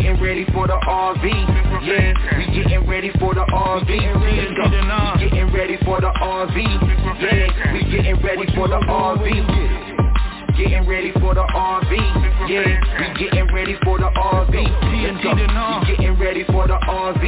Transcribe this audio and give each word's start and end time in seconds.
Getting 0.00 0.22
ready 0.22 0.46
for 0.54 0.66
the 0.66 0.80
RV, 0.88 1.24
yeah. 1.84 2.14
We 2.38 2.46
getting 2.56 2.88
ready 2.88 3.10
for 3.20 3.34
the 3.34 3.44
RV. 3.52 3.84
Let's 3.84 4.56
go. 4.56 4.64
We 5.20 5.28
getting 5.28 5.52
ready 5.52 5.76
for 5.84 6.00
the 6.00 6.08
RV, 6.08 6.56
yeah. 7.20 7.72
We 7.74 7.84
getting 7.92 8.22
ready 8.22 8.48
for 8.54 8.66
the 8.66 8.80
RV. 8.80 9.26
Getting 10.56 10.86
ready 10.88 11.12
for 11.20 11.34
the 11.34 11.42
RV, 11.42 11.92
yeah. 12.48 12.80
We 12.98 13.06
getting 13.20 13.52
ready 13.52 13.76
for 13.84 13.98
the 13.98 14.08
RV. 14.08 14.54
Let's 15.04 15.22
go. 15.22 15.36
We 15.36 15.96
getting 15.96 16.18
ready 16.18 16.44
for 16.44 16.66
the 16.66 16.78
RV, 16.88 17.22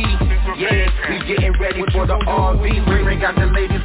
yeah. 0.57 0.89
We 1.11 1.19
getting 1.29 1.53
ready 1.61 1.85
for 1.93 2.07
the 2.07 2.17
RV. 2.25 3.05
Ray 3.05 3.21
got 3.21 3.35
the 3.35 3.47
ladies 3.53 3.85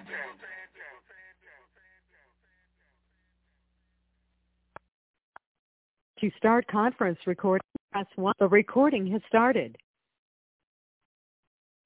To 6.21 6.29
start 6.37 6.67
conference 6.67 7.17
recording, 7.25 7.65
press 7.91 8.05
1. 8.15 8.35
The 8.37 8.47
recording 8.47 9.11
has 9.11 9.21
started. 9.27 9.75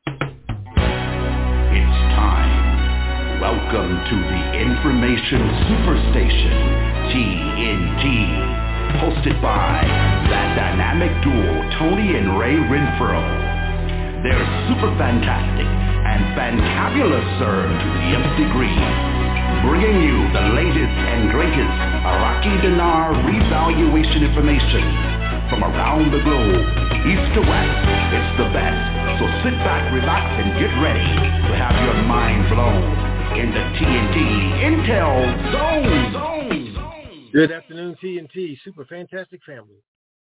It's 0.06 0.18
time. 2.12 3.40
Welcome 3.40 3.96
to 3.96 4.16
the 4.28 4.60
Information 4.60 5.40
Superstation, 5.72 6.52
TNT. 7.16 8.04
Hosted 9.00 9.42
by 9.42 9.80
that 10.30 10.56
dynamic 10.60 11.16
duo, 11.24 11.70
Tony 11.80 12.18
and 12.18 12.38
Ray 12.38 12.56
Renfro. 12.56 13.24
They're 14.22 14.68
super 14.68 14.92
fantastic 14.98 15.85
and 16.06 16.22
fantabulous, 16.38 17.26
sir, 17.42 17.66
to 17.66 17.88
the 17.98 18.06
nth 18.14 18.32
degree. 18.38 18.80
Bringing 19.66 19.98
you 20.06 20.18
the 20.30 20.46
latest 20.54 20.96
and 21.10 21.34
greatest 21.34 21.76
Iraqi 22.06 22.54
dinar 22.62 23.18
revaluation 23.26 24.22
information 24.22 24.86
from 25.50 25.66
around 25.66 26.14
the 26.14 26.22
globe, 26.22 26.62
east 27.10 27.28
to 27.34 27.42
west. 27.42 27.82
It's 28.14 28.32
the 28.38 28.50
best. 28.54 28.78
So 29.18 29.26
sit 29.42 29.58
back, 29.66 29.90
relax, 29.94 30.26
and 30.38 30.54
get 30.62 30.70
ready 30.78 31.10
to 31.50 31.52
have 31.58 31.74
your 31.82 31.98
mind 32.06 32.50
blown 32.54 32.86
in 33.42 33.50
the 33.50 33.66
TNT 33.82 34.18
Intel 34.62 35.18
Zone. 35.52 36.14
Zone. 36.14 37.30
Good 37.34 37.52
afternoon, 37.52 37.98
TNT 38.02 38.58
Super 38.64 38.86
Fantastic 38.86 39.42
Family. 39.44 39.82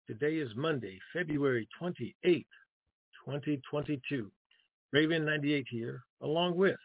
Today 0.08 0.36
is 0.36 0.50
Monday, 0.56 1.00
February 1.14 1.68
28th, 1.82 2.46
2022. 3.26 4.30
Raven 4.92 5.26
98 5.26 5.68
here, 5.70 6.04
along 6.22 6.56
with 6.56 6.76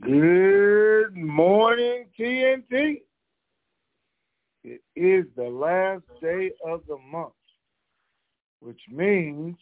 Good 0.00 1.14
morning, 1.14 2.06
TNT. 2.18 3.02
It 4.64 4.80
is 4.96 5.26
the 5.36 5.48
last 5.48 6.04
day 6.22 6.52
of 6.66 6.80
the 6.88 6.96
month, 7.10 7.32
which 8.60 8.80
means 8.90 9.56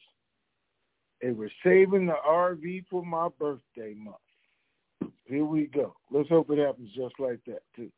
they 1.21 1.33
were 1.33 1.51
saving 1.65 2.07
the 2.07 2.17
RV 2.27 2.85
for 2.89 3.05
my 3.05 3.29
birthday 3.41 3.95
month. 3.95 4.17
Here 5.25 5.45
we 5.45 5.67
go. 5.67 5.95
Let's 6.13 6.29
hope 6.29 6.51
it 6.51 6.59
happens 6.59 6.91
just 6.95 7.15
like 7.19 7.41
that, 7.47 7.63
too. 7.75 7.91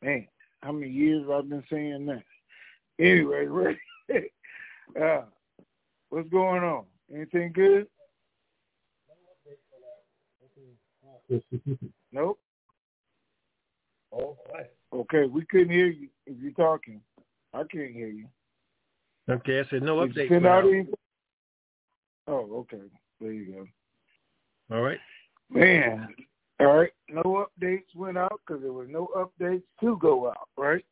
Man, 0.00 0.28
how 0.60 0.72
many 0.72 0.90
years 0.90 1.26
I've 1.32 1.48
been 1.48 1.64
saying 1.70 2.06
that? 2.06 2.22
Anyway, 3.00 3.46
Ray, 3.46 3.80
uh, 5.00 5.22
what's 6.12 6.28
going 6.28 6.62
on? 6.62 6.84
Anything 7.14 7.52
good? 7.52 7.86
nope. 12.12 12.38
Oh, 14.14 14.36
Okay, 14.92 15.24
we 15.24 15.46
couldn't 15.46 15.70
hear 15.70 15.86
you 15.86 16.08
if 16.26 16.36
you're 16.38 16.52
talking. 16.52 17.00
I 17.54 17.62
can't 17.70 17.92
hear 17.94 18.08
you. 18.08 18.26
Okay, 19.30 19.60
I 19.60 19.64
said 19.70 19.82
no 19.82 19.96
update. 19.96 20.28
send 20.28 20.46
out 20.46 20.64
anything? 20.64 20.92
Oh, 22.28 22.66
okay. 22.70 22.82
There 23.20 23.32
you 23.32 23.66
go. 24.70 24.76
All 24.76 24.82
right. 24.82 24.98
Man, 25.48 26.14
all 26.60 26.66
right. 26.66 26.90
No 27.08 27.46
updates 27.62 27.94
went 27.96 28.18
out 28.18 28.38
because 28.46 28.62
there 28.62 28.72
was 28.72 28.88
no 28.90 29.08
updates 29.16 29.62
to 29.80 29.96
go 29.96 30.28
out, 30.28 30.48
right? 30.58 30.84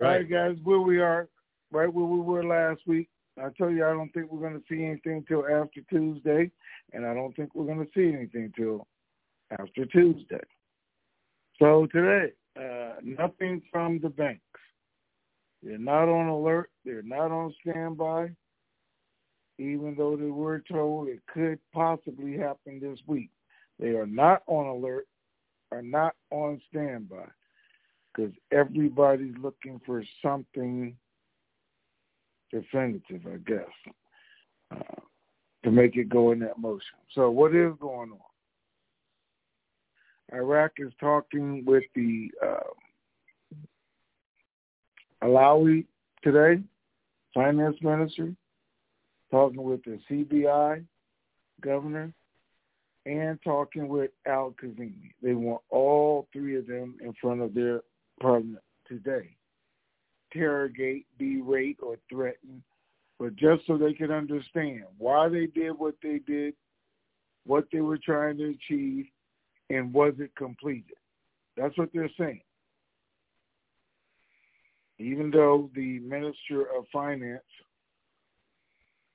All 0.00 0.08
Right. 0.08 0.16
right, 0.18 0.30
guys, 0.30 0.56
where 0.64 0.80
we 0.80 0.98
are, 1.00 1.28
right 1.70 1.92
where 1.92 2.04
we 2.04 2.20
were 2.20 2.44
last 2.44 2.80
week. 2.86 3.08
I 3.38 3.48
tell 3.56 3.70
you, 3.70 3.84
I 3.84 3.92
don't 3.92 4.12
think 4.14 4.32
we're 4.32 4.48
going 4.48 4.60
to 4.60 4.64
see 4.68 4.84
anything 4.84 5.24
till 5.28 5.44
after 5.46 5.82
Tuesday, 5.90 6.50
and 6.92 7.06
I 7.06 7.12
don't 7.14 7.34
think 7.36 7.54
we're 7.54 7.66
going 7.66 7.84
to 7.84 7.92
see 7.94 8.14
anything 8.16 8.52
till 8.56 8.86
after 9.50 9.84
Tuesday. 9.86 10.40
So 11.58 11.86
today, 11.92 12.32
uh, 12.58 12.94
nothing 13.02 13.62
from 13.70 14.00
the 14.00 14.08
banks. 14.08 14.42
They're 15.62 15.78
not 15.78 16.08
on 16.08 16.28
alert. 16.28 16.70
They're 16.84 17.02
not 17.02 17.30
on 17.30 17.54
standby, 17.60 18.30
even 19.58 19.94
though 19.96 20.16
they 20.16 20.26
were 20.26 20.62
told 20.70 21.08
it 21.08 21.20
could 21.32 21.58
possibly 21.72 22.36
happen 22.36 22.80
this 22.80 22.98
week. 23.06 23.30
They 23.78 23.90
are 23.90 24.06
not 24.06 24.42
on 24.46 24.66
alert, 24.66 25.06
are 25.72 25.82
not 25.82 26.14
on 26.30 26.60
standby, 26.70 27.26
because 28.14 28.32
everybody's 28.50 29.36
looking 29.38 29.80
for 29.84 30.02
something 30.22 30.96
definitive, 32.50 33.22
I 33.26 33.36
guess, 33.46 33.94
uh, 34.70 35.00
to 35.64 35.70
make 35.70 35.96
it 35.96 36.08
go 36.08 36.32
in 36.32 36.38
that 36.40 36.58
motion. 36.58 36.98
So 37.14 37.30
what 37.30 37.54
is 37.54 37.72
going 37.80 38.12
on? 38.12 38.18
Iraq 40.32 40.72
is 40.78 40.92
talking 40.98 41.64
with 41.64 41.84
the 41.94 42.30
uh, 42.44 42.72
Allawi 45.22 45.84
today, 46.22 46.62
finance 47.32 47.76
minister, 47.80 48.32
talking 49.30 49.62
with 49.62 49.84
the 49.84 50.00
CBI 50.10 50.84
governor, 51.60 52.12
and 53.06 53.38
talking 53.42 53.86
with 53.88 54.10
Al 54.26 54.54
Kadhimi. 54.60 55.12
They 55.22 55.34
want 55.34 55.62
all 55.70 56.26
three 56.32 56.56
of 56.56 56.66
them 56.66 56.96
in 57.00 57.14
front 57.20 57.40
of 57.40 57.54
their 57.54 57.82
parliament 58.20 58.62
today. 58.88 59.35
Interrogate, 60.32 61.06
berate, 61.18 61.78
or 61.82 61.96
threaten, 62.10 62.62
but 63.18 63.36
just 63.36 63.66
so 63.66 63.78
they 63.78 63.94
can 63.94 64.10
understand 64.10 64.84
why 64.98 65.28
they 65.28 65.46
did 65.46 65.70
what 65.70 65.94
they 66.02 66.20
did, 66.26 66.54
what 67.46 67.66
they 67.72 67.80
were 67.80 67.98
trying 67.98 68.36
to 68.38 68.50
achieve, 68.50 69.06
and 69.70 69.94
was 69.94 70.14
it 70.18 70.34
completed? 70.36 70.96
That's 71.56 71.76
what 71.78 71.90
they're 71.94 72.10
saying. 72.18 72.42
Even 74.98 75.30
though 75.30 75.70
the 75.74 76.00
Minister 76.00 76.62
of 76.76 76.86
Finance 76.92 77.42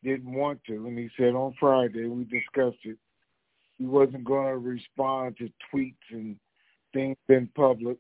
didn't 0.04 0.34
want 0.34 0.60
to, 0.68 0.88
and 0.88 0.98
he 0.98 1.10
said 1.18 1.34
on 1.34 1.54
Friday, 1.60 2.08
we 2.08 2.24
discussed 2.24 2.84
it, 2.84 2.98
he 3.78 3.86
wasn't 3.86 4.24
going 4.24 4.48
to 4.48 4.58
respond 4.58 5.38
to 5.38 5.50
tweets 5.74 5.96
and 6.12 6.36
things 6.94 7.18
in 7.30 7.48
public. 7.56 7.98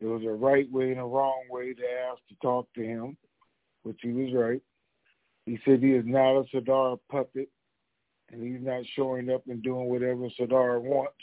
There 0.00 0.10
was 0.10 0.24
a 0.24 0.30
right 0.30 0.70
way 0.70 0.90
and 0.90 1.00
a 1.00 1.04
wrong 1.04 1.42
way 1.50 1.74
to 1.74 1.82
ask 2.10 2.20
to 2.28 2.34
talk 2.42 2.68
to 2.74 2.82
him, 2.82 3.16
which 3.82 3.98
he 4.02 4.12
was 4.12 4.32
right. 4.34 4.62
He 5.46 5.58
said 5.64 5.80
he 5.80 5.92
is 5.92 6.04
not 6.06 6.40
a 6.40 6.44
Sadr 6.52 6.94
puppet, 7.10 7.48
and 8.30 8.42
he's 8.42 8.64
not 8.64 8.84
showing 8.94 9.30
up 9.30 9.42
and 9.48 9.62
doing 9.62 9.88
whatever 9.88 10.28
Sadr 10.36 10.78
wants 10.78 11.14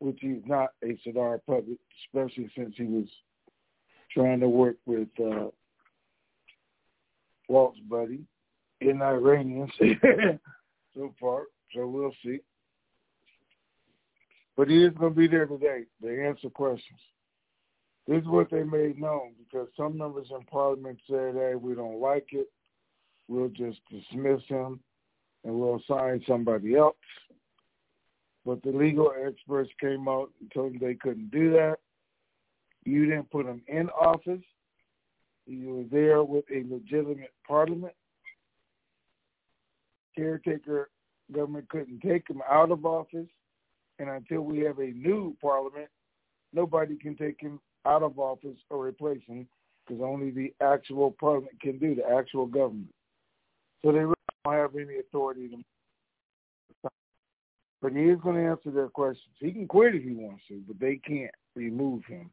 which 0.00 0.18
he's 0.20 0.42
not 0.46 0.70
a 0.84 0.98
Sadr 1.04 1.40
puppet, 1.46 1.78
especially 2.04 2.50
since 2.56 2.74
he 2.76 2.84
was 2.84 3.06
trying 4.12 4.40
to 4.40 4.48
work 4.48 4.76
with 4.86 5.08
uh, 5.20 5.48
Walt's 7.48 7.80
buddy 7.80 8.20
in 8.80 9.02
Iranians 9.02 9.70
so 10.94 11.14
far. 11.20 11.44
So 11.74 11.86
we'll 11.86 12.14
see. 12.24 12.38
But 14.58 14.68
he 14.68 14.82
is 14.82 14.92
going 14.98 15.14
to 15.14 15.18
be 15.18 15.28
there 15.28 15.46
today 15.46 15.84
to 16.02 16.26
answer 16.26 16.50
questions. 16.50 16.98
This 18.08 18.22
is 18.22 18.26
what 18.26 18.50
they 18.50 18.64
made 18.64 19.00
known 19.00 19.34
because 19.38 19.68
some 19.76 19.96
members 19.96 20.26
in 20.32 20.44
Parliament 20.46 20.98
said, 21.08 21.34
hey, 21.34 21.54
we 21.54 21.76
don't 21.76 22.00
like 22.00 22.26
it. 22.32 22.48
We'll 23.28 23.50
just 23.50 23.78
dismiss 23.88 24.42
him 24.48 24.80
and 25.44 25.54
we'll 25.54 25.76
assign 25.76 26.24
somebody 26.26 26.74
else. 26.74 26.96
But 28.44 28.60
the 28.64 28.70
legal 28.70 29.12
experts 29.24 29.70
came 29.80 30.08
out 30.08 30.30
and 30.40 30.50
told 30.50 30.72
them 30.72 30.80
they 30.80 30.94
couldn't 30.94 31.30
do 31.30 31.52
that. 31.52 31.76
You 32.84 33.06
didn't 33.06 33.30
put 33.30 33.46
him 33.46 33.62
in 33.68 33.88
office. 33.90 34.42
He 35.46 35.66
was 35.66 35.86
there 35.92 36.24
with 36.24 36.46
a 36.52 36.64
legitimate 36.68 37.32
parliament. 37.46 37.94
Caretaker 40.16 40.90
government 41.32 41.68
couldn't 41.68 42.00
take 42.00 42.28
him 42.28 42.42
out 42.50 42.72
of 42.72 42.84
office. 42.84 43.28
And 43.98 44.08
until 44.08 44.42
we 44.42 44.60
have 44.60 44.78
a 44.78 44.92
new 44.92 45.36
parliament, 45.40 45.88
nobody 46.52 46.96
can 46.96 47.16
take 47.16 47.40
him 47.40 47.60
out 47.86 48.02
of 48.02 48.18
office 48.18 48.58
or 48.70 48.86
replace 48.86 49.22
him 49.26 49.46
because 49.86 50.02
only 50.02 50.30
the 50.30 50.52
actual 50.60 51.14
parliament 51.18 51.60
can 51.60 51.78
do, 51.78 51.94
the 51.94 52.08
actual 52.08 52.46
government. 52.46 52.92
So 53.82 53.92
they 53.92 53.98
really 53.98 54.14
don't 54.44 54.54
have 54.54 54.74
any 54.74 54.98
authority 54.98 55.48
to 55.48 55.56
but 57.80 57.92
he 57.92 58.04
is 58.04 58.18
going 58.20 58.36
to 58.36 58.50
answer 58.50 58.70
their 58.70 58.88
questions. 58.88 59.34
He 59.38 59.52
can 59.52 59.66
quit 59.68 59.94
if 59.94 60.02
he 60.02 60.12
wants 60.12 60.42
to, 60.48 60.60
but 60.66 60.80
they 60.80 60.96
can't 60.96 61.30
remove 61.54 62.04
him, 62.06 62.30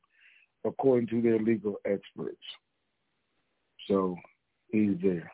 according 0.65 1.07
to 1.09 1.21
their 1.21 1.39
legal 1.39 1.75
experts. 1.85 2.41
So 3.87 4.15
he's 4.71 4.95
there. 5.03 5.31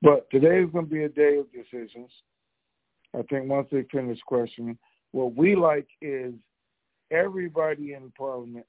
But 0.00 0.30
today 0.30 0.62
is 0.62 0.70
going 0.70 0.84
to 0.84 0.90
be 0.90 1.02
a 1.02 1.08
day 1.08 1.38
of 1.38 1.46
decisions. 1.52 2.10
I 3.12 3.22
think 3.22 3.48
once 3.48 3.66
they 3.72 3.84
finish 3.90 4.20
questioning, 4.26 4.78
what 5.12 5.34
we 5.34 5.54
like 5.56 5.88
is 6.00 6.34
everybody 7.10 7.94
in 7.94 8.12
Parliament 8.16 8.66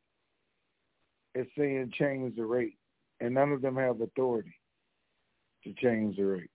is 1.35 1.47
saying 1.57 1.93
change 1.97 2.35
the 2.35 2.45
rate, 2.45 2.77
and 3.19 3.33
none 3.33 3.51
of 3.51 3.61
them 3.61 3.75
have 3.75 4.01
authority 4.01 4.55
to 5.63 5.73
change 5.73 6.17
the 6.17 6.23
rate. 6.23 6.49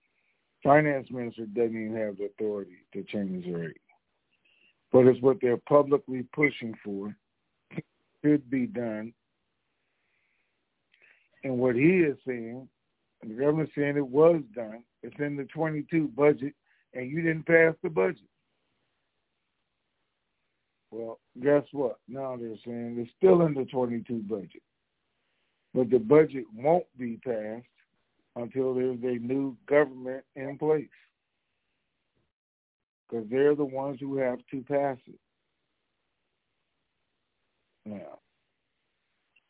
Finance 0.62 1.08
minister 1.10 1.46
doesn't 1.46 1.76
even 1.76 1.96
have 1.96 2.16
the 2.16 2.24
authority 2.24 2.78
to 2.92 3.02
change 3.04 3.44
the 3.44 3.52
rate 3.52 3.80
but 4.94 5.08
it's 5.08 5.20
what 5.20 5.38
they're 5.42 5.56
publicly 5.56 6.24
pushing 6.32 6.72
for 6.84 7.14
should 8.24 8.48
be 8.48 8.64
done. 8.64 9.12
And 11.42 11.58
what 11.58 11.74
he 11.74 11.98
is 11.98 12.16
saying, 12.24 12.68
the 13.20 13.34
government's 13.34 13.72
saying 13.76 13.96
it 13.96 14.06
was 14.06 14.40
done. 14.54 14.84
It's 15.02 15.16
in 15.18 15.36
the 15.36 15.44
22 15.46 16.08
budget, 16.16 16.54
and 16.94 17.10
you 17.10 17.22
didn't 17.22 17.44
pass 17.44 17.74
the 17.82 17.90
budget. 17.90 18.28
Well, 20.94 21.18
guess 21.42 21.64
what? 21.72 21.98
Now 22.06 22.36
they're 22.36 22.54
saying 22.64 22.94
it's 22.98 23.10
still 23.18 23.42
in 23.42 23.54
the 23.54 23.64
22 23.64 24.14
budget. 24.28 24.62
But 25.74 25.90
the 25.90 25.98
budget 25.98 26.44
won't 26.54 26.86
be 26.96 27.16
passed 27.16 27.66
until 28.36 28.74
there's 28.74 29.00
a 29.02 29.18
new 29.18 29.56
government 29.66 30.22
in 30.36 30.56
place 30.56 30.86
because 33.10 33.26
they're 33.28 33.56
the 33.56 33.64
ones 33.64 33.98
who 33.98 34.18
have 34.18 34.38
to 34.52 34.62
pass 34.62 34.96
it. 35.08 35.18
Now, 37.84 38.20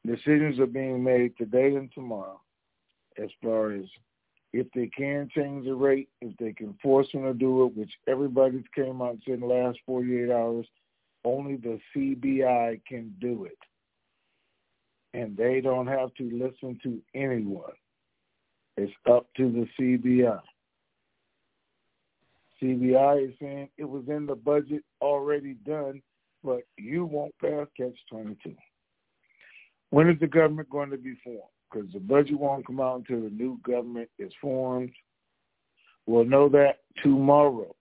decisions 0.06 0.58
are 0.58 0.66
being 0.66 1.04
made 1.04 1.36
today 1.36 1.74
and 1.76 1.92
tomorrow 1.92 2.40
as 3.22 3.28
far 3.42 3.72
as 3.72 3.84
if 4.54 4.66
they 4.74 4.86
can 4.86 5.28
change 5.36 5.66
the 5.66 5.74
rate, 5.74 6.08
if 6.22 6.34
they 6.38 6.54
can 6.54 6.74
force 6.82 7.08
them 7.12 7.24
to 7.24 7.34
do 7.34 7.66
it, 7.66 7.76
which 7.76 7.92
everybody's 8.08 8.64
came 8.74 9.02
out 9.02 9.10
and 9.10 9.22
said 9.26 9.34
in 9.34 9.40
the 9.40 9.46
last 9.46 9.78
48 9.84 10.30
hours, 10.30 10.66
only 11.24 11.56
the 11.56 11.78
CBI 11.94 12.80
can 12.86 13.14
do 13.20 13.44
it. 13.44 13.58
And 15.12 15.36
they 15.36 15.60
don't 15.60 15.86
have 15.86 16.12
to 16.14 16.24
listen 16.24 16.78
to 16.82 17.00
anyone. 17.14 17.72
It's 18.76 18.92
up 19.08 19.26
to 19.36 19.50
the 19.50 19.66
CBI. 19.78 20.40
CBI 22.62 23.28
is 23.28 23.34
saying 23.40 23.68
it 23.78 23.84
was 23.84 24.04
in 24.08 24.26
the 24.26 24.34
budget 24.34 24.82
already 25.00 25.54
done, 25.66 26.02
but 26.42 26.62
you 26.76 27.04
won't 27.04 27.34
pass 27.40 27.66
catch 27.76 27.96
22. 28.10 28.54
When 29.90 30.08
is 30.08 30.18
the 30.18 30.26
government 30.26 30.70
going 30.70 30.90
to 30.90 30.96
be 30.96 31.14
formed? 31.22 31.40
Because 31.70 31.92
the 31.92 32.00
budget 32.00 32.38
won't 32.38 32.66
come 32.66 32.80
out 32.80 32.98
until 33.08 33.22
the 33.22 33.34
new 33.34 33.60
government 33.64 34.08
is 34.18 34.32
formed. 34.40 34.92
We'll 36.06 36.24
know 36.24 36.48
that 36.50 36.80
tomorrow. 37.02 37.74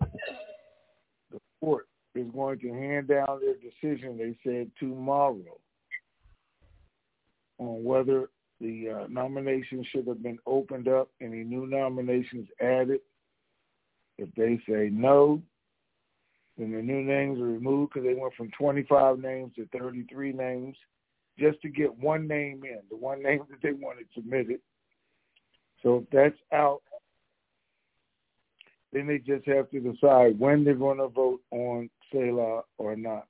The 0.00 1.38
court 1.60 1.86
is 2.14 2.26
going 2.34 2.58
to 2.60 2.68
hand 2.68 3.08
down 3.08 3.40
their 3.40 3.54
decision, 3.54 4.18
they 4.18 4.36
said 4.44 4.70
tomorrow, 4.78 5.58
on 7.58 7.84
whether 7.84 8.28
the 8.60 8.88
uh, 8.90 9.06
nomination 9.08 9.84
should 9.90 10.06
have 10.06 10.22
been 10.22 10.38
opened 10.46 10.88
up, 10.88 11.08
any 11.20 11.42
new 11.42 11.66
nominations 11.66 12.48
added. 12.60 13.00
If 14.18 14.28
they 14.36 14.60
say 14.68 14.88
no, 14.92 15.42
then 16.58 16.72
the 16.72 16.82
new 16.82 17.02
names 17.02 17.40
are 17.40 17.46
removed 17.46 17.92
because 17.92 18.06
they 18.06 18.14
went 18.14 18.34
from 18.34 18.50
25 18.58 19.18
names 19.18 19.52
to 19.56 19.66
33 19.76 20.32
names 20.32 20.76
just 21.38 21.60
to 21.62 21.68
get 21.68 21.98
one 21.98 22.28
name 22.28 22.62
in, 22.64 22.80
the 22.90 22.96
one 22.96 23.22
name 23.22 23.40
that 23.50 23.62
they 23.62 23.72
wanted 23.72 24.06
submitted. 24.14 24.60
So 25.82 25.96
if 25.96 26.10
that's 26.10 26.38
out, 26.52 26.82
then 28.92 29.06
they 29.06 29.18
just 29.18 29.46
have 29.46 29.70
to 29.70 29.80
decide 29.80 30.38
when 30.38 30.62
they're 30.62 30.74
going 30.74 30.98
to 30.98 31.08
vote 31.08 31.40
on 31.50 31.88
Salih 32.12 32.60
or 32.78 32.96
not, 32.96 33.26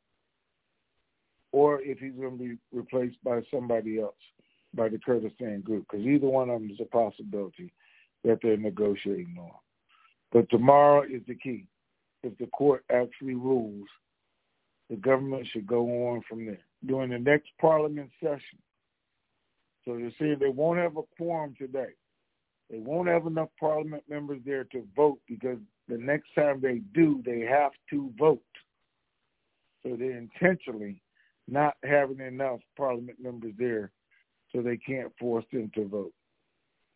or 1.53 1.81
if 1.83 1.99
he's 1.99 2.13
going 2.13 2.39
to 2.39 2.45
be 2.45 2.57
replaced 2.73 3.23
by 3.25 3.41
somebody 3.53 4.01
else, 4.01 4.15
by 4.75 4.89
the 4.89 4.99
Kurdistan 4.99 5.61
group, 5.61 5.87
because 5.91 6.07
either 6.07 6.27
one 6.27 6.51
of 6.51 6.61
them 6.61 6.71
is 6.71 6.81
a 6.81 6.85
possibility 6.85 7.73
that 8.25 8.39
they're 8.43 8.57
negotiating 8.57 9.37
on. 9.39 9.53
But 10.33 10.49
tomorrow 10.51 11.03
is 11.03 11.23
the 11.29 11.35
key. 11.35 11.67
If 12.23 12.37
the 12.39 12.47
court 12.47 12.85
actually 12.91 13.35
rules, 13.35 13.89
the 14.89 14.97
government 14.97 15.47
should 15.53 15.67
go 15.67 16.09
on 16.09 16.23
from 16.29 16.47
there 16.47 16.61
during 16.87 17.11
the 17.11 17.19
next 17.19 17.51
parliament 17.61 18.11
session. 18.21 18.59
So 19.85 19.97
they're 19.97 20.13
saying 20.19 20.37
they 20.39 20.49
won't 20.49 20.79
have 20.79 20.97
a 20.97 21.03
quorum 21.17 21.55
today. 21.59 21.91
They 22.71 22.79
won't 22.79 23.09
have 23.09 23.27
enough 23.27 23.49
parliament 23.59 24.05
members 24.09 24.41
there 24.47 24.65
to 24.65 24.87
vote 24.97 25.19
because 25.29 25.59
the 25.89 25.99
next 25.99 26.29
time 26.35 26.61
they 26.61 26.81
do, 26.95 27.23
they 27.25 27.41
have 27.41 27.73
to 27.91 28.13
vote. 28.19 28.43
So 29.83 29.97
they're 29.97 30.19
intentionally 30.19 31.03
not 31.49 31.75
having 31.85 32.21
enough 32.21 32.61
parliament 32.77 33.19
members 33.21 33.53
there 33.59 33.91
so 34.53 34.63
they 34.63 34.77
can't 34.77 35.13
force 35.19 35.45
them 35.53 35.71
to 35.75 35.89
vote. 35.89 36.13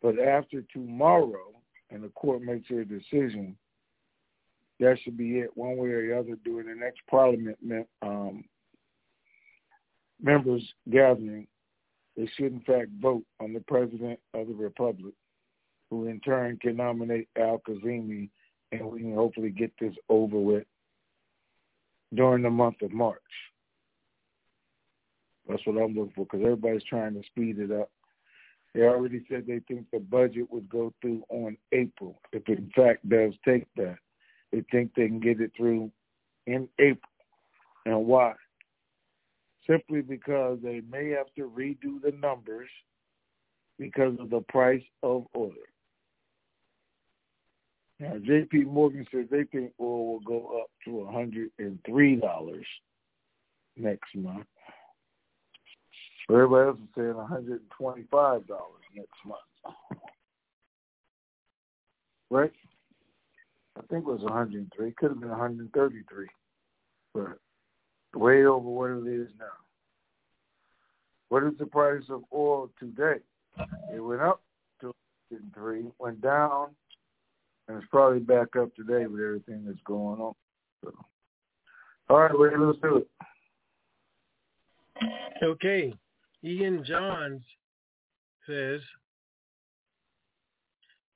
But 0.03 0.19
after 0.19 0.63
tomorrow, 0.73 1.53
and 1.91 2.03
the 2.03 2.09
court 2.09 2.43
makes 2.43 2.69
their 2.69 2.85
decision, 2.85 3.57
that 4.79 4.99
should 5.03 5.17
be 5.17 5.39
it 5.39 5.57
one 5.57 5.77
way 5.77 5.89
or 5.89 6.07
the 6.07 6.19
other 6.19 6.37
during 6.45 6.69
the 6.69 6.75
next 6.75 7.01
parliament 7.09 7.57
um, 8.03 8.45
members 10.21 10.63
gathering. 10.91 11.47
They 12.17 12.29
should, 12.37 12.53
in 12.53 12.61
fact, 12.61 12.89
vote 13.01 13.25
on 13.41 13.53
the 13.53 13.61
president 13.61 14.19
of 14.35 14.49
the 14.49 14.55
republic, 14.55 15.15
who 15.91 16.07
in 16.07 16.21
turn 16.21 16.59
can 16.61 16.77
nominate 16.77 17.29
Al 17.39 17.61
Kadhimi, 17.67 18.31
and 18.73 18.91
we 18.91 19.01
can 19.01 19.15
hopefully 19.15 19.51
get 19.51 19.73
this 19.81 19.95
over 20.09 20.39
with 20.39 20.65
during 22.15 22.43
the 22.43 22.51
month 22.51 22.83
of 22.83 22.93
March. 22.93 23.21
That's 25.49 25.65
what 25.65 25.81
I'm 25.81 25.95
looking 25.95 26.13
for 26.15 26.25
because 26.25 26.41
everybody's 26.43 26.85
trying 26.85 27.15
to 27.15 27.23
speed 27.27 27.59
it 27.59 27.71
up. 27.71 27.91
They 28.75 28.83
already 28.83 29.25
said 29.29 29.45
they 29.47 29.61
think 29.61 29.87
the 29.91 30.01
budget 30.01 30.51
would 30.51 30.69
go 30.69 30.93
through 31.01 31.23
on 31.31 31.57
April. 31.73 32.21
If 32.33 32.49
it 32.49 32.59
in 32.59 32.71
fact 32.75 33.09
does 33.09 33.33
take 33.45 33.67
that, 33.77 33.97
they 34.53 34.65
think 34.71 34.93
they 34.95 35.07
can 35.07 35.21
get 35.21 35.41
it 35.41 35.53
through 35.57 35.91
in 36.47 36.69
April. 36.79 37.11
And 37.87 38.07
why? 38.07 38.35
Simply 39.67 40.03
because 40.03 40.59
they 40.63 40.83
may 40.91 41.11
have 41.11 41.33
to 41.37 41.51
redo 41.51 42.03
the 42.03 42.13
numbers 42.21 42.69
because 43.79 44.19
of 44.21 44.31
the 44.31 44.41
price 44.49 44.83
of 45.03 45.27
oil. 45.37 45.53
Now, 47.99 48.19
J.P. 48.25 48.65
Morgan 48.65 49.07
says 49.11 49.27
they 49.31 49.45
think 49.45 49.73
oil 49.81 50.07
will 50.07 50.21
go 50.21 50.61
up 50.61 50.71
to 50.85 50.91
$103 50.91 52.65
next 53.77 54.15
month. 54.15 54.47
Everybody 56.29 56.69
else 56.69 56.79
is 56.79 56.89
saying 56.95 57.15
$125 57.15 58.43
next 58.95 59.25
month. 59.25 59.77
Right? 62.29 62.53
I 63.79 63.81
think 63.89 64.07
it 64.07 64.11
was 64.11 64.23
103. 64.23 64.93
Could 64.93 65.11
have 65.11 65.21
been 65.21 65.29
133. 65.31 66.27
But 67.15 67.39
way 68.15 68.45
over 68.45 68.69
what 68.69 68.91
it 68.91 69.07
is 69.07 69.29
now. 69.39 69.47
What 71.29 71.45
is 71.45 71.57
the 71.59 71.67
price 71.67 72.05
of 72.11 72.25
oil 72.35 72.71
today? 72.79 73.21
It 73.95 74.01
went 74.01 74.23
up 74.23 74.43
to 74.81 74.93
103, 75.31 75.93
went 75.99 76.21
down, 76.21 76.75
and 77.69 77.77
it's 77.79 77.87
probably 77.91 78.21
back 78.21 78.57
up 78.57 78.75
today 78.75 79.07
with 79.07 79.21
everything 79.21 79.65
that's 79.67 79.81
going 79.85 80.21
on. 80.21 80.35
So, 80.85 80.93
all 82.09 82.21
right, 82.21 82.39
Ray, 82.39 82.57
let's 82.57 82.79
do 82.81 82.99
it. 82.99 83.09
Okay. 85.43 85.93
Ian 86.45 86.85
Johns 86.85 87.43
says 88.47 88.81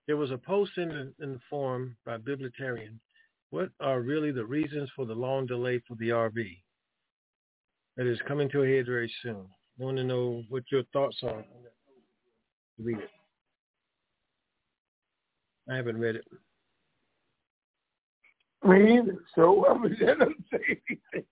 there 0.07 0.17
was 0.17 0.31
a 0.31 0.39
post 0.39 0.73
in 0.77 0.89
the, 0.89 1.13
in 1.25 1.35
the 1.35 1.41
forum 1.49 1.97
by 2.05 2.17
Bibliotarian. 2.17 2.99
What 3.51 3.71
are 3.81 4.01
really 4.01 4.33
the 4.33 4.45
reasons 4.45 4.91
for 4.95 5.07
the 5.07 5.15
long 5.15 5.47
delay 5.47 5.81
for 5.87 5.95
the 5.97 6.09
RV? 6.09 6.59
That 7.97 8.07
is 8.07 8.19
coming 8.27 8.49
to 8.51 8.63
a 8.63 8.69
head 8.69 8.87
very 8.87 9.13
soon. 9.23 9.47
I 9.81 9.85
want 9.85 9.97
to 9.99 10.05
know 10.05 10.43
what 10.49 10.65
your 10.71 10.83
thoughts 10.93 11.19
are. 11.23 11.45
Read 12.79 12.99
it. 12.99 13.11
I 15.71 15.77
haven't 15.77 15.99
read 15.99 16.17
it. 16.17 16.25
Me 18.65 18.99
either. 18.99 19.17
So 19.35 19.65
I 19.67 19.75
doesn't 19.75 20.45
say 20.51 20.81
anything. 20.91 21.25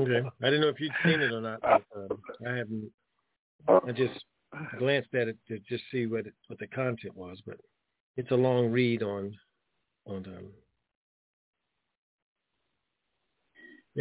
okay. 0.00 0.28
I 0.42 0.44
didn't 0.44 0.60
know 0.60 0.68
if 0.68 0.80
you'd 0.80 0.92
seen 1.04 1.20
it 1.20 1.32
or 1.32 1.40
not. 1.40 1.60
But, 1.62 1.82
um, 1.96 2.20
I 2.46 2.56
haven't 2.56 2.90
I 3.68 3.92
just 3.92 4.24
glanced 4.78 5.14
at 5.14 5.28
it 5.28 5.36
to 5.48 5.58
just 5.60 5.84
see 5.90 6.06
what 6.06 6.26
it, 6.26 6.34
what 6.48 6.58
the 6.58 6.66
content 6.66 7.16
was, 7.16 7.38
but 7.46 7.56
it's 8.16 8.30
a 8.30 8.36
long 8.36 8.70
read 8.70 9.02
on 9.02 9.36
on 10.06 10.24
um, 10.26 10.46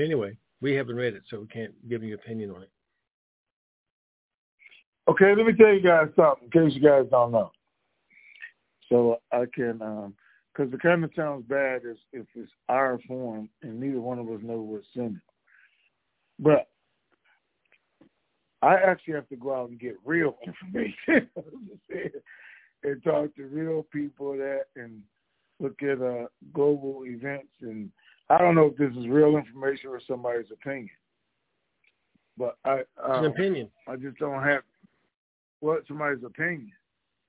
anyway, 0.01 0.35
we 0.61 0.73
haven't 0.73 0.95
read 0.95 1.13
it, 1.13 1.23
so 1.29 1.41
we 1.41 1.47
can't 1.47 1.73
give 1.89 2.03
you 2.03 2.13
an 2.13 2.19
opinion 2.19 2.51
on 2.51 2.63
it. 2.63 2.69
Okay, 5.07 5.35
let 5.35 5.45
me 5.45 5.53
tell 5.53 5.73
you 5.73 5.81
guys 5.81 6.07
something 6.15 6.49
in 6.51 6.69
case 6.69 6.75
you 6.75 6.81
guys 6.81 7.05
don't 7.11 7.31
know. 7.31 7.51
So 8.89 9.21
I 9.31 9.45
can, 9.53 9.77
because 9.77 10.67
um, 10.67 10.73
it 10.73 10.81
kind 10.81 11.03
of 11.03 11.11
sounds 11.15 11.45
bad 11.47 11.81
if, 11.85 11.97
if 12.11 12.25
it's 12.35 12.51
our 12.67 12.99
form 13.07 13.49
and 13.61 13.79
neither 13.79 14.01
one 14.01 14.19
of 14.19 14.27
us 14.27 14.41
know 14.41 14.59
what's 14.59 14.87
in 14.95 15.15
it. 15.15 15.21
But 16.39 16.67
I 18.61 18.75
actually 18.75 19.13
have 19.13 19.29
to 19.29 19.35
go 19.35 19.55
out 19.55 19.69
and 19.69 19.79
get 19.79 19.95
real 20.03 20.37
information 20.45 21.29
and 22.83 23.03
talk 23.03 23.35
to 23.35 23.43
real 23.45 23.85
people 23.91 24.33
that 24.33 24.63
and 24.75 25.01
look 25.59 25.81
at 25.83 26.01
uh, 26.01 26.25
global 26.53 27.03
events. 27.05 27.49
And 27.61 27.91
I 28.29 28.37
don't 28.37 28.55
know 28.55 28.67
if 28.67 28.77
this 28.77 28.91
is 28.97 29.07
real 29.07 29.37
information 29.37 29.89
or 29.89 30.01
somebody's 30.07 30.51
opinion, 30.51 30.89
but 32.37 32.57
I 32.65 32.79
um, 33.03 33.25
an 33.25 33.25
opinion. 33.25 33.69
I 33.87 33.95
just 33.95 34.17
don't 34.17 34.43
have 34.43 34.61
what 35.59 35.83
somebody's 35.87 36.23
opinion. 36.23 36.71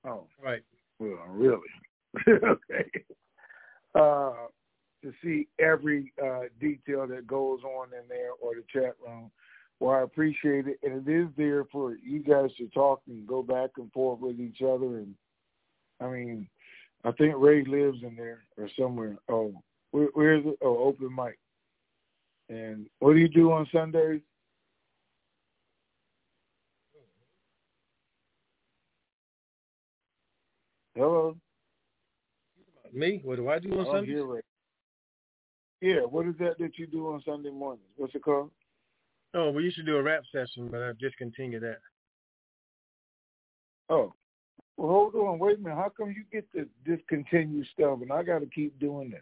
Oh, 0.05 0.27
right. 0.43 0.63
Well, 1.01 1.27
really? 1.31 1.61
okay. 2.29 2.91
Uh, 3.95 4.47
to 5.03 5.13
see 5.25 5.49
every 5.59 6.13
uh, 6.23 6.43
detail 6.61 7.09
that 7.09 7.27
goes 7.27 7.61
on 7.65 7.89
in 7.89 8.07
there 8.09 8.31
or 8.41 8.55
the 8.55 8.63
chat 8.73 8.95
room 9.05 9.33
well, 9.81 9.97
I 9.97 10.03
appreciate 10.03 10.67
it, 10.67 10.79
and 10.83 11.09
it 11.09 11.11
is 11.11 11.29
there 11.39 11.65
for 11.73 11.97
you 12.05 12.23
guys 12.23 12.51
to 12.59 12.69
talk 12.69 13.01
and 13.09 13.27
go 13.27 13.43
back 13.43 13.71
and 13.79 13.91
forth 13.93 14.21
with 14.21 14.39
each 14.39 14.61
other. 14.61 14.99
And 14.99 15.15
I 16.01 16.09
mean, 16.09 16.47
I 17.03 17.13
think 17.13 17.35
Ray 17.39 17.65
lives 17.65 18.03
in 18.03 18.15
there 18.15 18.43
or 18.59 18.69
somewhere. 18.79 19.17
Oh, 19.31 19.55
where, 19.93 20.09
where 20.13 20.35
is 20.35 20.45
it? 20.45 20.59
Oh, 20.61 20.85
open 20.85 21.15
mic. 21.15 21.39
And 22.51 22.87
what 22.99 23.15
do 23.15 23.21
you 23.21 23.29
do 23.29 23.53
on 23.53 23.67
Sundays? 23.73 24.21
Hello. 30.95 31.37
Me? 32.93 33.21
What 33.23 33.37
do 33.37 33.49
I 33.49 33.59
do 33.59 33.79
on 33.79 33.87
oh, 33.87 33.93
Sundays? 33.93 34.43
Yeah, 35.81 36.01
what 36.01 36.27
is 36.27 36.35
that 36.41 36.59
that 36.59 36.79
you 36.79 36.87
do 36.87 37.09
on 37.09 37.23
Sunday 37.25 37.51
mornings? 37.51 37.87
What's 37.97 38.15
it 38.15 38.23
called? 38.23 38.51
Oh, 39.33 39.51
we 39.51 39.63
used 39.63 39.77
to 39.77 39.83
do 39.83 39.97
a 39.97 40.03
rap 40.03 40.23
session, 40.33 40.69
but 40.71 40.83
I've 40.83 40.99
discontinued 40.99 41.63
that. 41.63 41.79
Oh, 43.89 44.13
Well, 44.77 44.89
hold 44.89 45.15
on, 45.15 45.39
wait 45.39 45.59
a 45.59 45.61
minute. 45.61 45.77
How 45.77 45.89
come 45.89 46.11
you 46.11 46.25
get 46.33 46.51
to 46.53 46.67
discontinue 46.85 47.65
stuff 47.73 48.01
and 48.03 48.13
I 48.13 48.23
got 48.23 48.41
to 48.41 48.47
keep 48.47 48.79
doing 48.81 49.11
this? 49.11 49.21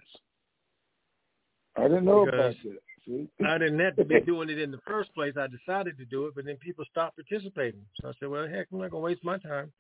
I 1.76 1.82
didn't 1.82 2.06
know 2.06 2.25
Because 2.25 2.38
about 2.38 2.54
that. 2.64 2.80
See? 3.06 3.28
I 3.46 3.58
didn't 3.58 3.78
have 3.78 3.96
to 3.96 4.04
be 4.04 4.20
doing 4.20 4.50
it 4.50 4.58
in 4.58 4.70
the 4.70 4.80
first 4.87 5.14
place. 5.14 5.34
I 5.38 5.46
decided 5.46 5.96
to 5.98 6.04
do 6.06 6.26
it, 6.26 6.34
but 6.34 6.46
then 6.46 6.56
people 6.56 6.84
stopped 6.90 7.16
participating. 7.16 7.84
So 8.00 8.08
I 8.08 8.12
said, 8.18 8.28
well, 8.28 8.48
heck, 8.48 8.66
I'm 8.72 8.78
not 8.78 8.90
going 8.90 9.02
to 9.02 9.06
waste 9.06 9.25
my 9.25 9.38
time 9.38 9.72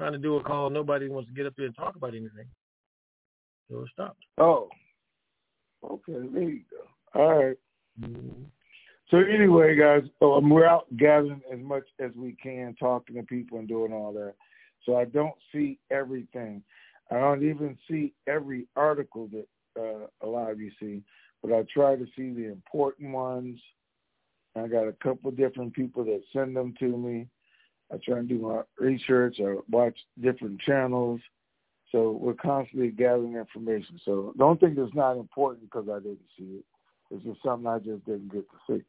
trying 0.00 0.12
to 0.12 0.18
do 0.18 0.36
a 0.36 0.42
call. 0.42 0.70
Nobody 0.70 1.08
wants 1.08 1.28
to 1.28 1.34
get 1.34 1.44
up 1.44 1.52
there 1.58 1.66
and 1.66 1.76
talk 1.76 1.94
about 1.94 2.14
anything. 2.14 2.46
So 3.70 3.80
it 3.80 3.88
stopped. 3.92 4.24
Oh, 4.38 4.70
okay. 5.84 6.26
There 6.32 6.42
you 6.42 6.62
go. 6.70 7.20
All 7.20 7.44
right. 7.44 7.56
So 9.10 9.18
anyway, 9.18 9.76
guys, 9.76 10.02
we're 10.22 10.66
out 10.66 10.86
gathering 10.96 11.42
as 11.52 11.58
much 11.60 11.82
as 12.00 12.12
we 12.16 12.34
can, 12.42 12.74
talking 12.80 13.16
to 13.16 13.22
people 13.24 13.58
and 13.58 13.68
doing 13.68 13.92
all 13.92 14.14
that. 14.14 14.34
So 14.86 14.96
I 14.96 15.04
don't 15.04 15.34
see 15.52 15.78
everything. 15.90 16.62
I 17.10 17.18
don't 17.18 17.44
even 17.44 17.76
see 17.88 18.14
every 18.26 18.68
article 18.76 19.28
that 19.32 19.46
uh, 19.78 20.06
a 20.26 20.28
lot 20.28 20.50
of 20.50 20.60
you 20.60 20.70
see, 20.80 21.02
but 21.42 21.52
I 21.52 21.64
try 21.72 21.96
to 21.96 22.06
see 22.16 22.32
the 22.32 22.50
important 22.50 23.12
ones. 23.12 23.60
I 24.56 24.66
got 24.66 24.88
a 24.88 24.94
couple 25.02 25.30
different 25.30 25.74
people 25.74 26.04
that 26.04 26.22
send 26.32 26.56
them 26.56 26.72
to 26.80 26.96
me. 26.96 27.26
I 27.92 27.96
try 28.04 28.18
and 28.18 28.28
do 28.28 28.38
my 28.38 28.62
research. 28.78 29.36
I 29.40 29.56
watch 29.68 29.96
different 30.20 30.60
channels. 30.60 31.20
So 31.92 32.12
we're 32.12 32.34
constantly 32.34 32.88
gathering 32.88 33.34
information. 33.34 34.00
So 34.04 34.32
don't 34.38 34.60
think 34.60 34.78
it's 34.78 34.94
not 34.94 35.16
important 35.16 35.64
because 35.64 35.88
I 35.90 35.98
didn't 35.98 36.20
see 36.38 36.58
it. 36.58 36.64
It's 37.10 37.24
just 37.24 37.42
something 37.42 37.66
I 37.66 37.78
just 37.78 38.04
didn't 38.06 38.32
get 38.32 38.46
to 38.48 38.56
see. 38.68 38.84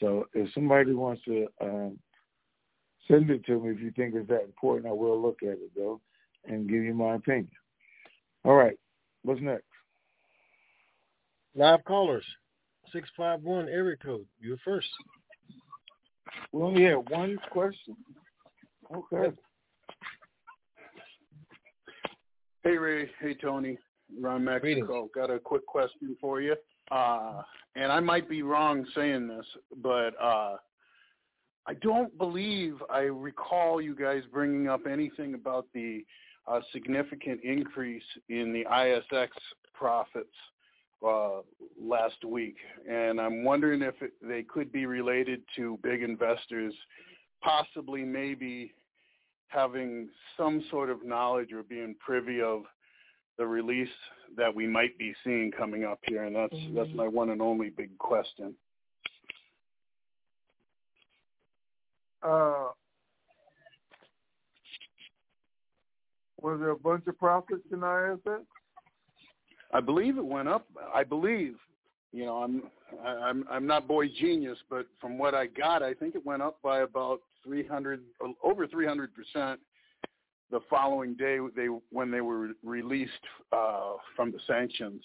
So 0.00 0.26
if 0.34 0.52
somebody 0.52 0.92
wants 0.92 1.22
to 1.24 1.46
um, 1.60 1.98
send 3.08 3.30
it 3.30 3.44
to 3.46 3.58
me, 3.58 3.70
if 3.70 3.80
you 3.80 3.90
think 3.92 4.14
it's 4.14 4.28
that 4.28 4.44
important, 4.44 4.86
I 4.86 4.92
will 4.92 5.20
look 5.20 5.38
at 5.42 5.48
it 5.48 5.70
though 5.74 6.00
and 6.44 6.68
give 6.68 6.82
you 6.82 6.94
my 6.94 7.14
opinion. 7.14 7.50
All 8.44 8.54
right, 8.54 8.78
what's 9.22 9.40
next? 9.40 9.64
Live 11.54 11.82
callers, 11.84 12.24
651 12.92 13.68
area 13.68 13.96
code. 13.96 14.26
You're 14.38 14.58
first. 14.64 14.88
We 16.52 16.62
only 16.62 16.90
one 17.08 17.38
question. 17.50 17.96
Okay. 18.94 19.36
Hey 22.64 22.76
Ray, 22.76 23.10
hey 23.20 23.34
Tony, 23.34 23.78
Ron 24.20 24.44
Mexico. 24.44 25.08
Got 25.14 25.30
a 25.30 25.38
quick 25.38 25.64
question 25.66 26.16
for 26.20 26.40
you. 26.40 26.56
Uh, 26.90 27.42
and 27.76 27.92
I 27.92 28.00
might 28.00 28.28
be 28.28 28.42
wrong 28.42 28.86
saying 28.94 29.28
this, 29.28 29.46
but 29.82 30.10
uh, 30.20 30.56
I 31.66 31.74
don't 31.82 32.16
believe 32.18 32.76
I 32.90 33.00
recall 33.00 33.80
you 33.80 33.94
guys 33.94 34.22
bringing 34.32 34.68
up 34.68 34.86
anything 34.90 35.34
about 35.34 35.66
the 35.74 36.04
uh, 36.46 36.60
significant 36.72 37.40
increase 37.44 38.02
in 38.30 38.52
the 38.52 38.64
ISX 38.64 39.28
profits 39.74 40.34
uh, 41.06 41.40
last 41.80 42.24
week, 42.24 42.56
and 42.88 43.20
I'm 43.20 43.44
wondering 43.44 43.82
if 43.82 43.94
it, 44.02 44.12
they 44.22 44.42
could 44.42 44.72
be 44.72 44.86
related 44.86 45.42
to 45.56 45.78
big 45.82 46.02
investors, 46.02 46.74
possibly 47.42 48.04
maybe 48.04 48.72
having 49.48 50.08
some 50.36 50.64
sort 50.70 50.90
of 50.90 51.04
knowledge 51.04 51.52
or 51.52 51.62
being 51.62 51.94
privy 52.04 52.40
of 52.42 52.62
the 53.38 53.46
release 53.46 53.88
that 54.36 54.54
we 54.54 54.66
might 54.66 54.96
be 54.98 55.14
seeing 55.24 55.50
coming 55.56 55.84
up 55.84 56.00
here, 56.02 56.24
and 56.24 56.34
that's 56.34 56.52
mm-hmm. 56.52 56.74
that's 56.74 56.90
my 56.94 57.06
one 57.06 57.30
and 57.30 57.40
only 57.40 57.70
big 57.70 57.96
question. 57.98 58.54
Uh, 62.22 62.68
was 66.40 66.58
there 66.58 66.70
a 66.70 66.76
bunch 66.76 67.06
of 67.06 67.16
profits 67.18 67.62
in 67.72 67.78
ISX? 67.78 68.40
I 69.72 69.80
believe 69.80 70.18
it 70.18 70.24
went 70.24 70.48
up. 70.48 70.66
I 70.94 71.04
believe, 71.04 71.56
you 72.12 72.24
know, 72.24 72.36
I'm 72.42 72.62
I'm 73.04 73.44
I'm 73.50 73.66
not 73.66 73.86
boy 73.86 74.08
genius, 74.08 74.58
but 74.70 74.86
from 75.00 75.18
what 75.18 75.34
I 75.34 75.46
got, 75.46 75.82
I 75.82 75.94
think 75.94 76.14
it 76.14 76.24
went 76.24 76.42
up 76.42 76.58
by 76.62 76.80
about 76.80 77.20
300 77.44 78.00
over 78.42 78.66
300 78.66 79.10
percent 79.14 79.60
the 80.50 80.60
following 80.70 81.14
day 81.14 81.38
they 81.54 81.66
when 81.90 82.10
they 82.10 82.20
were 82.20 82.50
released 82.64 83.12
uh, 83.52 83.94
from 84.16 84.32
the 84.32 84.38
sanctions. 84.46 85.02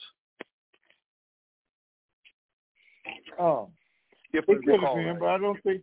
Oh, 3.40 3.70
if 4.32 4.46
it 4.48 4.64
could 4.66 4.80
have 4.80 4.96
been, 4.96 5.06
right. 5.08 5.20
but 5.20 5.26
I 5.28 5.38
don't 5.38 5.62
think 5.64 5.82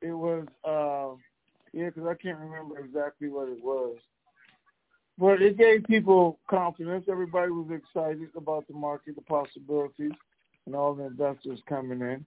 it 0.00 0.12
was. 0.12 0.46
Uh, 0.64 1.16
yeah, 1.74 1.86
because 1.86 2.06
I 2.06 2.14
can't 2.14 2.38
remember 2.38 2.78
exactly 2.78 3.28
what 3.28 3.48
it 3.48 3.62
was. 3.62 3.96
But 5.18 5.42
it 5.42 5.58
gave 5.58 5.84
people 5.84 6.38
confidence. 6.48 7.04
Everybody 7.08 7.50
was 7.50 7.70
excited 7.70 8.28
about 8.36 8.66
the 8.66 8.74
market, 8.74 9.14
the 9.14 9.22
possibilities, 9.22 10.12
and 10.66 10.74
all 10.74 10.94
the 10.94 11.04
investors 11.04 11.60
coming 11.68 12.00
in. 12.00 12.24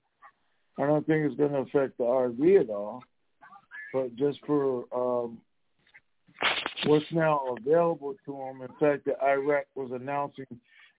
I 0.78 0.86
don't 0.86 1.06
think 1.08 1.26
it's 1.26 1.38
going 1.38 1.52
to 1.52 1.60
affect 1.60 1.98
the 1.98 2.04
RV 2.04 2.62
at 2.62 2.70
all, 2.70 3.02
but 3.94 4.16
just 4.16 4.40
for 4.46 4.86
um, 4.94 5.38
what's 6.86 7.06
now 7.12 7.56
available 7.58 8.16
to 8.26 8.32
them. 8.32 8.62
In 8.62 8.76
fact, 8.80 9.06
the 9.06 9.16
Iraq 9.24 9.66
was 9.76 9.92
announcing 9.94 10.46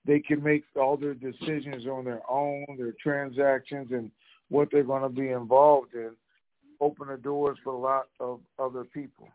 they 0.06 0.20
can 0.20 0.42
make 0.42 0.64
all 0.76 0.96
their 0.96 1.14
decisions 1.14 1.86
on 1.86 2.04
their 2.04 2.22
own, 2.30 2.64
their 2.78 2.94
transactions, 3.02 3.88
and 3.90 4.10
what 4.48 4.68
they're 4.70 4.84
going 4.84 5.02
to 5.02 5.08
be 5.08 5.30
involved 5.30 5.94
in. 5.94 6.12
Open 6.80 7.08
the 7.08 7.16
doors 7.16 7.58
for 7.64 7.72
a 7.72 7.78
lot 7.78 8.06
of 8.20 8.40
other 8.58 8.84
people. 8.84 9.28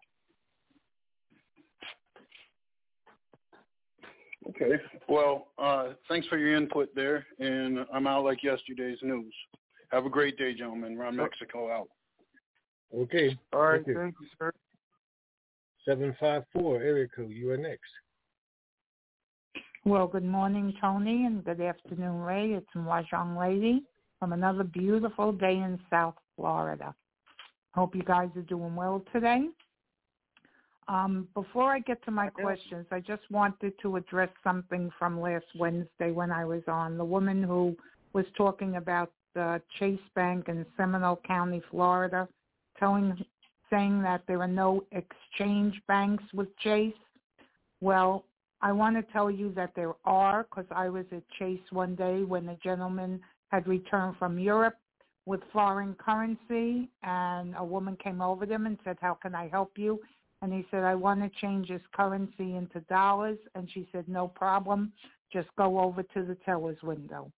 Okay. 4.49 4.73
Well, 5.07 5.47
uh, 5.57 5.89
thanks 6.07 6.27
for 6.27 6.37
your 6.37 6.55
input 6.55 6.93
there, 6.95 7.25
and 7.39 7.85
I'm 7.93 8.07
out 8.07 8.25
like 8.25 8.43
yesterday's 8.43 8.97
news. 9.01 9.33
Have 9.91 10.05
a 10.05 10.09
great 10.09 10.37
day, 10.37 10.53
gentlemen. 10.53 10.97
Ron 10.97 11.15
Mexico 11.15 11.71
out. 11.71 11.89
Okay. 12.95 13.37
All 13.53 13.61
right. 13.61 13.75
Thank 13.75 13.87
you, 13.87 13.93
Thank 13.95 14.15
you 14.19 14.27
sir. 14.37 14.51
754 15.85 16.81
area 16.81 17.07
code. 17.15 17.31
You 17.31 17.51
are 17.51 17.57
next. 17.57 17.89
Well, 19.83 20.07
good 20.07 20.25
morning, 20.25 20.73
Tony, 20.79 21.25
and 21.25 21.43
good 21.43 21.59
afternoon, 21.59 22.19
Ray. 22.21 22.51
It's 22.53 22.67
Mahjong 22.75 23.39
Lady 23.39 23.83
from 24.19 24.33
another 24.33 24.63
beautiful 24.63 25.31
day 25.31 25.55
in 25.55 25.79
South 25.89 26.13
Florida. 26.35 26.93
Hope 27.73 27.95
you 27.95 28.03
guys 28.03 28.29
are 28.35 28.43
doing 28.43 28.75
well 28.75 29.03
today. 29.11 29.47
Um, 30.87 31.27
before 31.33 31.71
I 31.71 31.79
get 31.79 32.03
to 32.05 32.11
my 32.11 32.29
questions, 32.29 32.85
I 32.91 32.99
just 32.99 33.21
wanted 33.29 33.73
to 33.81 33.95
address 33.95 34.29
something 34.43 34.91
from 34.97 35.21
last 35.21 35.45
Wednesday 35.57 36.11
when 36.11 36.31
I 36.31 36.43
was 36.43 36.63
on. 36.67 36.97
The 36.97 37.05
woman 37.05 37.43
who 37.43 37.75
was 38.13 38.25
talking 38.35 38.75
about 38.75 39.11
the 39.33 39.61
Chase 39.79 39.99
Bank 40.15 40.49
in 40.49 40.65
Seminole 40.75 41.21
County, 41.25 41.61
Florida, 41.69 42.27
telling 42.77 43.23
saying 43.69 44.01
that 44.01 44.21
there 44.27 44.41
are 44.41 44.47
no 44.47 44.83
exchange 44.91 45.81
banks 45.87 46.23
with 46.33 46.55
Chase. 46.57 46.93
Well, 47.79 48.25
I 48.61 48.71
want 48.71 48.95
to 48.97 49.13
tell 49.13 49.31
you 49.31 49.53
that 49.55 49.71
there 49.75 49.93
are 50.05 50.43
because 50.43 50.69
I 50.71 50.89
was 50.89 51.05
at 51.11 51.23
Chase 51.39 51.61
one 51.71 51.95
day 51.95 52.23
when 52.23 52.49
a 52.49 52.57
gentleman 52.57 53.19
had 53.47 53.67
returned 53.67 54.17
from 54.17 54.37
Europe 54.37 54.75
with 55.25 55.39
foreign 55.53 55.95
currency 55.95 56.89
and 57.03 57.55
a 57.57 57.63
woman 57.63 57.97
came 58.03 58.21
over 58.21 58.45
to 58.45 58.53
him 58.53 58.65
and 58.65 58.77
said, 58.83 58.97
how 59.01 59.13
can 59.13 59.33
I 59.33 59.47
help 59.47 59.77
you? 59.77 59.99
And 60.41 60.51
he 60.51 60.65
said, 60.71 60.83
I 60.83 60.95
want 60.95 61.21
to 61.21 61.39
change 61.39 61.69
his 61.69 61.81
currency 61.93 62.55
into 62.55 62.79
dollars. 62.89 63.37
And 63.55 63.69
she 63.71 63.87
said, 63.91 64.07
no 64.07 64.27
problem. 64.27 64.91
Just 65.31 65.49
go 65.57 65.79
over 65.79 66.03
to 66.03 66.23
the 66.23 66.37
teller's 66.45 66.81
window. 66.81 67.31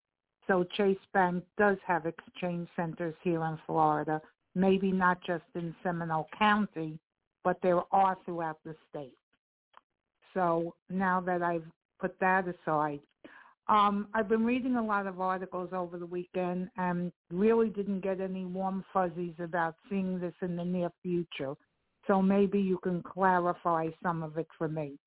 So 0.47 0.65
Chase 0.75 0.97
Bank 1.13 1.43
does 1.57 1.77
have 1.85 2.05
exchange 2.05 2.67
centers 2.75 3.15
here 3.23 3.43
in 3.43 3.57
Florida 3.65 4.21
maybe 4.55 4.91
not 4.91 5.21
just 5.25 5.43
in 5.55 5.75
Seminole 5.83 6.27
County, 6.37 6.99
but 7.43 7.57
there 7.61 7.81
are 7.91 8.17
throughout 8.25 8.59
the 8.63 8.75
state. 8.89 9.17
So 10.33 10.75
now 10.89 11.21
that 11.21 11.41
I've 11.41 11.65
put 11.99 12.19
that 12.19 12.45
aside, 12.47 12.99
um, 13.67 14.07
I've 14.13 14.27
been 14.27 14.43
reading 14.43 14.75
a 14.75 14.83
lot 14.83 15.07
of 15.07 15.21
articles 15.21 15.69
over 15.71 15.97
the 15.97 16.05
weekend 16.05 16.69
and 16.77 17.11
really 17.31 17.69
didn't 17.69 18.01
get 18.01 18.19
any 18.19 18.45
warm 18.45 18.83
fuzzies 18.91 19.35
about 19.39 19.75
seeing 19.89 20.19
this 20.19 20.33
in 20.41 20.55
the 20.55 20.65
near 20.65 20.89
future. 21.01 21.53
So 22.07 22.21
maybe 22.21 22.59
you 22.59 22.77
can 22.79 23.01
clarify 23.01 23.87
some 24.01 24.23
of 24.23 24.37
it 24.37 24.47
for 24.57 24.67
me. 24.67 24.97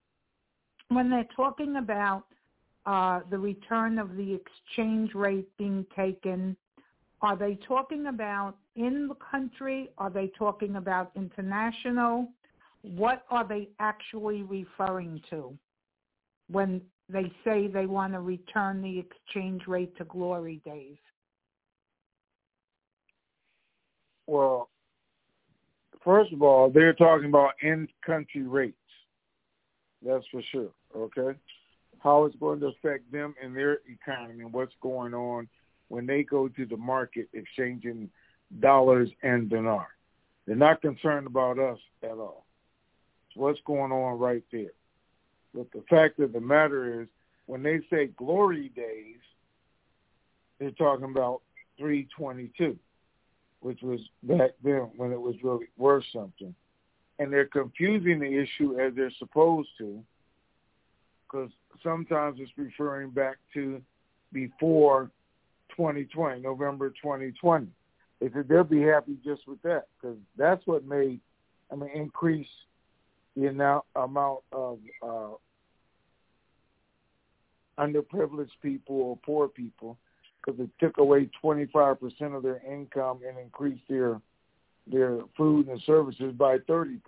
When 0.89 1.11
they're 1.11 1.29
talking 1.35 1.77
about 1.77 2.25
uh, 2.87 3.21
the 3.31 3.39
return 3.39 3.99
of 3.99 4.17
the 4.17 4.35
exchange 4.35 5.15
rate 5.15 5.49
being 5.59 5.85
taken 5.95 6.57
are 7.23 7.37
they 7.37 7.59
talking 7.67 8.07
about 8.07 8.57
in 8.75 9.09
the 9.09 9.15
country? 9.15 9.91
Are 9.99 10.11
they 10.11 10.29
talking 10.39 10.77
about 10.77 11.13
international? 11.17 12.29
What 12.83 13.25
are 13.31 13.47
they 13.47 13.69
actually 13.81 14.43
referring 14.43 15.23
to 15.31 15.57
when 16.51 16.83
they 17.09 17.33
say 17.45 17.69
they 17.69 17.87
want 17.87 18.13
to 18.13 18.21
return 18.21 18.83
the 18.83 18.99
exchange 18.99 19.67
rate 19.67 19.97
to 19.97 20.05
glory 20.05 20.61
days? 20.65 20.99
Well, 24.27 24.69
First 26.07 26.33
of 26.33 26.40
all, 26.40 26.71
they're 26.71 26.92
talking 26.92 27.29
about 27.29 27.55
in-country 27.62 28.45
rates. 28.45 28.77
That's 30.07 30.25
for 30.31 30.40
sure. 30.53 30.71
Okay, 30.97 31.37
how 31.99 32.25
it's 32.25 32.37
going 32.37 32.61
to 32.61 32.69
affect 32.69 33.11
them 33.11 33.35
and 33.42 33.55
their 33.55 33.81
economy 33.88 34.45
and 34.45 34.53
what's 34.53 34.73
going 34.81 35.12
on 35.12 35.49
when 35.88 36.07
they 36.07 36.23
go 36.23 36.47
to 36.47 36.64
the 36.64 36.77
market 36.77 37.29
exchanging 37.33 38.09
dollars 38.61 39.11
and 39.25 39.51
dinar. 39.51 39.88
They're 40.47 40.55
not 40.55 40.81
concerned 40.81 41.27
about 41.27 41.59
us 41.59 41.79
at 42.05 42.12
all. 42.12 42.47
What's 43.35 43.61
going 43.66 43.90
on 43.90 44.19
right 44.19 44.45
there. 44.53 44.71
But 45.53 45.73
the 45.73 45.83
fact 45.90 46.21
of 46.21 46.33
the 46.33 46.40
matter 46.40 47.03
is, 47.03 47.09
when 47.47 47.64
they 47.64 47.81
say 47.90 48.07
glory 48.16 48.71
days, 48.77 49.19
they're 50.59 50.71
talking 50.71 51.11
about 51.11 51.42
322, 51.79 52.79
which 53.61 53.81
was 53.83 54.01
back 54.23 54.51
then 54.62 54.90
when 54.97 55.12
it 55.12 55.21
was 55.21 55.35
really 55.42 55.66
worth 55.77 56.05
something. 56.12 56.55
And 57.19 57.33
they're 57.33 57.47
confusing 57.47 58.21
the 58.21 58.27
issue 58.27 58.79
as 58.79 58.95
they're 58.95 59.11
supposed 59.19 59.71
to, 59.79 60.03
because 61.25 61.51
sometimes 61.83 62.38
it's 62.40 62.53
referring 62.57 63.11
back 63.11 63.37
to 63.55 63.81
before 64.33 65.11
2020, 65.77 66.40
November 66.42 66.90
2020. 66.90 67.66
They 68.21 68.31
said 68.33 68.49
they'll 68.49 68.64
be 68.64 68.83
happy 68.83 69.16
just 69.25 69.47
with 69.47 69.61
that 69.62 69.85
because 70.01 70.16
that's 70.37 70.66
what 70.66 70.85
made, 70.87 71.21
I 71.71 71.77
mean, 71.77 71.90
increase 71.95 72.47
the 73.37 73.49
amount, 73.49 73.85
of 74.53 74.79
uh, 75.03 75.29
underprivileged 77.79 78.49
people 78.62 78.97
or 78.97 79.19
poor 79.25 79.49
people 79.49 79.99
because 80.47 80.61
it 80.61 80.71
took 80.79 80.99
away 80.99 81.29
25% 81.43 82.37
of 82.37 82.43
their 82.43 82.63
income 82.67 83.21
and 83.27 83.39
increased 83.39 83.83
their 83.89 84.21
their 84.89 85.19
food 85.37 85.67
and 85.67 85.83
services 85.83 86.33
by 86.37 86.59
30%. 86.59 87.01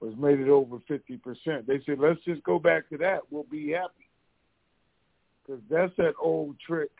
Was 0.00 0.16
made 0.16 0.40
it 0.40 0.48
over 0.48 0.78
50%. 0.88 1.66
They 1.66 1.82
said, 1.84 1.98
let's 1.98 2.24
just 2.24 2.42
go 2.42 2.58
back 2.58 2.88
to 2.88 2.96
that. 2.98 3.20
We'll 3.30 3.42
be 3.42 3.72
happy. 3.72 4.08
Because 5.44 5.60
that's 5.68 5.94
that 5.98 6.14
old 6.18 6.56
trick 6.66 6.90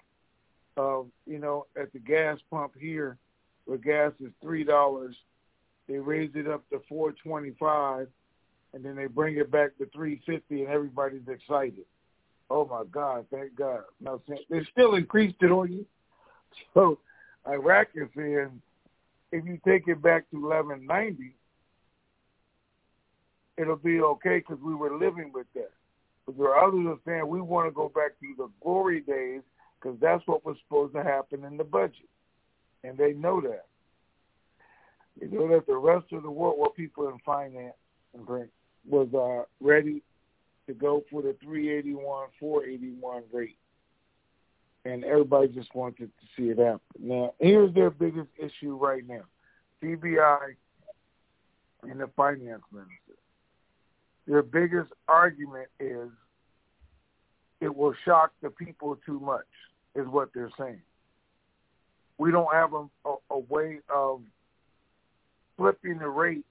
of, 0.77 1.07
you 1.27 1.39
know, 1.39 1.65
at 1.81 1.95
the 1.95 1.99
gas 1.99 2.39
pump 2.51 2.73
here, 2.79 3.17
where 3.65 3.79
gas 3.79 4.13
is 4.21 4.33
$3, 4.45 5.15
they 5.89 5.97
raise 5.97 6.31
it 6.35 6.47
up 6.47 6.69
to 6.69 6.83
425 6.91 8.09
and 8.75 8.85
then 8.85 8.97
they 8.97 9.07
bring 9.07 9.39
it 9.39 9.51
back 9.51 9.79
to 9.79 9.87
350 9.95 10.65
and 10.65 10.71
everybody's 10.71 11.27
excited. 11.27 11.87
Oh 12.51 12.67
my 12.67 12.83
God, 12.91 13.27
thank 13.31 13.55
God. 13.55 13.83
Now 14.01 14.21
they 14.29 14.61
still 14.73 14.97
increased 14.97 15.37
it 15.41 15.51
on 15.51 15.73
you. 15.73 15.87
So 16.75 16.99
Iraq 17.49 17.89
is 17.95 18.09
saying 18.17 18.61
if 19.31 19.45
you 19.45 19.61
take 19.65 19.87
it 19.87 20.03
back 20.03 20.29
to 20.31 20.37
1190, 20.37 21.33
it'll 23.57 23.77
be 23.77 24.01
okay 24.01 24.39
because 24.39 24.59
we 24.63 24.75
were 24.75 24.97
living 24.97 25.31
with 25.33 25.47
that. 25.55 25.71
But 26.27 26.37
there 26.37 26.53
are 26.53 26.67
others 26.67 26.87
are 26.87 26.99
saying 27.07 27.29
we 27.29 27.41
want 27.41 27.69
to 27.69 27.73
go 27.73 27.89
back 27.89 28.19
to 28.21 28.35
the 28.37 28.51
glory 28.63 29.01
days 29.01 29.43
because 29.81 29.97
that's 30.01 30.27
what 30.27 30.45
was 30.45 30.57
supposed 30.65 30.95
to 30.95 31.05
happen 31.05 31.45
in 31.45 31.57
the 31.57 31.65
budget, 31.65 32.09
and 32.83 32.99
they 32.99 33.13
know 33.13 33.41
that. 33.41 33.67
They 35.21 35.29
know 35.29 35.49
that 35.49 35.67
the 35.67 35.77
rest 35.77 36.13
of 36.13 36.25
the 36.25 36.31
world, 36.31 36.59
what 36.59 36.75
people 36.75 37.09
in 37.09 37.19
finance 37.25 37.75
was 38.89 39.09
uh, 39.15 39.45
ready 39.65 40.03
to 40.71 40.79
go 40.79 41.03
for 41.11 41.21
the 41.23 41.35
381, 41.43 42.29
481 42.39 43.23
rate. 43.33 43.57
And 44.85 45.05
everybody 45.05 45.49
just 45.49 45.75
wanted 45.75 46.11
to 46.21 46.27
see 46.37 46.49
it 46.49 46.59
happen. 46.59 46.81
Now, 46.99 47.35
here's 47.39 47.75
their 47.75 47.91
biggest 47.91 48.29
issue 48.39 48.77
right 48.77 49.07
now. 49.07 49.25
CBI 49.83 50.55
and 51.83 52.01
the 52.01 52.09
finance 52.17 52.63
minister. 52.73 53.19
Their 54.27 54.43
biggest 54.43 54.93
argument 55.09 55.69
is 55.81 56.09
it 57.61 57.75
will 57.75 57.95
shock 58.05 58.33
the 58.43 58.51
people 58.51 58.97
too 59.05 59.21
much, 59.21 59.47
is 59.95 60.07
what 60.07 60.31
they're 60.35 60.53
saying. 60.59 60.83
We 62.17 62.31
don't 62.31 62.53
have 62.53 62.73
a, 62.73 62.87
a, 63.05 63.15
a 63.31 63.39
way 63.39 63.81
of 63.95 64.21
flipping 65.57 65.99
the 65.99 66.09
rate 66.09 66.45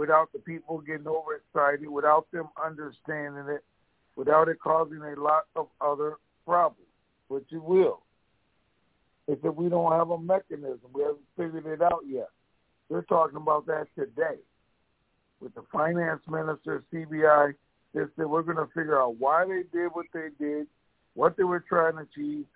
without 0.00 0.32
the 0.32 0.38
people 0.38 0.78
getting 0.78 1.06
overexcited, 1.06 1.86
without 1.86 2.26
them 2.32 2.48
understanding 2.64 3.44
it, 3.54 3.62
without 4.16 4.48
it 4.48 4.58
causing 4.58 5.02
a 5.02 5.20
lot 5.20 5.42
of 5.54 5.66
other 5.78 6.14
problems, 6.46 6.88
which 7.28 7.44
it 7.52 7.62
will. 7.62 8.00
It's 9.28 9.42
that 9.42 9.54
we 9.54 9.68
don't 9.68 9.92
have 9.92 10.08
a 10.08 10.18
mechanism. 10.18 10.88
We 10.94 11.02
haven't 11.02 11.18
figured 11.36 11.66
it 11.66 11.82
out 11.82 12.00
yet. 12.08 12.30
They're 12.88 13.02
talking 13.02 13.36
about 13.36 13.66
that 13.66 13.88
today. 13.94 14.40
With 15.38 15.54
the 15.54 15.64
finance 15.70 16.22
minister, 16.26 16.82
CBI, 16.90 17.52
they 17.92 18.00
said 18.16 18.24
we're 18.24 18.42
going 18.42 18.56
to 18.56 18.72
figure 18.72 18.98
out 18.98 19.16
why 19.18 19.44
they 19.44 19.64
did 19.70 19.88
what 19.92 20.06
they 20.14 20.28
did, 20.38 20.66
what 21.12 21.36
they 21.36 21.44
were 21.44 21.60
trying 21.60 21.96
to 21.96 22.06
achieve, 22.10 22.46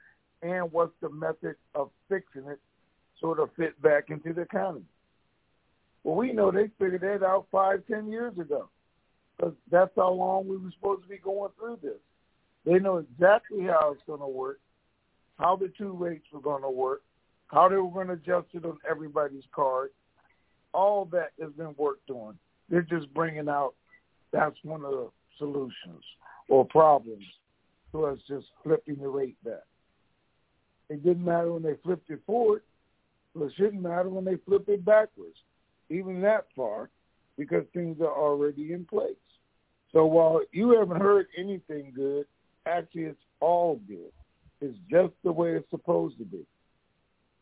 and 0.41 0.73
what's 0.73 0.95
the 1.03 1.11
method 1.11 1.57
of 1.75 1.91
fixing 2.09 2.47
it 2.47 2.59
so 3.21 3.33
it'll 3.33 3.51
fit 3.55 3.81
back 3.83 4.09
into 4.09 4.33
the 4.33 4.41
economy. 4.41 4.87
Well, 6.05 6.17
we 6.17 6.33
know 6.33 6.51
they 6.51 6.69
figured 6.79 7.01
that 7.01 7.27
out 7.27 7.47
five, 7.51 7.83
ten 7.91 8.09
years 8.09 8.39
ago, 8.39 8.69
because 9.37 9.55
that's 9.71 9.91
how 9.97 10.13
long 10.13 10.47
we 10.47 10.59
were 10.59 10.71
supposed 10.73 11.03
to 11.03 11.09
be 11.09 11.17
going 11.17 11.51
through 11.59 11.79
this. 11.83 11.99
They 12.67 12.79
know 12.79 12.99
exactly 12.99 13.63
how 13.63 13.93
it's 13.93 14.03
going 14.07 14.21
to 14.21 14.29
work, 14.29 14.61
how 15.39 15.57
the 15.57 15.73
two 15.77 15.93
rates 15.93 16.27
were 16.33 16.41
going 16.41 16.63
to 16.63 16.71
work, 16.71 17.03
how 17.49 17.69
they 17.69 17.77
were 17.77 17.91
going 17.91 18.09
to 18.09 18.15
adjust 18.15 18.49
it 18.53 18.65
on 18.67 18.79
everybody's 18.89 19.45
card. 19.55 19.91
All 20.75 21.07
that 21.07 21.31
has 21.41 21.53
been 21.53 21.75
worked 21.79 22.11
on. 22.11 22.39
They're 22.69 22.83
just 22.83 23.13
bringing 23.15 23.49
out 23.49 23.75
that's 24.33 24.57
one 24.63 24.85
of 24.85 24.91
the 24.91 25.11
solutions 25.39 26.03
or 26.49 26.65
problems 26.67 27.25
to 27.93 28.07
us 28.07 28.19
just 28.29 28.47
flipping 28.63 28.97
the 28.97 29.09
rate 29.09 29.37
back. 29.45 29.63
It 30.91 31.05
didn't 31.05 31.25
matter 31.25 31.53
when 31.53 31.63
they 31.63 31.77
flipped 31.83 32.11
it 32.11 32.21
forward, 32.27 32.63
but 33.35 33.45
it 33.45 33.53
shouldn't 33.57 33.83
matter 33.83 34.09
when 34.09 34.25
they 34.25 34.37
flip 34.45 34.69
it 34.69 34.85
backwards 34.85 35.37
even 35.95 36.21
that 36.23 36.47
far 36.55 36.91
because 37.39 37.65
things 37.73 38.01
are 38.01 38.13
already 38.13 38.73
in 38.73 38.85
place. 38.85 39.17
So 39.93 40.07
while 40.07 40.41
you 40.53 40.79
haven't 40.79 41.01
heard 41.01 41.27
anything 41.39 41.93
good, 41.95 42.27
actually 42.67 43.05
it's 43.05 43.19
all 43.41 43.81
good. 43.87 44.13
It's 44.61 44.77
just 44.91 45.13
the 45.23 45.33
way 45.33 45.53
it's 45.53 45.71
supposed 45.71 46.19
to 46.19 46.25
be. 46.25 46.45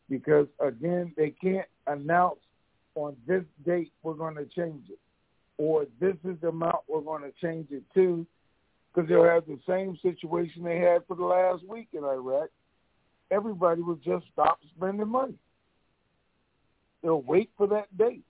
Because 0.09 0.47
again, 0.59 1.13
they 1.17 1.31
can't 1.31 1.67
announce 1.87 2.39
on 2.95 3.15
this 3.27 3.43
date 3.65 3.91
we're 4.03 4.13
going 4.13 4.35
to 4.35 4.45
change 4.45 4.89
it 4.89 4.99
or 5.57 5.85
this 5.99 6.15
is 6.23 6.35
the 6.41 6.49
amount 6.49 6.77
we're 6.87 7.01
going 7.01 7.23
to 7.23 7.31
change 7.41 7.67
it 7.71 7.83
to 7.93 8.25
because 8.93 9.09
they'll 9.09 9.23
have 9.23 9.45
the 9.45 9.59
same 9.67 9.97
situation 10.01 10.63
they 10.63 10.77
had 10.77 11.01
for 11.07 11.15
the 11.15 11.23
last 11.23 11.67
week 11.67 11.87
in 11.93 12.03
Iraq. 12.03 12.49
Everybody 13.31 13.81
will 13.81 13.95
just 13.95 14.25
stop 14.31 14.59
spending 14.75 15.07
money. 15.07 15.35
They'll 17.01 17.21
wait 17.21 17.49
for 17.57 17.67
that 17.67 17.95
date 17.97 18.23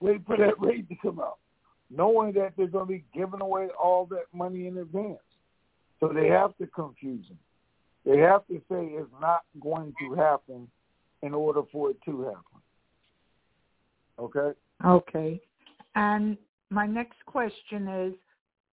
wait 0.00 0.22
for 0.26 0.36
that 0.36 0.54
rate 0.60 0.88
to 0.88 0.96
come 1.02 1.20
out, 1.20 1.38
knowing 1.90 2.32
that 2.34 2.52
they're 2.56 2.66
going 2.66 2.86
to 2.86 2.92
be 2.92 3.04
giving 3.14 3.40
away 3.40 3.68
all 3.82 4.06
that 4.06 4.24
money 4.32 4.66
in 4.66 4.78
advance. 4.78 5.18
So 6.00 6.08
they 6.08 6.28
have 6.28 6.56
to 6.58 6.66
confuse 6.66 7.26
them. 7.28 7.38
They 8.06 8.18
have 8.18 8.46
to 8.46 8.54
say 8.70 8.86
it's 8.86 9.10
not 9.20 9.40
going 9.60 9.92
to 10.00 10.14
happen 10.14 10.68
in 11.22 11.34
order 11.34 11.60
for 11.70 11.90
it 11.90 11.98
to 12.06 12.22
happen. 12.22 12.40
Okay? 14.18 14.58
Okay. 14.84 15.40
And 15.94 16.38
my 16.70 16.86
next 16.86 17.18
question 17.26 17.88
is, 17.88 18.14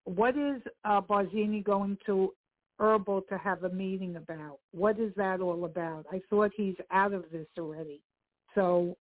what 0.06 0.38
is 0.38 0.62
uh, 0.86 1.02
Barzani 1.02 1.63
going 1.63 1.98
to 2.06 2.34
Erbil 2.80 3.28
to 3.28 3.38
have 3.38 3.63
a 3.63 3.70
meeting 3.70 4.16
about? 4.16 4.60
What 4.72 5.00
is 5.00 5.12
that 5.18 5.42
all 5.42 5.66
about? 5.66 6.06
I 6.12 6.22
thought 6.30 6.52
he's 6.56 6.76
out 6.92 7.12
of 7.12 7.26
this 7.32 7.48
already. 7.58 8.00
So 8.56 8.96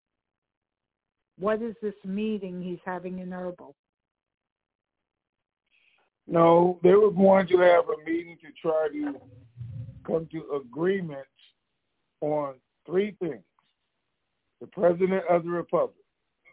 what 1.39 1.61
is 1.61 1.75
this 1.81 1.93
meeting 2.03 2.61
he's 2.61 2.79
having 2.85 3.19
in 3.19 3.29
Erbil? 3.29 3.73
No, 6.27 6.79
they 6.83 6.93
were 6.93 7.11
going 7.11 7.47
to 7.47 7.57
have 7.59 7.85
a 7.89 8.03
meeting 8.05 8.37
to 8.41 8.47
try 8.61 8.89
to 8.91 9.15
come 10.05 10.27
to 10.31 10.61
agreements 10.61 11.29
on 12.21 12.55
three 12.85 13.15
things. 13.19 13.43
The 14.59 14.67
president 14.67 15.23
of 15.29 15.43
the 15.43 15.49
republic. 15.49 15.95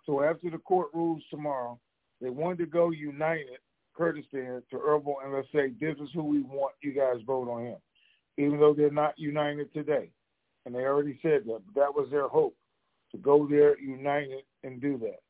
So 0.07 0.23
after 0.23 0.51
the 0.51 0.59
court 0.59 0.88
rules 0.92 1.23
tomorrow, 1.31 1.79
they 2.20 2.29
wanted 2.29 2.59
to 2.59 2.66
go 2.66 2.90
united, 2.90 3.59
Kurdistan, 3.97 4.62
to 4.70 4.77
Erbil 4.77 5.14
and 5.25 5.33
let's 5.33 5.49
say, 5.53 5.73
this 5.81 5.97
is 6.01 6.11
who 6.14 6.23
we 6.23 6.42
want 6.42 6.75
you 6.83 6.92
guys 6.92 7.16
vote 7.27 7.49
on 7.49 7.64
him. 7.64 7.79
Even 8.37 8.61
though 8.61 8.75
they're 8.75 8.90
not 8.90 9.18
united 9.18 9.73
today. 9.73 10.11
And 10.66 10.75
they 10.75 10.81
already 10.81 11.18
said 11.23 11.42
that, 11.47 11.61
but 11.66 11.81
that 11.81 11.94
was 11.94 12.09
their 12.11 12.29
hope 12.29 12.55
to 13.14 13.22
go 13.22 13.46
there 13.46 13.79
united 13.79 14.42
and 14.64 14.81
do 14.81 14.98
that. 14.98 15.20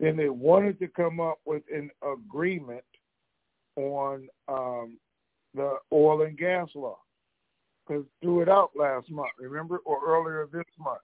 Then 0.00 0.16
they 0.16 0.28
wanted 0.28 0.80
to 0.80 0.88
come 0.88 1.20
up 1.20 1.38
with 1.44 1.62
an 1.72 1.90
agreement 2.02 2.84
on 3.76 4.28
um, 4.48 4.98
the 5.54 5.76
oil 5.92 6.22
and 6.22 6.36
gas 6.36 6.68
law 6.74 6.98
because 7.86 8.04
threw 8.20 8.42
it 8.42 8.48
out 8.48 8.70
last 8.76 9.10
month, 9.10 9.30
remember, 9.38 9.78
or 9.84 9.98
earlier 10.06 10.48
this 10.52 10.64
month. 10.78 11.00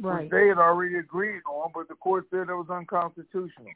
right. 0.00 0.22
which 0.22 0.30
they 0.30 0.48
had 0.48 0.58
already 0.58 0.96
agreed 0.96 1.40
on, 1.50 1.70
but 1.74 1.88
the 1.88 1.94
court 1.94 2.26
said 2.30 2.48
it 2.48 2.54
was 2.54 2.70
unconstitutional. 2.70 3.72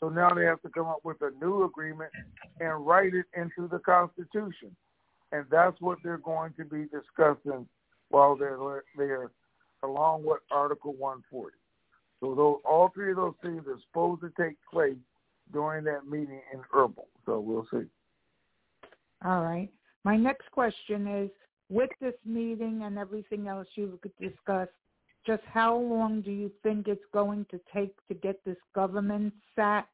So 0.00 0.08
now 0.08 0.30
they 0.30 0.44
have 0.44 0.60
to 0.62 0.68
come 0.68 0.86
up 0.86 1.00
with 1.04 1.18
a 1.22 1.30
new 1.42 1.64
agreement 1.64 2.10
and 2.60 2.86
write 2.86 3.14
it 3.14 3.26
into 3.34 3.68
the 3.68 3.78
Constitution. 3.78 4.74
And 5.32 5.44
that's 5.50 5.80
what 5.80 5.98
they're 6.02 6.18
going 6.18 6.52
to 6.58 6.64
be 6.64 6.84
discussing 6.84 7.66
while 8.10 8.36
they're 8.36 8.58
there, 8.96 9.30
along 9.86 10.24
with 10.24 10.40
Article 10.50 10.92
140. 10.94 11.56
So 12.20 12.34
those, 12.34 12.60
all 12.64 12.90
three 12.94 13.10
of 13.10 13.16
those 13.16 13.34
things 13.42 13.64
are 13.66 13.78
supposed 13.88 14.22
to 14.22 14.32
take 14.42 14.56
place 14.70 14.96
during 15.52 15.84
that 15.84 16.06
meeting 16.06 16.40
in 16.52 16.60
Erbil. 16.74 17.06
So 17.24 17.40
we'll 17.40 17.66
see. 17.70 17.88
All 19.24 19.42
right. 19.42 19.68
My 20.04 20.16
next 20.16 20.50
question 20.52 21.06
is, 21.06 21.30
with 21.68 21.90
this 22.00 22.14
meeting 22.24 22.82
and 22.84 22.96
everything 22.98 23.48
else 23.48 23.66
you've 23.74 23.98
discussed, 24.20 24.70
just 25.26 25.42
how 25.52 25.76
long 25.76 26.20
do 26.20 26.30
you 26.30 26.50
think 26.62 26.86
it's 26.86 27.04
going 27.12 27.44
to 27.50 27.60
take 27.74 27.94
to 28.06 28.14
get 28.14 28.44
this 28.44 28.56
government 28.74 29.34
sat? 29.56 29.88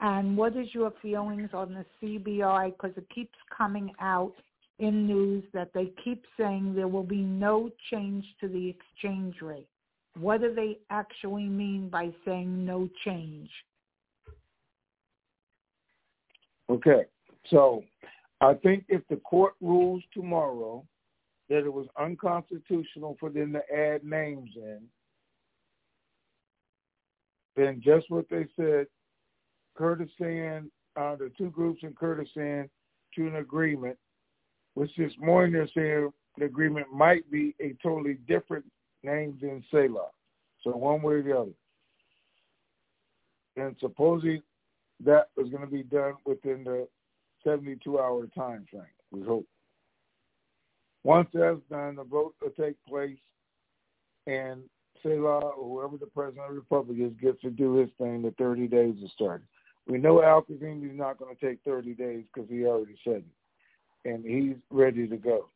And 0.00 0.36
what 0.36 0.56
is 0.56 0.68
your 0.72 0.92
feelings 1.02 1.50
on 1.52 1.74
the 1.74 1.84
CBI? 2.00 2.72
Because 2.72 2.96
it 2.96 3.06
keeps 3.12 3.36
coming 3.56 3.90
out 4.00 4.34
in 4.78 5.06
news 5.06 5.44
that 5.52 5.72
they 5.72 5.92
keep 6.04 6.24
saying 6.38 6.74
there 6.74 6.88
will 6.88 7.02
be 7.02 7.22
no 7.22 7.70
change 7.90 8.24
to 8.40 8.48
the 8.48 8.68
exchange 8.68 9.36
rate. 9.40 9.68
What 10.18 10.40
do 10.40 10.54
they 10.54 10.78
actually 10.90 11.44
mean 11.44 11.88
by 11.88 12.10
saying 12.24 12.64
no 12.64 12.88
change? 13.04 13.50
Okay, 16.68 17.04
so 17.48 17.84
I 18.40 18.54
think 18.54 18.84
if 18.88 19.02
the 19.08 19.16
court 19.16 19.54
rules 19.60 20.02
tomorrow 20.12 20.84
that 21.48 21.58
it 21.58 21.72
was 21.72 21.86
unconstitutional 21.98 23.16
for 23.20 23.30
them 23.30 23.52
to 23.52 23.60
add 23.74 24.04
names 24.04 24.50
in, 24.56 24.80
then 27.54 27.80
just 27.82 28.10
what 28.10 28.26
they 28.30 28.46
said, 28.56 28.86
Kurdistan, 29.76 30.70
uh, 30.96 31.16
the 31.16 31.30
two 31.38 31.50
groups 31.50 31.80
in 31.82 31.92
Kurdistan 31.92 32.68
to 33.14 33.26
an 33.26 33.36
agreement, 33.36 33.96
which 34.76 34.90
this 34.98 35.12
morning 35.18 35.54
they're 35.54 35.68
saying 35.74 36.10
the 36.36 36.44
agreement 36.44 36.86
might 36.92 37.28
be 37.30 37.54
a 37.60 37.74
totally 37.82 38.18
different 38.28 38.64
name 39.02 39.38
than 39.40 39.64
Salih. 39.70 40.10
So 40.62 40.70
one 40.72 41.00
way 41.00 41.14
or 41.14 41.22
the 41.22 41.38
other. 41.38 41.50
And 43.56 43.74
supposing 43.80 44.42
that 45.02 45.28
was 45.34 45.48
going 45.48 45.62
to 45.62 45.70
be 45.70 45.82
done 45.82 46.12
within 46.26 46.62
the 46.62 46.86
72 47.42 47.98
hour 47.98 48.26
time 48.36 48.66
frame, 48.70 48.84
we 49.10 49.22
hope. 49.22 49.46
Once 51.04 51.28
that's 51.32 51.56
done, 51.70 51.96
the 51.96 52.04
vote 52.04 52.34
will 52.42 52.50
take 52.50 52.76
place, 52.86 53.16
and 54.26 54.60
Salih 55.02 55.20
or 55.20 55.54
whoever 55.56 55.96
the 55.96 56.06
president 56.06 56.44
of 56.48 56.50
the 56.50 56.60
republic 56.60 56.98
is 57.00 57.12
gets 57.22 57.40
to 57.40 57.50
do 57.50 57.76
his 57.76 57.88
thing. 57.96 58.20
The 58.20 58.34
30 58.36 58.68
days 58.68 58.96
is 59.02 59.10
started. 59.14 59.46
We 59.86 59.96
know 59.96 60.22
Al 60.22 60.42
Kadhimi 60.42 60.90
is 60.90 60.98
not 60.98 61.18
going 61.18 61.34
to 61.34 61.46
take 61.46 61.60
30 61.64 61.94
days 61.94 62.24
because 62.34 62.50
he 62.50 62.66
already 62.66 62.98
said 63.04 63.22
it, 63.22 63.24
and 64.06 64.24
he's 64.24 64.56
ready 64.70 65.06
to 65.08 65.16
go. 65.16 65.48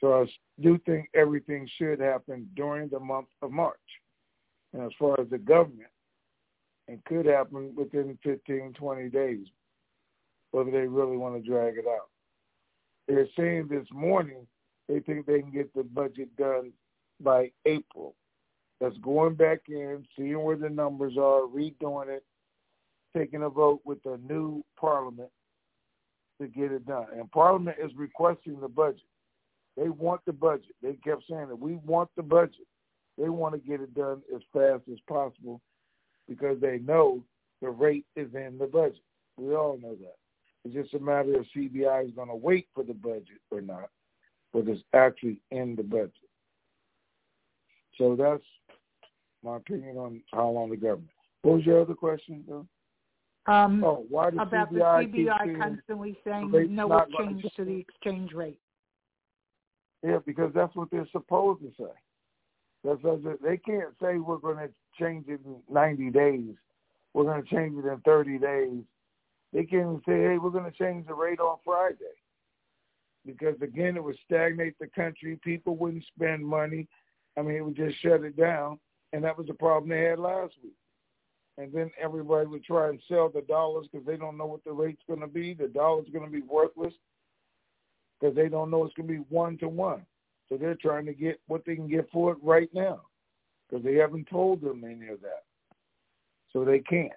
So 0.00 0.22
I 0.22 0.26
do 0.60 0.78
think 0.84 1.08
everything 1.14 1.68
should 1.78 1.98
happen 1.98 2.48
during 2.54 2.88
the 2.88 3.00
month 3.00 3.28
of 3.42 3.50
March. 3.50 3.78
And 4.72 4.82
as 4.82 4.92
far 4.98 5.18
as 5.20 5.28
the 5.30 5.38
government, 5.38 5.88
it 6.88 7.00
could 7.06 7.24
happen 7.26 7.72
within 7.74 8.18
15, 8.22 8.74
20 8.74 9.08
days, 9.08 9.46
whether 10.50 10.70
they 10.70 10.86
really 10.86 11.16
want 11.16 11.42
to 11.42 11.48
drag 11.48 11.78
it 11.78 11.86
out. 11.86 12.10
They're 13.08 13.28
saying 13.36 13.68
this 13.68 13.86
morning 13.92 14.46
they 14.88 15.00
think 15.00 15.26
they 15.26 15.40
can 15.40 15.52
get 15.52 15.72
the 15.74 15.84
budget 15.84 16.36
done 16.36 16.72
by 17.20 17.50
April. 17.64 18.14
That's 18.80 18.96
going 18.98 19.34
back 19.34 19.60
in, 19.68 20.04
seeing 20.16 20.42
where 20.42 20.56
the 20.56 20.68
numbers 20.68 21.16
are, 21.16 21.42
redoing 21.42 22.08
it, 22.08 22.24
taking 23.16 23.44
a 23.44 23.48
vote 23.48 23.80
with 23.84 24.02
the 24.02 24.20
new 24.28 24.62
parliament 24.78 25.30
to 26.40 26.48
get 26.48 26.72
it 26.72 26.86
done. 26.86 27.06
And 27.16 27.30
parliament 27.30 27.76
is 27.82 27.92
requesting 27.96 28.60
the 28.60 28.68
budget. 28.68 29.02
They 29.76 29.88
want 29.88 30.20
the 30.26 30.32
budget. 30.32 30.74
They 30.82 30.94
kept 31.04 31.24
saying 31.28 31.48
that 31.48 31.58
we 31.58 31.76
want 31.84 32.10
the 32.16 32.22
budget. 32.22 32.66
They 33.18 33.28
want 33.28 33.54
to 33.54 33.60
get 33.60 33.80
it 33.80 33.94
done 33.94 34.22
as 34.34 34.42
fast 34.52 34.82
as 34.90 34.98
possible 35.08 35.60
because 36.28 36.60
they 36.60 36.78
know 36.78 37.22
the 37.60 37.70
rate 37.70 38.06
is 38.16 38.28
in 38.34 38.58
the 38.58 38.66
budget. 38.66 39.02
We 39.36 39.54
all 39.54 39.78
know 39.80 39.94
that. 39.96 40.16
It's 40.64 40.74
just 40.74 40.94
a 40.94 40.98
matter 40.98 41.38
of 41.38 41.46
CBI 41.54 42.06
is 42.06 42.14
going 42.14 42.28
to 42.28 42.34
wait 42.34 42.68
for 42.74 42.84
the 42.84 42.94
budget 42.94 43.40
or 43.50 43.60
not, 43.60 43.90
but 44.52 44.66
it's 44.66 44.82
actually 44.94 45.38
in 45.50 45.76
the 45.76 45.82
budget. 45.82 46.12
So 47.98 48.16
that's 48.16 48.42
my 49.44 49.56
opinion 49.56 49.96
on 49.98 50.22
how 50.32 50.48
long 50.48 50.70
the 50.70 50.76
government. 50.76 51.10
What 51.42 51.56
was 51.56 51.66
your 51.66 51.82
other 51.82 51.94
question, 51.94 52.44
though? 52.48 52.66
Um, 53.46 53.84
oh, 53.84 54.06
about 54.10 54.72
the 54.72 54.78
CBI 54.80 55.58
constantly 55.58 56.16
saying 56.24 56.50
no 56.70 57.04
change 57.18 57.44
to 57.56 57.64
the 57.64 57.76
exchange 57.76 58.32
rate. 58.32 58.58
Yeah, 60.02 60.18
because 60.24 60.52
that's 60.54 60.74
what 60.74 60.90
they're 60.90 61.08
supposed 61.12 61.60
to 61.62 61.72
say. 61.78 61.90
That's 62.84 63.00
they 63.42 63.56
can't 63.56 63.94
say 64.00 64.18
we're 64.18 64.36
going 64.36 64.58
to 64.58 64.68
change 64.98 65.26
it 65.28 65.40
in 65.44 65.56
90 65.70 66.10
days. 66.10 66.54
We're 67.14 67.24
going 67.24 67.42
to 67.42 67.48
change 67.48 67.82
it 67.82 67.88
in 67.88 68.00
30 68.00 68.38
days. 68.38 68.82
They 69.52 69.64
can't 69.64 69.82
even 69.82 70.02
say, 70.06 70.12
hey, 70.12 70.38
we're 70.38 70.50
going 70.50 70.70
to 70.70 70.76
change 70.76 71.06
the 71.06 71.14
rate 71.14 71.40
on 71.40 71.58
Friday. 71.64 71.96
Because 73.24 73.54
again, 73.62 73.96
it 73.96 74.04
would 74.04 74.18
stagnate 74.26 74.78
the 74.78 74.88
country. 74.88 75.38
People 75.42 75.76
wouldn't 75.76 76.04
spend 76.14 76.44
money. 76.44 76.86
I 77.38 77.42
mean, 77.42 77.56
it 77.56 77.64
would 77.64 77.76
just 77.76 77.98
shut 78.02 78.22
it 78.22 78.36
down. 78.36 78.78
And 79.14 79.24
that 79.24 79.38
was 79.38 79.46
the 79.46 79.54
problem 79.54 79.88
they 79.88 80.02
had 80.02 80.18
last 80.18 80.54
week. 80.62 80.74
And 81.56 81.72
then 81.72 81.90
everybody 82.02 82.46
would 82.46 82.64
try 82.64 82.88
and 82.88 83.00
sell 83.08 83.28
the 83.28 83.42
dollars 83.42 83.86
because 83.90 84.06
they 84.06 84.16
don't 84.16 84.36
know 84.36 84.46
what 84.46 84.64
the 84.64 84.72
rate's 84.72 85.02
going 85.06 85.20
to 85.20 85.28
be. 85.28 85.54
The 85.54 85.68
dollar's 85.68 86.08
going 86.12 86.24
to 86.24 86.30
be 86.30 86.42
worthless 86.42 86.94
because 88.18 88.34
they 88.34 88.48
don't 88.48 88.70
know 88.70 88.84
it's 88.84 88.94
going 88.94 89.08
to 89.08 89.14
be 89.14 89.24
one 89.28 89.56
to 89.58 89.68
one. 89.68 90.04
So 90.48 90.56
they're 90.56 90.76
trying 90.76 91.06
to 91.06 91.14
get 91.14 91.40
what 91.46 91.64
they 91.64 91.76
can 91.76 91.88
get 91.88 92.08
for 92.12 92.32
it 92.32 92.38
right 92.42 92.68
now 92.74 93.02
because 93.68 93.84
they 93.84 93.94
haven't 93.94 94.28
told 94.28 94.60
them 94.60 94.84
any 94.84 95.08
of 95.08 95.20
that. 95.20 95.44
So 96.52 96.64
they 96.64 96.80
can't. 96.80 97.12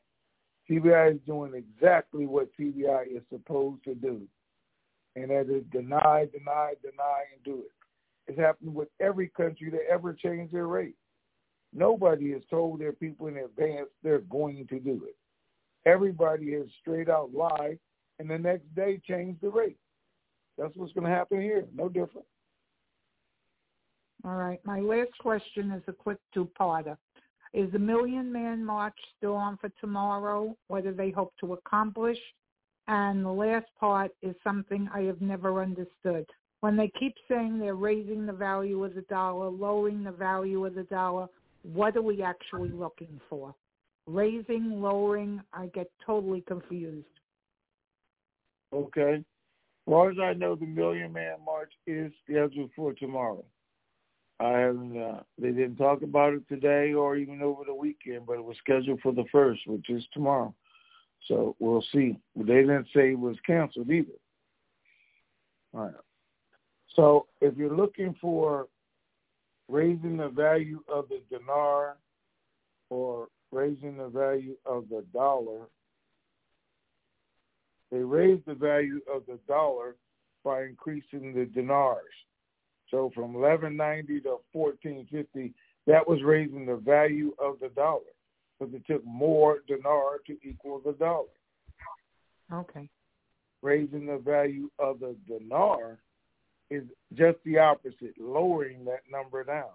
CBI 0.69 1.15
is 1.15 1.19
doing 1.25 1.53
exactly 1.53 2.25
what 2.25 2.49
CBI 2.59 3.15
is 3.15 3.23
supposed 3.31 3.83
to 3.85 3.95
do, 3.95 4.21
and 5.15 5.29
that 5.29 5.49
is 5.49 5.63
deny, 5.71 6.27
deny, 6.33 6.73
deny, 6.81 7.23
and 7.33 7.43
do 7.45 7.59
it. 7.59 7.71
It's 8.27 8.39
happened 8.39 8.75
with 8.75 8.89
every 8.99 9.29
country 9.29 9.69
that 9.69 9.89
ever 9.89 10.13
changed 10.13 10.53
their 10.53 10.67
rate. 10.67 10.95
Nobody 11.77 12.31
has 12.31 12.41
told 12.49 12.81
their 12.81 12.91
people 12.91 13.27
in 13.27 13.37
advance 13.37 13.89
they're 14.03 14.19
going 14.21 14.65
to 14.67 14.79
do 14.79 15.03
it. 15.05 15.15
Everybody 15.85 16.53
has 16.53 16.65
straight 16.81 17.07
out 17.07 17.31
lied, 17.33 17.77
and 18.17 18.27
the 18.27 18.37
next 18.37 18.73
day 18.75 18.99
changed 19.07 19.41
the 19.41 19.49
rate. 19.49 19.77
That's 20.57 20.75
what's 20.75 20.91
going 20.93 21.05
to 21.05 21.15
happen 21.15 21.39
here. 21.39 21.65
No 21.75 21.87
different. 21.87 22.25
All 24.25 24.37
right. 24.37 24.59
My 24.65 24.79
last 24.79 25.11
question 25.19 25.71
is 25.71 25.83
a 25.87 25.93
quick 25.93 26.17
two-parter. 26.33 26.97
Is 27.53 27.71
the 27.71 27.79
Million 27.79 28.33
Man 28.33 28.65
March 28.65 28.97
still 29.15 29.35
on 29.35 29.57
for 29.57 29.69
tomorrow? 29.79 30.57
What 30.69 30.83
do 30.83 30.93
they 30.93 31.11
hope 31.11 31.33
to 31.41 31.53
accomplish? 31.53 32.17
And 32.87 33.23
the 33.23 33.29
last 33.29 33.67
part 33.79 34.11
is 34.23 34.35
something 34.43 34.89
I 34.91 35.01
have 35.01 35.21
never 35.21 35.61
understood. 35.61 36.25
When 36.61 36.75
they 36.75 36.91
keep 36.99 37.13
saying 37.29 37.59
they're 37.59 37.75
raising 37.75 38.25
the 38.25 38.33
value 38.33 38.83
of 38.83 38.95
the 38.95 39.01
dollar, 39.01 39.49
lowering 39.49 40.03
the 40.03 40.11
value 40.11 40.65
of 40.65 40.73
the 40.73 40.83
dollar, 40.83 41.27
what 41.63 41.95
are 41.95 42.01
we 42.01 42.21
actually 42.21 42.69
looking 42.69 43.19
for? 43.29 43.53
Raising, 44.05 44.81
lowering, 44.81 45.41
I 45.53 45.67
get 45.67 45.91
totally 46.05 46.41
confused. 46.41 47.05
Okay. 48.73 49.15
As 49.15 49.23
far 49.91 50.11
as 50.11 50.17
I 50.21 50.33
know, 50.33 50.55
the 50.55 50.65
Million 50.65 51.13
Man 51.13 51.37
March 51.45 51.71
is 51.85 52.11
scheduled 52.23 52.71
for 52.75 52.93
tomorrow. 52.93 53.43
I 54.39 54.51
haven't. 54.51 55.01
Uh, 55.01 55.21
they 55.37 55.49
didn't 55.49 55.77
talk 55.77 56.03
about 56.03 56.33
it 56.33 56.47
today 56.47 56.93
or 56.93 57.15
even 57.15 57.41
over 57.41 57.63
the 57.65 57.73
weekend, 57.73 58.25
but 58.27 58.33
it 58.33 58.43
was 58.43 58.57
scheduled 58.57 59.01
for 59.01 59.11
the 59.11 59.25
first, 59.31 59.61
which 59.65 59.89
is 59.89 60.05
tomorrow. 60.13 60.53
So 61.27 61.55
we'll 61.59 61.83
see. 61.91 62.19
They 62.35 62.43
didn't 62.43 62.87
say 62.95 63.11
it 63.11 63.19
was 63.19 63.35
canceled 63.45 63.89
either. 63.89 64.11
All 65.73 65.85
right. 65.85 65.93
So 66.95 67.27
if 67.41 67.57
you're 67.57 67.75
looking 67.75 68.15
for 68.21 68.67
raising 69.69 70.17
the 70.17 70.29
value 70.29 70.81
of 70.87 71.09
the 71.09 71.21
dinar 71.29 71.97
or 72.89 73.27
raising 73.51 73.97
the 73.97 74.07
value 74.07 74.55
of 74.65 74.85
the 74.89 75.03
dollar, 75.13 75.67
they 77.91 77.99
raised 77.99 78.45
the 78.45 78.53
value 78.53 79.01
of 79.13 79.23
the 79.27 79.39
dollar 79.47 79.95
by 80.43 80.63
increasing 80.63 81.33
the 81.33 81.45
dinars. 81.45 82.03
So 82.89 83.11
from 83.13 83.33
1190 83.33 84.21
to 84.21 84.37
1450, 84.53 85.53
that 85.87 86.07
was 86.07 86.23
raising 86.23 86.65
the 86.65 86.77
value 86.77 87.33
of 87.39 87.59
the 87.59 87.69
dollar 87.69 88.01
because 88.59 88.73
it 88.73 88.83
took 88.87 89.05
more 89.05 89.59
dinar 89.67 90.19
to 90.27 90.37
equal 90.43 90.81
the 90.85 90.93
dollar. 90.93 91.27
Okay. 92.53 92.89
Raising 93.61 94.05
the 94.05 94.17
value 94.17 94.69
of 94.79 94.99
the 94.99 95.15
dinar 95.27 95.99
is 96.69 96.83
just 97.13 97.37
the 97.45 97.57
opposite, 97.59 98.13
lowering 98.19 98.85
that 98.85 99.01
number 99.09 99.43
down. 99.43 99.71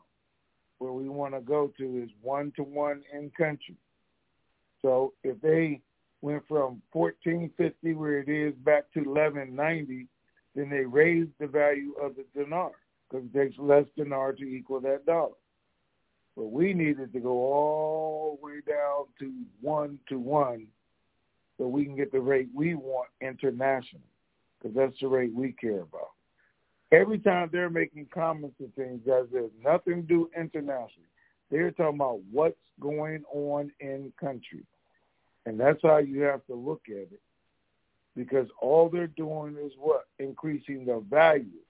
where 0.78 0.92
we 0.92 1.08
want 1.08 1.32
to 1.32 1.40
go 1.40 1.72
to 1.78 2.02
is 2.02 2.10
one 2.20 2.52
to 2.56 2.62
one 2.62 3.02
in 3.12 3.30
country. 3.30 3.76
So 4.82 5.12
if 5.22 5.40
they 5.40 5.80
went 6.22 6.42
from 6.48 6.82
1450 6.92 7.94
where 7.94 8.18
it 8.18 8.28
is 8.28 8.54
back 8.64 8.92
to 8.94 9.00
1190, 9.00 10.06
then 10.54 10.68
they 10.68 10.84
raised 10.84 11.30
the 11.38 11.46
value 11.46 11.94
of 12.02 12.16
the 12.16 12.24
dinar 12.34 12.72
because 13.08 13.26
it 13.26 13.38
takes 13.38 13.58
less 13.58 13.86
dinar 13.96 14.32
to 14.32 14.42
equal 14.42 14.80
that 14.80 15.06
dollar. 15.06 15.34
But 16.36 16.46
we 16.46 16.72
needed 16.74 17.12
to 17.12 17.20
go 17.20 17.30
all 17.30 18.38
the 18.40 18.46
way 18.46 18.60
down 18.66 19.04
to 19.20 19.32
one 19.60 19.98
to 20.08 20.18
one 20.18 20.66
so 21.58 21.68
we 21.68 21.84
can 21.84 21.94
get 21.94 22.10
the 22.10 22.20
rate 22.20 22.48
we 22.54 22.74
want 22.74 23.08
internationally 23.20 24.04
because 24.58 24.74
that's 24.74 24.98
the 25.00 25.08
rate 25.08 25.34
we 25.34 25.52
care 25.52 25.82
about. 25.82 26.10
Every 26.92 27.18
time 27.18 27.48
they're 27.50 27.70
making 27.70 28.06
comments 28.12 28.56
and 28.60 28.74
things 28.74 29.00
that 29.06 29.28
there's 29.32 29.50
nothing 29.64 30.02
to 30.02 30.08
do 30.08 30.30
internationally, 30.36 31.08
they're 31.50 31.70
talking 31.70 31.96
about 31.96 32.20
what's 32.30 32.56
going 32.80 33.24
on 33.32 33.72
in 33.80 34.12
country. 34.20 34.64
And 35.46 35.58
that's 35.58 35.80
how 35.82 35.98
you 35.98 36.20
have 36.20 36.44
to 36.46 36.54
look 36.54 36.82
at 36.88 37.10
it 37.12 37.20
because 38.14 38.46
all 38.60 38.88
they're 38.88 39.06
doing 39.06 39.56
is 39.62 39.72
what? 39.78 40.04
Increasing 40.18 40.84
the 40.84 41.02
value 41.10 41.60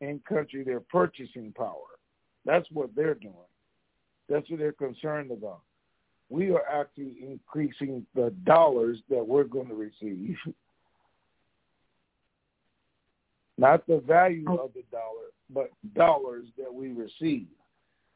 in 0.00 0.20
country, 0.20 0.62
their 0.62 0.80
purchasing 0.80 1.52
power. 1.52 1.74
That's 2.44 2.66
what 2.70 2.94
they're 2.94 3.14
doing. 3.14 3.34
That's 4.28 4.48
what 4.48 4.60
they're 4.60 4.72
concerned 4.72 5.32
about. 5.32 5.62
We 6.28 6.50
are 6.50 6.64
actually 6.68 7.16
increasing 7.20 8.06
the 8.14 8.30
dollars 8.44 8.98
that 9.10 9.26
we're 9.26 9.44
going 9.44 9.68
to 9.68 9.74
receive. 9.74 10.36
Not 13.58 13.86
the 13.86 14.02
value 14.06 14.44
oh. 14.48 14.56
of 14.56 14.74
the 14.74 14.82
dollar, 14.90 15.30
but 15.50 15.70
dollars 15.94 16.46
that 16.58 16.72
we 16.72 16.88
receive. 16.88 17.46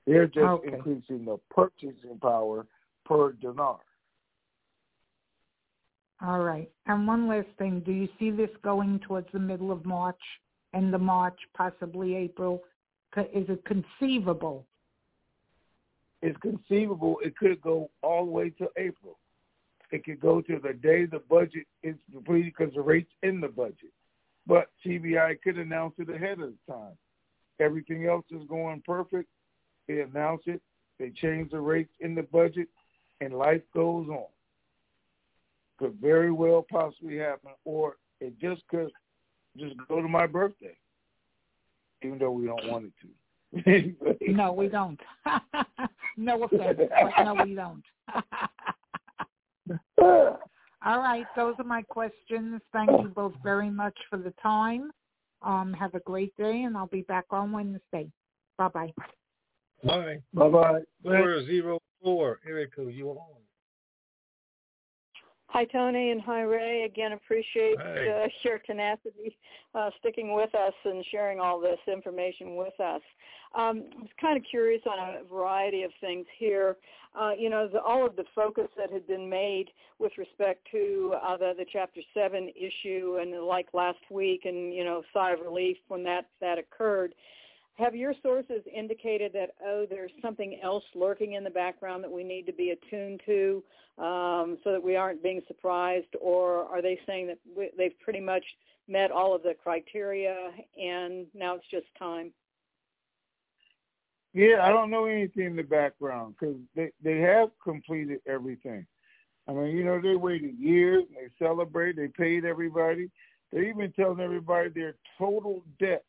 They're 0.06 0.26
just 0.26 0.38
oh, 0.38 0.62
okay. 0.66 0.74
increasing 0.74 1.24
the 1.24 1.38
purchasing 1.50 2.18
power 2.20 2.66
per 3.04 3.32
dinar. 3.32 3.78
All 6.22 6.40
right. 6.40 6.70
And 6.86 7.06
one 7.06 7.28
last 7.28 7.48
thing. 7.58 7.80
Do 7.80 7.92
you 7.92 8.08
see 8.18 8.30
this 8.30 8.50
going 8.62 9.00
towards 9.00 9.28
the 9.32 9.38
middle 9.38 9.72
of 9.72 9.84
March, 9.86 10.20
end 10.74 10.94
of 10.94 11.00
March, 11.00 11.38
possibly 11.56 12.14
April? 12.14 12.62
Is 13.16 13.46
it 13.48 13.64
conceivable? 13.64 14.66
It's 16.22 16.36
conceivable. 16.38 17.16
It 17.24 17.36
could 17.36 17.60
go 17.62 17.90
all 18.02 18.26
the 18.26 18.30
way 18.30 18.50
to 18.50 18.68
April. 18.76 19.18
It 19.90 20.04
could 20.04 20.20
go 20.20 20.40
to 20.42 20.60
the 20.62 20.74
day 20.74 21.06
the 21.06 21.22
budget 21.30 21.66
is 21.82 21.96
completed 22.12 22.52
because 22.56 22.74
the 22.74 22.82
rate's 22.82 23.10
in 23.22 23.40
the 23.40 23.48
budget. 23.48 23.92
But 24.50 24.68
CBI 24.84 25.40
could 25.42 25.58
announce 25.58 25.94
it 25.98 26.10
ahead 26.10 26.40
of 26.40 26.54
time. 26.68 26.96
Everything 27.60 28.06
else 28.06 28.24
is 28.32 28.42
going 28.48 28.82
perfect. 28.84 29.28
They 29.86 30.00
announce 30.00 30.42
it. 30.46 30.60
They 30.98 31.10
change 31.10 31.52
the 31.52 31.60
rates 31.60 31.92
in 32.00 32.16
the 32.16 32.24
budget, 32.24 32.66
and 33.20 33.32
life 33.32 33.62
goes 33.72 34.08
on. 34.08 34.26
Could 35.78 35.94
very 36.00 36.32
well 36.32 36.66
possibly 36.68 37.16
happen, 37.18 37.52
or 37.64 37.98
it 38.20 38.40
just 38.40 38.66
could 38.66 38.90
just 39.56 39.76
go 39.88 40.02
to 40.02 40.08
my 40.08 40.26
birthday, 40.26 40.76
even 42.02 42.18
though 42.18 42.32
we 42.32 42.46
don't 42.46 42.68
want 42.68 42.86
it 42.86 42.92
to. 43.02 44.32
no, 44.32 44.52
we 44.52 44.66
don't. 44.66 44.98
no 46.16 46.42
offense, 46.42 46.80
no, 47.24 47.36
we 47.44 47.54
don't. 47.54 47.84
All 50.84 50.98
right, 50.98 51.26
those 51.36 51.54
are 51.58 51.64
my 51.64 51.82
questions. 51.82 52.60
Thank 52.72 52.90
you 53.02 53.08
both 53.08 53.34
very 53.42 53.70
much 53.70 53.96
for 54.08 54.16
the 54.18 54.32
time. 54.42 54.90
Um, 55.42 55.72
have 55.74 55.94
a 55.94 56.00
great 56.00 56.34
day, 56.36 56.62
and 56.62 56.76
I'll 56.76 56.86
be 56.86 57.02
back 57.02 57.26
on 57.30 57.52
Wednesday. 57.52 58.10
Bye-bye. 58.56 58.92
Bye. 59.84 60.18
Bye-bye. 60.34 60.80
Four 61.02 61.44
zero 61.46 61.78
four. 62.02 62.40
Erica, 62.46 62.82
you 62.84 63.08
on? 63.10 63.18
Hi, 65.52 65.64
Tony, 65.64 66.12
and 66.12 66.22
hi, 66.22 66.42
Ray. 66.42 66.84
Again, 66.84 67.10
appreciate 67.10 67.76
uh, 67.80 68.28
your 68.44 68.60
tenacity, 68.60 69.36
uh, 69.74 69.90
sticking 69.98 70.32
with 70.32 70.54
us 70.54 70.72
and 70.84 71.04
sharing 71.10 71.40
all 71.40 71.60
this 71.60 71.80
information 71.92 72.54
with 72.54 72.78
us. 72.78 73.00
Um, 73.56 73.82
I 73.98 74.02
was 74.02 74.10
kind 74.20 74.36
of 74.36 74.44
curious 74.48 74.80
on 74.86 74.96
a 75.00 75.24
variety 75.24 75.82
of 75.82 75.90
things 76.00 76.24
here. 76.38 76.76
Uh, 77.20 77.32
you 77.36 77.50
know, 77.50 77.66
the, 77.66 77.80
all 77.80 78.06
of 78.06 78.14
the 78.14 78.22
focus 78.32 78.68
that 78.76 78.92
had 78.92 79.08
been 79.08 79.28
made 79.28 79.66
with 79.98 80.12
respect 80.18 80.68
to 80.70 81.14
uh, 81.20 81.36
the, 81.36 81.54
the 81.58 81.66
Chapter 81.72 82.00
7 82.14 82.52
issue 82.54 83.18
and 83.20 83.32
like 83.44 83.66
last 83.74 83.98
week 84.08 84.42
and, 84.44 84.72
you 84.72 84.84
know, 84.84 85.02
sigh 85.12 85.32
of 85.32 85.40
relief 85.40 85.78
when 85.88 86.04
that, 86.04 86.26
that 86.40 86.58
occurred. 86.58 87.12
Have 87.80 87.96
your 87.96 88.14
sources 88.22 88.62
indicated 88.72 89.32
that, 89.32 89.54
oh, 89.64 89.86
there's 89.88 90.10
something 90.20 90.60
else 90.62 90.84
lurking 90.94 91.32
in 91.32 91.44
the 91.44 91.50
background 91.50 92.04
that 92.04 92.10
we 92.10 92.22
need 92.22 92.44
to 92.46 92.52
be 92.52 92.70
attuned 92.70 93.20
to 93.24 93.64
um, 93.96 94.58
so 94.62 94.72
that 94.72 94.82
we 94.82 94.96
aren't 94.96 95.22
being 95.22 95.40
surprised? 95.48 96.14
Or 96.20 96.64
are 96.64 96.82
they 96.82 96.98
saying 97.06 97.28
that 97.28 97.38
we, 97.56 97.70
they've 97.78 97.98
pretty 98.00 98.20
much 98.20 98.44
met 98.86 99.10
all 99.10 99.34
of 99.34 99.42
the 99.42 99.54
criteria 99.62 100.50
and 100.76 101.26
now 101.34 101.54
it's 101.54 101.64
just 101.70 101.86
time? 101.98 102.32
Yeah, 104.34 104.58
I 104.62 104.68
don't 104.68 104.90
know 104.90 105.06
anything 105.06 105.46
in 105.46 105.56
the 105.56 105.62
background 105.62 106.36
because 106.38 106.56
they 106.76 106.92
they 107.02 107.18
have 107.18 107.48
completed 107.64 108.20
everything. 108.28 108.86
I 109.48 109.52
mean, 109.52 109.76
you 109.76 109.84
know, 109.84 110.00
they 110.00 110.14
waited 110.14 110.56
years. 110.56 111.04
They 111.10 111.44
celebrate. 111.44 111.96
They 111.96 112.06
paid 112.08 112.44
everybody. 112.44 113.10
They're 113.50 113.64
even 113.64 113.90
telling 113.92 114.20
everybody 114.20 114.68
their 114.68 114.94
total 115.18 115.64
debt 115.80 116.04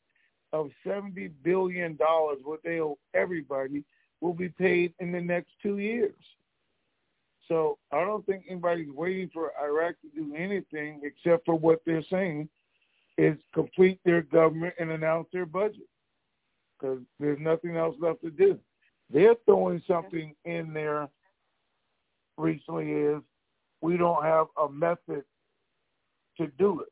of 0.54 0.70
seventy 0.86 1.30
billion 1.44 1.96
dollars, 1.96 2.38
what 2.44 2.62
they 2.64 2.82
owe 2.82 2.98
everybody, 3.14 3.84
will 4.20 4.34
be 4.34 4.50
paid 4.50 4.94
in 5.00 5.12
the 5.12 5.22
next 5.22 5.52
two 5.62 5.78
years. 5.78 6.14
So 7.48 7.78
I 7.92 8.06
don't 8.06 8.26
think 8.26 8.46
anybody's 8.50 8.92
waiting 8.92 9.30
for 9.34 9.52
Iraq 9.62 9.96
to 10.02 10.10
do 10.16 10.36
anything 10.36 11.02
except 11.04 11.46
for 11.46 11.56
what 11.56 11.82
they're 11.86 12.04
saying 12.10 12.48
is 13.18 13.38
complete 13.54 14.00
their 14.06 14.22
government 14.22 14.74
and 14.80 14.92
announce 14.92 15.28
their 15.34 15.46
budget 15.46 15.88
because 16.80 17.00
there's 17.20 17.40
nothing 17.40 17.76
else 17.76 17.96
left 18.00 18.22
to 18.22 18.32
do. 18.32 18.58
They're 19.12 19.36
throwing 19.46 19.82
something 19.88 20.34
in 20.46 20.74
there 20.74 21.10
recently 22.38 22.92
is 22.92 23.22
we 23.82 23.98
don't 23.98 24.24
have 24.24 24.48
a 24.62 24.70
method 24.70 25.24
to 26.38 26.48
do 26.58 26.82
it 26.82 26.88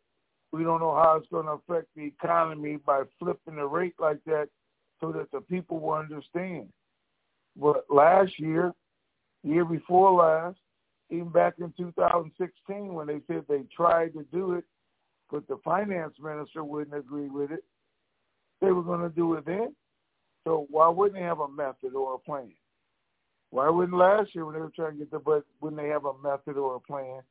we 0.51 0.63
don't 0.63 0.79
know 0.79 0.95
how 0.95 1.17
it's 1.17 1.29
going 1.31 1.45
to 1.45 1.53
affect 1.53 1.87
the 1.95 2.05
economy 2.05 2.77
by 2.85 3.03
flipping 3.19 3.55
the 3.55 3.65
rate 3.65 3.95
like 3.99 4.23
that 4.25 4.49
so 4.99 5.11
that 5.11 5.31
the 5.31 5.41
people 5.41 5.79
will 5.79 5.93
understand. 5.93 6.67
But 7.55 7.85
last 7.89 8.39
year, 8.39 8.73
year 9.43 9.65
before 9.65 10.11
last, 10.11 10.57
even 11.09 11.29
back 11.29 11.55
in 11.59 11.73
2016 11.77 12.93
when 12.93 13.07
they 13.07 13.19
said 13.27 13.43
they 13.47 13.63
tried 13.75 14.13
to 14.13 14.25
do 14.31 14.53
it, 14.53 14.63
but 15.31 15.47
the 15.47 15.57
finance 15.63 16.13
minister 16.21 16.63
wouldn't 16.63 16.95
agree 16.95 17.29
with 17.29 17.51
it, 17.51 17.63
they 18.61 18.71
were 18.71 18.83
going 18.83 19.01
to 19.01 19.15
do 19.15 19.35
it 19.35 19.45
then. 19.45 19.75
So 20.45 20.67
why 20.69 20.87
wouldn't 20.87 21.19
they 21.19 21.25
have 21.25 21.39
a 21.39 21.49
method 21.49 21.93
or 21.95 22.15
a 22.15 22.19
plan? 22.19 22.51
Why 23.51 23.69
wouldn't 23.69 23.97
last 23.97 24.33
year 24.35 24.45
when 24.45 24.55
they 24.55 24.61
were 24.61 24.71
trying 24.75 24.93
to 24.93 24.99
get 24.99 25.11
the 25.11 25.19
budget, 25.19 25.45
wouldn't 25.61 25.81
they 25.81 25.89
have 25.89 26.05
a 26.05 26.17
method 26.23 26.57
or 26.57 26.75
a 26.75 26.79
plan? 26.79 27.21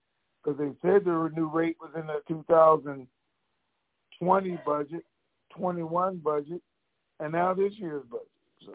Because 0.43 0.59
they 0.59 0.73
said 0.83 1.05
the 1.05 1.31
new 1.35 1.49
rate 1.49 1.77
was 1.81 1.93
in 1.95 2.07
the 2.07 2.21
2020 2.29 4.59
budget, 4.65 5.05
21 5.57 6.17
budget, 6.19 6.63
and 7.21 7.33
now 7.33 7.55
this 7.55 7.73
year's 7.77 8.05
budget. 8.11 8.29
So 8.65 8.73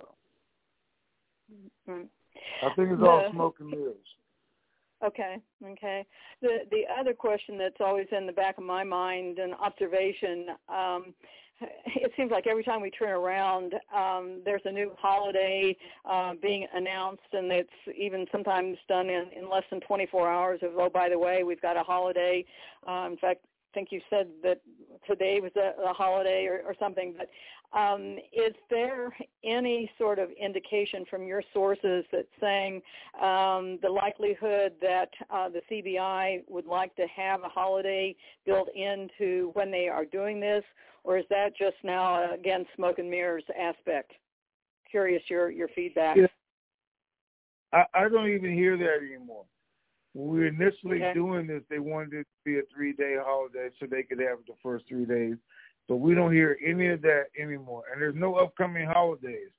mm-hmm. 1.90 2.06
I 2.66 2.70
think 2.76 2.92
it's 2.92 3.02
all 3.02 3.30
smoke 3.32 3.56
and 3.60 3.70
mirrors. 3.70 3.96
Okay, 5.06 5.42
okay. 5.66 6.06
The 6.42 6.60
the 6.72 6.84
other 6.98 7.14
question 7.14 7.58
that's 7.58 7.82
always 7.82 8.08
in 8.12 8.26
the 8.26 8.32
back 8.32 8.58
of 8.58 8.64
my 8.64 8.86
mind, 8.86 9.38
an 9.38 9.54
observation. 9.54 10.48
Um, 10.70 11.14
it 11.62 12.12
seems 12.18 12.32
like 12.32 12.48
every 12.48 12.64
time 12.64 12.82
we 12.82 12.90
turn 12.90 13.10
around, 13.10 13.74
um, 13.96 14.42
there's 14.46 14.62
a 14.66 14.72
new 14.72 14.92
holiday 14.98 15.76
uh, 16.06 16.34
being 16.42 16.68
announced, 16.74 17.22
and 17.32 17.52
it's 17.52 17.70
even 17.98 18.26
sometimes 18.32 18.78
done 18.88 19.10
in, 19.10 19.26
in 19.36 19.50
less 19.50 19.64
than 19.70 19.80
24 19.82 20.30
hours. 20.30 20.60
Of 20.62 20.72
oh, 20.78 20.90
by 20.90 21.10
the 21.10 21.18
way, 21.18 21.44
we've 21.44 21.62
got 21.62 21.78
a 21.78 21.84
holiday. 21.84 22.46
Uh, 22.88 23.08
in 23.12 23.18
fact, 23.18 23.42
I 23.46 23.74
think 23.74 23.90
you 23.92 24.02
said 24.10 24.28
that 24.44 24.62
today 25.08 25.40
was 25.42 25.52
a, 25.56 25.90
a 25.90 25.94
holiday 25.94 26.46
or, 26.46 26.62
or 26.66 26.76
something. 26.80 27.16
But 27.18 27.30
um, 27.78 28.18
is 28.32 28.54
there 28.70 29.16
any 29.44 29.90
sort 29.98 30.20
of 30.20 30.30
indication 30.40 31.06
from 31.10 31.24
your 31.24 31.42
sources 31.54 32.06
that 32.12 32.28
saying 32.40 32.82
um, 33.20 33.80
the 33.82 33.90
likelihood 33.90 34.74
that 34.82 35.10
uh, 35.32 35.50
the 35.50 35.62
CBI 35.72 36.44
would 36.48 36.68
like 36.68 36.96
to 36.98 37.08
have 37.08 37.44
a 37.44 37.50
holiday 37.50 38.16
built 38.46 38.70
into 38.76 39.50
when 39.54 39.72
they 39.72 39.88
are 39.88 40.06
doing 40.06 40.40
this, 40.40 40.64
or 41.04 41.18
is 41.18 41.26
that 41.30 41.58
just 41.58 41.78
now 41.84 42.34
again 42.34 42.66
smoke 42.76 43.00
and 43.00 43.10
mirrors 43.10 43.44
aspect? 43.60 44.12
Curious 44.90 45.24
your 45.30 45.52
your 45.52 45.68
feedback. 45.70 46.18
Yeah. 46.18 46.28
I, 47.74 47.86
I 47.94 48.10
don't 48.10 48.30
even 48.30 48.54
hear 48.54 48.78
that 48.78 49.00
anymore. 49.06 49.46
When 50.14 50.30
we 50.30 50.40
were 50.40 50.48
initially 50.48 50.98
okay. 51.02 51.14
doing 51.14 51.48
this, 51.48 51.64
they 51.70 51.80
wanted 51.80 52.14
it 52.14 52.24
to 52.24 52.44
be 52.46 52.60
a 52.60 52.62
three-day 52.74 53.16
holiday 53.20 53.70
so 53.80 53.88
they 53.88 54.04
could 54.04 54.20
have 54.20 54.38
the 54.46 54.54
first 54.62 54.86
three 54.88 55.06
days. 55.06 55.38
But 55.90 55.96
we 55.96 56.14
don't 56.14 56.32
hear 56.32 56.58
any 56.64 56.90
of 56.90 57.02
that 57.02 57.26
anymore. 57.40 57.84
And 57.92 58.00
there's 58.00 58.16
no 58.16 58.36
upcoming 58.36 58.86
holidays. 58.86 59.50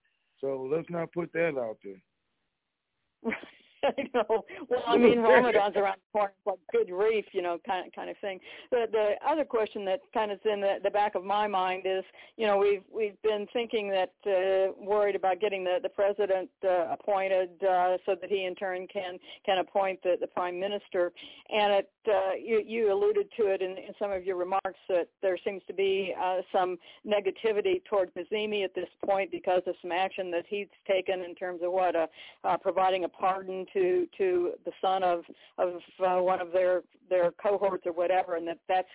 So 0.41 0.69
let's 0.71 0.89
not 0.91 1.13
put 1.13 1.33
that 1.33 1.59
out 1.59 1.79
there. 1.83 3.33
Know. 4.15 4.45
Well, 4.69 4.83
I 4.87 4.97
mean, 4.97 5.21
Ramadan's 5.21 5.77
around 5.77 5.97
the 5.97 6.19
corner. 6.19 6.33
It's 6.39 6.47
like 6.47 6.59
good 6.73 6.95
reef, 6.95 7.25
you 7.33 7.43
know, 7.43 7.59
kind 7.67 7.87
of 7.87 7.93
kind 7.93 8.09
of 8.09 8.17
thing. 8.19 8.39
The 8.71 8.87
the 8.91 9.15
other 9.27 9.45
question 9.45 9.85
that 9.87 10.01
kind 10.13 10.31
of 10.31 10.39
is 10.39 10.53
in 10.53 10.61
the, 10.61 10.77
the 10.83 10.91
back 10.91 11.15
of 11.15 11.25
my 11.25 11.47
mind 11.47 11.83
is, 11.85 12.05
you 12.37 12.47
know, 12.47 12.57
we've 12.57 12.83
we've 12.93 13.21
been 13.23 13.47
thinking 13.53 13.91
that 13.91 14.13
uh, 14.27 14.73
worried 14.79 15.17
about 15.17 15.41
getting 15.41 15.65
the 15.65 15.79
the 15.83 15.89
president 15.89 16.49
uh, 16.65 16.93
appointed 16.93 17.51
uh, 17.63 17.97
so 18.07 18.15
that 18.21 18.31
he 18.31 18.45
in 18.45 18.55
turn 18.55 18.87
can 18.87 19.19
can 19.45 19.59
appoint 19.59 20.01
the 20.03 20.17
the 20.21 20.29
prime 20.29 20.59
minister. 20.59 21.13
And 21.51 21.73
it 21.73 21.91
uh, 22.09 22.35
you 22.41 22.63
you 22.65 22.93
alluded 22.93 23.29
to 23.39 23.47
it 23.47 23.63
in, 23.63 23.73
in 23.73 23.95
some 23.99 24.13
of 24.13 24.25
your 24.25 24.37
remarks 24.37 24.81
that 24.89 25.09
there 25.23 25.39
seems 25.45 25.63
to 25.67 25.75
be 25.75 26.15
uh, 26.21 26.39
some 26.53 26.77
negativity 27.07 27.85
toward 27.85 28.11
Kadhimi 28.15 28.65
at 28.65 28.75
this 28.75 28.89
point 29.05 29.31
because 29.31 29.63
of 29.67 29.75
some 29.83 29.93
action 29.93 30.31
that 30.31 30.45
he's 30.49 30.69
taken 30.87 31.21
in 31.21 31.35
terms 31.35 31.61
of 31.63 31.73
what 31.73 31.97
uh, 31.97 32.07
uh, 32.45 32.57
providing 32.57 33.05
a 33.05 33.09
pardon 33.09 33.67
to 33.75 34.07
to 34.17 34.53
the 34.65 34.73
son 34.81 35.03
of 35.03 35.25
of 35.59 35.75
uh, 36.01 36.23
one 36.23 36.41
of 36.41 36.53
their 36.53 36.83
their 37.11 37.33
cohorts 37.33 37.87
or 37.87 37.93
whatever, 37.93 38.37
and 38.37 38.49
that 38.49 38.59
that's 38.69 38.89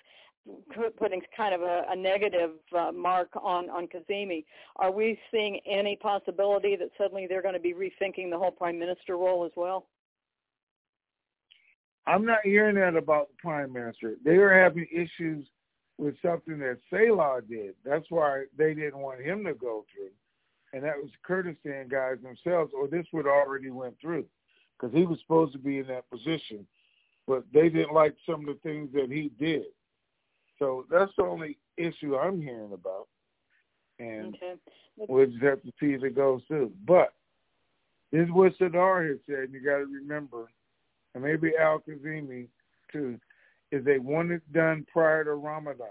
putting 0.97 1.21
kind 1.35 1.53
of 1.53 1.61
a, 1.61 1.83
a 1.89 1.95
negative 1.95 2.51
uh, 2.77 2.91
mark 2.91 3.29
on 3.41 3.69
on 3.69 3.87
Kadhimi. 3.87 4.45
Are 4.77 4.91
we 4.91 5.19
seeing 5.31 5.59
any 5.69 5.95
possibility 5.95 6.75
that 6.75 6.89
suddenly 6.97 7.27
they're 7.27 7.41
going 7.41 7.53
to 7.53 7.59
be 7.59 7.73
rethinking 7.73 8.29
the 8.29 8.37
whole 8.37 8.51
prime 8.51 8.79
minister 8.79 9.17
role 9.17 9.45
as 9.45 9.51
well? 9.55 9.85
I'm 12.07 12.25
not 12.25 12.39
hearing 12.43 12.75
that 12.75 12.95
about 12.95 13.27
the 13.27 13.35
prime 13.37 13.71
minister. 13.71 14.15
They 14.25 14.37
are 14.37 14.63
having 14.63 14.87
issues 14.91 15.45
with 15.99 16.15
something 16.23 16.57
that 16.59 16.77
Salih 16.89 17.41
did. 17.47 17.75
That's 17.85 18.05
why 18.09 18.45
they 18.57 18.73
didn't 18.73 18.99
want 18.99 19.21
him 19.21 19.43
to 19.43 19.53
go 19.53 19.85
through, 19.93 20.09
and 20.73 20.83
that 20.83 20.97
was 20.97 21.11
Kurdistan 21.23 21.89
guys 21.89 22.17
themselves, 22.23 22.71
or 22.75 22.87
this 22.87 23.05
would 23.13 23.27
already 23.27 23.69
went 23.69 23.95
through 24.01 24.25
because 24.79 24.95
he 24.95 25.05
was 25.05 25.19
supposed 25.19 25.53
to 25.53 25.59
be 25.59 25.79
in 25.79 25.87
that 25.87 26.09
position, 26.09 26.65
but 27.27 27.43
they 27.53 27.69
didn't 27.69 27.93
like 27.93 28.15
some 28.25 28.41
of 28.41 28.47
the 28.47 28.59
things 28.63 28.89
that 28.93 29.11
he 29.11 29.31
did. 29.39 29.65
So 30.57 30.85
that's 30.89 31.11
the 31.17 31.23
only 31.23 31.57
issue 31.77 32.15
I'm 32.15 32.41
hearing 32.41 32.73
about, 32.73 33.07
and 33.99 34.35
okay. 34.35 34.55
we'll 34.97 35.25
just 35.25 35.43
have 35.43 35.61
to 35.61 35.71
see 35.79 35.93
if 35.93 36.03
it 36.03 36.15
goes 36.15 36.41
through. 36.47 36.71
But 36.85 37.13
this 38.11 38.25
is 38.25 38.31
what 38.31 38.57
Sadr 38.57 39.07
has 39.07 39.17
said, 39.25 39.45
and 39.45 39.53
you 39.53 39.63
got 39.63 39.77
to 39.77 39.85
remember, 39.85 40.49
and 41.13 41.23
maybe 41.23 41.53
Al 41.59 41.79
Kadhimi 41.79 42.47
too, 42.91 43.19
is 43.71 43.85
they 43.85 43.99
want 43.99 44.31
it 44.31 44.41
done 44.51 44.85
prior 44.91 45.23
to 45.23 45.33
Ramadan. 45.33 45.87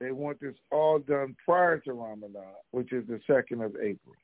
They 0.00 0.12
want 0.12 0.40
this 0.40 0.54
all 0.70 0.98
done 0.98 1.34
prior 1.44 1.78
to 1.78 1.92
Ramadan, 1.92 2.42
which 2.72 2.92
is 2.92 3.06
the 3.08 3.20
second 3.26 3.62
of 3.62 3.74
April. 3.76 4.14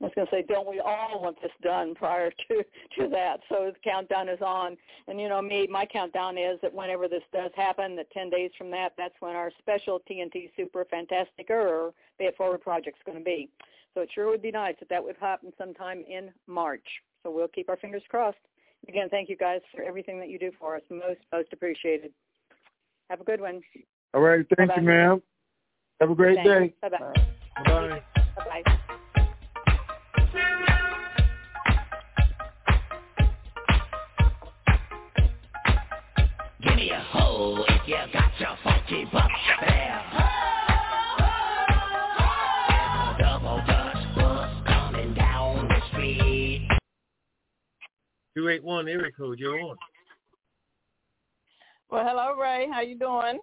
I 0.00 0.04
was 0.04 0.12
going 0.14 0.26
to 0.26 0.30
say, 0.30 0.44
don't 0.46 0.68
we 0.68 0.78
all 0.78 1.22
want 1.22 1.40
this 1.40 1.52
done 1.62 1.94
prior 1.94 2.30
to 2.30 2.56
to 2.98 3.08
that? 3.08 3.40
So 3.48 3.72
the 3.72 3.78
countdown 3.82 4.28
is 4.28 4.40
on, 4.42 4.76
and 5.08 5.18
you 5.18 5.28
know 5.28 5.40
me, 5.40 5.66
my 5.70 5.86
countdown 5.86 6.36
is 6.36 6.58
that 6.60 6.74
whenever 6.74 7.08
this 7.08 7.22
does 7.32 7.50
happen, 7.56 7.96
that 7.96 8.10
10 8.10 8.28
days 8.28 8.50
from 8.58 8.70
that, 8.72 8.92
that's 8.98 9.14
when 9.20 9.34
our 9.34 9.50
special 9.58 10.02
TNT 10.10 10.50
Super 10.54 10.84
Fantastic 10.84 11.48
er, 11.50 11.68
or 11.68 11.94
Pay 12.18 12.26
It 12.26 12.36
Forward 12.36 12.60
project 12.60 12.98
is 12.98 13.02
going 13.06 13.18
to 13.18 13.24
be. 13.24 13.48
So 13.94 14.02
it 14.02 14.10
sure 14.14 14.28
would 14.28 14.42
be 14.42 14.50
nice 14.50 14.74
if 14.80 14.88
that 14.88 15.02
would 15.02 15.16
happen 15.18 15.52
sometime 15.56 16.04
in 16.06 16.30
March. 16.46 16.86
So 17.22 17.30
we'll 17.30 17.48
keep 17.48 17.70
our 17.70 17.78
fingers 17.78 18.02
crossed. 18.10 18.36
Again, 18.88 19.08
thank 19.08 19.30
you 19.30 19.36
guys 19.36 19.62
for 19.74 19.82
everything 19.82 20.18
that 20.20 20.28
you 20.28 20.38
do 20.38 20.52
for 20.60 20.76
us. 20.76 20.82
Most 20.90 21.20
most 21.32 21.52
appreciated. 21.52 22.12
Have 23.08 23.22
a 23.22 23.24
good 23.24 23.40
one. 23.40 23.62
All 24.12 24.20
right, 24.20 24.44
thank 24.56 24.68
Bye-bye. 24.68 24.80
you, 24.82 24.86
ma'am. 24.86 25.22
Have 26.00 26.10
a 26.10 26.14
great 26.14 26.36
Thanks. 26.36 26.74
day. 26.82 26.88
Bye 26.88 26.98
bye. 26.98 27.14
Bye. 27.64 28.02
Bye 28.36 28.78
Give 36.66 36.76
me 36.76 36.90
a 36.90 37.00
hole 37.00 37.64
if 37.68 37.86
you 37.86 37.96
got 38.12 38.32
your 38.40 38.56
funky 38.64 39.04
butt 39.12 39.30
there. 39.60 40.02
Double 43.18 43.62
dutch 43.66 44.14
bus 44.16 44.66
coming 44.66 45.14
down 45.14 45.68
the 45.68 45.80
street. 45.92 46.66
281 48.36 48.88
area 48.88 49.12
code, 49.16 49.38
you're 49.38 49.60
on. 49.60 49.76
Well, 51.90 52.04
hello, 52.04 52.34
Ray. 52.34 52.68
How 52.70 52.80
you 52.80 52.98
doing? 52.98 53.38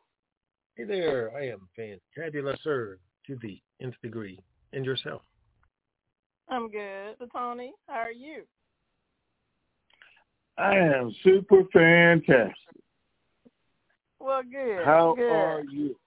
Hey 0.75 0.83
there, 0.83 1.31
I 1.37 1.47
am 1.47 1.69
fantabulous, 1.79 2.61
sir, 2.61 2.97
to 3.27 3.37
the 3.41 3.61
nth 3.79 3.95
degree. 4.01 4.39
And 4.73 4.83
yourself? 4.83 5.21
I'm 6.49 6.69
good. 6.69 7.15
So, 7.19 7.27
Tony, 7.33 7.73
how 7.87 7.99
are 7.99 8.11
you? 8.11 8.43
I 10.57 10.75
am 10.75 11.15
super 11.23 11.63
fantastic. 11.71 12.82
Well, 14.23 14.41
good. 14.49 14.85
How 14.85 15.13
good. 15.15 15.29
are 15.29 15.63
you? 15.69 15.97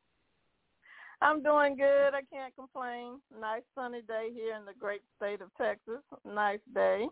I'm 1.20 1.42
doing 1.42 1.76
good. 1.76 2.14
I 2.14 2.22
can't 2.32 2.54
complain. 2.56 3.20
Nice 3.38 3.60
sunny 3.74 4.00
day 4.08 4.30
here 4.32 4.56
in 4.56 4.64
the 4.64 4.72
great 4.80 5.02
state 5.18 5.42
of 5.42 5.50
Texas. 5.58 6.00
Nice 6.24 6.60
day 6.74 7.08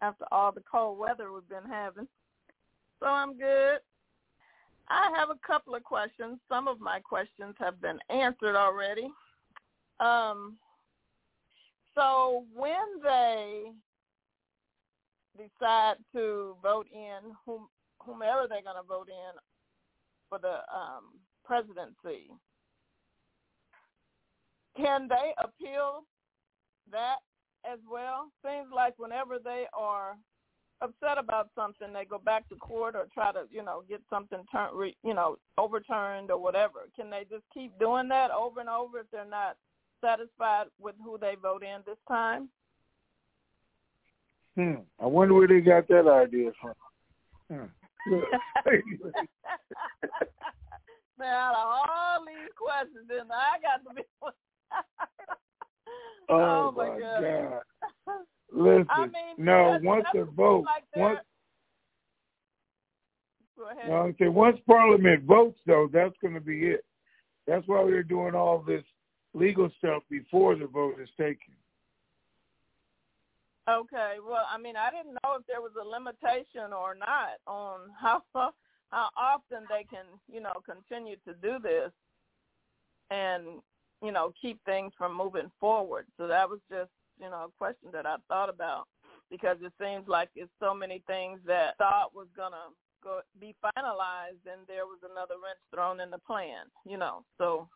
after 0.00 0.24
all 0.32 0.52
the 0.52 0.62
cold 0.62 0.98
weather 0.98 1.30
we've 1.30 1.48
been 1.50 1.70
having. 1.70 2.08
So 3.00 3.06
I'm 3.06 3.36
good. 3.36 3.80
I 4.88 5.10
have 5.14 5.28
a 5.28 5.46
couple 5.46 5.74
of 5.74 5.84
questions. 5.84 6.38
Some 6.48 6.68
of 6.68 6.80
my 6.80 7.00
questions 7.00 7.54
have 7.58 7.78
been 7.82 7.98
answered 8.08 8.56
already. 8.56 9.10
Um, 10.00 10.56
so 11.94 12.44
when 12.54 13.02
they 13.02 13.72
decide 15.36 15.96
to 16.14 16.56
vote 16.62 16.86
in 16.94 17.34
whom, 17.44 17.68
whomever 18.00 18.46
they're 18.48 18.62
going 18.62 18.76
to 18.80 18.88
vote 18.88 19.08
in 19.08 19.38
for 20.28 20.38
the 20.38 20.58
um, 20.74 21.14
presidency, 21.44 22.30
can 24.76 25.08
they 25.08 25.32
appeal 25.38 26.04
that 26.90 27.16
as 27.70 27.78
well? 27.90 28.30
Seems 28.44 28.68
like 28.74 28.94
whenever 28.98 29.38
they 29.38 29.64
are 29.72 30.16
upset 30.82 31.18
about 31.18 31.48
something, 31.54 31.92
they 31.92 32.04
go 32.04 32.18
back 32.18 32.48
to 32.48 32.56
court 32.56 32.94
or 32.94 33.06
try 33.12 33.32
to, 33.32 33.44
you 33.50 33.62
know, 33.62 33.82
get 33.88 34.02
something 34.10 34.44
turned, 34.52 34.94
you 35.02 35.14
know, 35.14 35.38
overturned 35.58 36.30
or 36.30 36.38
whatever. 36.38 36.88
Can 36.94 37.10
they 37.10 37.24
just 37.30 37.44
keep 37.52 37.78
doing 37.78 38.08
that 38.08 38.30
over 38.30 38.60
and 38.60 38.68
over 38.68 39.00
if 39.00 39.06
they're 39.10 39.24
not 39.24 39.56
satisfied 40.02 40.66
with 40.78 40.94
who 41.02 41.18
they 41.18 41.36
vote 41.40 41.62
in 41.62 41.80
this 41.86 41.98
time? 42.06 42.48
Hmm. 44.54 44.82
I 45.00 45.06
wonder 45.06 45.34
where 45.34 45.48
they 45.48 45.60
got 45.60 45.88
that 45.88 46.08
idea 46.08 46.50
from. 46.60 46.74
Hmm. 47.50 47.85
Man, 51.18 51.32
out 51.32 51.54
of 51.54 51.66
all 51.88 52.24
these 52.26 52.52
questions, 52.56 53.08
then 53.08 53.30
I 53.32 53.58
got 53.60 53.82
to 53.88 53.94
be. 53.94 54.02
oh, 56.28 56.34
oh, 56.34 56.72
my 56.76 56.88
God. 56.98 57.22
God. 57.22 57.62
Listen, 58.52 58.86
I 58.90 59.06
mean, 59.06 59.12
no, 59.38 59.78
once 59.82 60.06
the 60.14 60.24
vote, 60.24 60.64
like 60.64 60.84
once, 60.94 61.18
Go 63.58 63.68
ahead. 63.70 63.88
no, 63.88 64.14
I'm 64.20 64.34
once 64.34 64.58
Parliament 64.66 65.24
votes, 65.24 65.58
though, 65.66 65.88
that's 65.92 66.14
going 66.22 66.34
to 66.34 66.40
be 66.40 66.66
it. 66.68 66.84
That's 67.46 67.66
why 67.66 67.82
we're 67.82 68.02
doing 68.02 68.34
all 68.34 68.62
this 68.66 68.84
legal 69.34 69.70
stuff 69.78 70.02
before 70.10 70.54
the 70.56 70.66
vote 70.66 71.00
is 71.02 71.08
taken. 71.18 71.54
Okay. 73.68 74.16
Well, 74.26 74.46
I 74.50 74.58
mean, 74.58 74.76
I 74.76 74.90
didn't 74.90 75.18
know 75.24 75.36
if 75.38 75.46
there 75.46 75.60
was 75.60 75.72
a 75.80 75.86
limitation 75.86 76.72
or 76.72 76.94
not 76.94 77.38
on 77.46 77.90
how 78.00 78.22
how 78.90 79.10
often 79.16 79.64
they 79.68 79.84
can, 79.84 80.04
you 80.32 80.40
know, 80.40 80.52
continue 80.64 81.16
to 81.26 81.34
do 81.42 81.58
this 81.60 81.90
and, 83.10 83.60
you 84.02 84.12
know, 84.12 84.32
keep 84.40 84.64
things 84.64 84.92
from 84.96 85.16
moving 85.16 85.50
forward. 85.58 86.06
So 86.16 86.28
that 86.28 86.48
was 86.48 86.60
just, 86.70 86.90
you 87.20 87.28
know, 87.28 87.48
a 87.48 87.58
question 87.58 87.88
that 87.92 88.06
I 88.06 88.16
thought 88.28 88.48
about 88.48 88.86
because 89.30 89.56
it 89.60 89.72
seems 89.80 90.06
like 90.06 90.28
it's 90.36 90.52
so 90.60 90.72
many 90.72 91.02
things 91.08 91.40
that 91.46 91.76
thought 91.78 92.14
was 92.14 92.28
going 92.36 92.52
to 92.52 92.72
go 93.02 93.20
be 93.40 93.54
finalized 93.64 94.46
and 94.50 94.62
there 94.68 94.86
was 94.86 94.98
another 95.02 95.34
wrench 95.42 95.58
thrown 95.74 96.00
in 96.00 96.10
the 96.10 96.18
plan, 96.18 96.66
you 96.84 96.96
know. 96.96 97.24
So 97.38 97.68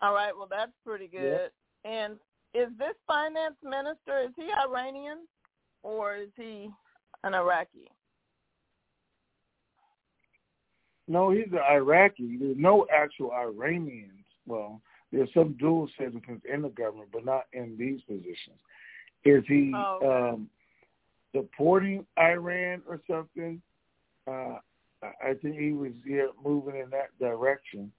all 0.00 0.14
right, 0.14 0.36
well 0.36 0.48
that's 0.50 0.72
pretty 0.84 1.06
good. 1.06 1.50
Yeah. 1.84 1.90
And 1.90 2.16
is 2.54 2.68
this 2.78 2.94
finance 3.06 3.56
minister 3.62 4.22
is 4.24 4.32
he 4.36 4.48
Iranian 4.66 5.26
or 5.82 6.16
is 6.16 6.30
he 6.36 6.70
an 7.24 7.34
Iraqi? 7.34 7.90
No, 11.06 11.30
he's 11.30 11.50
an 11.52 11.60
Iraqi. 11.70 12.36
There's 12.38 12.56
no 12.58 12.86
actual 12.94 13.32
Iranians. 13.32 14.12
Well, 14.46 14.80
there's 15.10 15.32
some 15.32 15.56
dual 15.58 15.88
citizens 15.98 16.42
in 16.52 16.62
the 16.62 16.68
government, 16.68 17.08
but 17.12 17.24
not 17.24 17.44
in 17.52 17.76
these 17.78 18.00
positions. 18.02 18.60
Is 19.24 19.42
he 19.48 19.72
Oh, 19.74 20.32
um, 20.34 20.50
supporting 21.34 22.06
Iran 22.18 22.82
or 22.86 23.00
something? 23.08 23.60
Uh, 24.26 24.58
I 25.02 25.30
I 25.30 25.34
think 25.40 25.56
he 25.58 25.72
was 25.72 25.92
yeah, 26.06 26.26
moving 26.44 26.76
in 26.76 26.90
that 26.90 27.18
direction. 27.18 27.90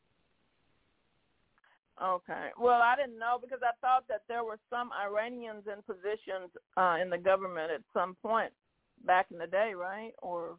Okay. 2.02 2.50
Well, 2.58 2.82
I 2.82 2.96
didn't 2.96 3.20
know 3.20 3.38
because 3.42 3.60
I 3.62 3.72
thought 3.82 4.08
that 4.08 4.22
there 4.28 4.44
were 4.44 4.60
some 4.70 4.90
Iranians 4.94 5.64
in 5.68 5.82
positions 5.84 6.50
uh, 6.78 6.96
in 7.02 7.10
the 7.10 7.18
government 7.18 7.72
at 7.72 7.82
some 7.94 8.16
point 8.22 8.52
back 9.06 9.28
in 9.32 9.38
the 9.38 9.48
day, 9.48 9.74
right? 9.76 10.12
Or 10.22 10.56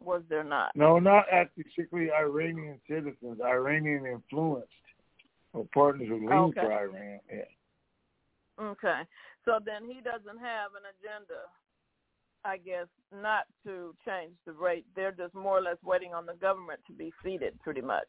was 0.00 0.22
there 0.28 0.44
not? 0.44 0.72
No, 0.74 0.98
not 0.98 1.26
actually 1.32 1.66
strictly 1.70 2.08
Iranian 2.10 2.80
citizens, 2.88 3.40
Iranian 3.42 4.06
influenced 4.06 4.68
or 5.52 5.66
partners 5.72 6.08
who 6.08 6.28
lean 6.28 6.32
Okay. 6.32 6.60
for 6.60 6.72
Iran. 6.72 7.20
Yeah. 7.32 8.64
Okay. 8.64 9.02
So 9.44 9.58
then 9.64 9.84
he 9.84 10.00
doesn't 10.00 10.38
have 10.38 10.72
an 10.74 10.84
agenda, 10.98 11.46
I 12.44 12.58
guess, 12.58 12.88
not 13.12 13.44
to 13.64 13.94
change 14.04 14.34
the 14.44 14.52
rate. 14.52 14.84
They're 14.96 15.12
just 15.12 15.34
more 15.34 15.58
or 15.58 15.62
less 15.62 15.78
waiting 15.84 16.14
on 16.14 16.26
the 16.26 16.34
government 16.34 16.80
to 16.88 16.92
be 16.92 17.12
seated, 17.22 17.58
pretty 17.62 17.80
much. 17.80 18.08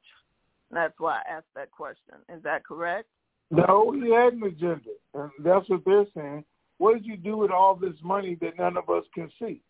That's 0.72 1.00
why 1.00 1.22
I 1.26 1.32
asked 1.38 1.54
that 1.56 1.72
question. 1.72 2.16
Is 2.30 2.44
that 2.44 2.66
correct? 2.66 3.08
No, 3.50 3.92
he 3.92 4.12
had 4.12 4.34
an 4.34 4.44
agenda, 4.44 4.90
and 5.14 5.32
that's 5.40 5.70
what 5.70 5.86
they're 5.86 6.06
saying. 6.16 6.44
What 6.80 6.94
did 6.94 7.06
you 7.06 7.18
do 7.18 7.38
with 7.38 7.52
all 7.52 7.76
this 7.76 7.96
money 8.04 8.36
that 8.42 8.58
none 8.58 8.76
of 8.78 8.90
us 8.90 9.06
can 9.14 9.32
see? 9.40 9.62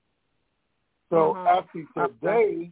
So 1.09 1.35
Mhm. 1.35 1.45
after 1.47 1.83
today, 1.93 2.71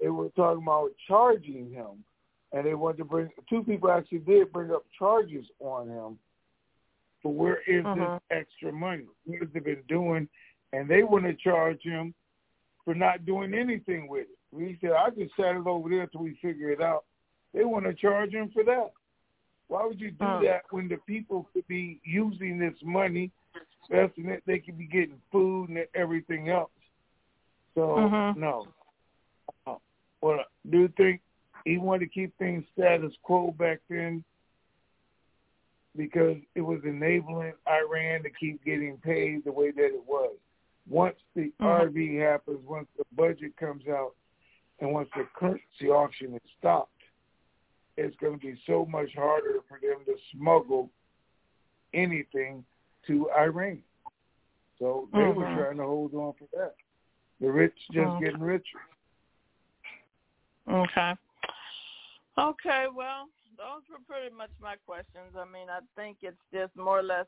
they 0.00 0.08
were 0.08 0.30
talking 0.30 0.62
about 0.62 0.96
charging 1.06 1.70
him, 1.70 2.04
and 2.52 2.66
they 2.66 2.74
wanted 2.74 2.98
to 2.98 3.04
bring 3.04 3.30
two 3.48 3.62
people 3.62 3.90
actually 3.90 4.20
did 4.20 4.52
bring 4.52 4.72
up 4.72 4.84
charges 4.98 5.50
on 5.60 5.88
him. 5.88 6.18
But 7.22 7.30
where 7.30 7.60
is 7.62 7.84
Mhm. 7.84 7.94
this 7.94 8.22
extra 8.30 8.72
money? 8.72 9.06
What 9.24 9.40
has 9.40 9.54
it 9.54 9.64
been 9.64 9.82
doing? 9.82 10.28
And 10.72 10.88
they 10.88 11.02
want 11.02 11.24
to 11.24 11.34
charge 11.34 11.82
him 11.82 12.14
for 12.84 12.94
not 12.94 13.26
doing 13.26 13.54
anything 13.54 14.08
with 14.08 14.28
it. 14.30 14.38
He 14.56 14.76
said, 14.80 14.92
"I 14.92 15.10
just 15.10 15.36
sat 15.36 15.56
it 15.56 15.66
over 15.66 15.88
there 15.90 16.06
till 16.06 16.22
we 16.22 16.34
figure 16.36 16.70
it 16.70 16.80
out." 16.80 17.04
They 17.52 17.64
want 17.64 17.86
to 17.86 17.94
charge 17.94 18.32
him 18.32 18.50
for 18.50 18.64
that. 18.64 18.92
Why 19.68 19.84
would 19.84 20.00
you 20.00 20.10
do 20.10 20.24
Mm. 20.24 20.42
that 20.42 20.62
when 20.70 20.88
the 20.88 20.98
people 20.98 21.48
could 21.52 21.66
be 21.66 22.00
using 22.04 22.58
this 22.58 22.80
money, 22.82 23.30
investing 23.90 24.28
it? 24.28 24.42
They 24.46 24.58
could 24.58 24.78
be 24.78 24.86
getting 24.86 25.20
food 25.30 25.68
and 25.68 25.86
everything 25.94 26.48
else. 26.48 26.70
So 27.74 27.98
Mhm. 27.98 28.36
no. 28.36 28.66
Uh, 29.66 29.76
Well, 30.20 30.44
do 30.68 30.80
you 30.80 30.88
think 30.88 31.22
he 31.64 31.78
wanted 31.78 32.06
to 32.06 32.10
keep 32.10 32.36
things 32.38 32.66
status 32.70 33.16
quo 33.22 33.52
back 33.52 33.80
then 33.88 34.24
because 35.94 36.42
it 36.54 36.60
was 36.60 36.84
enabling 36.84 37.54
Iran 37.66 38.22
to 38.24 38.30
keep 38.30 38.64
getting 38.64 38.98
paid 38.98 39.44
the 39.44 39.52
way 39.52 39.70
that 39.70 39.94
it 39.94 40.04
was? 40.04 40.36
Once 40.88 41.22
the 41.34 41.52
Mhm. 41.60 41.66
RV 41.66 42.16
happens, 42.16 42.64
once 42.64 42.90
the 42.96 43.04
budget 43.12 43.56
comes 43.56 43.86
out, 43.86 44.16
and 44.80 44.92
once 44.92 45.10
the 45.14 45.24
currency 45.34 45.88
auction 45.88 46.34
is 46.34 46.50
stopped, 46.52 46.97
it's 47.98 48.16
going 48.18 48.38
to 48.38 48.46
be 48.46 48.60
so 48.64 48.86
much 48.86 49.12
harder 49.16 49.58
for 49.68 49.80
them 49.82 50.04
to 50.06 50.14
smuggle 50.32 50.88
anything 51.92 52.64
to 53.08 53.28
Iran. 53.36 53.82
So 54.78 55.08
they 55.12 55.24
were 55.24 55.44
Mhm. 55.46 55.56
trying 55.56 55.76
to 55.78 55.84
hold 55.84 56.14
on 56.14 56.32
for 56.34 56.46
that. 56.52 56.76
The 57.40 57.50
rich 57.50 57.76
just 57.90 58.14
Mhm. 58.14 58.20
getting 58.20 58.40
richer. 58.40 58.80
Okay. 60.68 61.16
Okay, 62.36 62.86
well, 62.88 63.28
those 63.56 63.88
were 63.88 63.98
pretty 64.06 64.32
much 64.32 64.50
my 64.60 64.76
questions. 64.76 65.34
I 65.34 65.44
mean, 65.44 65.68
I 65.68 65.80
think 65.96 66.22
it's 66.22 66.40
just 66.52 66.76
more 66.76 67.00
or 67.00 67.02
less 67.02 67.26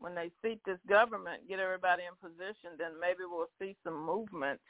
when 0.00 0.14
they 0.14 0.30
seat 0.42 0.62
this 0.64 0.80
government, 0.82 1.48
get 1.48 1.60
everybody 1.60 2.04
in 2.04 2.14
position, 2.16 2.76
then 2.76 2.98
maybe 3.00 3.24
we'll 3.24 3.50
see 3.58 3.74
some 3.82 4.04
movement, 4.04 4.60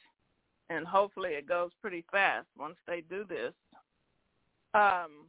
and 0.69 0.87
hopefully 0.87 1.35
it 1.35 1.47
goes 1.47 1.75
pretty 1.75 2.03
fast 2.03 2.47
once 2.57 2.79
they 2.87 3.01
do 3.01 3.25
this. 3.25 3.55
Um, 4.75 5.27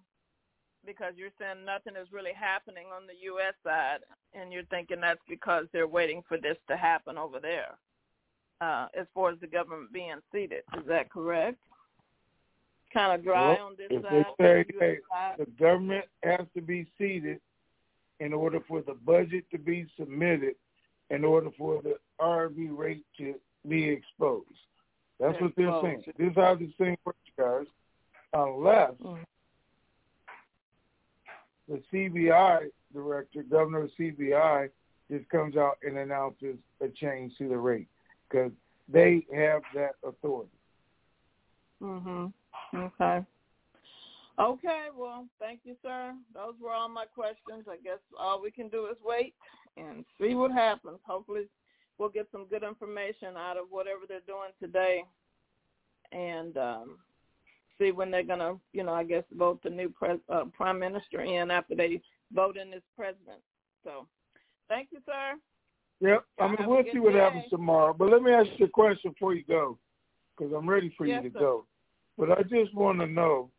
because 0.86 1.14
you're 1.18 1.30
saying 1.40 1.66
nothing 1.66 1.94
is 2.00 2.12
really 2.12 2.34
happening 2.40 2.86
on 2.96 3.08
the 3.08 3.14
U.S. 3.24 3.54
side, 3.64 4.00
and 4.34 4.54
you're 4.54 4.66
thinking 4.66 5.02
that's 5.02 5.20
because 5.28 5.66
they're 5.74 5.88
waiting 5.88 6.22
for 6.28 6.38
this 6.38 6.58
to 6.70 6.78
happen 6.78 7.18
over 7.18 7.40
there, 7.40 7.78
uh, 8.62 8.88
as 9.00 9.08
far 9.14 9.32
as 9.32 9.40
the 9.40 9.48
government 9.48 9.92
being 9.92 10.16
seated. 10.32 10.64
Is 10.78 10.86
that 10.88 11.10
correct? 11.12 11.58
Kind 12.94 13.18
of 13.20 13.24
dry 13.26 13.54
Well, 13.56 13.66
on 13.68 13.76
this 13.78 13.88
if 13.90 14.04
side. 14.04 14.26
they 14.38 14.44
say, 14.44 14.60
on 14.60 14.66
the 14.80 14.86
hey, 14.86 14.98
side? 15.12 15.36
the 15.40 15.46
government 15.64 16.06
has 16.24 16.46
to 16.56 16.62
be 16.62 16.86
seated 16.98 17.40
in 18.20 18.32
order 18.32 18.60
for 18.68 18.82
the 18.82 18.94
budget 18.94 19.44
to 19.52 19.58
be 19.58 19.86
submitted, 20.00 20.56
in 21.10 21.26
order 21.26 21.50
for 21.58 21.82
the 21.82 21.96
RV 22.22 22.78
rate 22.78 23.04
to 23.18 23.36
be 23.68 23.90
exposed. 23.90 24.46
That's 25.20 25.40
what 25.42 25.52
they're 25.58 25.80
saying. 25.82 26.04
This 26.18 26.30
is 26.30 26.36
how 26.36 26.56
this 26.56 26.70
thing 26.78 26.96
works, 27.06 27.18
guys. 27.38 27.66
Unless 28.34 28.92
Mm. 29.02 29.24
The 31.68 31.82
CBI 31.92 32.70
director, 32.94 33.44
governor 33.44 33.84
of 33.84 33.92
CBI, 34.00 34.70
just 35.10 35.28
comes 35.30 35.56
out 35.56 35.78
and 35.84 35.98
announces 35.98 36.56
a 36.82 36.88
change 36.88 37.34
to 37.38 37.48
the 37.48 37.58
rate 37.58 37.88
because 38.30 38.52
they 38.88 39.26
have 39.34 39.62
that 39.74 39.96
authority. 40.04 40.50
Mhm. 41.82 42.34
Okay. 42.74 43.26
Okay. 44.38 44.90
Well, 44.96 45.28
thank 45.40 45.62
you, 45.64 45.76
sir. 45.82 46.16
Those 46.34 46.60
were 46.60 46.72
all 46.72 46.90
my 46.90 47.06
questions. 47.06 47.68
I 47.70 47.78
guess 47.78 48.00
all 48.18 48.42
we 48.42 48.52
can 48.52 48.70
do 48.70 48.88
is 48.88 48.98
wait 49.04 49.34
and 49.78 50.06
see 50.20 50.36
what 50.36 50.52
happens. 50.52 51.00
Hopefully, 51.04 51.48
we'll 51.98 52.10
get 52.10 52.30
some 52.32 52.46
good 52.46 52.64
information 52.64 53.38
out 53.38 53.58
of 53.58 53.72
whatever 53.72 54.02
they're 54.08 54.20
doing 54.22 54.52
today, 54.60 55.06
and 56.12 56.58
um, 56.58 57.00
see 57.80 57.92
when 57.92 58.12
they're 58.12 58.24
gonna, 58.24 58.56
you 58.74 58.84
know, 58.84 58.94
I 58.94 59.04
guess 59.04 59.24
vote 59.34 59.62
the 59.64 59.70
new 59.70 59.90
pres- 59.90 60.20
uh, 60.30 60.46
prime 60.54 60.80
minister 60.80 61.22
in 61.22 61.52
after 61.52 61.76
they 61.76 62.02
vote 62.34 62.58
in 62.58 62.72
this 62.72 62.84
president. 62.96 63.42
So, 63.84 64.08
thank 64.70 64.90
you, 64.92 65.00
sir. 65.06 65.34
Yep. 66.02 66.26
I 66.40 66.48
mean, 66.48 66.58
we'll 66.68 66.84
see 66.92 67.00
what 67.00 67.14
day. 67.14 67.20
happens 67.20 67.46
tomorrow. 67.50 67.94
But 67.98 68.10
let 68.10 68.22
me 68.22 68.32
ask 68.32 68.50
you 68.58 68.66
a 68.66 68.70
question 68.70 69.12
before 69.12 69.34
you 69.34 69.44
go, 69.48 69.78
because 70.38 70.54
I'm 70.54 70.70
ready 70.70 70.94
for 70.98 71.06
Yes, 71.06 71.24
you 71.24 71.30
to 71.30 71.34
sir. 71.34 71.40
go. 71.40 71.66
But 72.18 72.32
I 72.32 72.44
just 72.44 72.74
want 72.74 73.00
to 73.00 73.08
know, 73.08 73.50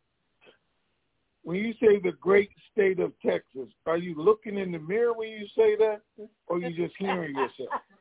when 1.43 1.57
you 1.57 1.73
say 1.73 1.99
the 1.99 2.13
great 2.19 2.49
state 2.71 2.99
of 2.99 3.13
Texas, 3.25 3.69
are 3.85 3.97
you 3.97 4.15
looking 4.15 4.57
in 4.57 4.71
the 4.71 4.79
mirror 4.79 5.13
when 5.13 5.29
you 5.29 5.45
say 5.55 5.75
that, 5.77 6.01
or 6.47 6.59
you 6.59 6.75
just 6.75 6.95
hearing 6.97 7.35
yourself? 7.35 7.69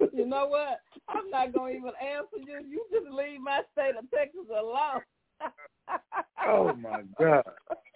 you 0.12 0.26
know 0.26 0.46
what? 0.46 0.80
I'm 1.08 1.30
not 1.30 1.52
gonna 1.52 1.72
even 1.72 1.92
answer 2.00 2.38
you. 2.38 2.66
You 2.68 2.84
just 2.92 3.10
leave 3.12 3.40
my 3.40 3.62
state 3.72 3.96
of 3.96 4.10
Texas 4.10 4.46
alone. 4.50 5.02
Oh 6.46 6.74
my 6.74 7.02
God! 7.18 7.42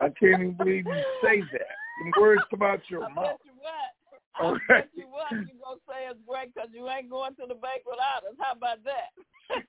I 0.00 0.06
can't 0.18 0.40
even 0.40 0.52
believe 0.52 0.86
you 0.86 1.02
say 1.22 1.42
that. 1.52 1.76
The 2.04 2.12
words 2.20 2.42
come 2.50 2.62
out 2.62 2.80
your 2.88 3.02
I 3.02 3.14
mouth. 3.14 3.38
you 3.44 3.52
what. 3.58 3.92
I 4.36 4.44
All 4.44 4.52
bet 4.52 4.62
right. 4.68 4.88
you 4.94 5.06
what. 5.08 5.32
You 5.32 5.54
gonna 5.62 5.80
say 5.88 6.06
it's 6.08 6.20
great 6.26 6.54
because 6.54 6.70
you 6.72 6.88
ain't 6.88 7.10
going 7.10 7.34
to 7.36 7.46
the 7.46 7.54
bank 7.54 7.82
without 7.84 8.24
us. 8.24 8.36
How 8.38 8.52
about 8.52 8.84
that? 8.84 9.10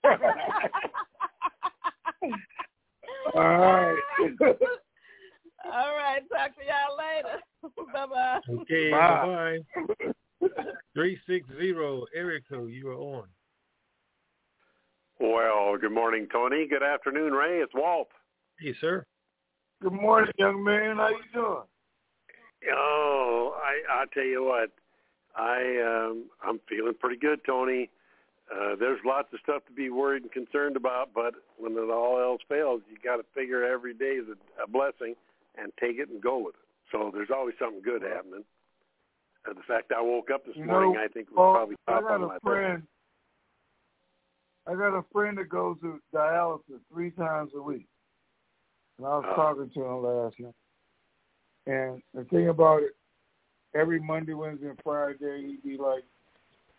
All 3.35 3.41
right. 3.41 3.97
All 5.65 5.95
right. 5.95 6.21
Talk 6.29 6.55
to 6.55 6.63
y'all 6.65 6.97
later. 6.97 7.39
bye 7.93 8.05
bye. 8.05 8.39
Okay, 8.61 8.91
Bye. 8.91 9.25
bye. 9.25 9.59
Three 10.93 11.19
six 11.27 11.47
zero 11.59 12.05
area 12.15 12.39
code. 12.49 12.71
You 12.71 12.89
are 12.89 12.95
on. 12.95 13.27
Well, 15.79 15.89
good 15.89 15.95
morning, 15.95 16.27
Tony. 16.31 16.67
Good 16.67 16.83
afternoon, 16.83 17.31
Ray. 17.31 17.59
It's 17.59 17.73
Walt. 17.73 18.09
Hey, 18.59 18.73
sir. 18.81 19.05
Good 19.81 19.93
morning, 19.93 20.31
young 20.37 20.61
man. 20.61 20.97
How 20.97 21.09
you 21.09 21.23
doing? 21.33 21.63
Oh, 22.73 23.57
I 23.63 24.01
I 24.01 24.05
tell 24.13 24.25
you 24.25 24.43
what, 24.43 24.71
I 25.37 25.61
um 26.09 26.25
I'm 26.43 26.59
feeling 26.67 26.95
pretty 26.99 27.15
good, 27.15 27.39
Tony. 27.45 27.89
Uh, 28.51 28.75
there's 28.77 28.99
lots 29.05 29.31
of 29.31 29.39
stuff 29.41 29.63
to 29.67 29.71
be 29.71 29.89
worried 29.89 30.23
and 30.23 30.31
concerned 30.31 30.75
about, 30.75 31.11
but 31.13 31.35
when 31.57 31.73
it 31.73 31.89
all 31.91 32.19
else 32.19 32.41
fails, 32.49 32.81
you 32.91 32.97
got 33.01 33.17
to 33.17 33.23
figure 33.33 33.63
every 33.63 33.93
day 33.93 34.17
is 34.19 34.25
a, 34.27 34.63
a 34.63 34.67
blessing 34.67 35.13
and 35.57 35.71
take 35.79 35.97
it 35.97 36.09
and 36.09 36.21
go 36.21 36.39
with 36.39 36.55
it. 36.55 36.67
So 36.91 37.11
there's 37.13 37.29
always 37.33 37.55
something 37.59 37.81
good 37.83 38.01
happening. 38.01 38.43
Uh, 39.47 39.53
the 39.53 39.61
fact 39.67 39.93
I 39.95 40.01
woke 40.01 40.29
up 40.33 40.45
this 40.45 40.55
You 40.57 40.65
morning, 40.65 40.93
know, 40.95 40.99
I 41.03 41.07
think 41.07 41.29
was 41.29 41.37
Well, 41.37 41.53
probably 41.53 41.75
I 41.87 42.01
got 42.01 42.11
on 42.11 42.23
a 42.23 42.27
my 42.27 42.33
list. 42.33 42.43
friend. 42.43 42.83
I 44.69 44.75
got 44.75 44.95
a 44.95 45.03
friend 45.11 45.37
that 45.39 45.49
goes 45.49 45.77
to 45.81 45.99
dialysis 46.13 46.79
three 46.91 47.09
times 47.11 47.51
a 47.55 47.61
week, 47.61 47.87
and 48.97 49.07
I 49.07 49.17
was 49.17 49.25
Oh. 49.29 49.35
talking 49.35 49.69
to 49.71 49.83
him 49.83 50.03
last 50.03 50.39
night. 50.39 50.55
And 51.65 52.03
the 52.13 52.23
thing 52.25 52.49
about 52.49 52.83
it, 52.83 52.95
every 53.73 53.99
Monday, 53.99 54.33
Wednesday, 54.33 54.67
and 54.67 54.81
Friday, 54.83 55.47
he'd 55.47 55.63
be 55.63 55.77
like, 55.77 56.03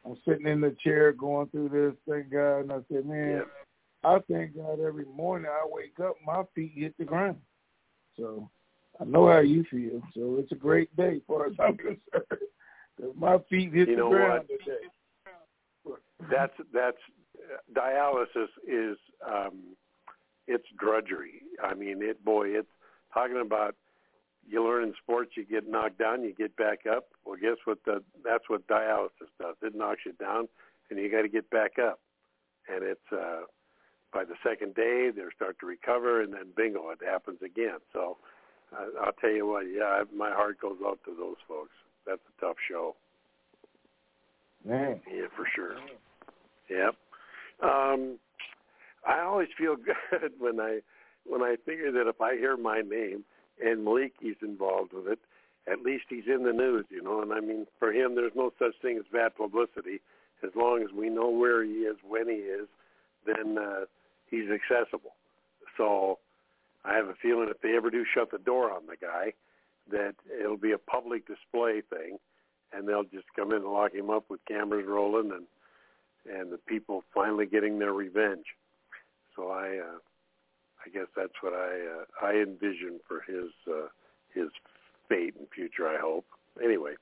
"I'm 0.05 0.16
sitting 0.24 0.47
in 0.47 0.61
the 0.61 0.70
chair 0.72 1.12
going 1.12 1.49
through 1.49 1.70
this. 1.70 1.99
Thank 2.09 2.30
God." 2.30 2.61
And 2.61 2.72
I 2.72 2.82
said, 2.84 3.07
"Man, 3.07 3.51
I 4.05 4.20
thank 4.20 4.55
God 4.55 4.78
every 4.78 5.05
morning 5.07 5.51
I 5.51 5.66
wake 5.66 5.99
up, 5.99 6.20
my 6.24 6.45
feet 6.55 6.72
hit 6.74 6.97
the 6.97 7.05
ground." 7.05 7.43
So 8.16 8.49
I 9.01 9.05
know 9.05 9.26
how 9.26 9.41
you 9.41 9.64
feel. 9.64 10.01
So 10.14 10.36
it's 10.36 10.53
a 10.53 10.57
great 10.57 10.95
day, 10.95 11.16
as 11.16 11.22
far 11.24 11.47
as 11.47 11.59
I'm 11.59 11.76
concerned. 11.76 12.49
'Cause 12.97 13.14
my 13.16 13.38
feet 13.51 13.72
hit 13.72 13.88
You 13.88 13.97
the 13.97 14.03
know 14.03 14.11
ground 14.11 14.49
what? 14.49 14.59
today. 14.61 14.91
that's 16.28 16.57
that's 16.72 16.99
dialysis 17.74 18.49
is 18.66 18.97
um 19.26 19.76
it's 20.47 20.66
drudgery 20.78 21.43
i 21.62 21.74
mean 21.74 22.03
it 22.03 22.24
boy 22.24 22.49
it's 22.49 22.68
talking 23.12 23.41
about 23.41 23.74
you 24.51 24.64
learn 24.64 24.84
in 24.84 24.95
sports, 25.03 25.32
you 25.36 25.45
get 25.45 25.68
knocked 25.68 25.99
down, 25.99 26.22
you 26.22 26.32
get 26.32 26.57
back 26.57 26.80
up. 26.91 27.07
Well, 27.24 27.36
guess 27.41 27.57
what? 27.64 27.78
The, 27.84 28.03
that's 28.24 28.49
what 28.49 28.66
dialysis 28.66 29.30
does. 29.41 29.57
It 29.62 29.74
knocks 29.74 30.01
you 30.05 30.12
down, 30.12 30.49
and 30.91 30.99
you 30.99 31.11
got 31.11 31.22
to 31.22 31.28
get 31.28 31.49
back 31.51 31.78
up. 31.78 32.01
And 32.68 32.82
it's 32.82 33.12
uh, 33.12 33.43
by 34.12 34.24
the 34.24 34.34
second 34.43 34.74
day 34.74 35.11
they 35.14 35.22
start 35.34 35.59
to 35.61 35.66
recover, 35.66 36.20
and 36.20 36.32
then 36.32 36.47
bingo, 36.57 36.91
it 36.91 36.99
happens 37.05 37.38
again. 37.43 37.78
So 37.93 38.16
uh, 38.76 39.05
I'll 39.05 39.12
tell 39.12 39.30
you 39.30 39.47
what, 39.47 39.66
yeah, 39.72 40.03
my 40.14 40.30
heart 40.30 40.61
goes 40.61 40.78
out 40.84 40.99
to 41.05 41.14
those 41.16 41.36
folks. 41.47 41.72
That's 42.07 42.20
a 42.38 42.41
tough 42.41 42.57
show. 42.68 42.97
Man. 44.64 45.01
Yeah, 45.11 45.26
for 45.36 45.47
sure. 45.55 45.76
Yep. 46.68 46.95
Um, 47.62 48.18
I 49.06 49.20
always 49.20 49.48
feel 49.56 49.76
good 50.11 50.32
when 50.38 50.61
I 50.61 50.80
when 51.26 51.42
I 51.42 51.56
figure 51.66 51.92
that 51.92 52.08
if 52.08 52.20
I 52.20 52.36
hear 52.36 52.56
my 52.56 52.80
name 52.80 53.24
and 53.62 53.86
Maliki's 53.86 54.38
involved 54.42 54.92
with 54.92 55.06
it, 55.06 55.18
at 55.70 55.82
least 55.82 56.04
he's 56.08 56.24
in 56.26 56.44
the 56.44 56.52
news, 56.52 56.86
you 56.88 57.02
know. 57.02 57.20
And 57.22 57.32
I 57.32 57.40
mean, 57.40 57.66
for 57.78 57.92
him, 57.92 58.14
there's 58.14 58.32
no 58.34 58.52
such 58.58 58.74
thing 58.80 58.96
as 58.96 59.04
bad 59.12 59.36
publicity. 59.36 60.00
As 60.42 60.50
long 60.56 60.82
as 60.82 60.88
we 60.96 61.11
know 61.11 61.28
where 61.28 61.62
he 61.62 61.84
is, 61.84 61.96
when 62.06 62.26
he 62.26 62.36
is, 62.36 62.66
then 63.26 63.58
uh, 63.58 63.84
he's 64.30 64.48
accessible. 64.50 65.12
So 65.76 66.18
I 66.84 66.94
have 66.96 67.08
a 67.08 67.14
feeling 67.20 67.48
if 67.50 67.61
they 67.61 67.76
ever 67.76 67.90
do 67.90 68.04
shut 68.14 68.30
the 68.30 68.38
door 68.38 68.72
on 68.72 68.86
the 68.86 68.96
guy, 68.96 69.34
that 69.90 70.14
it'll 70.40 70.56
be 70.56 70.72
a 70.72 70.78
public 70.78 71.26
display 71.26 71.82
thing, 71.90 72.16
and 72.72 72.88
they'll 72.88 73.04
just 73.04 73.26
come 73.36 73.50
in 73.50 73.58
and 73.58 73.72
lock 73.72 73.92
him 73.92 74.08
up 74.08 74.24
with 74.30 74.40
cameras 74.46 74.86
rolling 74.88 75.30
and 75.32 75.44
and 76.26 76.52
the 76.52 76.58
people 76.58 77.02
finally 77.14 77.46
getting 77.46 77.78
their 77.78 77.92
revenge. 77.92 78.44
So 79.36 79.48
I 79.48 79.78
uh, 79.78 79.98
I 80.84 80.90
guess 80.92 81.06
that's 81.16 81.32
what 81.40 81.52
I 81.52 81.68
uh, 81.68 82.26
I 82.26 82.32
envision 82.34 83.00
for 83.06 83.22
his 83.26 83.50
uh, 83.68 83.88
his 84.34 84.48
fate 85.08 85.34
and 85.38 85.46
future. 85.54 85.88
I 85.88 85.98
hope. 85.98 86.26
Anyway, 86.62 86.94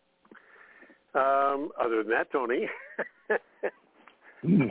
um, 1.14 1.70
other 1.80 2.02
than 2.02 2.12
that, 2.12 2.30
Tony. 2.30 2.68
mm. 4.44 4.68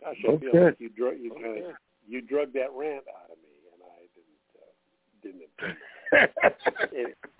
Gosh, 0.00 0.16
I 0.28 0.36
feel 0.36 0.64
like 0.64 0.80
you 0.80 0.88
drug 0.90 1.14
you 1.20 1.30
kind 1.30 1.58
of 1.58 1.72
you 2.06 2.20
drug 2.20 2.52
that 2.54 2.72
rant 2.76 3.04
out 3.08 3.30
of 3.30 3.38
me, 3.38 3.52
and 3.72 3.82
I 3.82 4.06
didn't 4.14 4.52
uh, 4.58 4.72
didn't 5.22 5.42
intend 5.58 5.76
that. 6.12 7.16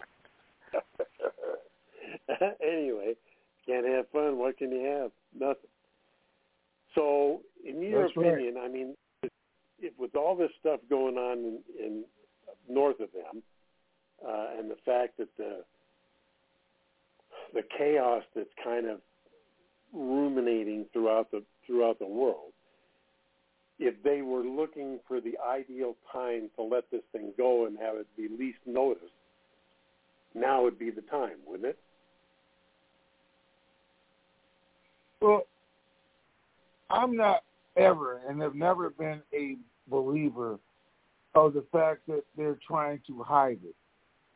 anyway, 2.62 3.14
can't 3.66 3.86
have 3.86 4.08
fun. 4.10 4.38
What 4.38 4.58
can 4.58 4.70
you 4.72 4.84
have? 4.84 5.10
Nothing. 5.38 5.70
So, 6.94 7.40
in 7.64 7.82
your 7.82 8.02
That's 8.02 8.16
right. 8.16 8.26
opinion, 8.26 8.56
I 8.62 8.68
mean, 8.68 8.94
if, 9.78 9.92
with 9.98 10.14
all 10.14 10.36
this 10.36 10.50
stuff 10.60 10.80
going 10.90 11.16
on 11.16 11.38
in, 11.38 11.58
in 11.78 12.04
north 12.68 13.00
of 13.00 13.08
them, 13.12 13.42
uh, 14.26 14.58
and 14.58 14.70
the 14.70 14.76
fact 14.84 15.18
that 15.18 15.28
the 15.36 15.64
the 17.54 17.62
chaos 17.76 18.22
that's 18.34 18.48
kind 18.64 18.86
of 18.86 19.00
ruminating 19.92 20.86
throughout 20.92 21.30
the 21.30 21.42
throughout 21.66 21.98
the 21.98 22.06
world, 22.06 22.52
if 23.78 24.00
they 24.02 24.22
were 24.22 24.42
looking 24.42 25.00
for 25.08 25.20
the 25.20 25.34
ideal 25.46 25.96
time 26.12 26.50
to 26.56 26.62
let 26.62 26.90
this 26.90 27.02
thing 27.12 27.32
go 27.36 27.66
and 27.66 27.78
have 27.78 27.96
it 27.96 28.06
be 28.16 28.28
least 28.28 28.58
noticed, 28.66 29.12
now 30.34 30.62
would 30.62 30.78
be 30.78 30.90
the 30.90 31.02
time, 31.02 31.36
wouldn't 31.46 31.68
it? 31.68 31.78
Well, 35.20 35.42
I'm 36.92 37.16
not 37.16 37.42
ever 37.76 38.20
and 38.28 38.40
have 38.42 38.54
never 38.54 38.90
been 38.90 39.22
a 39.32 39.56
believer 39.88 40.58
of 41.34 41.54
the 41.54 41.64
fact 41.72 42.00
that 42.08 42.22
they're 42.36 42.58
trying 42.66 43.00
to 43.06 43.22
hide 43.22 43.58
it 43.64 43.74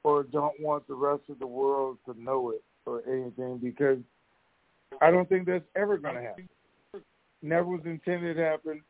or 0.02 0.22
don't 0.22 0.58
want 0.60 0.86
the 0.88 0.94
rest 0.94 1.22
of 1.28 1.38
the 1.38 1.46
world 1.46 1.98
to 2.06 2.20
know 2.20 2.50
it 2.50 2.62
or 2.86 3.02
anything 3.06 3.58
because 3.58 3.98
I 5.02 5.10
don't 5.10 5.28
think 5.28 5.46
that's 5.46 5.64
ever 5.74 5.98
going 5.98 6.14
to 6.14 6.22
happen. 6.22 6.48
Never 7.42 7.66
was 7.66 7.82
intended 7.84 8.36
to 8.36 8.42
happen. 8.42 8.82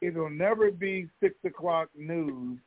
It'll 0.00 0.28
never 0.28 0.70
be 0.70 1.08
six 1.20 1.34
o'clock 1.44 1.88
news 1.96 2.58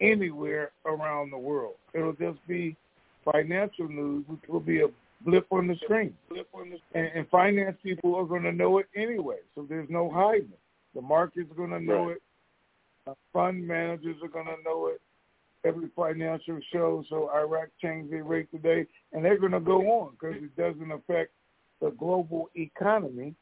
anywhere 0.00 0.72
around 0.84 1.30
the 1.30 1.38
world. 1.38 1.76
It'll 1.94 2.12
just 2.12 2.46
be 2.46 2.76
financial 3.24 3.88
news, 3.88 4.24
which 4.26 4.40
will 4.48 4.60
be 4.60 4.82
a 4.82 4.88
blip 5.20 5.46
on 5.50 5.66
the 5.66 5.76
screen. 5.84 6.14
And, 6.94 7.06
and 7.14 7.28
finance 7.28 7.76
people 7.82 8.14
are 8.16 8.24
going 8.24 8.42
to 8.42 8.52
know 8.52 8.78
it 8.78 8.86
anyway, 8.94 9.38
so 9.54 9.66
there's 9.68 9.88
no 9.90 10.10
hiding. 10.10 10.52
The 10.94 11.00
market's 11.02 11.52
going 11.56 11.70
to 11.70 11.80
know 11.80 12.06
Right. 12.08 12.16
it. 12.16 12.22
Uh, 13.06 13.14
fund 13.32 13.66
managers 13.66 14.16
are 14.22 14.28
going 14.28 14.46
to 14.46 14.62
know 14.64 14.88
it. 14.88 15.00
Every 15.64 15.88
financial 15.94 16.58
show, 16.72 17.04
so 17.10 17.30
Iraq 17.34 17.68
changed 17.82 18.12
their 18.12 18.24
rate 18.24 18.50
today, 18.50 18.86
and 19.12 19.24
they're 19.24 19.38
going 19.38 19.52
to 19.52 19.60
go 19.60 19.80
on 20.00 20.12
because 20.12 20.42
it 20.42 20.56
doesn't 20.56 20.90
affect 20.90 21.32
the 21.80 21.90
global 21.90 22.48
economy 22.56 23.34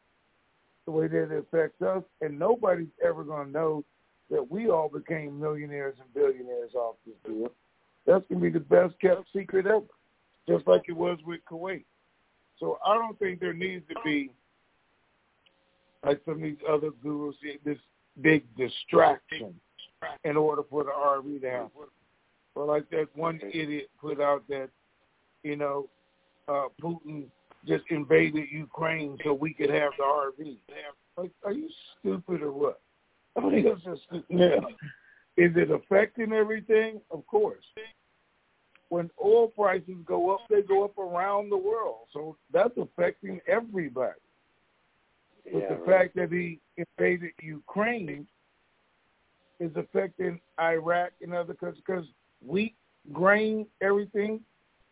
the 0.84 0.90
way 0.90 1.06
that 1.06 1.30
it 1.30 1.38
affects 1.38 1.80
us, 1.82 2.02
and 2.20 2.38
nobody's 2.38 2.88
ever 3.04 3.22
going 3.22 3.46
to 3.46 3.52
know 3.52 3.84
that 4.30 4.50
we 4.50 4.68
all 4.68 4.88
became 4.88 5.38
millionaires 5.38 5.96
and 6.00 6.12
billionaires 6.14 6.74
off 6.74 6.96
this 7.06 7.14
deal. 7.26 7.50
That's 8.06 8.24
going 8.28 8.40
to 8.40 8.50
be 8.50 8.50
the 8.50 8.60
best 8.60 8.94
kept 9.00 9.26
secret 9.34 9.66
ever, 9.66 9.82
just 10.48 10.66
like 10.66 10.82
it 10.88 10.96
was 10.96 11.18
with 11.26 11.40
Kuwait. 11.50 11.84
So 12.58 12.78
I 12.84 12.94
don't 12.94 13.18
think 13.18 13.38
there 13.38 13.52
needs 13.52 13.84
to 13.88 13.94
be, 14.04 14.30
like 16.04 16.20
some 16.24 16.34
of 16.34 16.40
these 16.40 16.56
other 16.68 16.90
gurus, 17.02 17.36
this 17.64 17.78
big 18.20 18.44
distraction 18.56 19.54
in 20.24 20.36
order 20.36 20.62
for 20.68 20.84
the 20.84 20.90
RV 20.90 21.40
to 21.42 21.50
happen. 21.50 21.70
Or 22.54 22.66
like 22.66 22.88
that 22.90 23.08
one 23.14 23.40
idiot 23.52 23.88
put 24.00 24.20
out 24.20 24.42
that, 24.48 24.70
you 25.44 25.56
know, 25.56 25.88
uh, 26.48 26.66
Putin 26.82 27.26
just 27.66 27.84
invaded 27.90 28.46
Ukraine 28.50 29.18
so 29.24 29.34
we 29.34 29.52
could 29.52 29.70
have 29.70 29.92
the 29.98 30.04
RV. 30.04 30.56
Like, 31.16 31.30
are 31.44 31.52
you 31.52 31.68
stupid 32.00 32.42
or 32.42 32.52
what? 32.52 32.80
I 33.36 33.40
mean, 33.40 33.66
it's 33.66 33.84
just 33.84 34.24
yeah. 34.28 34.56
Is 35.36 35.52
it 35.54 35.70
affecting 35.70 36.32
everything? 36.32 37.00
Of 37.12 37.24
course. 37.26 37.62
When 38.88 39.10
oil 39.22 39.48
prices 39.48 39.96
go 40.06 40.34
up, 40.34 40.40
they 40.48 40.62
go 40.62 40.84
up 40.84 40.96
around 40.96 41.50
the 41.50 41.56
world. 41.56 42.06
So 42.12 42.36
that's 42.52 42.76
affecting 42.76 43.40
everybody. 43.46 44.18
But 45.44 45.62
Yeah, 45.62 45.68
the 45.68 45.74
right. 45.76 45.86
fact 45.86 46.16
that 46.16 46.32
he 46.32 46.60
invaded 46.76 47.32
Ukraine 47.42 48.26
is 49.60 49.70
affecting 49.76 50.40
Iraq 50.60 51.12
and 51.20 51.34
other 51.34 51.54
countries 51.54 51.82
because 51.86 52.06
wheat, 52.44 52.74
grain, 53.12 53.66
everything, 53.80 54.40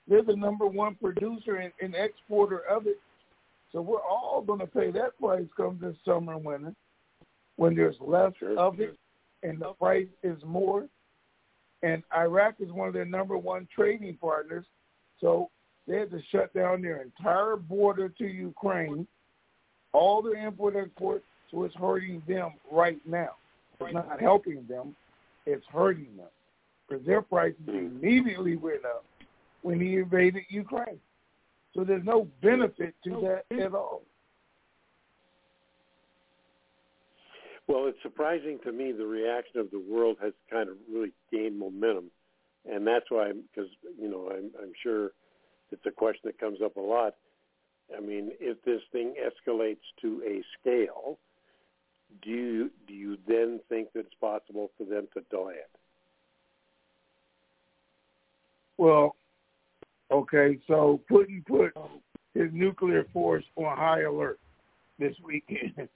they're 0.09 0.22
the 0.22 0.36
number 0.36 0.66
one 0.66 0.94
producer 0.97 1.57
and, 1.57 1.72
and 1.80 1.94
exporter 1.94 2.61
of 2.70 2.86
it. 2.86 2.99
So 3.72 3.80
we're 3.80 4.03
all 4.03 4.42
going 4.42 4.61
to 4.61 4.66
pay 4.66 4.90
that 4.92 5.18
price 5.18 5.47
come 5.57 5.78
this 5.80 5.97
summer 6.05 6.34
and 6.34 6.44
winter 6.44 6.74
when 7.57 7.74
there's 7.74 7.97
less 8.01 8.32
of 8.57 8.80
it 8.80 8.97
and 9.42 9.61
the 9.61 9.72
price 9.74 10.07
is 10.22 10.38
more. 10.44 10.86
And 11.83 12.03
Iraq 12.16 12.57
is 12.61 12.70
one 12.72 12.89
of 12.89 12.95
their 12.95 13.05
number 13.05 13.37
one 13.37 13.68
trading 13.74 14.16
partners. 14.20 14.64
So 15.20 15.51
they 15.87 15.99
had 15.99 16.11
to 16.11 16.20
shut 16.31 16.53
down 16.55 16.83
their 16.83 17.03
entire 17.03 17.57
border 17.57 18.09
to 18.09 18.27
Ukraine, 18.27 19.07
all 19.93 20.22
their 20.22 20.35
import 20.35 20.74
export, 20.77 21.22
so 21.51 21.64
it's 21.64 21.74
hurting 21.77 22.22
them 22.27 22.55
right 22.70 22.99
now. 23.07 23.31
It's 23.81 23.95
not 23.95 24.20
helping 24.20 24.66
them, 24.66 24.97
it's 25.45 25.64
hurting 25.72 26.16
them. 26.16 26.27
Because 26.89 27.05
their 27.05 27.22
prices 27.22 27.57
immediately 27.66 28.57
went 28.57 28.85
up 28.85 29.05
when 29.62 29.81
he 29.81 29.97
invaded 29.97 30.45
Ukraine. 30.49 31.01
So 31.74 31.85
there's 31.85 32.05
no 32.05 32.29
benefit 32.43 32.95
to 33.05 33.43
that 33.51 33.61
at 33.61 33.74
all. 33.74 34.03
Well, 37.69 37.87
it's 37.87 37.99
surprising 38.03 38.59
to 38.64 38.73
me 38.73 38.93
the 38.93 39.07
reaction 39.07 39.59
of 39.59 39.71
the 39.71 39.81
world 39.81 40.19
has 40.23 40.33
kind 40.51 40.69
of 40.69 40.77
really 40.93 41.12
gained 41.33 41.59
momentum, 41.59 42.11
and 42.71 42.87
that's 42.87 43.11
why, 43.11 43.33
because 43.33 43.71
you 44.01 44.09
know, 44.09 44.31
I'm, 44.31 44.51
I'm 44.62 44.73
sure 44.83 45.11
it's 45.73 45.85
a 45.85 45.91
question 45.91 46.23
that 46.25 46.39
comes 46.39 46.59
up 46.64 46.77
a 46.77 46.81
lot. 46.81 47.14
I 47.97 48.01
mean, 48.01 48.31
if 48.41 48.62
this 48.64 48.81
thing 48.93 49.14
escalates 49.19 49.79
to 50.03 50.23
a 50.27 50.43
scale, 50.61 51.19
do 52.23 52.31
you 52.31 52.71
do 52.87 52.95
you 52.95 53.19
then 53.27 53.61
think 53.69 53.93
that 53.93 54.01
it's 54.01 54.14
possible 54.21 54.71
for 54.79 54.85
them 54.85 55.09
to 55.14 55.23
delay 55.31 55.55
it? 55.55 55.71
Well, 58.79 59.17
okay, 60.11 60.59
so 60.67 61.01
Putin 61.11 61.45
put 61.47 61.73
his 62.35 62.51
nuclear 62.53 63.07
force 63.12 63.45
on 63.57 63.77
high 63.77 64.03
alert 64.03 64.39
this 64.99 65.14
weekend. 65.25 65.89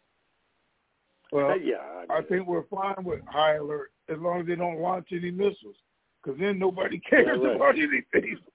well, 1.33 1.59
yeah, 1.59 2.05
I, 2.09 2.19
I 2.19 2.23
think 2.23 2.47
we're 2.47 2.65
fine 2.65 3.05
with 3.05 3.21
high 3.27 3.55
alert 3.55 3.91
as 4.09 4.19
long 4.19 4.41
as 4.41 4.47
they 4.47 4.57
don't 4.57 4.81
launch 4.81 5.09
any 5.13 5.31
missiles, 5.31 5.77
because 6.23 6.39
then 6.39 6.59
nobody 6.59 6.99
cares 7.11 7.39
Yeah, 7.41 7.49
right. 7.49 7.57
about 7.57 7.79
anything. 7.79 8.39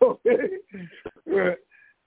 Okay, 0.00 0.58
But 1.26 1.60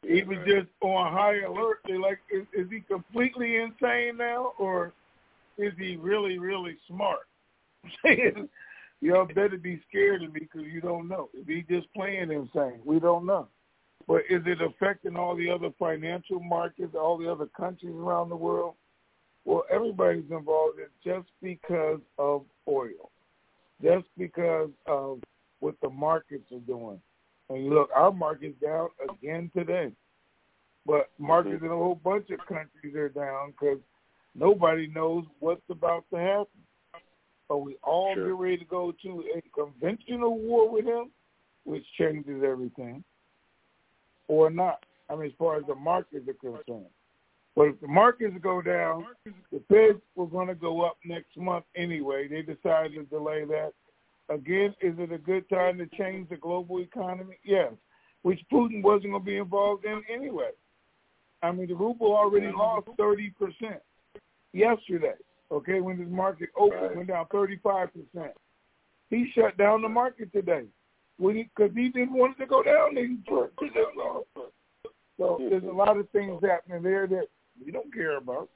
he 0.06 0.24
was 0.24 0.38
just 0.46 0.68
on 0.82 1.14
high 1.14 1.40
alert. 1.48 1.78
They're 1.86 1.98
like, 1.98 2.20
is, 2.30 2.46
is 2.54 2.70
he 2.70 2.82
completely 2.82 3.56
insane 3.56 4.18
now, 4.18 4.52
or 4.60 4.92
is 5.58 5.72
he 5.78 5.96
really, 5.96 6.38
really 6.38 6.76
smart? 6.88 7.28
Y'all 9.02 9.26
better 9.26 9.58
be 9.58 9.82
scared 9.88 10.24
of 10.24 10.34
me 10.34 10.42
because 10.42 10.68
you 10.68 10.82
don't 10.82 11.08
know. 11.08 11.30
If 11.34 11.48
he 11.48 11.64
just 11.74 11.88
playing 11.94 12.32
insane, 12.32 12.82
we 12.84 13.00
don't 13.00 13.26
know. 13.26 13.48
But 14.08 14.24
is 14.30 14.42
it 14.46 14.62
affecting 14.62 15.16
all 15.16 15.36
the 15.36 15.50
other 15.50 15.70
financial 15.80 16.40
markets, 16.40 16.96
all 16.96 17.18
the 17.18 17.32
other 17.32 17.48
countries 17.58 17.96
around 17.96 18.30
the 18.30 18.36
world? 18.36 18.76
Well, 19.46 19.64
everybody's 19.72 20.30
involved 20.32 20.80
in 20.80 20.88
just 21.04 21.30
because 21.42 22.00
of 22.18 22.44
oil, 22.68 23.12
just 23.82 24.06
because 24.18 24.70
of 24.88 25.20
what 25.60 25.76
the 25.82 25.90
markets 25.90 26.52
are 26.52 26.60
doing. 26.60 27.00
And 27.50 27.70
look, 27.70 27.90
our 27.96 28.12
market's 28.12 28.60
down 28.60 28.90
again 29.08 29.52
today. 29.56 29.92
But 30.86 31.12
mm-hmm. 31.14 31.28
markets 31.28 31.62
in 31.64 31.68
a 31.68 31.76
whole 31.76 32.00
bunch 32.04 32.30
of 32.32 32.40
countries 32.48 32.96
are 32.96 33.10
down 33.10 33.52
because 33.52 33.80
nobody 34.34 34.88
knows 34.88 35.26
what's 35.40 35.62
about 35.70 36.06
to 36.12 36.20
happen. 36.20 36.48
Are 37.50 37.58
we 37.58 37.76
all 37.84 38.16
Sure. 38.16 38.28
get 38.28 38.36
ready 38.36 38.58
to 38.58 38.66
go 38.66 38.92
to 39.04 39.24
a 39.36 39.42
conventional 39.54 40.40
war 40.40 40.68
with 40.70 40.86
him, 40.86 41.12
which 41.64 41.86
changes 42.00 42.44
everything, 42.44 43.04
or 44.28 44.50
not? 44.50 44.84
I 45.10 45.16
mean, 45.16 45.28
as 45.28 45.34
far 45.38 45.58
as 45.58 45.64
the 45.68 45.76
markets 45.76 46.28
are 46.28 46.34
concerned. 46.34 46.90
But 47.56 47.68
if 47.68 47.80
the 47.80 47.88
markets 47.88 48.36
go 48.42 48.62
down, 48.62 49.06
the 49.52 49.62
Feds 49.70 50.02
were 50.16 50.28
going 50.28 50.48
to 50.48 50.56
go 50.56 50.82
up 50.82 50.98
next 51.06 51.38
month 51.38 51.64
anyway. 51.76 52.28
They 52.28 52.42
decided 52.42 52.96
to 52.96 53.04
delay 53.04 53.46
that. 53.46 53.72
Again, 54.30 54.74
is 54.82 54.96
it 54.98 55.12
a 55.12 55.18
good 55.18 55.48
time 55.50 55.78
to 55.78 55.86
change 55.98 56.30
the 56.30 56.36
global 56.36 56.80
economy? 56.80 57.38
Yes, 57.44 57.72
which 58.24 58.42
Putin 58.52 58.84
wasn't 58.84 59.12
going 59.12 59.22
to 59.22 59.26
be 59.26 59.38
involved 59.38 59.86
in 59.86 60.02
anyway. 60.12 60.50
I 61.42 61.52
mean, 61.52 61.68
the 61.68 61.76
ruble 61.76 62.16
already 62.16 62.52
lost 62.52 62.88
30% 63.00 63.32
yesterday, 64.52 65.14
okay, 65.52 65.80
when 65.80 66.00
this 66.00 66.10
market 66.10 66.50
opened, 66.58 66.96
went 66.96 67.10
down 67.10 67.26
35%. 67.28 67.90
He 69.10 69.32
shut 69.36 69.56
down 69.58 69.82
the 69.82 69.90
market 69.90 70.34
today 70.34 70.66
because 71.20 71.72
he, 71.76 71.90
didn't 71.90 72.14
want 72.14 72.36
it 72.38 72.44
to 72.44 72.48
go 72.48 72.64
down. 72.64 72.98
So 75.18 75.38
there's 75.50 75.64
a 75.64 75.68
lot 75.68 75.98
of 75.98 76.10
things 76.10 76.42
happening 76.44 76.82
there 76.82 77.08
that 77.08 77.28
we 77.64 77.72
don't 77.72 77.94
care 77.94 78.18
about. 78.18 78.50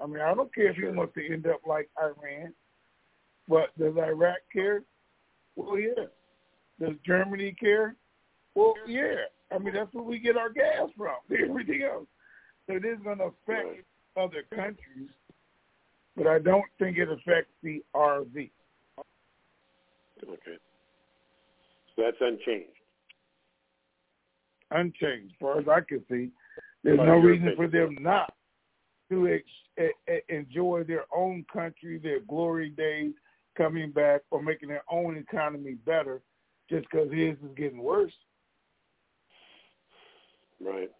I 0.00 0.06
mean, 0.06 0.20
I 0.20 0.34
don't 0.34 0.54
care 0.54 0.70
if 0.70 0.76
he 0.76 0.84
wants 0.84 1.14
to 1.14 1.32
end 1.32 1.46
up 1.46 1.60
like 1.66 1.88
Iran, 2.00 2.52
but 3.48 3.76
does 3.78 3.96
Iraq 3.96 4.38
care? 4.52 4.82
Well, 5.56 5.78
yeah. 5.78 6.04
Does 6.78 6.96
Germany 7.04 7.56
care? 7.58 7.96
Well, 8.54 8.74
yeah. 8.86 9.14
I 9.52 9.58
mean, 9.58 9.74
that's 9.74 9.92
where 9.94 10.04
we 10.04 10.18
get 10.18 10.36
our 10.36 10.50
gas 10.50 10.88
from. 10.96 11.16
Everything 11.30 11.82
else. 11.82 12.06
So 12.66 12.74
it 12.74 12.84
is 12.84 12.98
going 13.04 13.18
to 13.18 13.24
affect 13.24 13.84
other 14.16 14.42
countries, 14.54 15.10
but 16.16 16.26
I 16.26 16.38
don't 16.38 16.64
think 16.78 16.98
it 16.98 17.08
affects 17.08 17.52
the 17.62 17.82
RV. 17.94 18.50
Okay. 20.24 20.58
So 21.94 22.02
that's 22.02 22.16
unchanged. 22.20 22.70
Unchanged, 24.70 25.32
as 25.32 25.38
far 25.40 25.60
as 25.60 25.68
I 25.68 25.80
can 25.80 26.02
see. 26.10 26.30
There's 26.86 26.98
no 26.98 27.16
reason 27.16 27.52
for 27.56 27.66
them 27.66 27.96
not 28.00 28.32
to 29.10 29.28
ex- 29.28 30.22
enjoy 30.28 30.84
their 30.84 31.04
own 31.12 31.44
country, 31.52 31.98
their 31.98 32.20
glory 32.20 32.70
days 32.70 33.12
coming 33.56 33.90
back, 33.90 34.20
or 34.30 34.40
making 34.40 34.68
their 34.68 34.84
own 34.88 35.16
economy 35.16 35.74
better 35.84 36.20
just 36.70 36.86
because 36.88 37.10
his 37.10 37.34
is 37.38 37.56
getting 37.56 37.82
worse. 37.82 38.12
Right. 40.64 40.90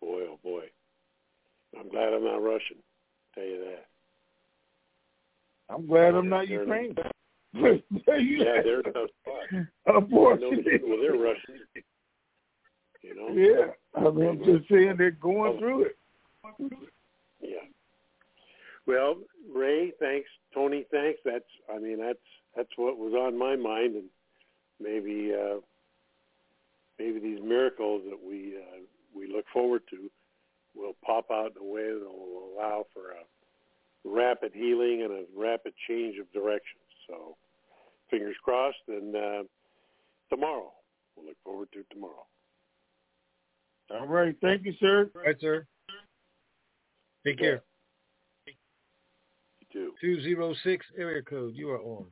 Boy, 0.00 0.22
oh 0.28 0.40
boy. 0.42 0.64
I'm 1.78 1.88
glad 1.90 2.12
I'm 2.12 2.24
not 2.24 2.42
Russian. 2.42 2.78
i 3.36 3.40
Tell 3.40 3.48
you 3.48 3.64
that. 3.66 3.86
I'm 5.72 5.86
glad 5.86 6.16
I'm 6.16 6.28
not 6.28 6.48
Ukraine. 6.48 6.96
Yeah, 7.54 8.62
they're 8.64 8.80
spot. 8.80 9.66
Unfortunately. 9.86 10.64
people, 10.72 10.98
they're 11.00 11.12
Russian. 11.12 11.60
You 13.04 13.14
know? 13.14 13.28
Yeah, 13.34 13.72
I 14.00 14.10
mean, 14.10 14.28
I'm 14.28 14.38
just 14.38 14.68
saying 14.70 14.94
they're 14.96 15.10
going 15.10 15.58
through 15.58 15.84
it. 15.84 15.96
Yeah. 17.40 17.66
Well, 18.86 19.16
Ray, 19.54 19.92
thanks. 20.00 20.28
Tony, 20.54 20.86
thanks. 20.90 21.20
That's 21.24 21.44
I 21.72 21.78
mean 21.78 21.98
that's 21.98 22.18
that's 22.56 22.70
what 22.76 22.96
was 22.96 23.12
on 23.12 23.38
my 23.38 23.56
mind, 23.56 23.96
and 23.96 24.08
maybe 24.80 25.32
uh, 25.34 25.56
maybe 26.98 27.18
these 27.18 27.40
miracles 27.42 28.02
that 28.08 28.18
we 28.26 28.54
uh, 28.56 28.80
we 29.14 29.30
look 29.30 29.44
forward 29.52 29.82
to 29.90 30.10
will 30.74 30.96
pop 31.04 31.26
out 31.30 31.52
in 31.56 31.62
a 31.62 31.70
way 31.70 31.92
that 31.92 32.10
will 32.10 32.50
allow 32.56 32.86
for 32.92 33.10
a 33.10 33.24
rapid 34.04 34.52
healing 34.54 35.02
and 35.02 35.12
a 35.12 35.24
rapid 35.36 35.72
change 35.88 36.18
of 36.18 36.30
direction. 36.32 36.78
So, 37.06 37.36
fingers 38.10 38.36
crossed. 38.42 38.76
And 38.88 39.14
uh, 39.14 39.42
tomorrow, 40.30 40.72
we'll 41.16 41.26
look 41.26 41.36
forward 41.44 41.68
to 41.72 41.84
tomorrow. 41.92 42.26
All 43.90 44.06
right. 44.06 44.34
Thank 44.40 44.64
you, 44.64 44.74
sir. 44.80 45.10
All 45.14 45.22
right, 45.22 45.36
sir. 45.40 45.66
Take 47.26 47.38
care. 47.38 47.62
You 48.46 48.52
too. 49.72 49.92
206 50.00 50.86
area 50.96 51.22
code. 51.22 51.54
You 51.54 51.70
are 51.70 51.80
on. 51.80 52.06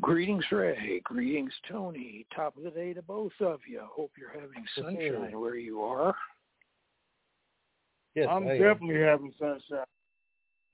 Greetings, 0.00 0.44
Ray. 0.52 1.00
Greetings, 1.04 1.52
Tony. 1.70 2.26
Top 2.34 2.56
of 2.56 2.62
the 2.62 2.70
day 2.70 2.92
to 2.94 3.02
both 3.02 3.32
of 3.40 3.60
you. 3.68 3.82
Hope 3.84 4.12
you're 4.18 4.30
having 4.30 4.64
sir. 4.74 4.82
sunshine 4.82 5.40
where 5.40 5.56
you 5.56 5.82
are. 5.82 6.14
Yes, 8.14 8.26
I'm 8.30 8.46
definitely 8.46 9.00
having 9.00 9.32
sunshine. 9.38 9.84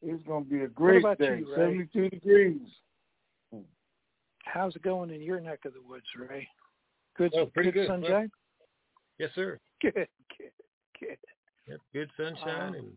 It's 0.03 0.23
going 0.25 0.45
to 0.45 0.51
be 0.51 0.63
a 0.63 0.69
great 0.69 1.03
day. 1.19 1.39
you, 1.39 1.55
72 1.57 2.11
degrees. 2.11 2.61
How's 4.45 4.77
it 4.77 4.83
going 4.83 5.11
in 5.11 5.23
your 5.23 5.41
neck 5.41 5.61
of 5.65 5.73
the 5.73 5.81
woods, 5.81 6.05
Ray? 6.17 6.47
Good, 7.17 7.33
Oh, 7.35 7.47
pretty 7.47 7.73
good. 7.73 7.89
sunshine? 7.89 8.31
Yes, 9.19 9.31
sir. 9.35 9.59
Good, 9.81 9.95
good, 9.95 10.51
good. 11.01 11.19
Yep, 11.67 11.81
good 11.93 12.11
sunshine 12.17 12.75
Uh, 12.75 12.79
and 12.79 12.97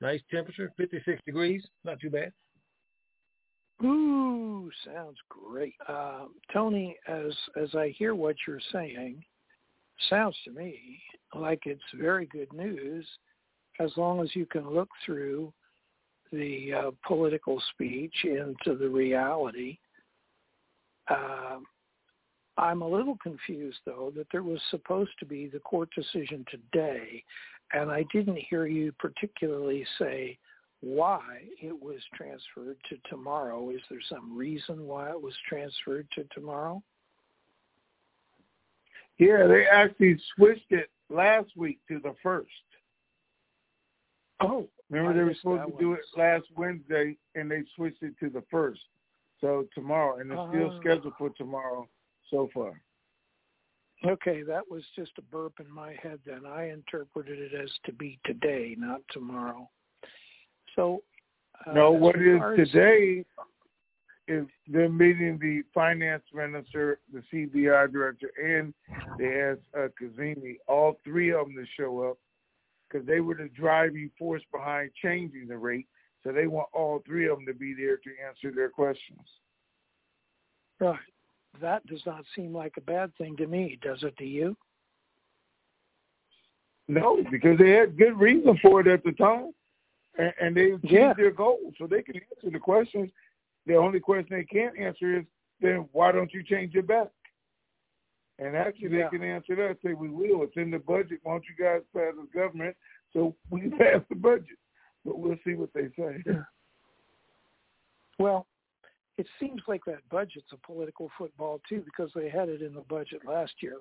nice 0.00 0.20
temperature, 0.30 0.72
56 0.76 1.20
degrees. 1.24 1.66
Not 1.84 2.00
too 2.00 2.10
bad. 2.10 2.32
Ooh, 3.84 4.70
sounds 4.84 5.18
great. 5.28 5.74
Uh, 5.86 6.26
Tony, 6.52 6.96
as 7.06 7.32
as 7.56 7.74
I 7.74 7.90
hear 7.90 8.14
what 8.14 8.36
you're 8.46 8.60
saying, 8.72 9.24
sounds 10.10 10.36
to 10.44 10.50
me 10.50 11.00
like 11.34 11.60
it's 11.66 11.82
very 11.94 12.26
good 12.26 12.52
news 12.52 13.06
as 13.78 13.96
long 13.96 14.20
as 14.20 14.34
you 14.34 14.46
can 14.46 14.68
look 14.68 14.88
through 15.04 15.52
the 16.32 16.72
uh, 16.72 16.90
political 17.06 17.62
speech 17.72 18.14
into 18.24 18.76
the 18.76 18.88
reality. 18.88 19.78
Um 21.08 21.64
I'm 22.58 22.82
a 22.82 22.88
little 22.88 23.16
confused, 23.22 23.78
though, 23.86 24.12
that 24.16 24.26
there 24.32 24.42
was 24.42 24.60
supposed 24.70 25.12
to 25.20 25.24
be 25.24 25.46
the 25.46 25.60
court 25.60 25.90
decision 25.94 26.44
today, 26.50 27.22
and 27.72 27.90
I 27.90 28.04
didn't 28.12 28.38
hear 28.50 28.66
you 28.66 28.90
particularly 28.98 29.86
say 29.98 30.36
why 30.80 31.20
it 31.62 31.80
was 31.80 32.00
transferred 32.14 32.76
to 32.88 32.96
tomorrow. 33.08 33.70
Is 33.70 33.80
there 33.88 34.00
some 34.08 34.36
reason 34.36 34.86
why 34.86 35.10
it 35.10 35.22
was 35.22 35.34
transferred 35.48 36.08
to 36.16 36.24
tomorrow? 36.34 36.82
Yeah, 39.18 39.46
they 39.46 39.66
actually 39.66 40.20
switched 40.34 40.70
it 40.70 40.90
last 41.10 41.56
week 41.56 41.78
to 41.88 42.00
the 42.00 42.14
first. 42.22 42.50
Oh, 44.40 44.68
Remember 44.90 45.14
they 45.14 45.24
were 45.24 45.34
supposed 45.34 45.72
to 45.72 45.78
do 45.78 45.92
it 45.92 46.00
last 46.16 46.46
Wednesday, 46.56 47.16
and 47.34 47.50
they 47.50 47.62
switched 47.76 48.02
it 48.02 48.14
to 48.20 48.30
the 48.30 48.42
first. 48.50 48.80
So 49.40 49.66
tomorrow, 49.74 50.18
and 50.18 50.32
it's 50.32 50.48
still 50.48 50.72
Ah. 50.72 50.80
scheduled 50.80 51.14
for 51.16 51.30
tomorrow 51.30 51.88
so 52.30 52.48
far. 52.52 52.80
Okay, 54.06 54.42
that 54.42 54.62
was 54.70 54.84
just 54.94 55.12
a 55.18 55.22
burp 55.22 55.54
in 55.58 55.72
my 55.72 55.94
head 56.00 56.20
then. 56.24 56.46
I 56.46 56.70
interpreted 56.70 57.38
it 57.38 57.52
as 57.60 57.70
to 57.86 57.92
be 57.92 58.18
today, 58.24 58.76
not 58.78 59.00
tomorrow. 59.10 59.68
So, 60.76 61.02
uh, 61.66 61.72
no, 61.72 61.90
what 61.90 62.14
is 62.16 62.40
today 62.56 63.24
is 64.28 64.46
they're 64.68 64.88
meeting 64.88 65.38
the 65.40 65.62
finance 65.74 66.22
minister, 66.32 67.00
the 67.12 67.22
CBI 67.32 67.90
director, 67.90 68.30
and 68.40 68.72
they 69.18 69.40
asked 69.40 69.60
uh, 69.76 69.88
Kadhimi, 70.00 70.58
all 70.68 71.00
three 71.02 71.32
of 71.32 71.46
them 71.46 71.56
to 71.56 71.64
show 71.76 72.08
up 72.08 72.18
because 72.88 73.06
they 73.06 73.20
were 73.20 73.34
the 73.34 73.48
driving 73.58 74.10
force 74.18 74.42
behind 74.52 74.90
changing 75.02 75.48
the 75.48 75.56
rate. 75.56 75.86
So 76.22 76.32
they 76.32 76.46
want 76.46 76.68
all 76.72 77.02
three 77.04 77.28
of 77.28 77.38
them 77.38 77.46
to 77.46 77.54
be 77.54 77.74
there 77.74 77.96
to 77.96 78.10
answer 78.26 78.54
their 78.54 78.68
questions. 78.68 79.20
Right. 80.80 80.98
That 81.60 81.86
does 81.86 82.02
not 82.06 82.24
seem 82.34 82.54
like 82.54 82.74
a 82.76 82.80
bad 82.82 83.14
thing 83.16 83.36
to 83.38 83.46
me, 83.46 83.78
does 83.82 84.02
it 84.02 84.16
to 84.18 84.24
you? 84.24 84.56
No, 86.86 87.22
because 87.30 87.58
they 87.58 87.70
had 87.70 87.98
good 87.98 88.18
reason 88.18 88.58
for 88.62 88.80
it 88.80 88.86
at 88.86 89.04
the 89.04 89.12
time, 89.12 89.52
and, 90.18 90.32
and 90.40 90.56
they 90.56 90.70
achieved 90.72 90.92
Yeah. 90.92 91.12
their 91.12 91.30
goal, 91.30 91.72
so 91.78 91.86
they 91.86 92.02
can 92.02 92.16
answer 92.16 92.50
the 92.50 92.58
questions. 92.58 93.10
The 93.66 93.74
only 93.74 94.00
question 94.00 94.36
they 94.36 94.44
can't 94.44 94.78
answer 94.78 95.18
is, 95.18 95.24
then 95.60 95.88
why 95.92 96.12
don't 96.12 96.32
you 96.32 96.42
change 96.42 96.74
it 96.76 96.86
back? 96.86 97.08
And 98.38 98.56
actually, 98.56 98.96
Yeah. 98.96 99.08
they 99.10 99.18
can 99.18 99.26
answer 99.26 99.56
that. 99.56 99.78
Say 99.84 99.94
we 99.94 100.08
will. 100.08 100.42
It's 100.44 100.56
in 100.56 100.70
the 100.70 100.78
budget. 100.78 101.20
Why 101.24 101.32
don't 101.32 101.44
you 101.48 101.62
guys 101.62 101.82
pass 101.94 102.14
the 102.16 102.26
government 102.32 102.76
so 103.12 103.34
we 103.50 103.68
pass 103.78 104.00
the 104.08 104.14
budget? 104.14 104.58
But 105.04 105.18
we'll 105.18 105.38
see 105.44 105.54
what 105.54 105.72
they 105.74 105.88
say. 105.98 106.22
Well, 108.18 108.46
it 109.18 109.26
seems 109.40 109.60
like 109.66 109.84
that 109.84 110.08
budget's 110.10 110.52
a 110.52 110.66
political 110.66 111.10
football 111.18 111.60
too 111.68 111.82
because 111.84 112.10
they 112.14 112.30
had 112.30 112.48
it 112.48 112.62
in 112.62 112.72
the 112.72 112.82
budget 112.82 113.20
last 113.26 113.52
year. 113.60 113.78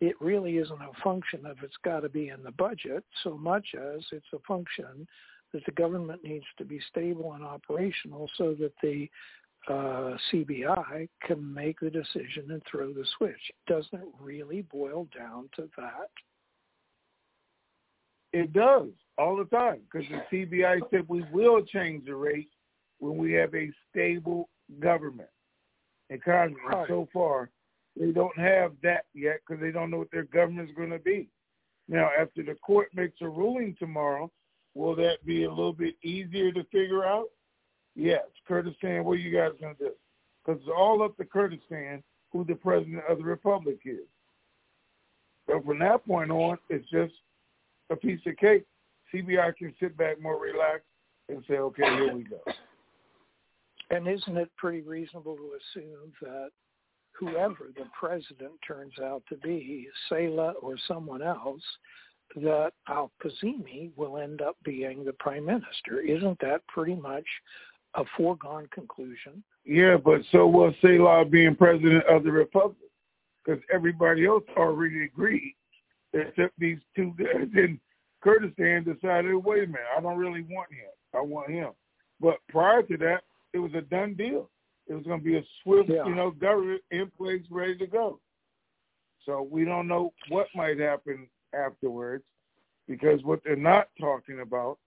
It 0.00 0.14
really 0.20 0.56
isn't 0.56 0.80
a 0.80 1.02
function 1.04 1.44
of 1.44 1.58
it's 1.62 1.76
got 1.84 2.00
to 2.00 2.08
be 2.08 2.30
in 2.30 2.42
the 2.42 2.52
budget 2.52 3.04
so 3.22 3.36
much 3.36 3.66
as 3.74 4.00
it's 4.10 4.26
a 4.32 4.38
function 4.46 5.06
that 5.52 5.64
the 5.66 5.72
government 5.72 6.24
needs 6.24 6.46
to 6.56 6.64
be 6.64 6.80
stable 6.88 7.34
and 7.34 7.44
operational 7.44 8.30
so 8.36 8.54
that 8.58 8.72
the 8.82 9.08
uh, 9.68 10.16
CBI 10.32 11.08
can 11.22 11.54
make 11.54 11.80
the 11.80 11.90
decision 11.90 12.50
and 12.50 12.62
throw 12.70 12.92
the 12.92 13.04
switch. 13.18 13.52
Doesn't 13.66 14.00
it 14.00 14.08
really 14.20 14.62
boil 14.62 15.08
down 15.16 15.50
to 15.56 15.68
that? 15.76 16.08
It 18.32 18.52
does 18.52 18.88
all 19.18 19.36
the 19.36 19.44
time 19.44 19.80
because 19.90 20.08
the 20.08 20.46
CBI 20.46 20.80
said 20.90 21.04
we 21.08 21.24
will 21.32 21.62
change 21.62 22.06
the 22.06 22.14
rate 22.14 22.48
when 22.98 23.16
we 23.16 23.32
have 23.32 23.54
a 23.54 23.70
stable 23.90 24.48
government 24.80 25.28
and 26.10 26.22
Congress. 26.22 26.62
Right. 26.68 26.88
So 26.88 27.08
far, 27.12 27.50
they 27.98 28.12
don't 28.12 28.36
have 28.38 28.72
that 28.82 29.06
yet 29.14 29.40
because 29.46 29.60
they 29.60 29.70
don't 29.70 29.90
know 29.90 29.98
what 29.98 30.10
their 30.10 30.24
government 30.24 30.70
is 30.70 30.76
going 30.76 30.90
to 30.90 30.98
be. 30.98 31.28
Now, 31.88 32.10
after 32.18 32.42
the 32.42 32.54
court 32.54 32.88
makes 32.94 33.16
a 33.20 33.28
ruling 33.28 33.74
tomorrow, 33.78 34.30
will 34.74 34.94
that 34.96 35.24
be 35.24 35.44
a 35.44 35.50
little 35.50 35.72
bit 35.72 35.94
easier 36.02 36.52
to 36.52 36.64
figure 36.64 37.04
out? 37.04 37.26
Yes. 37.94 38.24
Kurdistan, 38.46 39.04
what 39.04 39.12
are 39.12 39.16
you 39.16 39.36
guys 39.36 39.52
going 39.60 39.74
to 39.76 39.84
do? 39.84 39.90
Because 40.44 40.60
it's 40.60 40.70
all 40.74 41.02
up 41.02 41.16
to 41.16 41.24
Kurdistan 41.24 42.02
who 42.32 42.44
the 42.44 42.54
president 42.54 43.02
of 43.08 43.18
the 43.18 43.24
republic 43.24 43.78
is. 43.84 44.06
But 45.46 45.64
from 45.64 45.78
that 45.78 46.06
point 46.06 46.30
on, 46.30 46.58
it's 46.68 46.88
just 46.90 47.14
a 47.90 47.96
piece 47.96 48.20
of 48.26 48.36
cake. 48.36 48.64
CBI 49.12 49.56
can 49.56 49.74
sit 49.80 49.96
back 49.96 50.20
more 50.20 50.38
relaxed 50.38 50.84
and 51.30 51.42
say, 51.48 51.54
okay, 51.54 51.84
here 51.84 52.14
we 52.14 52.24
go. 52.24 52.40
And 53.90 54.06
isn't 54.06 54.36
it 54.36 54.50
pretty 54.56 54.82
reasonable 54.82 55.36
to 55.36 55.52
assume 55.80 56.12
that 56.20 56.50
whoever 57.18 57.70
the 57.74 57.86
president 57.98 58.52
turns 58.66 58.92
out 59.02 59.22
to 59.28 59.36
be, 59.36 59.88
Salih 60.08 60.52
or 60.60 60.76
someone 60.86 61.22
else, 61.22 61.62
that 62.36 62.72
Al 62.88 63.10
Kadhimi 63.22 63.90
will 63.96 64.18
end 64.18 64.42
up 64.42 64.56
being 64.64 65.04
the 65.04 65.14
prime 65.14 65.46
minister? 65.46 66.00
Isn't 66.00 66.38
that 66.40 66.66
pretty 66.68 66.94
much 66.94 67.24
a 67.94 68.04
foregone 68.16 68.68
conclusion? 68.72 69.42
Yeah, 69.64 69.96
but 69.96 70.20
so 70.32 70.46
will 70.46 70.74
Salih 70.82 71.24
being 71.28 71.56
president 71.56 72.04
of 72.04 72.24
the 72.24 72.32
republic, 72.32 72.90
because 73.44 73.62
everybody 73.72 74.26
else 74.26 74.44
already 74.56 75.04
agreed, 75.04 75.54
except 76.12 76.52
these 76.58 76.78
two 76.94 77.14
guys 77.18 77.48
in 77.54 77.80
Kurdistan 78.22 78.84
decided, 78.84 79.34
wait 79.34 79.64
a 79.64 79.66
minute, 79.66 79.80
I 79.96 80.00
don't 80.00 80.18
really 80.18 80.42
want 80.42 80.70
him. 80.72 80.90
I 81.14 81.20
want 81.20 81.50
him. 81.50 81.70
But 82.20 82.36
prior 82.48 82.82
to 82.82 82.96
that, 82.98 83.22
it 83.52 83.58
was 83.58 83.72
a 83.74 83.80
done 83.82 84.14
deal. 84.14 84.50
It 84.86 84.94
was 84.94 85.04
going 85.04 85.20
to 85.20 85.24
be 85.24 85.36
a 85.36 85.42
swift, 85.62 85.90
yeah. 85.90 86.06
you 86.06 86.14
know, 86.14 86.30
government 86.30 86.82
in 86.90 87.10
place, 87.16 87.42
ready 87.50 87.76
to 87.78 87.86
go. 87.86 88.20
So 89.26 89.46
we 89.50 89.64
don't 89.64 89.88
know 89.88 90.12
what 90.28 90.46
might 90.54 90.78
happen 90.78 91.28
afterwards, 91.54 92.24
because 92.86 93.22
what 93.22 93.40
they're 93.44 93.56
not 93.56 93.88
talking 94.00 94.40
about 94.40 94.78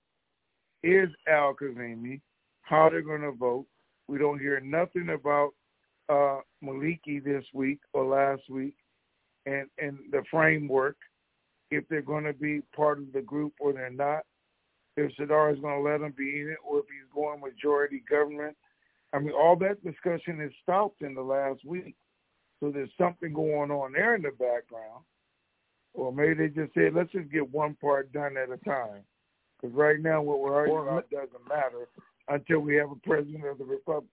is 0.83 1.09
Al 1.27 1.53
Kadhimi, 1.53 2.21
how 2.61 2.89
they're 2.89 3.03
going 3.03 3.21
to 3.21 3.31
vote. 3.31 3.67
We 4.07 4.17
don't 4.17 4.39
hear 4.39 4.59
nothing 4.59 5.09
about 5.09 5.51
uh, 6.09 6.39
Maliki 6.63 7.23
this 7.23 7.45
week 7.53 7.79
or 7.93 8.05
last 8.05 8.41
week, 8.49 8.75
and 9.45 9.67
and 9.77 9.99
the 10.11 10.23
framework, 10.31 10.97
if 11.69 11.87
they're 11.87 12.01
going 12.01 12.23
to 12.23 12.33
be 12.33 12.61
part 12.75 12.97
of 12.97 13.13
the 13.13 13.21
group 13.21 13.53
or 13.59 13.73
they're 13.73 13.91
not 13.91 14.23
if 14.97 15.11
Sadr 15.15 15.49
is 15.49 15.59
going 15.59 15.83
to 15.83 15.89
let 15.89 16.01
him 16.01 16.13
be 16.17 16.41
in 16.41 16.49
it 16.49 16.57
or 16.67 16.79
if 16.79 16.85
he's 16.85 17.13
going 17.13 17.39
majority 17.39 18.03
government. 18.09 18.55
I 19.13 19.19
mean, 19.19 19.33
all 19.33 19.55
that 19.57 19.83
discussion 19.83 20.39
has 20.39 20.51
stopped 20.63 21.01
in 21.01 21.13
the 21.13 21.21
last 21.21 21.63
week. 21.65 21.95
So 22.59 22.71
there's 22.71 22.91
something 22.97 23.33
going 23.33 23.71
on 23.71 23.93
there 23.93 24.15
in 24.15 24.21
the 24.21 24.31
background. 24.31 25.03
Or 25.93 26.13
maybe 26.13 26.35
they 26.35 26.47
just 26.47 26.73
said, 26.73 26.93
let's 26.93 27.11
just 27.11 27.31
get 27.31 27.51
one 27.51 27.75
part 27.81 28.13
done 28.13 28.37
at 28.37 28.51
a 28.51 28.57
time. 28.57 29.01
Because 29.59 29.75
right 29.75 29.99
now, 29.99 30.21
what 30.21 30.39
we're 30.39 30.55
arguing 30.55 30.87
about 30.87 31.09
doesn't 31.09 31.49
matter 31.49 31.87
until 32.29 32.59
we 32.59 32.75
have 32.75 32.91
a 32.91 32.95
president 32.95 33.45
of 33.45 33.57
the 33.57 33.65
republic. 33.65 34.07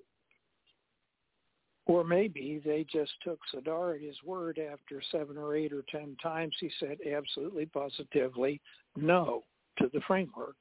Or 1.87 2.05
maybe 2.05 2.61
they 2.65 2.85
just 2.91 3.13
took 3.23 3.39
Sadr 3.51 3.95
at 3.95 4.03
his 4.03 4.17
word 4.25 4.59
after 4.59 5.01
seven 5.11 5.39
or 5.39 5.57
eight 5.57 5.73
or 5.73 5.85
ten 5.91 6.17
times 6.23 6.55
he 6.61 6.71
said 6.79 6.99
absolutely 7.11 7.65
positively 7.67 8.61
no 8.95 9.45
to 9.79 9.91
the 9.93 10.01
framework. 10.07 10.57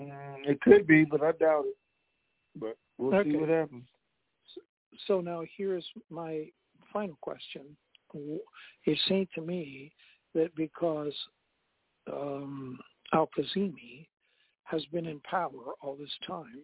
Mm, 0.00 0.46
it 0.46 0.60
could 0.60 0.86
be, 0.86 1.04
but 1.04 1.22
I 1.22 1.32
doubt 1.32 1.64
it. 1.66 1.76
But 2.56 2.76
we'll 2.98 3.14
okay. 3.14 3.30
see 3.30 3.36
what 3.36 3.48
happens. 3.48 3.84
So 5.06 5.20
now 5.20 5.42
here's 5.56 5.86
my 6.10 6.46
final 6.92 7.16
question. 7.20 7.62
It 8.84 8.98
seemed 9.08 9.28
to 9.34 9.40
me 9.40 9.92
that 10.34 10.54
because 10.54 11.14
um, 12.12 12.78
Al 13.12 13.28
Kadhimi 13.36 14.06
has 14.64 14.84
been 14.86 15.06
in 15.06 15.20
power 15.20 15.72
all 15.80 15.96
this 15.96 16.12
time, 16.26 16.60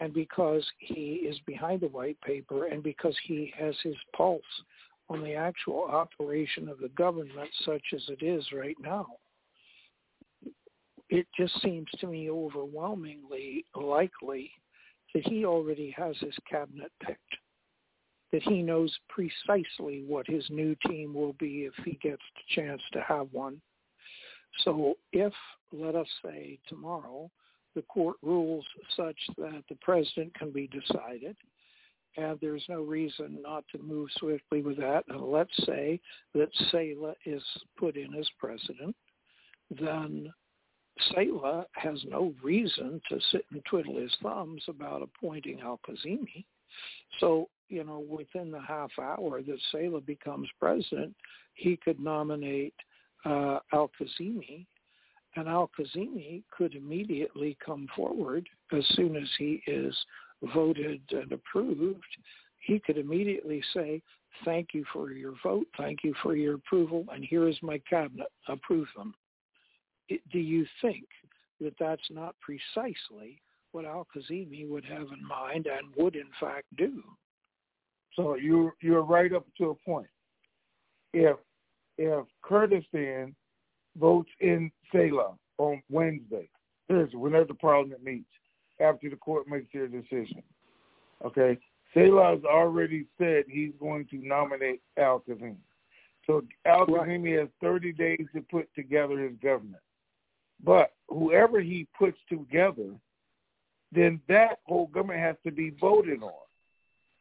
and 0.00 0.12
because 0.12 0.64
he 0.78 1.26
is 1.28 1.38
behind 1.46 1.82
the 1.82 1.88
white 1.88 2.20
paper, 2.22 2.66
and 2.66 2.82
because 2.82 3.16
he 3.24 3.52
has 3.58 3.74
his 3.82 3.96
pulse 4.16 4.42
on 5.08 5.22
the 5.22 5.34
actual 5.34 5.84
operation 5.84 6.68
of 6.68 6.78
the 6.78 6.88
government, 6.90 7.50
such 7.64 7.82
as 7.94 8.02
it 8.08 8.24
is 8.24 8.44
right 8.52 8.76
now, 8.80 9.06
it 11.14 11.28
just 11.38 11.62
seems 11.62 11.86
to 12.00 12.08
me 12.08 12.28
overwhelmingly 12.28 13.64
likely 13.76 14.50
that 15.14 15.24
he 15.28 15.44
already 15.44 15.94
has 15.96 16.16
his 16.18 16.34
cabinet 16.50 16.90
picked, 17.06 17.20
that 18.32 18.42
he 18.42 18.62
knows 18.62 18.92
precisely 19.08 20.02
what 20.08 20.26
his 20.26 20.44
new 20.50 20.74
team 20.88 21.14
will 21.14 21.34
be 21.34 21.66
if 21.66 21.84
he 21.84 21.92
gets 22.02 22.22
the 22.34 22.60
chance 22.60 22.82
to 22.92 23.00
have 23.00 23.28
one. 23.30 23.60
So 24.64 24.94
if, 25.12 25.32
let 25.72 25.94
us 25.94 26.08
say, 26.24 26.58
tomorrow 26.66 27.30
the 27.76 27.82
court 27.82 28.16
rules 28.20 28.66
such 28.96 29.18
that 29.36 29.62
the 29.68 29.78
president 29.82 30.34
can 30.34 30.50
be 30.50 30.66
decided, 30.66 31.36
and 32.16 32.38
there's 32.40 32.64
no 32.68 32.82
reason 32.82 33.38
not 33.40 33.62
to 33.70 33.78
move 33.80 34.08
swiftly 34.18 34.62
with 34.62 34.78
that, 34.78 35.04
and 35.08 35.20
let's 35.20 35.64
say 35.64 36.00
that 36.34 36.48
Salih 36.72 37.14
is 37.24 37.42
put 37.78 37.96
in 37.96 38.14
as 38.16 38.28
president, 38.40 38.96
then 39.70 40.32
Salih 41.12 41.64
has 41.72 41.98
no 42.08 42.32
reason 42.42 43.00
to 43.08 43.18
sit 43.30 43.44
and 43.50 43.62
twiddle 43.64 43.98
his 43.98 44.14
thumbs 44.22 44.62
about 44.68 45.02
appointing 45.02 45.60
Al-Kadhimi. 45.60 46.44
So, 47.20 47.48
you 47.68 47.84
know, 47.84 48.04
within 48.08 48.50
the 48.50 48.60
half 48.60 48.90
hour 49.00 49.42
that 49.42 49.58
Salih 49.72 50.02
becomes 50.06 50.48
president, 50.60 51.14
he 51.54 51.76
could 51.76 51.98
nominate 52.00 52.74
uh, 53.24 53.58
Al-Kadhimi, 53.72 54.66
and 55.36 55.48
Al-Kadhimi 55.48 56.42
could 56.56 56.74
immediately 56.74 57.56
come 57.64 57.88
forward 57.96 58.48
as 58.72 58.84
soon 58.94 59.16
as 59.16 59.28
he 59.38 59.62
is 59.66 59.94
voted 60.54 61.00
and 61.10 61.32
approved. 61.32 62.02
He 62.58 62.78
could 62.78 62.98
immediately 62.98 63.62
say, 63.74 64.00
thank 64.44 64.68
you 64.74 64.84
for 64.92 65.10
your 65.10 65.34
vote, 65.42 65.66
thank 65.76 66.04
you 66.04 66.14
for 66.22 66.36
your 66.36 66.54
approval, 66.54 67.04
and 67.12 67.24
here 67.24 67.48
is 67.48 67.56
my 67.62 67.78
cabinet, 67.88 68.28
approve 68.48 68.88
them 68.96 69.14
do 70.08 70.38
you 70.38 70.66
think 70.82 71.06
that 71.60 71.74
that's 71.78 72.10
not 72.10 72.34
precisely 72.40 73.40
what 73.72 73.84
Al-Kadhimi 73.84 74.68
would 74.68 74.84
have 74.84 75.08
in 75.12 75.26
mind 75.26 75.66
and 75.66 75.88
would 75.96 76.16
in 76.16 76.28
fact 76.40 76.66
do? 76.76 77.02
So 78.16 78.36
you're 78.36 78.74
you're 78.80 79.02
right 79.02 79.32
up 79.32 79.46
to 79.58 79.70
a 79.70 79.74
point. 79.74 80.06
If 81.12 81.36
if 81.98 82.26
Kurdistan 82.42 83.34
votes 83.96 84.30
in 84.40 84.70
Salih 84.92 85.34
on 85.58 85.82
Wednesday, 85.90 86.48
Thursday, 86.88 87.16
whenever 87.16 87.46
the 87.46 87.54
parliament 87.54 88.02
meets, 88.02 88.28
after 88.80 89.10
the 89.10 89.16
court 89.16 89.48
makes 89.48 89.66
their 89.72 89.88
decision, 89.88 90.42
okay, 91.24 91.58
Salih 91.92 92.36
has 92.36 92.44
already 92.44 93.06
said 93.18 93.44
he's 93.48 93.72
going 93.80 94.06
to 94.08 94.16
nominate 94.16 94.82
Al-Kadhimi. 94.98 95.56
So 96.26 96.42
Al-Kadhimi 96.64 97.36
right. 97.36 97.40
has 97.40 97.48
30 97.60 97.92
days 97.92 98.26
to 98.34 98.40
put 98.42 98.68
together 98.74 99.18
his 99.18 99.36
government. 99.42 99.82
But 100.64 100.92
whoever 101.08 101.60
he 101.60 101.86
puts 101.98 102.18
together, 102.28 102.90
then 103.92 104.20
that 104.28 104.58
whole 104.64 104.86
government 104.88 105.20
has 105.20 105.36
to 105.44 105.52
be 105.52 105.70
voted 105.80 106.22
on. 106.22 106.32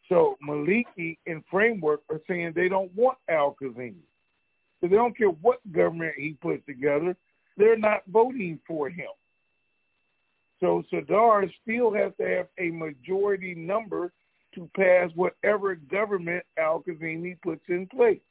So 0.10 0.38
Maliki 0.48 1.18
and 1.28 1.44
Framework 1.50 2.02
are 2.10 2.22
saying 2.28 2.54
they 2.56 2.70
don't 2.70 2.94
want 2.96 3.18
Al 3.30 3.56
Kadhimi. 3.62 3.96
So 4.82 4.88
they 4.88 4.96
don't 4.96 5.18
care 5.18 5.30
what 5.30 5.60
government 5.72 6.14
he 6.18 6.38
puts 6.42 6.66
together, 6.66 7.16
they're 7.58 7.78
not 7.78 8.02
voting 8.08 8.60
for 8.68 8.90
him. 8.90 9.08
So 10.60 10.84
Sadr 10.90 11.46
still 11.62 11.94
has 11.94 12.12
to 12.20 12.28
have 12.28 12.48
a 12.58 12.70
majority 12.72 13.54
number 13.54 14.12
to 14.56 14.70
pass 14.76 15.10
whatever 15.16 15.76
government 15.76 16.44
Al 16.58 16.82
Kadhimi 16.82 17.40
puts 17.42 17.64
in 17.70 17.88
place. 17.88 18.22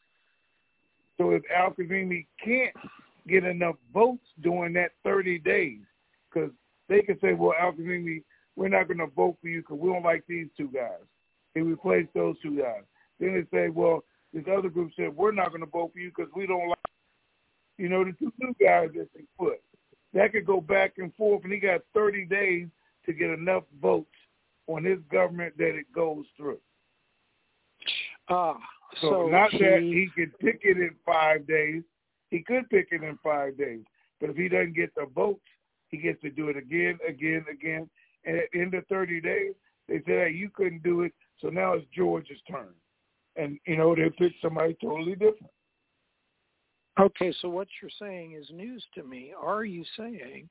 So 1.18 1.30
if 1.32 1.42
Al 1.54 1.72
Kadhimi 1.72 2.26
can't 2.42 2.74
get 3.28 3.44
enough 3.44 3.76
votes 3.92 4.26
during 4.40 4.72
that 4.74 4.92
30 5.04 5.38
days 5.40 5.80
because 6.32 6.50
they 6.88 7.02
can 7.02 7.18
say, 7.20 7.32
well, 7.34 7.54
Al 7.58 7.72
Kadhimi 7.72 8.22
we're 8.56 8.68
not 8.68 8.88
going 8.88 8.98
to 8.98 9.06
vote 9.06 9.36
for 9.40 9.48
you 9.48 9.60
because 9.60 9.78
we 9.78 9.90
don't 9.90 10.02
like 10.02 10.24
these 10.28 10.48
two 10.56 10.68
guys. 10.68 11.00
They 11.54 11.62
replace 11.62 12.06
those 12.14 12.36
two 12.42 12.58
guys. 12.58 12.82
Then 13.18 13.34
they 13.34 13.56
say, 13.56 13.68
well, 13.68 14.04
this 14.32 14.44
other 14.50 14.68
group 14.68 14.90
said, 14.96 15.14
we're 15.14 15.32
not 15.32 15.48
going 15.48 15.64
to 15.64 15.70
vote 15.70 15.92
for 15.92 15.98
you 15.98 16.10
because 16.14 16.32
we 16.34 16.46
don't 16.46 16.68
like, 16.68 16.78
you 17.78 17.88
know, 17.88 18.04
the 18.04 18.12
two 18.12 18.32
new 18.38 18.54
guys 18.60 18.90
that 18.94 19.08
they 19.14 19.24
put. 19.38 19.60
That 20.14 20.32
could 20.32 20.46
go 20.46 20.60
back 20.60 20.94
and 20.98 21.14
forth, 21.14 21.44
and 21.44 21.52
he 21.52 21.58
got 21.58 21.80
30 21.94 22.26
days 22.26 22.68
to 23.06 23.12
get 23.12 23.30
enough 23.30 23.64
votes 23.80 24.06
on 24.66 24.84
his 24.84 24.98
government 25.10 25.56
that 25.56 25.74
it 25.74 25.90
goes 25.94 26.24
through. 26.36 26.58
Ah, 28.28 28.56
So, 29.00 29.10
so 29.10 29.28
not 29.28 29.50
he, 29.50 29.58
that 29.58 29.80
he 29.80 30.08
could 30.14 30.38
pick 30.38 30.60
it 30.62 30.76
in 30.76 30.90
five 31.04 31.46
days. 31.46 31.82
He 32.32 32.42
could 32.42 32.68
pick 32.70 32.88
it 32.92 33.02
in 33.04 33.18
five 33.22 33.58
days. 33.58 33.84
But 34.18 34.30
if 34.30 34.36
he 34.36 34.48
doesn't 34.48 34.74
get 34.74 34.94
the 34.94 35.06
votes, 35.14 35.44
he 35.88 35.98
gets 35.98 36.20
to 36.22 36.30
do 36.30 36.48
it 36.48 36.56
again, 36.56 36.98
again, 37.06 37.44
again. 37.52 37.90
And 38.24 38.38
at 38.38 38.44
the 38.52 38.60
end 38.60 38.72
of 38.72 38.86
30 38.86 39.20
days, 39.20 39.52
they 39.86 39.98
say, 39.98 40.24
hey, 40.24 40.32
you 40.34 40.48
couldn't 40.48 40.82
do 40.82 41.02
it, 41.02 41.12
so 41.40 41.48
now 41.48 41.74
it's 41.74 41.86
George's 41.94 42.40
turn. 42.50 42.70
And, 43.36 43.58
you 43.66 43.76
know, 43.76 43.94
they 43.94 44.08
pick 44.18 44.32
somebody 44.40 44.74
totally 44.80 45.12
different. 45.12 45.52
Okay, 46.98 47.34
so 47.42 47.50
what 47.50 47.68
you're 47.82 47.90
saying 47.98 48.32
is 48.32 48.46
news 48.50 48.84
to 48.94 49.02
me. 49.02 49.34
Are 49.38 49.64
you 49.64 49.84
saying 49.98 50.48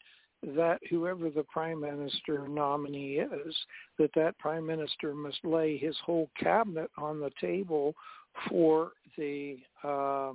that 0.56 0.80
whoever 0.88 1.32
the 1.32 1.46
prime 1.52 1.82
minister 1.82 2.48
nominee 2.48 3.16
is, 3.16 3.56
that 3.98 4.12
that 4.16 4.38
prime 4.38 4.68
minister 4.68 5.16
must 5.16 5.44
lay 5.44 5.78
his 5.78 5.96
whole 6.06 6.30
cabinet 6.40 6.92
on 6.98 7.20
the 7.20 7.32
table 7.40 7.96
for 8.50 8.92
the 9.18 9.58
uh, 9.84 10.34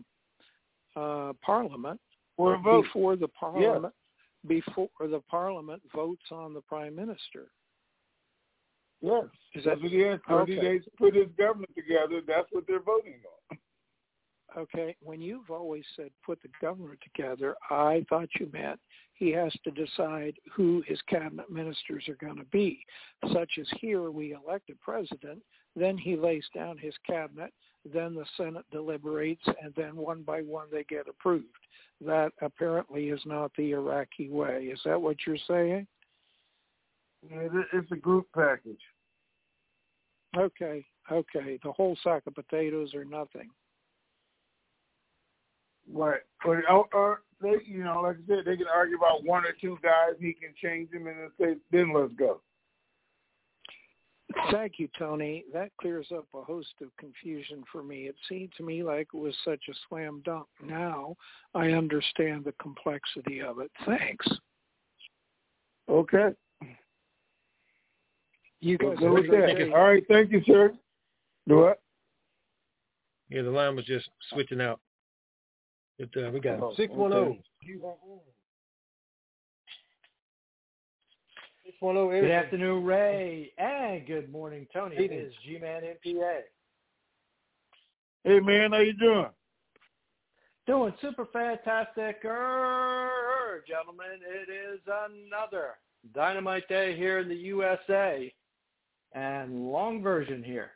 uh, 0.97 1.33
parliament 1.45 2.01
For 2.37 2.55
a 2.55 2.59
vote. 2.59 2.85
before 2.85 3.17
the 3.17 3.29
parliament 3.29 3.95
before 4.47 4.89
the 5.01 5.21
parliament 5.29 5.83
votes 5.95 6.23
on 6.31 6.55
the 6.55 6.61
prime 6.61 6.95
minister? 6.95 7.51
Yes. 9.01 9.25
Is 9.55 9.65
that 9.65 9.81
what 9.81 9.91
he 9.91 10.03
30 10.03 10.21
okay. 10.29 10.61
days 10.61 10.85
to 10.85 10.91
put 10.97 11.15
his 11.15 11.29
government 11.39 11.71
together. 11.75 12.21
That's 12.27 12.49
what 12.51 12.65
they're 12.67 12.81
voting 12.81 13.21
on. 13.51 13.59
Okay, 14.57 14.97
when 15.03 15.21
you've 15.21 15.51
always 15.51 15.85
said 15.97 16.11
put 16.25 16.41
the 16.41 16.49
government 16.63 16.99
together, 17.03 17.57
I 17.69 18.07
thought 18.09 18.29
you 18.41 18.49
meant 18.55 18.81
he 19.13 19.31
has 19.33 19.53
to 19.65 19.71
decide 19.71 20.35
who 20.55 20.83
his 20.87 20.99
cabinet 21.11 21.51
ministers 21.51 22.09
are 22.09 22.17
going 22.17 22.39
to 22.39 22.45
be. 22.47 22.83
Such 23.35 23.59
as 23.61 23.67
here, 23.81 24.11
we 24.11 24.33
elect 24.33 24.71
a 24.71 24.75
president, 24.77 25.43
then 25.75 25.99
he 25.99 26.17
lays 26.17 26.45
down 26.55 26.79
his 26.79 26.95
cabinet, 27.07 27.53
then 27.93 28.15
the 28.15 28.25
Senate 28.37 28.65
deliberates, 28.73 29.45
and 29.47 29.73
then 29.77 29.97
one 29.97 30.23
by 30.23 30.41
one 30.41 30.67
they 30.71 30.85
get 30.85 31.09
approved. 31.09 31.47
That 32.05 32.33
apparently 32.43 33.09
is 33.09 33.21
not 33.25 33.53
the 33.57 33.73
Iraqi 33.73 34.29
way. 34.29 34.65
Is 34.73 34.81
that 34.85 35.01
what 35.01 35.17
you're 35.27 35.37
saying? 35.49 35.87
Yeah, 37.31 37.49
It's 37.73 37.91
a 37.91 37.97
group 37.97 38.27
package. 38.35 38.81
Okay, 40.37 40.85
okay. 41.11 41.59
The 41.63 41.73
whole 41.73 41.97
sack 42.05 42.23
of 42.27 42.35
potatoes 42.35 42.95
or 42.95 43.05
nothing. 43.05 43.49
Right. 45.93 46.21
But 46.45 46.59
or, 46.71 46.87
or 46.93 47.23
they, 47.41 47.55
you 47.65 47.85
know, 47.85 48.03
like 48.03 48.17
I 48.17 48.27
said, 48.27 48.45
they 48.45 48.57
can 48.57 48.67
argue 48.75 48.97
about 48.97 49.25
one 49.25 49.45
or 49.45 49.55
two 49.61 49.79
guys. 49.83 50.17
He 50.19 50.33
can 50.33 50.53
change 50.61 50.91
them 50.91 51.07
and 51.07 51.17
then 51.19 51.31
say, 51.41 51.57
then 51.71 51.93
let's 51.95 52.13
go. 52.15 52.41
Thank 54.51 54.75
you, 54.79 54.89
Tony. 54.99 55.45
That 55.53 55.71
clears 55.81 56.09
up 56.15 56.27
a 56.35 56.43
host 56.43 56.75
of 56.83 56.89
confusion 56.99 57.65
for 57.71 57.83
me. 57.83 58.03
It 58.07 58.17
seemed 58.29 58.53
to 58.57 58.63
me 58.63 58.83
like 58.83 59.09
it 59.13 59.19
was 59.19 59.35
such 59.45 59.63
a 59.69 59.75
slam 59.89 60.23
dunk. 60.25 60.47
Now 60.65 61.17
I 61.55 61.71
understand 61.71 62.45
the 62.45 62.53
complexity 62.61 63.41
of 63.41 63.61
it. 63.61 63.71
Thanks. 63.85 64.27
Okay. 65.89 66.31
You 68.61 68.79
guys 68.79 68.97
Go 68.99 69.15
with 69.15 69.25
a 69.25 69.29
great 69.29 69.59
that. 69.59 69.73
All 69.75 69.85
right. 69.85 70.05
Thank 70.09 70.33
you, 70.33 70.43
sir. 70.47 70.75
Do 71.49 71.57
what? 71.59 71.81
Yeah, 73.31 73.43
the 73.43 73.51
line 73.51 73.77
was 73.77 73.85
just 73.85 74.09
switching 74.31 74.61
out. 74.61 74.81
But 75.99 76.09
uh, 76.17 76.31
we 76.31 76.41
got 76.41 76.61
six 76.77 76.93
one 76.93 77.13
zero. 77.13 77.25
okay. 77.27 78.36
Six 81.77 81.83
one 81.83 81.97
zero. 81.97 82.21
Good 82.23 82.31
afternoon, 82.31 82.85
Ray, 82.85 83.53
and 83.59 84.07
good 84.07 84.33
morning, 84.33 84.67
Tony. 84.73 84.97
It 84.97 85.13
is 85.13 85.33
G-Man 85.45 85.83
NPA. 85.83 86.39
Hey, 88.25 88.41
man, 88.41 88.73
how 88.73 88.79
you 88.79 88.95
doing? 88.95 89.27
Doing 90.67 90.95
super 91.03 91.27
fantastic, 91.27 92.25
er, 92.25 93.63
gentlemen. 93.69 94.21
It 94.27 94.51
is 94.51 94.81
another 94.87 95.73
dynamite 96.15 96.67
day 96.67 96.97
here 96.97 97.19
in 97.19 97.29
the 97.29 97.35
USA, 97.35 98.33
and 99.13 99.71
long 99.71 100.03
version 100.03 100.43
here. 100.43 100.71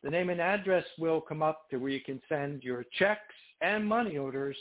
the 0.06 0.12
name 0.12 0.30
and 0.30 0.40
address 0.40 0.86
will 1.00 1.20
come 1.20 1.42
up 1.42 1.68
to 1.72 1.78
where 1.78 1.90
you 1.90 2.00
can 2.00 2.22
send 2.30 2.62
your 2.62 2.86
checks 3.00 3.34
and 3.62 3.84
money 3.84 4.20
orders 4.20 4.56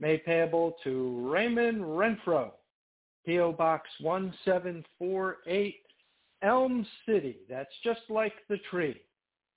made 0.00 0.24
payable 0.24 0.76
to 0.82 1.30
Raymond 1.30 1.82
Renfro, 1.82 2.52
P.O. 3.26 3.52
Box 3.52 3.86
1748, 4.00 5.74
Elm 6.42 6.86
City. 7.04 7.36
That's 7.50 7.68
just 7.84 8.00
like 8.08 8.32
the 8.48 8.56
tree. 8.70 8.98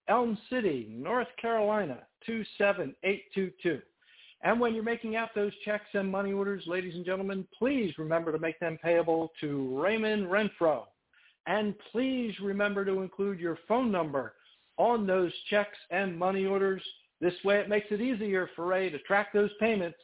Elm 0.09 0.37
City, 0.49 0.87
North 0.91 1.29
Carolina, 1.41 1.99
27822. 2.25 3.79
And 4.43 4.59
when 4.59 4.75
you're 4.75 4.83
making 4.83 5.15
out 5.15 5.29
those 5.33 5.53
checks 5.63 5.85
and 5.93 6.11
money 6.11 6.33
orders, 6.33 6.63
ladies 6.67 6.95
and 6.95 7.05
gentlemen, 7.05 7.47
please 7.57 7.93
remember 7.97 8.33
to 8.33 8.39
make 8.39 8.59
them 8.59 8.77
payable 8.83 9.31
to 9.39 9.81
Raymond 9.81 10.27
Renfro. 10.27 10.87
And 11.47 11.73
please 11.93 12.33
remember 12.41 12.83
to 12.83 13.01
include 13.01 13.39
your 13.39 13.57
phone 13.69 13.93
number 13.93 14.33
on 14.77 15.05
those 15.05 15.31
checks 15.49 15.77
and 15.89 16.17
money 16.17 16.45
orders. 16.45 16.81
This 17.19 17.33
way 17.43 17.59
it 17.59 17.69
makes 17.69 17.87
it 17.91 18.01
easier 18.01 18.49
for 18.55 18.65
Ray 18.65 18.89
to 18.89 18.99
track 18.99 19.31
those 19.33 19.51
payments 19.59 19.97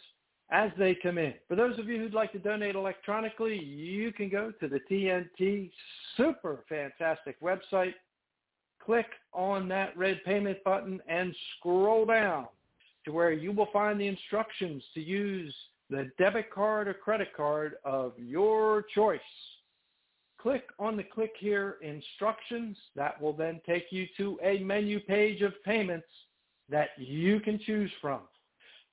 as 0.49 0.71
they 0.77 0.95
come 0.95 1.17
in. 1.17 1.33
For 1.47 1.55
those 1.55 1.77
of 1.77 1.87
you 1.87 1.97
who'd 1.97 2.13
like 2.13 2.31
to 2.31 2.39
donate 2.39 2.75
electronically, 2.75 3.57
you 3.57 4.13
can 4.13 4.29
go 4.29 4.51
to 4.59 4.67
the 4.67 4.79
TNT 4.89 5.71
Super 6.15 6.63
Fantastic 6.69 7.39
website, 7.41 7.93
click 8.83 9.07
on 9.33 9.67
that 9.69 9.97
red 9.97 10.21
payment 10.23 10.63
button, 10.63 11.01
and 11.07 11.35
scroll 11.57 12.05
down 12.05 12.47
to 13.05 13.11
where 13.11 13.31
you 13.31 13.51
will 13.51 13.67
find 13.73 13.99
the 13.99 14.07
instructions 14.07 14.83
to 14.93 15.01
use 15.01 15.53
the 15.89 16.09
debit 16.17 16.51
card 16.51 16.87
or 16.87 16.93
credit 16.93 17.29
card 17.35 17.75
of 17.83 18.13
your 18.17 18.85
choice. 18.93 19.19
Click 20.39 20.69
on 20.77 20.95
the 20.95 21.03
click 21.03 21.33
here 21.39 21.77
instructions. 21.81 22.77
That 22.95 23.19
will 23.21 23.33
then 23.33 23.59
take 23.65 23.91
you 23.91 24.07
to 24.17 24.39
a 24.43 24.59
menu 24.59 24.99
page 24.99 25.41
of 25.41 25.53
payments 25.63 26.07
that 26.69 26.89
you 26.97 27.39
can 27.39 27.59
choose 27.59 27.91
from. 28.01 28.21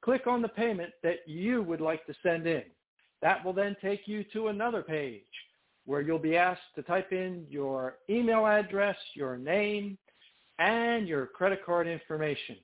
Click 0.03 0.27
on 0.27 0.43
the 0.43 0.49
payment 0.49 0.93
that 1.03 1.27
you 1.27 1.63
would 1.63 1.81
like 1.81 2.07
to 2.07 2.15
send 2.23 2.47
in. 2.47 2.65
That 3.23 3.45
will 3.45 3.53
then 3.53 3.77
take 3.81 4.07
you 4.07 4.25
to 4.33 4.49
another 4.49 4.83
page 4.83 5.23
where 5.87 6.01
you'll 6.01 6.19
be 6.19 6.37
asked 6.37 6.61
to 6.77 6.83
type 6.83 7.13
in 7.13 7.47
your 7.49 7.97
email 8.09 8.47
address, 8.47 8.97
your 9.15 9.37
name, 9.37 9.99
and 10.59 11.07
your 11.09 11.27
credit 11.27 11.65
card 11.65 11.87
information. 11.87 12.57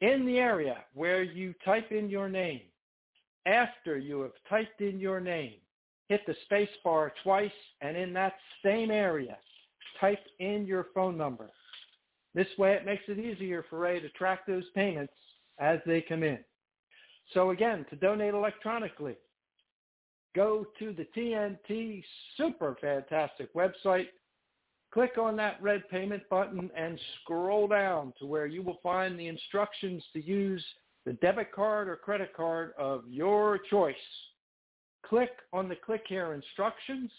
In 0.00 0.26
the 0.26 0.38
area 0.38 0.78
where 0.94 1.22
you 1.22 1.54
type 1.64 1.92
in 1.92 2.10
your 2.10 2.28
name, 2.28 2.62
after 3.46 3.98
you 3.98 4.20
have 4.20 4.32
typed 4.48 4.80
in 4.80 4.98
your 4.98 5.20
name, 5.20 5.54
hit 6.08 6.20
the 6.26 6.34
space 6.44 6.68
bar 6.84 7.12
twice, 7.22 7.50
and 7.80 7.96
in 7.96 8.12
that 8.12 8.34
same 8.64 8.90
area, 8.90 9.36
type 10.00 10.24
in 10.38 10.66
your 10.66 10.86
phone 10.94 11.16
number. 11.16 11.50
This 12.34 12.48
way 12.58 12.72
it 12.72 12.86
makes 12.86 13.04
it 13.08 13.18
easier 13.18 13.64
for 13.68 13.78
Ray 13.78 14.00
to 14.00 14.08
track 14.10 14.46
those 14.46 14.64
payments 14.74 15.12
as 15.58 15.78
they 15.86 16.00
come 16.00 16.22
in. 16.22 16.38
So 17.34 17.50
again, 17.50 17.86
to 17.90 17.96
donate 17.96 18.34
electronically, 18.34 19.16
go 20.34 20.66
to 20.78 20.92
the 20.92 21.06
TNT 21.16 22.02
Super 22.36 22.76
Fantastic 22.80 23.54
website, 23.54 24.08
click 24.92 25.18
on 25.18 25.36
that 25.36 25.62
red 25.62 25.88
payment 25.88 26.22
button 26.30 26.70
and 26.76 26.98
scroll 27.22 27.68
down 27.68 28.12
to 28.18 28.26
where 28.26 28.46
you 28.46 28.62
will 28.62 28.78
find 28.82 29.18
the 29.18 29.28
instructions 29.28 30.02
to 30.12 30.22
use 30.22 30.64
the 31.04 31.14
debit 31.14 31.52
card 31.52 31.88
or 31.88 31.96
credit 31.96 32.34
card 32.34 32.72
of 32.78 33.04
your 33.08 33.58
choice. 33.70 33.94
Click 35.12 35.32
on 35.52 35.68
the 35.68 35.76
click 35.76 36.04
here 36.08 36.32
instructions. 36.32 37.10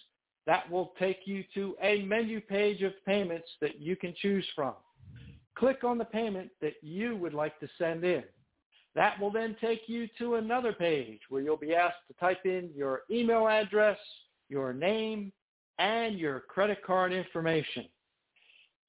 That 0.47 0.69
will 0.69 0.93
take 0.97 1.19
you 1.25 1.43
to 1.53 1.75
a 1.81 2.01
menu 2.01 2.41
page 2.41 2.81
of 2.81 2.93
payments 3.05 3.47
that 3.61 3.79
you 3.79 3.95
can 3.95 4.15
choose 4.19 4.45
from. 4.55 4.73
Click 5.55 5.83
on 5.83 5.99
the 5.99 6.05
payment 6.05 6.49
that 6.59 6.73
you 6.81 7.15
would 7.17 7.35
like 7.35 7.59
to 7.59 7.69
send 7.77 8.03
in. 8.03 8.23
That 8.95 9.19
will 9.19 9.31
then 9.31 9.55
take 9.61 9.83
you 9.85 10.07
to 10.17 10.35
another 10.35 10.73
page 10.73 11.19
where 11.29 11.43
you'll 11.43 11.55
be 11.55 11.75
asked 11.75 12.07
to 12.07 12.15
type 12.15 12.45
in 12.45 12.71
your 12.75 13.01
email 13.11 13.47
address, 13.47 13.99
your 14.49 14.73
name, 14.73 15.31
and 15.77 16.17
your 16.17 16.39
credit 16.39 16.83
card 16.83 17.13
information. 17.13 17.85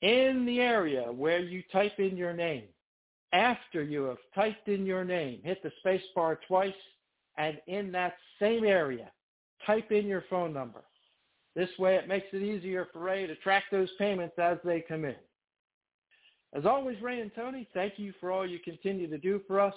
In 0.01 0.47
the 0.47 0.61
area 0.61 1.13
where 1.13 1.41
you 1.41 1.63
type 1.71 2.01
in 2.01 2.17
your 2.17 2.33
name, 2.33 2.65
after 3.35 3.83
you 3.83 4.05
have 4.05 4.19
typed 4.35 4.69
in 4.69 4.87
your 4.87 5.05
name, 5.05 5.41
hit 5.45 5.63
the 5.63 5.73
space 5.81 6.03
bar 6.15 6.41
twice, 6.49 6.73
and 7.37 7.61
in 7.67 7.93
that 7.93 8.15
same 8.41 8.65
area, 8.65 9.11
type 9.67 9.91
in 9.91 10.07
your 10.07 10.25
phone 10.31 10.53
number. 10.53 10.83
This 11.55 11.71
way 11.79 11.97
it 11.97 12.09
makes 12.09 12.27
it 12.33 12.43
easier 12.43 12.89
for 12.93 13.01
Ray 13.01 13.27
to 13.27 13.37
track 13.37 13.65
those 13.71 13.91
payments 13.99 14.35
as 14.39 14.59
they 14.65 14.81
come 14.81 15.05
in. 15.05 15.15
As 16.53 16.67
always, 16.67 17.01
Ray 17.01 17.21
and 17.21 17.33
Tony, 17.35 17.69
thank 17.75 17.99
you 17.99 18.13
for 18.21 18.31
all 18.31 18.47
you 18.47 18.59
continue 18.59 19.09
to 19.09 19.19
do 19.19 19.41
for 19.47 19.61
us. 19.61 19.75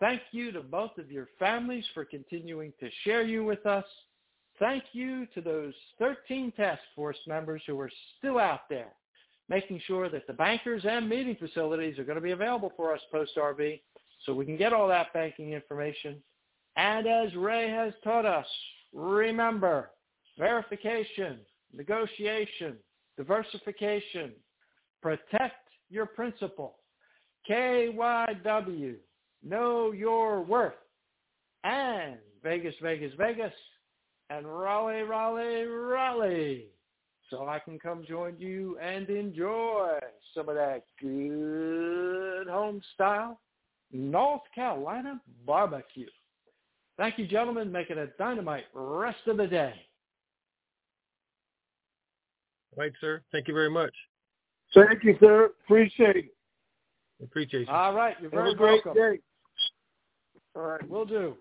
Thank 0.00 0.22
you 0.32 0.50
to 0.52 0.60
both 0.60 0.96
of 0.98 1.10
your 1.10 1.28
families 1.38 1.84
for 1.94 2.04
continuing 2.04 2.72
to 2.80 2.88
share 3.04 3.22
you 3.22 3.44
with 3.44 3.66
us. 3.66 3.84
Thank 4.58 4.84
you 4.92 5.26
to 5.34 5.40
those 5.40 5.74
13 5.98 6.52
task 6.52 6.80
force 6.96 7.18
members 7.26 7.62
who 7.66 7.78
are 7.80 7.90
still 8.18 8.38
out 8.38 8.68
there, 8.68 8.92
making 9.48 9.80
sure 9.86 10.08
that 10.08 10.26
the 10.26 10.32
bankers 10.32 10.84
and 10.88 11.08
meeting 11.08 11.36
facilities 11.36 11.98
are 11.98 12.04
going 12.04 12.16
to 12.16 12.22
be 12.22 12.32
available 12.32 12.72
for 12.76 12.94
us 12.94 13.00
post-RV 13.12 13.80
so 14.24 14.34
we 14.34 14.44
can 14.44 14.56
get 14.56 14.72
all 14.72 14.88
that 14.88 15.12
banking 15.12 15.52
information. 15.52 16.16
And 16.80 17.06
as 17.06 17.34
Ray 17.34 17.68
has 17.68 17.92
taught 18.02 18.24
us, 18.24 18.46
remember, 18.94 19.90
verification, 20.38 21.40
negotiation, 21.74 22.76
diversification, 23.18 24.32
protect 25.02 25.68
your 25.90 26.06
principal, 26.06 26.76
KYW, 27.46 28.94
know 29.46 29.92
your 29.92 30.40
worth, 30.40 30.72
and 31.64 32.16
Vegas, 32.42 32.74
Vegas, 32.80 33.12
Vegas, 33.18 33.52
and 34.30 34.46
Raleigh, 34.46 35.02
Raleigh, 35.02 35.66
Raleigh. 35.66 36.64
So 37.28 37.46
I 37.46 37.58
can 37.58 37.78
come 37.78 38.06
join 38.08 38.36
you 38.38 38.78
and 38.78 39.06
enjoy 39.10 39.98
some 40.34 40.48
of 40.48 40.54
that 40.54 40.84
good 40.98 42.48
home 42.48 42.80
style 42.94 43.38
North 43.92 44.42
Carolina 44.54 45.20
barbecue. 45.44 46.06
Thank 47.00 47.16
you, 47.16 47.26
gentlemen. 47.26 47.72
Make 47.72 47.88
it 47.88 47.96
a 47.96 48.08
dynamite 48.18 48.64
rest 48.74 49.26
of 49.26 49.38
the 49.38 49.46
day. 49.46 49.72
Right, 52.76 52.92
sir. 53.00 53.22
Thank 53.32 53.48
you 53.48 53.54
very 53.54 53.70
much. 53.70 53.94
Thank 54.74 55.02
you, 55.02 55.16
sir. 55.18 55.50
Appreciate 55.64 56.16
it. 56.16 56.34
Appreciate 57.22 57.60
you. 57.60 57.72
All 57.72 57.94
right. 57.94 58.16
You're 58.20 58.28
very 58.28 58.50
Have 58.50 58.52
a 58.52 58.58
great 58.58 58.84
welcome. 58.84 59.02
day. 59.02 59.18
All 60.54 60.62
right. 60.62 60.88
Will 60.90 61.06
do. 61.06 61.38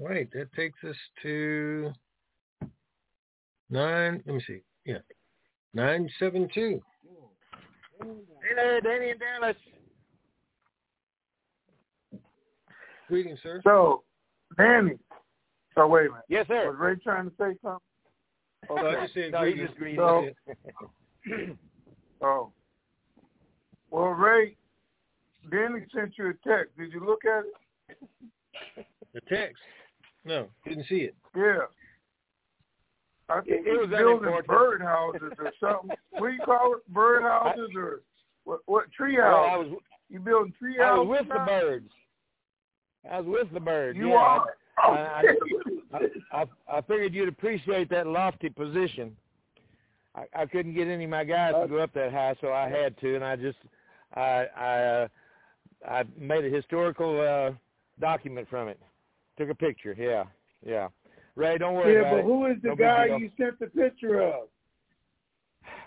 All 0.00 0.08
right. 0.08 0.26
That 0.32 0.50
takes 0.54 0.82
us 0.82 0.96
to 1.22 1.92
nine. 3.68 4.22
Let 4.24 4.36
me 4.36 4.42
see. 4.46 4.60
Yeah. 4.86 5.00
Nine 5.74 6.08
seven 6.18 6.48
two. 6.54 6.80
Hey 8.02 8.54
there, 8.56 8.80
Danny 8.80 9.10
and 9.10 9.20
Dallas. 9.20 9.56
Greetings, 13.10 13.40
sir. 13.42 13.60
So, 13.64 14.04
Danny. 14.56 14.92
So 15.74 15.86
wait 15.88 16.06
a 16.06 16.10
minute. 16.10 16.24
Yes, 16.28 16.46
sir. 16.46 16.70
Was 16.70 16.76
Ray 16.78 16.94
trying 17.02 17.24
to 17.28 17.32
say 17.36 17.56
something? 17.60 17.80
Oh, 18.70 18.76
I 18.76 19.02
just 19.02 19.14
said 19.14 19.32
No, 19.32 19.44
he 19.44 19.52
greetings. 19.52 19.68
just 19.68 19.76
agreed. 19.76 19.96
So- 19.96 20.28
That's. 21.26 21.50
Oh. 22.22 22.52
Well, 23.90 24.08
Ray, 24.10 24.54
Danny 25.50 25.86
sent 25.94 26.12
you 26.18 26.26
a 26.28 26.34
text. 26.48 26.76
Did 26.76 26.92
you 26.92 27.02
look 27.02 27.20
at 27.24 27.44
it? 27.46 28.86
The 29.14 29.20
text. 29.22 29.56
No, 30.26 30.48
didn't 30.66 30.84
see 30.86 30.96
it. 30.98 31.14
Yeah. 31.34 31.60
I 33.30 33.40
think 33.40 33.66
It 33.66 33.70
he's 33.70 33.78
was 33.78 33.88
building 33.88 34.28
unimportant. 34.28 34.48
bird 34.48 34.82
houses 34.82 35.32
or 35.38 35.50
something. 35.58 35.96
what 36.10 36.28
do 36.28 36.34
you 36.34 36.40
call 36.44 36.74
it? 36.74 36.86
Bird 36.92 37.22
houses 37.22 37.70
or 37.74 38.02
what? 38.44 38.60
What 38.66 38.92
tree 38.92 39.16
Well, 39.16 39.34
I 39.34 39.48
houses? 39.48 39.72
was 39.72 39.80
you 40.10 40.20
building 40.20 40.52
tree 40.58 40.78
I 40.78 40.84
houses? 40.88 41.08
was 41.08 41.20
with 41.20 41.28
the 41.28 41.44
birds. 41.46 41.90
I 43.08 43.20
was 43.20 43.26
with 43.26 43.52
the 43.52 43.60
bird. 43.60 43.96
You 43.96 44.10
yeah, 44.10 44.14
are. 44.16 44.46
I. 44.78 45.24
I, 45.92 45.98
I, 46.32 46.44
I 46.68 46.80
figured 46.82 47.14
you'd 47.14 47.28
appreciate 47.28 47.90
that 47.90 48.06
lofty 48.06 48.48
position. 48.48 49.16
I, 50.14 50.24
I 50.34 50.46
couldn't 50.46 50.74
get 50.74 50.88
any 50.88 51.04
of 51.04 51.10
my 51.10 51.24
guys 51.24 51.54
to 51.60 51.68
go 51.68 51.78
up 51.78 51.92
that 51.94 52.12
high, 52.12 52.34
so 52.40 52.52
I 52.52 52.68
had 52.68 52.98
to, 53.00 53.14
and 53.14 53.24
I 53.24 53.36
just 53.36 53.58
I 54.14 54.46
I 54.56 54.82
uh, 54.82 55.08
I 55.88 56.04
made 56.18 56.44
a 56.44 56.50
historical 56.50 57.20
uh, 57.20 57.52
document 58.00 58.48
from 58.48 58.68
it. 58.68 58.80
Took 59.38 59.50
a 59.50 59.54
picture. 59.54 59.94
Yeah, 59.98 60.24
yeah. 60.66 60.88
Ray, 61.36 61.58
don't 61.58 61.74
worry 61.74 61.94
yeah, 61.94 62.00
about 62.00 62.16
but 62.16 62.24
who 62.24 62.46
is 62.46 62.56
the 62.62 62.68
No 62.68 62.76
guy 62.76 63.06
you 63.06 63.30
sent 63.38 63.58
the 63.60 63.66
picture 63.66 64.20
of? 64.20 64.48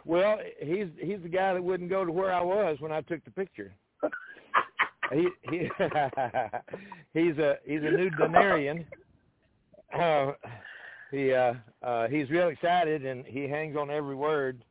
Well, 0.06 0.40
he's 0.60 0.88
he's 1.00 1.20
the 1.22 1.30
guy 1.30 1.54
that 1.54 1.64
wouldn't 1.64 1.90
go 1.90 2.06
to 2.06 2.12
where 2.12 2.34
I 2.34 2.42
was 2.42 2.78
when 2.80 2.92
I 2.92 3.02
took 3.02 3.24
the 3.26 3.32
picture. 3.32 3.74
he 5.14 5.28
he 5.50 5.58
he's 7.14 7.38
a 7.38 7.58
he's 7.66 7.82
a 7.82 7.92
new 7.92 8.10
dinarian. 8.12 8.86
Uh, 9.98 10.34
he 11.12 11.34
uh 11.34 11.54
uh 11.84 12.08
he's 12.08 12.30
real 12.30 12.48
excited 12.48 13.06
and 13.06 13.26
he 13.26 13.48
hangs 13.48 13.78
on 13.78 13.90
every 13.90 14.16
word. 14.16 14.64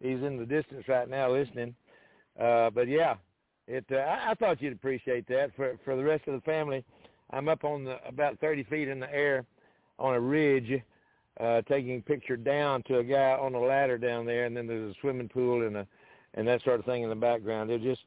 He's 0.00 0.22
in 0.22 0.38
the 0.38 0.46
distance 0.46 0.84
right 0.88 1.08
now 1.08 1.30
listening. 1.30 1.74
Uh 2.40 2.70
but 2.70 2.88
yeah, 2.88 3.14
it 3.68 3.84
uh, 3.92 3.96
I, 3.96 4.30
I 4.30 4.34
thought 4.34 4.62
you'd 4.62 4.72
appreciate 4.72 5.26
that 5.28 5.54
for 5.56 5.78
for 5.84 5.96
the 5.96 6.04
rest 6.04 6.26
of 6.26 6.34
the 6.34 6.40
family. 6.40 6.84
I'm 7.30 7.48
up 7.48 7.64
on 7.64 7.84
the 7.84 7.98
about 8.06 8.38
30 8.40 8.64
feet 8.64 8.88
in 8.88 9.00
the 9.00 9.12
air 9.12 9.44
on 9.98 10.14
a 10.14 10.20
ridge 10.20 10.82
uh 11.40 11.62
taking 11.62 11.98
a 11.98 12.02
picture 12.02 12.36
down 12.36 12.82
to 12.84 12.98
a 12.98 13.04
guy 13.04 13.32
on 13.40 13.54
a 13.54 13.60
ladder 13.60 13.98
down 13.98 14.26
there 14.26 14.44
and 14.46 14.56
then 14.56 14.66
there's 14.66 14.94
a 14.94 15.00
swimming 15.00 15.28
pool 15.28 15.66
and 15.66 15.76
a 15.76 15.86
and 16.34 16.48
that 16.48 16.62
sort 16.64 16.80
of 16.80 16.86
thing 16.86 17.02
in 17.02 17.10
the 17.10 17.14
background. 17.14 17.68
They're 17.68 17.78
just 17.78 18.00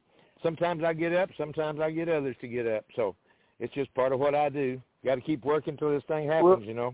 sometimes 0.46 0.84
I 0.84 0.93
get 0.93 1.12
up, 1.14 1.30
sometimes 1.38 1.80
I 1.80 1.89
get 1.89 2.08
others 2.08 2.36
to 2.41 2.48
get 2.48 2.68
up. 2.68 2.86
So 2.96 3.16
it's 3.60 3.74
just 3.74 3.91
part 3.96 4.14
of 4.14 4.20
what 4.20 4.36
I 4.36 4.50
do. 4.50 4.80
Got 5.04 5.16
to 5.16 5.22
keep 5.22 5.43
working 5.43 5.76
till 5.76 5.89
this 5.91 6.04
thing 6.08 6.28
happens, 6.28 6.43
Well- 6.43 6.62
you 6.62 6.74
know. 6.76 6.93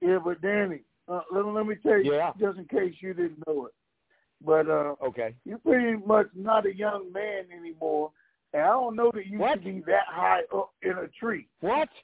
Yeah, 0.00 0.18
but 0.24 0.40
Danny, 0.42 0.80
uh, 1.06 1.20
let, 1.30 1.46
let 1.46 1.64
me 1.66 1.76
tell 1.82 2.02
you, 2.02 2.14
Yeah. 2.14 2.32
just 2.40 2.58
in 2.58 2.64
case 2.64 2.94
you 3.00 3.14
didn't 3.14 3.46
know 3.46 3.66
it. 3.66 3.72
But 4.44 4.68
uh, 4.68 4.96
Okay. 5.00 5.34
you're 5.44 5.58
pretty 5.58 5.96
much 6.04 6.26
not 6.34 6.66
a 6.66 6.74
young 6.74 7.12
man 7.12 7.44
anymore, 7.56 8.10
and 8.52 8.62
I 8.62 8.66
don't 8.66 8.96
know 8.96 9.12
that 9.14 9.26
you 9.26 9.38
What? 9.38 9.52
should 9.62 9.64
be 9.64 9.80
that 9.86 10.06
high 10.08 10.40
up 10.52 10.72
in 10.82 10.92
a 10.98 11.06
tree. 11.20 11.46
What? 11.60 11.88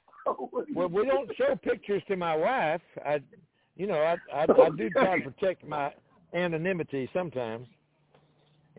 Well, 0.75 0.89
we 0.89 1.05
don't 1.07 1.29
show 1.37 1.55
pictures 1.55 2.03
to 2.07 2.15
my 2.15 2.35
wife. 2.35 2.81
I, 3.03 3.19
you 3.75 3.87
know, 3.87 3.95
I 3.99 4.15
I, 4.31 4.43
I 4.43 4.69
do 4.77 4.89
try 4.91 5.17
to 5.19 5.31
protect 5.31 5.65
my 5.67 5.91
anonymity 6.35 7.09
sometimes, 7.13 7.67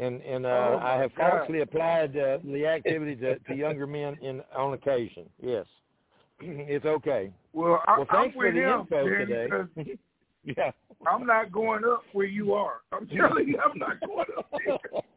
and 0.00 0.20
and 0.22 0.46
uh, 0.46 0.48
Oh, 0.48 0.80
I 0.82 0.96
have 0.96 1.14
God. 1.14 1.30
falsely 1.40 1.60
applied 1.60 2.16
uh, 2.16 2.38
the 2.44 2.66
activity 2.76 3.14
to, 3.16 3.38
to 3.38 3.54
younger 3.54 3.86
men 3.86 4.16
in 4.22 4.42
on 4.56 4.74
occasion. 4.74 5.26
Yes, 5.40 5.66
it's 6.40 6.86
okay. 6.86 7.32
Well, 7.52 7.82
I, 7.86 7.98
Well, 7.98 8.06
I'm 8.10 8.16
thanks 8.16 8.34
for 8.34 8.44
with 8.46 8.54
the 8.54 8.62
him, 8.62 8.80
info 8.80 9.08
today. 9.08 9.98
Yeah. 10.42 10.70
I'm 11.06 11.26
not 11.26 11.52
going 11.52 11.84
up 11.84 12.02
where 12.12 12.24
you 12.26 12.54
are. 12.54 12.76
I'm 12.92 13.06
telling 13.16 13.46
you, 13.46 13.58
I'm 13.62 13.78
not 13.78 14.00
going 14.00 14.26
up 14.38 14.50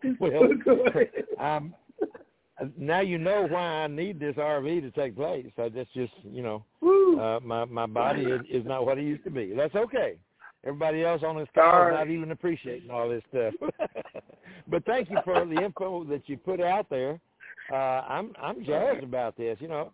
there. 0.01 0.15
well, 0.19 0.49
um, 1.39 1.73
now 2.77 2.99
you 2.99 3.17
know 3.17 3.47
why 3.49 3.61
I 3.83 3.87
need 3.87 4.19
this 4.19 4.35
RV 4.35 4.81
to 4.81 4.91
take 4.91 5.15
place. 5.15 5.45
I 5.57 5.69
that's 5.69 5.89
just 5.93 6.11
you 6.25 6.43
know, 6.43 6.65
Woo. 6.81 7.19
uh, 7.21 7.39
my 7.41 7.63
my 7.65 7.85
body 7.85 8.23
is, 8.23 8.41
is 8.49 8.65
not 8.65 8.85
what 8.85 8.97
it 8.97 9.03
used 9.03 9.23
to 9.23 9.31
be. 9.31 9.53
That's 9.55 9.75
okay. 9.75 10.17
Everybody 10.65 11.03
else 11.03 11.21
on 11.25 11.37
this 11.37 11.47
call 11.53 11.87
is 11.87 11.93
not 11.93 12.09
even 12.09 12.31
appreciating 12.31 12.89
all 12.89 13.09
this 13.09 13.23
stuff. 13.29 13.53
but 14.67 14.85
thank 14.85 15.09
you 15.09 15.17
for 15.25 15.45
the 15.45 15.61
info 15.61 16.05
that 16.05 16.27
you 16.27 16.37
put 16.37 16.61
out 16.61 16.89
there. 16.89 17.19
Uh, 17.71 17.75
I'm 17.75 18.33
I'm 18.41 18.63
jazzed 18.63 19.03
about 19.03 19.37
this. 19.37 19.57
You 19.59 19.67
know, 19.67 19.91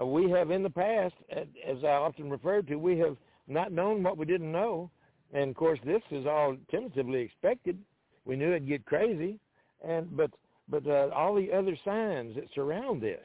uh, 0.00 0.06
we 0.06 0.30
have 0.30 0.50
in 0.50 0.62
the 0.62 0.70
past, 0.70 1.14
as 1.30 1.76
I 1.84 1.88
often 1.88 2.30
referred 2.30 2.66
to, 2.68 2.76
we 2.76 2.98
have 2.98 3.16
not 3.46 3.72
known 3.72 4.02
what 4.02 4.16
we 4.16 4.26
didn't 4.26 4.50
know, 4.50 4.90
and 5.32 5.50
of 5.50 5.56
course 5.56 5.78
this 5.84 6.02
is 6.10 6.26
all 6.26 6.56
tentatively 6.70 7.20
expected. 7.20 7.78
We 8.24 8.36
knew 8.36 8.48
it'd 8.48 8.68
get 8.68 8.84
crazy, 8.86 9.38
and 9.86 10.16
but 10.16 10.30
but 10.68 10.86
uh, 10.86 11.10
all 11.14 11.34
the 11.34 11.52
other 11.52 11.76
signs 11.84 12.34
that 12.34 12.44
surround 12.54 13.00
this 13.00 13.24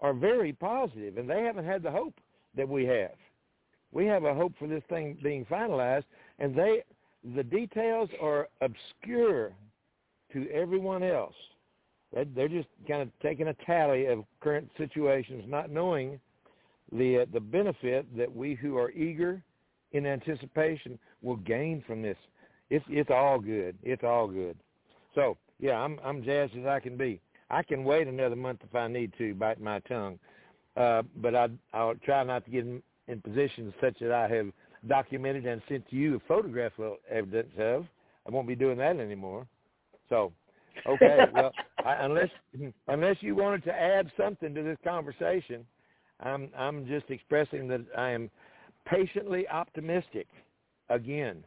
are 0.00 0.12
very 0.12 0.52
positive, 0.52 1.18
and 1.18 1.28
they 1.28 1.42
haven't 1.42 1.64
had 1.64 1.82
the 1.82 1.90
hope 1.90 2.14
that 2.56 2.68
we 2.68 2.84
have. 2.84 3.12
We 3.92 4.06
have 4.06 4.24
a 4.24 4.34
hope 4.34 4.52
for 4.58 4.68
this 4.68 4.82
thing 4.88 5.18
being 5.22 5.44
finalized, 5.46 6.04
and 6.38 6.54
they 6.54 6.82
the 7.36 7.42
details 7.42 8.08
are 8.20 8.48
obscure 8.60 9.52
to 10.32 10.50
everyone 10.50 11.02
else. 11.02 11.34
They- 12.12 12.24
They're 12.24 12.48
just 12.48 12.68
kind 12.88 13.02
of 13.02 13.10
taking 13.20 13.48
a 13.48 13.54
tally 13.66 14.06
of 14.06 14.24
current 14.40 14.70
situations, 14.76 15.44
not 15.46 15.70
knowing 15.70 16.20
the 16.92 17.20
uh, 17.20 17.26
the 17.32 17.40
benefit 17.40 18.06
that 18.16 18.34
we 18.34 18.54
who 18.54 18.76
are 18.78 18.90
eager 18.92 19.42
in 19.92 20.06
anticipation 20.06 20.98
will 21.22 21.36
gain 21.36 21.82
from 21.86 22.02
this. 22.02 22.16
It's 22.70 22.84
it's 22.88 23.10
all 23.10 23.38
good. 23.38 23.76
It's 23.82 24.04
all 24.04 24.28
good. 24.28 24.58
So 25.14 25.36
yeah, 25.58 25.78
I'm 25.78 25.98
I'm 26.04 26.22
jazzed 26.22 26.56
as 26.56 26.66
I 26.66 26.80
can 26.80 26.96
be. 26.96 27.20
I 27.50 27.62
can 27.62 27.84
wait 27.84 28.06
another 28.06 28.36
month 28.36 28.60
if 28.62 28.74
I 28.74 28.86
need 28.88 29.12
to, 29.18 29.34
bite 29.34 29.60
my 29.60 29.80
tongue, 29.80 30.18
uh, 30.76 31.02
but 31.16 31.34
I 31.34 31.48
I'll 31.72 31.94
try 31.96 32.22
not 32.24 32.44
to 32.44 32.50
get 32.50 32.64
in, 33.10 33.20
positions 33.20 33.72
such 33.80 33.98
that 34.00 34.12
I 34.12 34.28
have 34.28 34.46
documented 34.86 35.46
and 35.46 35.60
sent 35.68 35.88
to 35.90 35.96
you 35.96 36.16
a 36.16 36.20
photograph 36.28 36.72
of 36.78 36.94
evidence 37.10 37.52
of. 37.58 37.86
I 38.26 38.30
won't 38.30 38.48
be 38.48 38.54
doing 38.54 38.78
that 38.78 38.96
anymore. 38.96 39.46
So, 40.08 40.32
okay, 40.86 41.26
well, 41.34 41.52
I, 41.84 41.94
unless 42.04 42.28
unless 42.88 43.16
you 43.20 43.34
wanted 43.34 43.64
to 43.64 43.72
add 43.72 44.10
something 44.16 44.54
to 44.54 44.62
this 44.62 44.78
conversation, 44.84 45.64
I'm 46.20 46.50
I'm 46.56 46.86
just 46.86 47.10
expressing 47.10 47.68
that 47.68 47.84
I 47.96 48.10
am 48.10 48.30
patiently 48.86 49.48
optimistic. 49.48 50.26
Again, 50.88 51.44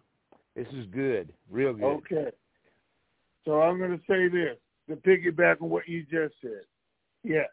this 0.55 0.67
is 0.73 0.85
good, 0.93 1.33
real 1.49 1.73
good. 1.73 1.83
Okay. 1.83 2.29
So 3.45 3.61
I'm 3.61 3.77
going 3.77 3.91
to 3.91 4.03
say 4.07 4.29
this 4.29 4.57
to 4.89 4.95
piggyback 4.95 5.61
on 5.61 5.69
what 5.69 5.87
you 5.87 6.03
just 6.03 6.35
said. 6.41 6.61
Yes, 7.23 7.49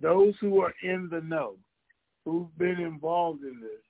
those 0.00 0.34
who 0.40 0.60
are 0.60 0.74
in 0.82 1.08
the 1.10 1.20
know, 1.20 1.54
who've 2.24 2.56
been 2.58 2.80
involved 2.80 3.42
in 3.42 3.60
this, 3.60 3.82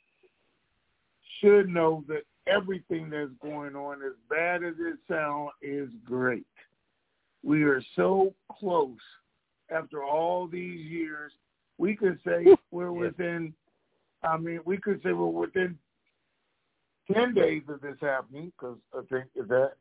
should 1.40 1.68
know 1.68 2.04
that 2.08 2.22
everything 2.46 3.10
that's 3.10 3.30
going 3.42 3.76
on, 3.76 4.02
as 4.02 4.12
bad 4.30 4.62
as 4.62 4.74
it 4.78 4.98
sounds, 5.08 5.50
is 5.60 5.88
great. 6.04 6.46
We 7.42 7.64
are 7.64 7.82
so 7.96 8.34
close 8.50 8.98
after 9.70 10.04
all 10.04 10.46
these 10.46 10.80
years. 10.80 11.32
We 11.78 11.96
could 11.96 12.18
say 12.24 12.46
we're 12.70 12.92
within, 12.92 13.54
I 14.22 14.36
mean, 14.36 14.60
we 14.64 14.76
could 14.76 15.02
say 15.02 15.12
we're 15.12 15.26
within 15.26 15.78
10 17.12 17.34
days 17.34 17.62
of 17.68 17.80
this 17.80 17.96
happening, 18.00 18.52
because 18.56 18.78
I 18.94 19.00
think 19.12 19.26
that, 19.48 19.72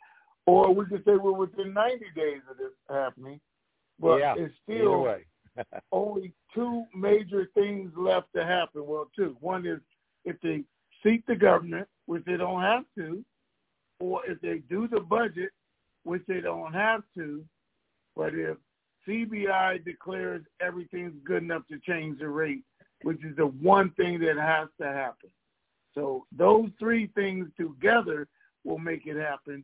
or 0.48 0.74
we 0.74 0.86
could 0.86 1.04
say 1.06 1.16
we're 1.16 1.32
within 1.32 1.74
90 1.74 2.06
days 2.16 2.42
of 2.50 2.58
this 2.58 2.72
happening, 2.90 3.40
but 4.00 4.18
yeah, 4.18 4.34
it's 4.38 4.54
still 4.64 5.04
way. 5.04 5.26
only 5.92 6.34
two 6.54 6.86
major 6.96 7.50
things 7.54 7.92
left 7.96 8.28
to 8.36 8.46
happen. 8.46 8.86
Well, 8.86 9.10
two. 9.16 9.36
One 9.40 9.66
is 9.66 9.80
if 10.26 10.40
they 10.42 10.64
seat 11.04 11.24
the 11.28 11.36
government, 11.36 11.88
which 12.06 12.24
they 12.26 12.38
don't 12.38 12.62
have 12.62 12.84
to, 12.98 13.24
or 14.00 14.26
if 14.26 14.40
they 14.42 14.60
do 14.70 14.88
the 14.88 15.00
budget, 15.00 15.52
which 16.04 16.24
they 16.28 16.42
don't 16.42 16.74
have 16.74 17.04
to, 17.16 17.44
but 18.16 18.34
if 18.34 18.58
CBI 19.08 19.84
declares 19.84 20.44
everything's 20.62 21.16
good 21.24 21.44
enough 21.44 21.64
to 21.70 21.80
change 21.80 22.20
the 22.20 22.28
rate, 22.28 22.64
which 23.04 23.24
is 23.24 23.36
the 23.36 23.48
one 23.48 23.92
thing 23.92 24.20
that 24.20 24.38
has 24.38 24.68
to 24.80 24.88
happen. 24.88 25.30
So 25.96 26.26
those 26.36 26.70
three 26.80 27.08
things 27.16 27.48
together 27.60 28.28
will 28.64 28.78
make 28.78 29.08
it 29.08 29.18
happen, 29.18 29.64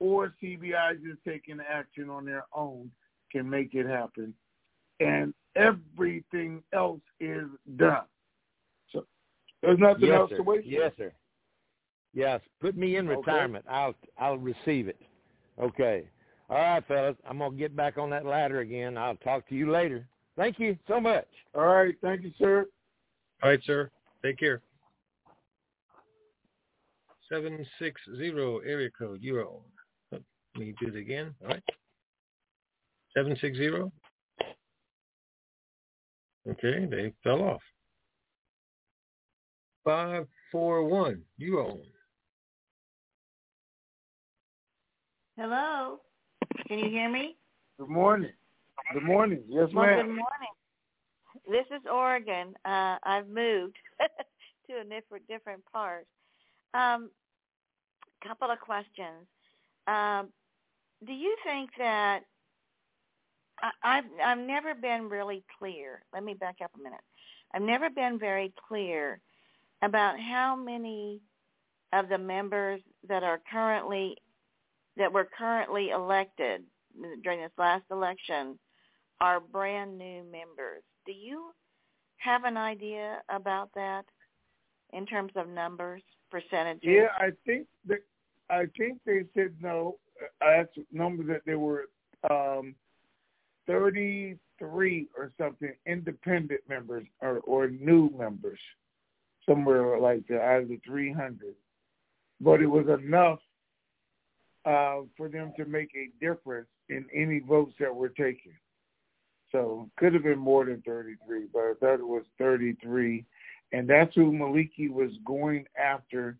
or 0.00 0.34
CBI 0.42 1.02
just 1.02 1.18
taking 1.26 1.58
action 1.60 2.10
on 2.10 2.24
their 2.24 2.44
own 2.54 2.90
can 3.32 3.48
make 3.48 3.74
it 3.74 3.86
happen. 3.86 4.34
And 5.00 5.34
everything 5.56 6.62
else 6.72 7.00
is 7.20 7.46
done. 7.76 8.04
So 8.90 9.04
there's 9.62 9.78
nothing 9.78 10.08
yes, 10.08 10.20
else 10.20 10.30
sir. 10.30 10.36
to 10.36 10.42
wait 10.42 10.62
for. 10.64 10.68
Yes, 10.68 10.92
sir. 10.96 11.12
Yes, 12.12 12.40
put 12.60 12.76
me 12.76 12.96
in 12.96 13.08
Okay. 13.08 13.16
retirement. 13.18 13.64
I'll 13.68 13.94
I'll 14.18 14.38
receive 14.38 14.88
it. 14.88 15.00
Okay. 15.58 16.08
All 16.48 16.58
right, 16.58 16.86
fellas. 16.86 17.16
I'm 17.28 17.38
gonna 17.38 17.56
get 17.56 17.74
back 17.74 17.98
on 17.98 18.10
that 18.10 18.24
ladder 18.24 18.60
again. 18.60 18.96
I'll 18.96 19.16
talk 19.16 19.48
to 19.48 19.54
you 19.54 19.70
later. 19.70 20.06
Thank 20.36 20.58
you 20.58 20.78
so 20.86 21.00
much. 21.00 21.26
All 21.54 21.66
right. 21.66 21.94
Thank 22.02 22.22
you, 22.22 22.32
sir. 22.38 22.66
All 23.42 23.50
right, 23.50 23.60
sir. 23.64 23.90
Take 24.22 24.38
care. 24.38 24.62
Seven 27.28 27.66
six 27.78 28.00
zero 28.16 28.58
area 28.58 28.90
code. 28.96 29.22
You're 29.22 29.46
on. 29.46 29.62
Let 30.12 30.22
me 30.56 30.74
do 30.80 30.88
it 30.88 30.96
again. 30.96 31.34
All 31.42 31.48
right. 31.48 31.62
Seven 33.16 33.36
six 33.40 33.56
zero. 33.56 33.92
Okay, 36.48 36.86
they 36.90 37.12
fell 37.22 37.42
off. 37.42 37.62
Five 39.84 40.26
four 40.52 40.84
one. 40.84 41.22
You 41.38 41.58
on. 41.58 41.80
Hello. 45.36 46.00
Can 46.68 46.78
you 46.78 46.90
hear 46.90 47.10
me? 47.10 47.36
Good 47.78 47.88
morning. 47.88 48.32
Good 48.92 49.02
morning. 49.02 49.42
Yes, 49.48 49.68
well, 49.74 49.86
ma'am. 49.86 50.06
good 50.06 50.14
morning. 50.14 50.54
This 51.48 51.66
is 51.76 51.82
Oregon. 51.90 52.54
Uh, 52.64 52.96
I've 53.02 53.28
moved 53.28 53.76
to 54.68 54.80
a 54.80 54.84
different 54.84 55.26
different 55.28 55.62
part. 55.72 56.06
Um, 56.74 57.10
couple 58.26 58.50
of 58.50 58.60
questions. 58.60 59.26
Um, 59.86 60.28
do 61.06 61.12
you 61.12 61.36
think 61.44 61.70
that 61.78 62.20
I've 63.82 64.04
I've 64.24 64.38
never 64.38 64.74
been 64.74 65.08
really 65.08 65.44
clear? 65.58 66.02
Let 66.12 66.24
me 66.24 66.34
back 66.34 66.56
up 66.62 66.70
a 66.78 66.82
minute. 66.82 67.00
I've 67.54 67.62
never 67.62 67.90
been 67.90 68.18
very 68.18 68.52
clear 68.68 69.20
about 69.82 70.18
how 70.18 70.56
many 70.56 71.20
of 71.92 72.08
the 72.08 72.18
members 72.18 72.80
that 73.08 73.22
are 73.22 73.40
currently 73.50 74.16
that 74.96 75.12
were 75.12 75.28
currently 75.36 75.90
elected 75.90 76.62
during 77.22 77.40
this 77.40 77.52
last 77.58 77.84
election 77.90 78.58
are 79.20 79.40
brand 79.40 79.98
new 79.98 80.24
members. 80.24 80.82
Do 81.06 81.12
you 81.12 81.50
have 82.16 82.44
an 82.44 82.56
idea 82.56 83.22
about 83.28 83.70
that 83.74 84.04
in 84.92 85.06
terms 85.06 85.32
of 85.36 85.48
numbers, 85.48 86.02
percentages? 86.30 86.82
Yeah, 86.84 87.08
I 87.18 87.30
think 87.44 87.66
that 87.86 88.00
I 88.50 88.66
think 88.76 88.98
they 89.04 89.24
said 89.34 89.54
no. 89.60 89.98
I 90.40 90.54
asked 90.54 90.78
numbers 90.92 91.26
that 91.28 91.42
they 91.44 91.54
were 91.54 91.84
um, 92.30 92.74
33 93.66 95.08
or 95.16 95.32
something 95.38 95.72
independent 95.86 96.60
members 96.68 97.06
or, 97.20 97.38
or 97.40 97.68
new 97.68 98.10
members, 98.16 98.58
somewhere 99.46 99.98
like 99.98 100.26
that, 100.28 100.42
out 100.42 100.62
of 100.62 100.68
the 100.68 100.80
300. 100.86 101.54
But 102.40 102.60
it 102.60 102.66
was 102.66 102.86
enough 102.88 103.38
uh, 104.64 105.02
for 105.16 105.28
them 105.28 105.52
to 105.56 105.64
make 105.64 105.90
a 105.94 106.10
difference 106.24 106.68
in 106.88 107.06
any 107.14 107.40
votes 107.40 107.74
that 107.80 107.94
were 107.94 108.08
taken. 108.08 108.52
So 109.52 109.88
could 109.96 110.14
have 110.14 110.24
been 110.24 110.38
more 110.38 110.64
than 110.64 110.82
33, 110.82 111.46
but 111.52 111.60
I 111.60 111.72
thought 111.78 112.00
it 112.00 112.06
was 112.06 112.24
33. 112.38 113.24
And 113.72 113.88
that's 113.88 114.14
who 114.14 114.32
Maliki 114.32 114.90
was 114.90 115.10
going 115.24 115.64
after, 115.78 116.36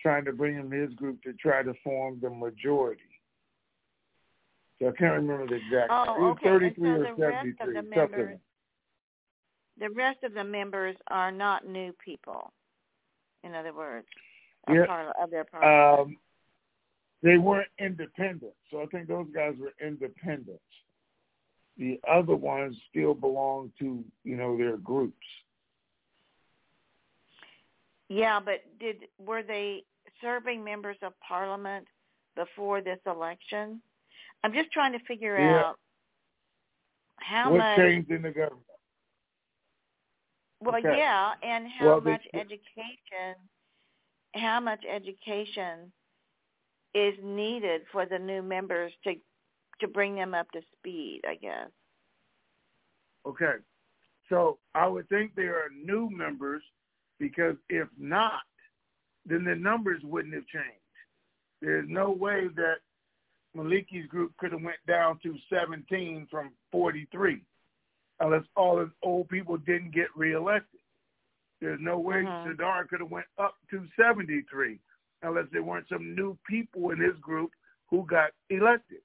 trying 0.00 0.24
to 0.24 0.32
bring 0.32 0.54
him 0.54 0.70
his 0.70 0.92
group 0.94 1.22
to 1.22 1.32
try 1.34 1.62
to 1.62 1.74
form 1.84 2.18
the 2.20 2.30
majority. 2.30 3.02
So 4.80 4.88
I 4.88 4.92
can't 4.92 5.14
remember 5.14 5.46
the 5.48 5.54
exact. 5.56 5.90
Oh, 5.90 6.30
okay. 6.30 6.48
33 6.48 6.88
and 6.88 6.98
or 7.02 7.06
so 7.08 7.14
the 7.16 7.26
rest 7.26 7.46
73. 7.58 7.68
of 7.68 7.74
the 7.84 7.90
members, 7.90 8.38
the 9.78 9.90
rest 9.90 10.22
of 10.22 10.34
the 10.34 10.44
members 10.44 10.96
are 11.08 11.32
not 11.32 11.66
new 11.66 11.92
people. 12.04 12.52
In 13.44 13.54
other 13.54 13.72
words, 13.72 14.06
Yeah. 14.68 14.86
parla- 14.86 15.14
of 15.20 15.30
their 15.30 15.44
parliament. 15.44 16.00
Um, 16.16 16.18
they 17.22 17.38
weren't 17.38 17.70
independent, 17.78 18.54
so 18.70 18.80
I 18.82 18.86
think 18.86 19.08
those 19.08 19.28
guys 19.32 19.56
were 19.58 19.74
independent. 19.80 20.60
The 21.76 22.00
other 22.08 22.36
ones 22.36 22.76
still 22.90 23.14
belong 23.14 23.72
to 23.78 24.04
you 24.24 24.36
know 24.36 24.56
their 24.56 24.76
groups. 24.76 25.26
yeah, 28.08 28.40
but 28.40 28.78
did 28.78 29.08
were 29.18 29.42
they 29.42 29.84
serving 30.20 30.62
members 30.64 30.96
of 31.02 31.12
parliament 31.20 31.86
before 32.34 32.80
this 32.80 32.98
election? 33.06 33.82
I'm 34.44 34.52
just 34.52 34.70
trying 34.72 34.92
to 34.92 35.04
figure 35.06 35.36
Yeah. 35.38 35.60
out 35.70 35.78
how 37.20 37.50
what 37.50 37.58
much. 37.58 37.78
changed 37.78 38.10
in 38.10 38.22
the 38.22 38.30
government? 38.30 38.64
Well, 40.60 40.78
Okay. 40.78 40.96
yeah, 40.96 41.34
and 41.42 41.68
how 41.68 41.86
Well, 41.86 42.00
much 42.00 42.26
education, 42.34 43.36
how 44.34 44.60
much 44.60 44.84
education 44.84 45.92
is 46.94 47.14
needed 47.22 47.82
for 47.92 48.06
the 48.06 48.18
new 48.18 48.42
members 48.42 48.92
to 49.04 49.14
to 49.80 49.86
bring 49.86 50.16
them 50.16 50.34
up 50.34 50.50
to 50.50 50.60
speed, 50.76 51.20
I 51.28 51.36
guess. 51.36 51.70
Okay, 53.24 53.56
so 54.28 54.58
I 54.74 54.88
would 54.88 55.08
think 55.08 55.34
there 55.36 55.56
are 55.56 55.68
new 55.70 56.10
members 56.10 56.62
because 57.20 57.56
if 57.68 57.86
not, 57.96 58.42
then 59.24 59.44
the 59.44 59.54
numbers 59.54 60.02
wouldn't 60.02 60.34
have 60.34 60.46
changed. 60.46 60.82
There's 61.62 61.88
no 61.88 62.10
way 62.10 62.48
that 62.56 62.78
Maliki's 63.58 64.06
group 64.06 64.36
could 64.36 64.52
have 64.52 64.62
went 64.62 64.78
down 64.86 65.18
to 65.22 65.36
17 65.50 66.26
from 66.30 66.52
43 66.70 67.42
unless 68.20 68.44
all 68.56 68.76
the 68.76 68.90
old 69.02 69.28
people 69.28 69.56
didn't 69.58 69.90
get 69.90 70.08
reelected. 70.16 70.80
There's 71.60 71.80
no 71.80 71.98
way 71.98 72.22
Mhm. 72.22 72.56
Sadr 72.56 72.86
could 72.88 73.00
have 73.00 73.10
went 73.10 73.26
up 73.36 73.56
to 73.70 73.86
73 73.96 74.80
unless 75.22 75.48
there 75.50 75.62
weren't 75.62 75.88
some 75.88 76.14
new 76.14 76.36
people 76.46 76.90
in 76.90 77.00
his 77.00 77.16
group 77.18 77.52
who 77.88 78.04
got 78.06 78.32
elected. 78.48 79.02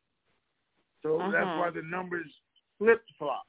So 1.02 1.18
that's 1.32 1.48
Mhm. 1.48 1.58
why 1.58 1.70
the 1.72 1.82
numbers 1.82 2.42
flip 2.78 3.04
flop. 3.18 3.48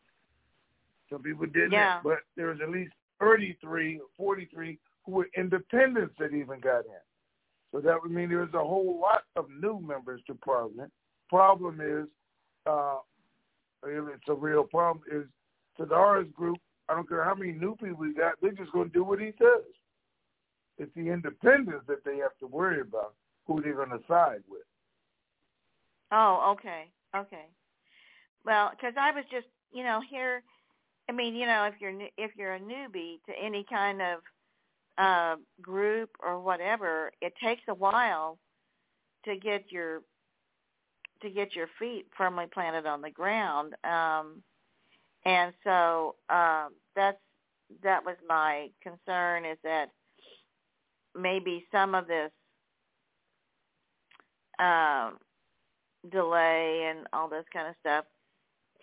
Some 1.10 1.22
people 1.22 1.47
didn't, 1.47 1.72
Yeah. 1.72 2.01
but 2.02 2.24
there 2.35 2.47
was 2.47 2.60
at 2.60 2.70
least 2.70 2.94
33 3.18 4.01
43 4.16 4.78
who 5.05 5.12
were 5.12 5.28
independents 5.35 6.16
that 6.16 6.32
even 6.32 6.60
got 6.60 6.86
in. 6.86 7.01
So 7.74 7.80
that 7.80 8.01
would 8.01 8.12
mean 8.12 8.28
there's 8.28 8.55
a 8.55 8.59
whole 8.59 9.01
lot 9.01 9.24
of 9.34 9.46
new 9.60 9.80
members 9.80 10.20
to 10.28 10.34
Parliament. 10.34 10.92
Problem 11.28 11.80
is, 11.80 12.06
uh, 12.66 12.98
if 13.82 14.14
it's 14.14 14.28
a 14.28 14.34
real 14.34 14.62
problem, 14.62 15.02
is 15.10 15.24
Sadr's 15.76 16.28
group, 16.36 16.59
I 16.88 16.94
don't 16.94 17.09
care 17.09 17.24
how 17.24 17.34
many 17.34 17.51
new 17.51 17.74
people 17.74 17.96
we 17.96 18.14
got, 18.14 18.34
they're 18.40 18.52
just 18.52 18.70
going 18.70 18.90
to 18.90 18.92
do 18.92 19.02
what 19.02 19.18
he 19.18 19.32
says. 19.38 19.64
It's 20.78 20.94
the 20.94 21.09
independents 21.09 21.84
that 21.88 22.05
they 22.05 22.18
have 22.18 22.38
to 22.38 22.46
worry 22.46 22.80
about 22.80 23.14
who 23.48 23.60
they're 23.60 23.74
going 23.74 23.90
to 23.90 24.01
side 24.06 24.44
with. 24.48 24.62
Oh, 26.12 26.55
okay, 26.56 26.84
okay. 27.16 27.46
Well, 28.44 28.70
because 28.70 28.94
I 28.96 29.10
was 29.10 29.24
just, 29.32 29.46
you 29.72 29.82
know, 29.82 30.01
here. 30.09 30.44
I 31.09 31.12
mean, 31.12 31.34
you 31.34 31.46
know, 31.46 31.64
if 31.64 31.74
you're 31.80 31.92
if 32.16 32.30
you're 32.36 32.55
a 32.55 32.60
newbie 32.60 33.18
to 33.26 33.32
any 33.42 33.66
kind 33.68 34.01
of 34.01 34.20
uh, 34.99 35.37
group 35.61 36.11
or 36.23 36.41
whatever, 36.41 37.11
it 37.21 37.33
takes 37.43 37.62
a 37.69 37.75
while 37.75 38.39
to 39.25 39.37
get 39.37 39.71
your 39.71 40.03
to 41.23 41.31
get 41.31 41.57
your 41.57 41.69
feet 41.79 42.07
firmly 42.16 42.45
planted 42.53 42.87
on 42.87 43.01
the 43.01 43.11
ground. 43.11 43.75
Um, 43.85 44.43
and 45.25 45.53
so 45.65 46.16
uh, 46.29 46.69
that's 46.95 47.19
that 47.83 48.05
was 48.05 48.16
my 48.29 48.69
concern 48.83 49.45
is 49.45 49.59
that 49.65 49.91
maybe 51.19 51.66
some 51.73 51.95
of 51.95 52.07
this 52.07 52.31
um, 54.59 55.19
delay 56.11 56.91
and 56.91 57.07
all 57.12 57.29
this 57.29 57.45
kind 57.53 57.69
of 57.69 57.75
stuff 57.81 58.05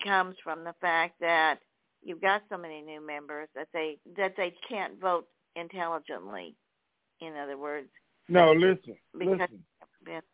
comes 0.04 0.34
from 0.42 0.64
the 0.64 0.74
fact 0.80 1.14
that 1.20 1.58
you've 2.02 2.20
got 2.20 2.42
so 2.50 2.58
many 2.58 2.82
new 2.82 3.04
members 3.04 3.48
that 3.54 3.68
they 3.72 3.98
that 4.16 4.34
they 4.36 4.52
can't 4.68 5.00
vote 5.00 5.26
intelligently. 5.56 6.54
In 7.20 7.36
other 7.36 7.56
words, 7.56 7.88
no. 8.28 8.52
Listen, 8.52 8.96
listen. 9.14 9.64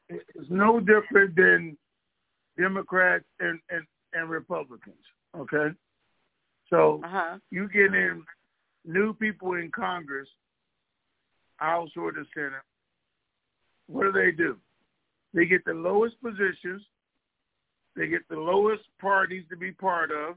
It's 0.08 0.50
no 0.50 0.80
different 0.80 1.36
than 1.36 1.76
Democrats 2.58 3.24
and 3.40 3.60
and, 3.70 3.84
and 4.14 4.30
Republicans. 4.30 4.96
Okay, 5.36 5.68
so 6.70 7.00
uh-huh. 7.04 7.38
you 7.50 7.68
get 7.68 7.94
in 7.94 8.24
new 8.84 9.12
people 9.14 9.54
in 9.54 9.70
Congress, 9.70 10.28
House 11.56 11.90
or 11.96 12.12
the 12.12 12.24
Senate. 12.34 12.52
What 13.86 14.04
do 14.04 14.12
they 14.12 14.30
do? 14.30 14.56
They 15.34 15.46
get 15.46 15.64
the 15.64 15.74
lowest 15.74 16.16
positions. 16.22 16.82
They 17.96 18.06
get 18.06 18.22
the 18.28 18.36
lowest 18.36 18.84
parties 19.00 19.44
to 19.50 19.56
be 19.56 19.72
part 19.72 20.10
of. 20.10 20.36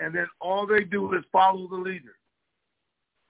And 0.00 0.14
then 0.14 0.26
all 0.40 0.66
they 0.66 0.84
do 0.84 1.14
is 1.14 1.24
follow 1.32 1.68
the 1.68 1.76
leader. 1.76 2.16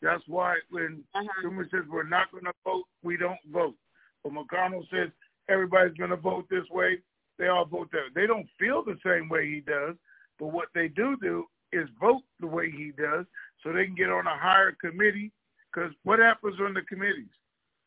That's 0.02 0.22
why 0.26 0.56
when 0.70 1.04
uh-huh. 1.14 1.28
Schumer 1.42 1.70
says 1.70 1.82
we're 1.88 2.02
not 2.02 2.30
going 2.32 2.44
to 2.44 2.52
vote, 2.64 2.84
we 3.02 3.16
don't 3.16 3.38
vote. 3.52 3.76
But 4.24 4.32
McConnell 4.32 4.88
says 4.90 5.10
everybody's 5.48 5.96
going 5.96 6.10
to 6.10 6.16
vote 6.16 6.46
this 6.50 6.68
way, 6.70 6.98
they 7.38 7.48
all 7.48 7.64
vote 7.64 7.90
that. 7.92 8.10
They 8.14 8.26
don't 8.26 8.48
feel 8.58 8.84
the 8.84 8.98
same 9.06 9.28
way 9.28 9.48
he 9.48 9.60
does, 9.60 9.94
but 10.38 10.48
what 10.48 10.68
they 10.74 10.88
do 10.88 11.16
do 11.22 11.46
is 11.72 11.88
vote 12.00 12.22
the 12.40 12.46
way 12.46 12.70
he 12.70 12.92
does 12.98 13.24
so 13.62 13.72
they 13.72 13.86
can 13.86 13.94
get 13.94 14.10
on 14.10 14.26
a 14.26 14.36
higher 14.36 14.76
committee. 14.80 15.32
Because 15.72 15.92
what 16.02 16.18
happens 16.18 16.56
on 16.60 16.74
the 16.74 16.82
committees? 16.82 17.30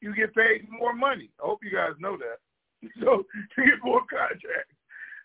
You 0.02 0.16
get 0.16 0.34
paid 0.34 0.68
more 0.70 0.94
money. 0.94 1.30
I 1.44 1.48
hope 1.48 1.60
you 1.64 1.72
guys 1.72 1.94
know 2.00 2.18
that. 2.18 2.40
So 3.00 3.26
you 3.58 3.66
get 3.66 3.84
more 3.84 4.02
contracts. 4.02 4.76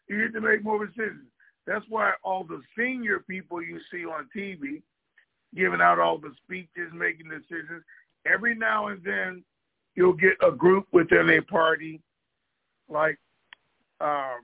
You 0.09 0.23
get 0.23 0.33
to 0.33 0.41
make 0.41 0.65
more 0.65 0.87
decisions. 0.87 1.29
That's 1.67 1.85
why 1.89 2.13
all 2.25 2.43
the 2.43 2.63
senior 2.77 3.21
people 3.29 3.63
you 3.63 3.79
see 3.93 4.05
on 4.07 4.29
TV 4.35 4.83
giving 5.55 5.81
out 5.81 5.99
all 5.99 6.19
the 6.19 6.33
speeches, 6.45 6.93
making 6.93 7.29
decisions. 7.29 7.83
Every 8.27 8.55
now 8.55 8.89
and 8.89 9.03
then, 9.03 9.45
you'll 9.95 10.13
get 10.13 10.37
a 10.47 10.51
group 10.51 10.87
within 10.93 11.31
a 11.31 11.43
party, 11.43 12.01
like 12.89 13.19
um, 14.01 14.41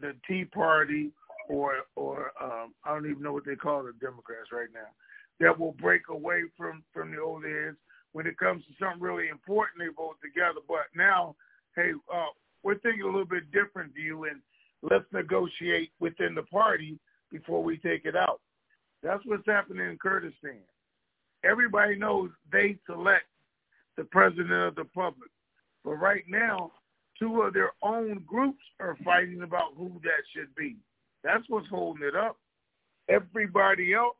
the 0.00 0.14
Tea 0.26 0.44
Party, 0.44 1.12
or 1.48 1.74
or 1.96 2.32
um, 2.40 2.74
I 2.84 2.92
don't 2.92 3.08
even 3.10 3.22
know 3.22 3.32
what 3.32 3.44
they 3.44 3.56
call 3.56 3.82
the 3.82 3.92
Democrats 4.00 4.52
right 4.52 4.68
now, 4.72 4.88
that 5.40 5.58
will 5.58 5.72
break 5.72 6.02
away 6.08 6.42
from 6.56 6.82
from 6.92 7.12
the 7.12 7.20
old 7.20 7.44
heads. 7.44 7.76
When 8.12 8.26
it 8.26 8.38
comes 8.38 8.64
to 8.64 8.72
something 8.78 9.00
really 9.00 9.28
important, 9.28 9.78
they 9.78 9.94
vote 9.96 10.16
together. 10.22 10.60
But 10.66 10.86
now, 10.96 11.36
hey, 11.76 11.92
uh, 12.12 12.26
we're 12.62 12.78
thinking 12.78 13.02
a 13.02 13.06
little 13.06 13.24
bit 13.24 13.50
different 13.52 13.94
view, 13.94 14.24
and 14.24 14.40
let's 14.82 15.04
negotiate 15.12 15.92
within 16.00 16.34
the 16.34 16.42
party 16.42 16.98
before 17.30 17.62
we 17.62 17.78
take 17.78 18.04
it 18.04 18.16
out. 18.16 18.40
That's 19.02 19.24
what's 19.24 19.46
happening 19.46 19.88
in 19.88 19.98
Kurdistan. 19.98 20.60
Everybody 21.44 21.96
knows 21.96 22.30
they 22.52 22.78
select 22.86 23.24
the 23.96 24.04
president 24.04 24.52
of 24.52 24.74
the 24.74 24.84
public. 24.84 25.30
But 25.84 25.94
right 25.94 26.24
now, 26.28 26.72
two 27.18 27.42
of 27.42 27.54
their 27.54 27.72
own 27.82 28.24
groups 28.26 28.62
are 28.78 28.96
fighting 29.04 29.42
about 29.42 29.74
who 29.76 30.00
that 30.04 30.22
should 30.34 30.54
be. 30.54 30.76
That's 31.24 31.44
what's 31.48 31.68
holding 31.68 32.06
it 32.06 32.14
up. 32.16 32.36
Everybody 33.08 33.94
else. 33.94 34.16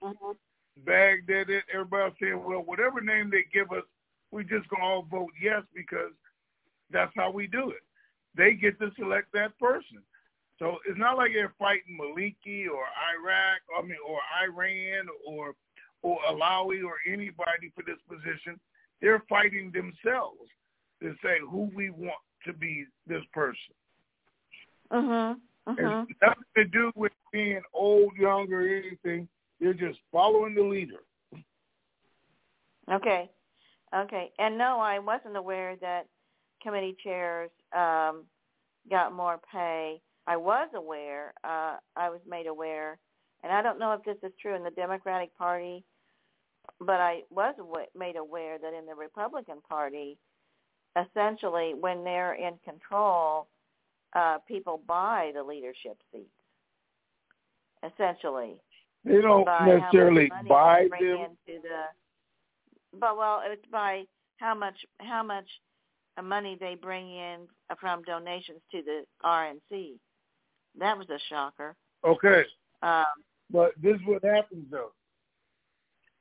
Baghdad, 0.86 1.48
everybody 1.73 2.15
saying, 2.20 2.43
well, 2.43 2.61
whatever 2.61 3.01
name 3.01 3.31
they 3.31 3.44
give 3.52 3.70
us, 3.73 3.85
we 4.31 4.44
just 4.44 4.69
going 4.69 4.81
to 4.82 4.86
all 4.86 5.02
vote 5.11 5.31
yes 5.43 5.62
because 5.74 6.12
that's 6.90 7.12
how 7.16 7.31
we 7.31 7.47
do 7.47 7.70
it. 7.70 7.82
They 8.35 8.55
get 8.55 8.78
to 8.81 8.90
select 8.98 9.32
that 9.35 9.59
person. 9.59 9.98
So 10.61 10.77
it's 10.87 10.99
not 10.99 11.16
like 11.16 11.32
they're 11.32 11.55
fighting 11.59 11.99
Maliki 11.99 12.66
or 12.69 12.85
Iraq, 13.16 13.61
I 13.77 13.82
mean, 13.82 13.97
or 14.07 14.20
Iran 14.45 15.07
or 15.27 15.55
or 16.03 16.19
Allawi 16.31 16.85
or 16.85 16.97
anybody 17.11 17.73
for 17.74 17.82
this 17.87 17.99
position. 18.09 18.61
They're 19.01 19.24
fighting 19.28 19.73
themselves 19.73 20.49
to 21.03 21.15
say 21.23 21.39
who 21.51 21.70
we 21.74 21.89
want 21.91 22.20
to 22.47 22.53
be 22.53 22.85
this 23.07 23.23
person. 23.32 23.74
Uh-huh. 24.91 25.35
Uh-huh. 25.66 26.05
It's 26.09 26.20
nothing 26.20 26.45
to 26.57 26.65
do 26.65 26.93
with 26.95 27.12
being 27.32 27.62
old, 27.73 28.12
young, 28.19 28.53
or 28.53 28.61
anything. 28.62 29.28
You're 29.61 29.74
just 29.74 29.99
following 30.12 30.55
the 30.55 30.62
leader. 30.62 31.03
Okay. 32.93 33.31
Okay. 33.95 34.31
And 34.39 34.59
no, 34.59 34.78
I 34.78 34.99
wasn't 34.99 35.37
aware 35.37 35.77
that 35.77 36.07
committee 36.62 36.97
chairs 37.03 37.51
um, 37.77 38.24
got 38.91 39.15
more 39.15 39.41
pay. 39.53 40.01
I 40.26 40.36
was 40.36 40.68
aware, 40.74 41.32
uh, 41.44 41.76
I 41.97 42.10
was 42.10 42.20
made 42.28 42.47
aware, 42.47 42.98
and 43.42 43.52
I 43.52 43.62
don't 43.62 43.78
know 43.78 43.92
if 43.92 44.05
this 44.05 44.16
is 44.22 44.32
true 44.40 44.55
in 44.55 44.62
the 44.62 44.70
Democratic 44.70 45.36
Party, 45.36 45.84
but 46.78 47.01
I 47.01 47.22
was 47.30 47.55
made 47.97 48.16
aware 48.16 48.59
that 48.59 48.74
in 48.74 48.86
the 48.86 48.94
Republican 48.94 49.60
Party, 49.68 50.18
essentially 50.97 51.74
when 51.78 52.05
they're 52.05 52.34
in 52.34 52.55
control, 52.64 53.48
uh, 54.14 54.38
people 54.47 54.82
buy 54.86 55.30
the 55.34 55.42
leadership 55.42 55.97
seats. 56.12 56.28
Essentially, 57.82 58.56
they 59.05 59.20
don't 59.20 59.47
necessarily 59.66 60.30
buy 60.48 60.86
them. 61.01 61.36
Into 61.47 61.62
the, 61.62 62.98
but 62.98 63.16
well, 63.16 63.40
it's 63.44 63.64
by 63.72 64.05
how 64.36 64.55
much 64.55 64.76
how 64.98 65.22
much 65.22 65.48
money 66.22 66.56
they 66.60 66.74
bring 66.74 67.10
in 67.10 67.47
from 67.80 68.02
donations 68.02 68.60
to 68.72 68.82
the 68.82 69.05
RNC. 69.24 69.98
That 70.78 70.97
was 70.97 71.09
a 71.10 71.18
shocker. 71.28 71.76
Okay. 72.05 72.44
Um, 72.82 73.05
but 73.51 73.72
this 73.82 73.97
is 73.97 74.01
what 74.06 74.24
happens 74.24 74.66
though. 74.70 74.92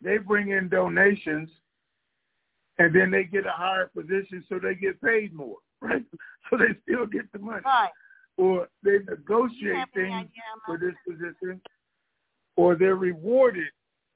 They 0.01 0.17
bring 0.17 0.49
in 0.49 0.69
donations 0.69 1.49
and 2.77 2.95
then 2.95 3.11
they 3.11 3.25
get 3.25 3.45
a 3.45 3.51
higher 3.51 3.91
position 3.95 4.43
so 4.47 4.59
they 4.59 4.75
get 4.75 5.01
paid 5.01 5.33
more, 5.33 5.57
right? 5.81 6.03
So 6.49 6.57
they 6.57 6.77
still 6.83 7.05
get 7.05 7.31
the 7.31 7.39
money. 7.39 7.61
Right. 7.65 7.91
Or 8.37 8.69
they 8.83 8.99
negotiate 9.07 9.85
things 9.93 10.29
for 10.65 10.77
this 10.77 10.95
position 11.07 11.61
or 12.55 12.75
they're 12.75 12.95
rewarded 12.95 13.67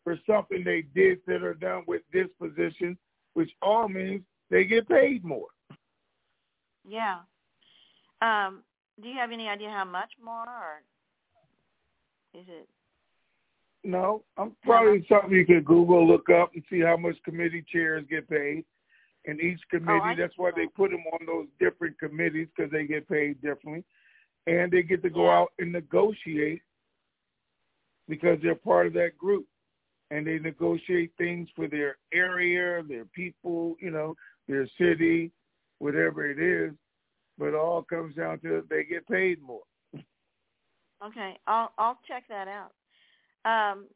for 0.04 0.20
something 0.28 0.64
they 0.64 0.84
did 0.94 1.20
that 1.28 1.44
are 1.44 1.54
done 1.54 1.84
with 1.88 2.02
this 2.12 2.28
position, 2.42 2.98
which 3.36 3.50
all 3.62 3.88
means 3.88 4.22
they 4.50 4.66
get 4.66 4.88
paid 4.88 5.24
more. 5.24 5.48
Yeah. 6.86 7.20
Um, 8.22 8.64
do 9.04 9.10
you 9.10 9.16
have 9.16 9.32
any 9.32 9.50
idea 9.50 9.70
how 9.70 9.84
much 9.84 10.12
more, 10.24 10.48
or 10.48 10.82
is 12.34 12.46
it? 12.48 12.68
No, 13.84 14.24
I'm 14.38 14.56
probably 14.64 15.06
something 15.10 15.32
you 15.32 15.46
could 15.46 15.66
Google, 15.66 16.08
look 16.08 16.30
up, 16.30 16.52
and 16.54 16.64
see 16.70 16.80
how 16.80 16.96
much 16.96 17.16
committee 17.26 17.66
chairs 17.70 18.06
get 18.10 18.30
paid. 18.30 18.64
And 19.26 19.42
each 19.42 19.60
oh, 19.74 19.78
committee, 19.78 20.00
oh, 20.04 20.16
that's 20.18 20.38
why 20.38 20.52
they 20.56 20.68
put 20.68 20.92
them 20.92 21.04
on 21.12 21.26
those 21.26 21.48
different 21.60 22.00
committees 22.00 22.48
because 22.56 22.72
they 22.72 22.86
get 22.86 23.08
paid 23.10 23.42
differently, 23.42 23.84
and 24.48 24.72
they 24.72 24.84
get 24.84 25.04
to 25.04 25.10
go 25.10 25.26
yeah. 25.26 25.38
out 25.40 25.50
and 25.60 25.74
negotiate 25.74 26.62
because 28.08 28.38
they're 28.42 28.56
part 28.56 28.88
of 28.88 28.94
that 28.94 29.18
group, 29.18 29.46
and 30.12 30.26
they 30.26 30.40
negotiate 30.40 31.12
things 31.18 31.50
for 31.56 31.68
their 31.68 31.98
area, 32.14 32.84
their 32.84 33.06
people, 33.06 33.76
you 33.82 33.92
know, 33.92 34.16
their 34.48 34.68
city, 34.78 35.32
whatever 35.80 36.30
it 36.30 36.40
is 36.40 36.74
but 37.38 37.48
it 37.48 37.56
all 37.56 37.84
comes 37.84 38.16
down 38.16 38.40
to 38.40 38.58
it, 38.58 38.70
they 38.70 38.84
get 38.84 39.08
paid 39.08 39.42
more. 39.42 39.64
Okay, 41.06 41.38
I'll 41.48 41.74
I'll 41.78 42.00
check 42.08 42.24
that 42.30 42.48
out. 42.48 42.72
Um, 43.46 43.88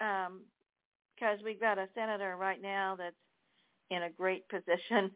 um, 0.00 0.40
because 1.14 1.38
we've 1.44 1.60
got 1.60 1.78
a 1.78 1.88
senator 1.94 2.36
right 2.36 2.60
now 2.60 2.96
that's 2.98 3.14
in 3.90 4.02
a 4.02 4.10
great 4.10 4.48
position. 4.48 5.10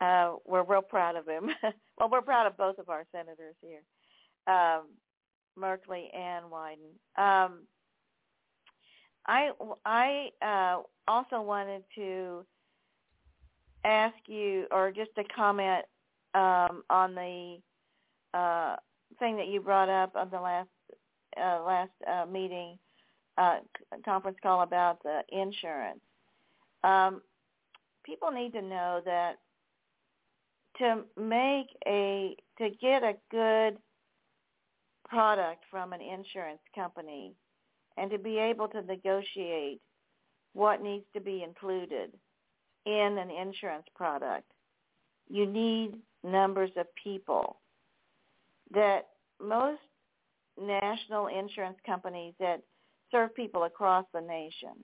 uh, 0.00 0.34
we're 0.46 0.64
real 0.64 0.82
proud 0.82 1.16
of 1.16 1.26
him. 1.28 1.50
well, 1.98 2.08
we're 2.10 2.22
proud 2.22 2.46
of 2.46 2.56
both 2.56 2.78
of 2.78 2.88
our 2.88 3.04
senators 3.12 3.56
here, 3.60 3.82
um, 4.46 4.86
Merkley 5.58 6.14
and 6.16 6.46
Wyden. 6.46 6.94
Um, 7.18 7.66
I 9.26 9.50
I 9.84 10.28
uh, 10.40 10.82
also 11.08 11.42
wanted 11.42 11.82
to 11.96 12.46
ask 13.84 14.16
you, 14.26 14.66
or 14.70 14.92
just 14.92 15.10
to 15.16 15.24
comment 15.24 15.84
um, 16.36 16.82
on 16.90 17.14
the 17.14 17.58
uh, 18.34 18.76
thing 19.18 19.36
that 19.36 19.48
you 19.48 19.60
brought 19.60 19.88
up 19.88 20.14
on 20.14 20.28
the 20.30 20.40
last 20.40 20.68
uh, 21.36 21.62
last 21.64 21.90
uh, 22.10 22.26
meeting 22.30 22.78
uh, 23.38 23.58
conference 24.04 24.38
call 24.42 24.62
about 24.62 25.02
the 25.02 25.20
insurance. 25.30 26.00
Um, 26.84 27.20
people 28.04 28.30
need 28.30 28.52
to 28.52 28.62
know 28.62 29.00
that 29.04 29.36
to 30.78 31.02
make 31.18 31.68
a 31.86 32.36
to 32.58 32.70
get 32.80 33.02
a 33.02 33.14
good 33.30 33.78
product 35.08 35.64
from 35.70 35.92
an 35.92 36.00
insurance 36.00 36.60
company 36.74 37.32
and 37.96 38.10
to 38.10 38.18
be 38.18 38.38
able 38.38 38.68
to 38.68 38.82
negotiate 38.82 39.80
what 40.52 40.82
needs 40.82 41.04
to 41.14 41.20
be 41.20 41.42
included 41.42 42.12
in 42.86 43.18
an 43.18 43.30
insurance 43.30 43.86
product, 43.94 44.50
you 45.28 45.46
need 45.46 45.94
numbers 46.24 46.70
of 46.76 46.86
people 47.02 47.58
that 48.74 49.08
most 49.40 49.80
national 50.60 51.26
insurance 51.28 51.76
companies 51.84 52.34
that 52.40 52.62
serve 53.10 53.34
people 53.34 53.64
across 53.64 54.04
the 54.12 54.20
nation. 54.20 54.82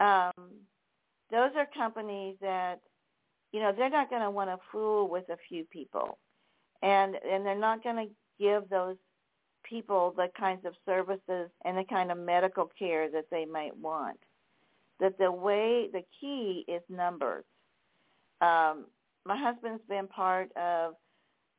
Um, 0.00 0.32
those 1.30 1.50
are 1.56 1.66
companies 1.74 2.36
that, 2.40 2.80
you 3.52 3.60
know, 3.60 3.72
they're 3.76 3.90
not 3.90 4.10
going 4.10 4.22
to 4.22 4.30
want 4.30 4.50
to 4.50 4.58
fool 4.70 5.08
with 5.08 5.28
a 5.30 5.36
few 5.48 5.64
people, 5.64 6.18
and 6.82 7.16
and 7.16 7.44
they're 7.44 7.58
not 7.58 7.82
going 7.82 7.96
to 7.96 8.12
give 8.38 8.68
those 8.68 8.96
people 9.64 10.12
the 10.16 10.28
kinds 10.38 10.64
of 10.64 10.74
services 10.84 11.50
and 11.64 11.76
the 11.76 11.84
kind 11.88 12.12
of 12.12 12.18
medical 12.18 12.70
care 12.78 13.10
that 13.10 13.26
they 13.30 13.44
might 13.44 13.76
want. 13.76 14.18
That 15.00 15.18
the 15.18 15.32
way 15.32 15.88
the 15.92 16.02
key 16.20 16.64
is 16.68 16.82
numbers. 16.88 17.44
Um, 18.40 18.84
my 19.26 19.36
husband's 19.36 19.82
been 19.88 20.06
part 20.06 20.50
of 20.56 20.94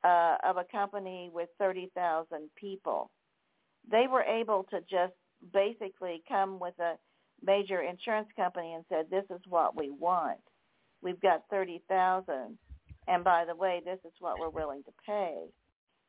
uh, 0.04 0.38
of 0.46 0.58
a 0.58 0.66
company 0.72 1.30
with 1.34 1.50
thirty 1.60 1.92
thousand 1.96 2.50
people. 2.56 3.12
They 3.90 4.06
were 4.10 4.24
able 4.24 4.66
to 4.72 4.80
just 4.82 5.14
basically 5.54 6.24
come 6.28 6.60
with 6.60 6.78
a 6.80 6.94
major 7.44 7.82
insurance 7.82 8.30
company 8.36 8.74
and 8.74 8.86
said, 8.90 9.10
"This 9.10 9.26
is 9.30 9.42
what 9.48 9.76
we 9.76 9.90
want. 9.90 10.40
We've 11.02 11.20
got 11.20 11.44
thirty 11.50 11.82
thousand, 11.90 12.58
and 13.08 13.24
by 13.24 13.46
the 13.46 13.56
way, 13.56 13.82
this 13.84 14.00
is 14.06 14.14
what 14.20 14.40
we're 14.40 14.50
willing 14.50 14.84
to 14.84 14.92
pay." 15.06 15.46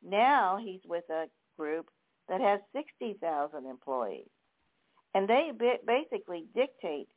Now 0.03 0.59
he's 0.63 0.81
with 0.87 1.05
a 1.11 1.27
group 1.57 1.91
that 2.29 2.41
has 2.41 2.61
sixty 2.73 3.19
thousand 3.21 3.67
employees, 3.67 4.29
and 5.15 5.29
they 5.29 5.51
basically 5.87 6.47
dictate. 6.55 7.09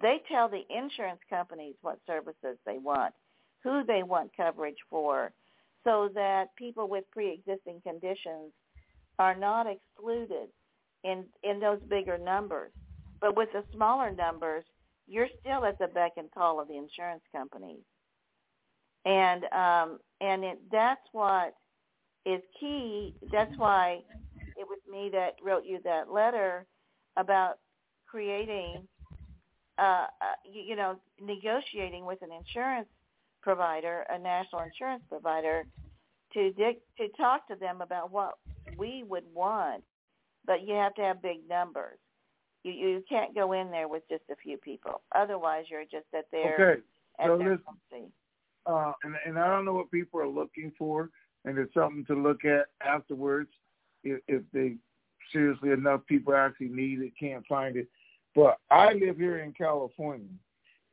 They 0.00 0.22
tell 0.28 0.48
the 0.48 0.62
insurance 0.70 1.20
companies 1.28 1.74
what 1.82 1.98
services 2.06 2.56
they 2.64 2.78
want, 2.78 3.14
who 3.62 3.84
they 3.84 4.02
want 4.02 4.36
coverage 4.36 4.78
for, 4.90 5.32
so 5.84 6.08
that 6.14 6.54
people 6.56 6.88
with 6.88 7.04
pre-existing 7.10 7.80
conditions 7.82 8.52
are 9.18 9.34
not 9.34 9.66
excluded 9.66 10.48
in 11.04 11.24
in 11.42 11.60
those 11.60 11.80
bigger 11.88 12.18
numbers. 12.18 12.72
But 13.20 13.36
with 13.36 13.50
the 13.52 13.64
smaller 13.72 14.10
numbers, 14.10 14.64
you're 15.06 15.28
still 15.40 15.64
at 15.64 15.78
the 15.78 15.88
beck 15.88 16.12
and 16.16 16.30
call 16.30 16.60
of 16.60 16.68
the 16.68 16.76
insurance 16.76 17.22
companies. 17.34 17.82
And 19.04 19.44
um, 19.44 19.98
and 20.20 20.44
it, 20.44 20.60
that's 20.70 21.06
what 21.12 21.54
is 22.24 22.40
key. 22.58 23.14
That's 23.32 23.56
why 23.56 24.02
it 24.56 24.66
was 24.66 24.78
me 24.90 25.10
that 25.12 25.36
wrote 25.42 25.64
you 25.64 25.80
that 25.84 26.10
letter 26.10 26.66
about 27.16 27.58
creating, 28.06 28.86
uh, 29.78 29.82
uh, 29.82 30.06
you, 30.44 30.62
you 30.62 30.76
know, 30.76 30.96
negotiating 31.20 32.04
with 32.04 32.22
an 32.22 32.30
insurance 32.32 32.88
provider, 33.42 34.04
a 34.08 34.18
national 34.18 34.62
insurance 34.62 35.02
provider, 35.08 35.64
to 36.34 36.52
to 36.52 37.08
talk 37.16 37.46
to 37.48 37.56
them 37.56 37.80
about 37.80 38.10
what 38.10 38.38
we 38.78 39.04
would 39.08 39.24
want 39.34 39.82
but 40.46 40.66
you 40.66 40.74
have 40.74 40.94
to 40.94 41.02
have 41.02 41.22
big 41.22 41.48
numbers. 41.48 41.98
You 42.64 42.72
you 42.72 43.04
can't 43.08 43.34
go 43.34 43.52
in 43.52 43.70
there 43.70 43.88
with 43.88 44.02
just 44.08 44.22
a 44.30 44.36
few 44.36 44.56
people. 44.58 45.02
Otherwise, 45.14 45.66
you're 45.68 45.84
just 45.84 46.06
at 46.14 46.26
their 46.30 46.54
okay. 46.54 46.82
at 47.18 47.26
so 47.26 47.38
their 47.38 47.50
listen, 47.52 48.12
uh, 48.66 48.92
and 49.02 49.14
and 49.26 49.38
I 49.38 49.48
don't 49.48 49.64
know 49.64 49.74
what 49.74 49.90
people 49.90 50.20
are 50.20 50.28
looking 50.28 50.72
for, 50.78 51.10
and 51.44 51.58
it's 51.58 51.74
something 51.74 52.04
to 52.06 52.14
look 52.14 52.44
at 52.44 52.66
afterwards 52.84 53.50
if, 54.04 54.20
if 54.28 54.42
they 54.52 54.76
seriously 55.32 55.70
enough 55.70 56.02
people 56.06 56.34
actually 56.34 56.68
need 56.68 57.00
it, 57.00 57.12
can't 57.18 57.46
find 57.46 57.76
it. 57.76 57.88
But 58.34 58.58
I 58.70 58.92
live 58.92 59.16
here 59.16 59.38
in 59.38 59.52
California, 59.52 60.28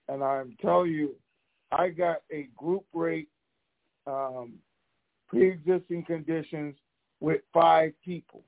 and 0.07 0.23
I'm 0.23 0.55
telling 0.61 0.91
you, 0.91 1.15
I 1.71 1.89
got 1.89 2.21
a 2.31 2.47
group 2.57 2.85
rate 2.93 3.29
um, 4.07 4.53
pre-existing 5.27 6.03
conditions 6.05 6.75
with 7.19 7.41
five 7.53 7.91
people. 8.03 8.43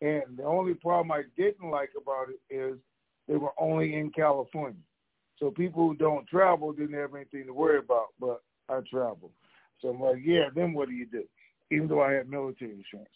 And 0.00 0.22
the 0.36 0.44
only 0.44 0.74
problem 0.74 1.10
I 1.10 1.22
didn't 1.36 1.70
like 1.70 1.90
about 2.00 2.26
it 2.28 2.54
is 2.54 2.76
they 3.26 3.36
were 3.36 3.54
only 3.58 3.96
in 3.96 4.10
California. 4.10 4.80
So 5.38 5.50
people 5.50 5.86
who 5.86 5.96
don't 5.96 6.26
travel 6.26 6.72
didn't 6.72 6.98
have 6.98 7.14
anything 7.14 7.46
to 7.46 7.52
worry 7.52 7.78
about, 7.78 8.08
but 8.20 8.42
I 8.68 8.80
travel. 8.90 9.30
So 9.80 9.88
I'm 9.88 10.00
like, 10.00 10.18
yeah, 10.24 10.48
then 10.54 10.72
what 10.72 10.88
do 10.88 10.94
you 10.94 11.06
do? 11.06 11.24
Even 11.70 11.88
though 11.88 12.02
I 12.02 12.12
had 12.12 12.28
military 12.28 12.70
insurance. 12.72 13.10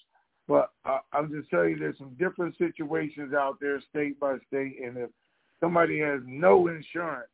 But 0.48 0.70
uh, 0.84 0.98
I'll 1.12 1.26
just 1.26 1.48
tell 1.48 1.66
you 1.66 1.78
there's 1.78 1.98
some 1.98 2.16
different 2.18 2.56
situations 2.58 3.32
out 3.32 3.58
there 3.60 3.80
state 3.88 4.18
by 4.18 4.36
state. 4.48 4.78
And 4.84 4.96
if 4.96 5.10
somebody 5.60 6.00
has 6.00 6.20
no 6.26 6.68
insurance 6.68 7.28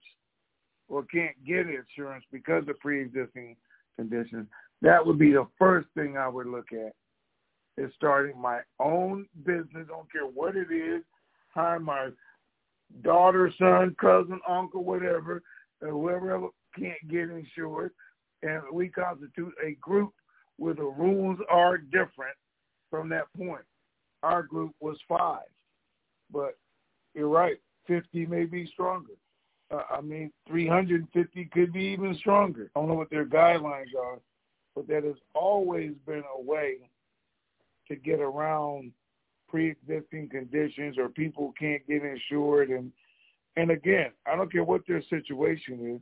or 0.88 1.04
can't 1.04 1.36
get 1.46 1.66
insurance 1.66 2.24
because 2.30 2.66
of 2.68 2.78
pre-existing 2.80 3.56
conditions, 3.96 4.46
that 4.82 5.04
would 5.04 5.18
be 5.18 5.32
the 5.32 5.46
first 5.58 5.88
thing 5.94 6.16
I 6.16 6.28
would 6.28 6.46
look 6.46 6.72
at 6.72 6.92
is 7.78 7.92
starting 7.94 8.40
my 8.40 8.60
own 8.80 9.26
business. 9.44 9.86
Don't 9.88 10.10
care 10.10 10.26
what 10.26 10.56
it 10.56 10.72
is. 10.72 11.02
Hire 11.54 11.80
my 11.80 12.10
daughter, 13.02 13.52
son, 13.58 13.94
cousin, 14.00 14.40
uncle, 14.48 14.84
whatever, 14.84 15.42
whoever 15.80 16.48
can't 16.78 17.08
get 17.10 17.30
insured, 17.30 17.92
and 18.42 18.62
we 18.72 18.88
constitute 18.88 19.52
a 19.64 19.72
group 19.80 20.12
where 20.56 20.74
the 20.74 20.82
rules 20.82 21.38
are 21.50 21.78
different 21.78 22.36
from 22.90 23.08
that 23.10 23.24
point. 23.36 23.64
Our 24.22 24.42
group 24.42 24.72
was 24.80 24.96
five, 25.08 25.44
but 26.32 26.56
you're 27.14 27.28
right, 27.28 27.56
50 27.86 28.26
may 28.26 28.44
be 28.44 28.66
stronger. 28.72 29.12
Uh, 29.70 29.82
I 29.90 30.00
mean, 30.00 30.30
350 30.48 31.44
could 31.46 31.72
be 31.72 31.84
even 31.84 32.16
stronger. 32.20 32.70
I 32.74 32.80
don't 32.80 32.88
know 32.88 32.94
what 32.94 33.10
their 33.10 33.26
guidelines 33.26 33.94
are, 33.98 34.20
but 34.74 34.86
that 34.88 35.04
has 35.04 35.16
always 35.34 35.92
been 36.06 36.22
a 36.36 36.40
way 36.40 36.76
to 37.88 37.96
get 37.96 38.20
around 38.20 38.92
pre-existing 39.48 40.28
conditions 40.28 40.98
or 40.98 41.08
people 41.08 41.54
can't 41.58 41.86
get 41.86 42.02
insured 42.04 42.70
and 42.70 42.92
and 43.56 43.70
again, 43.70 44.10
I 44.26 44.36
don't 44.36 44.52
care 44.52 44.64
what 44.64 44.82
their 44.86 45.02
situation 45.08 45.94
is. 45.96 46.00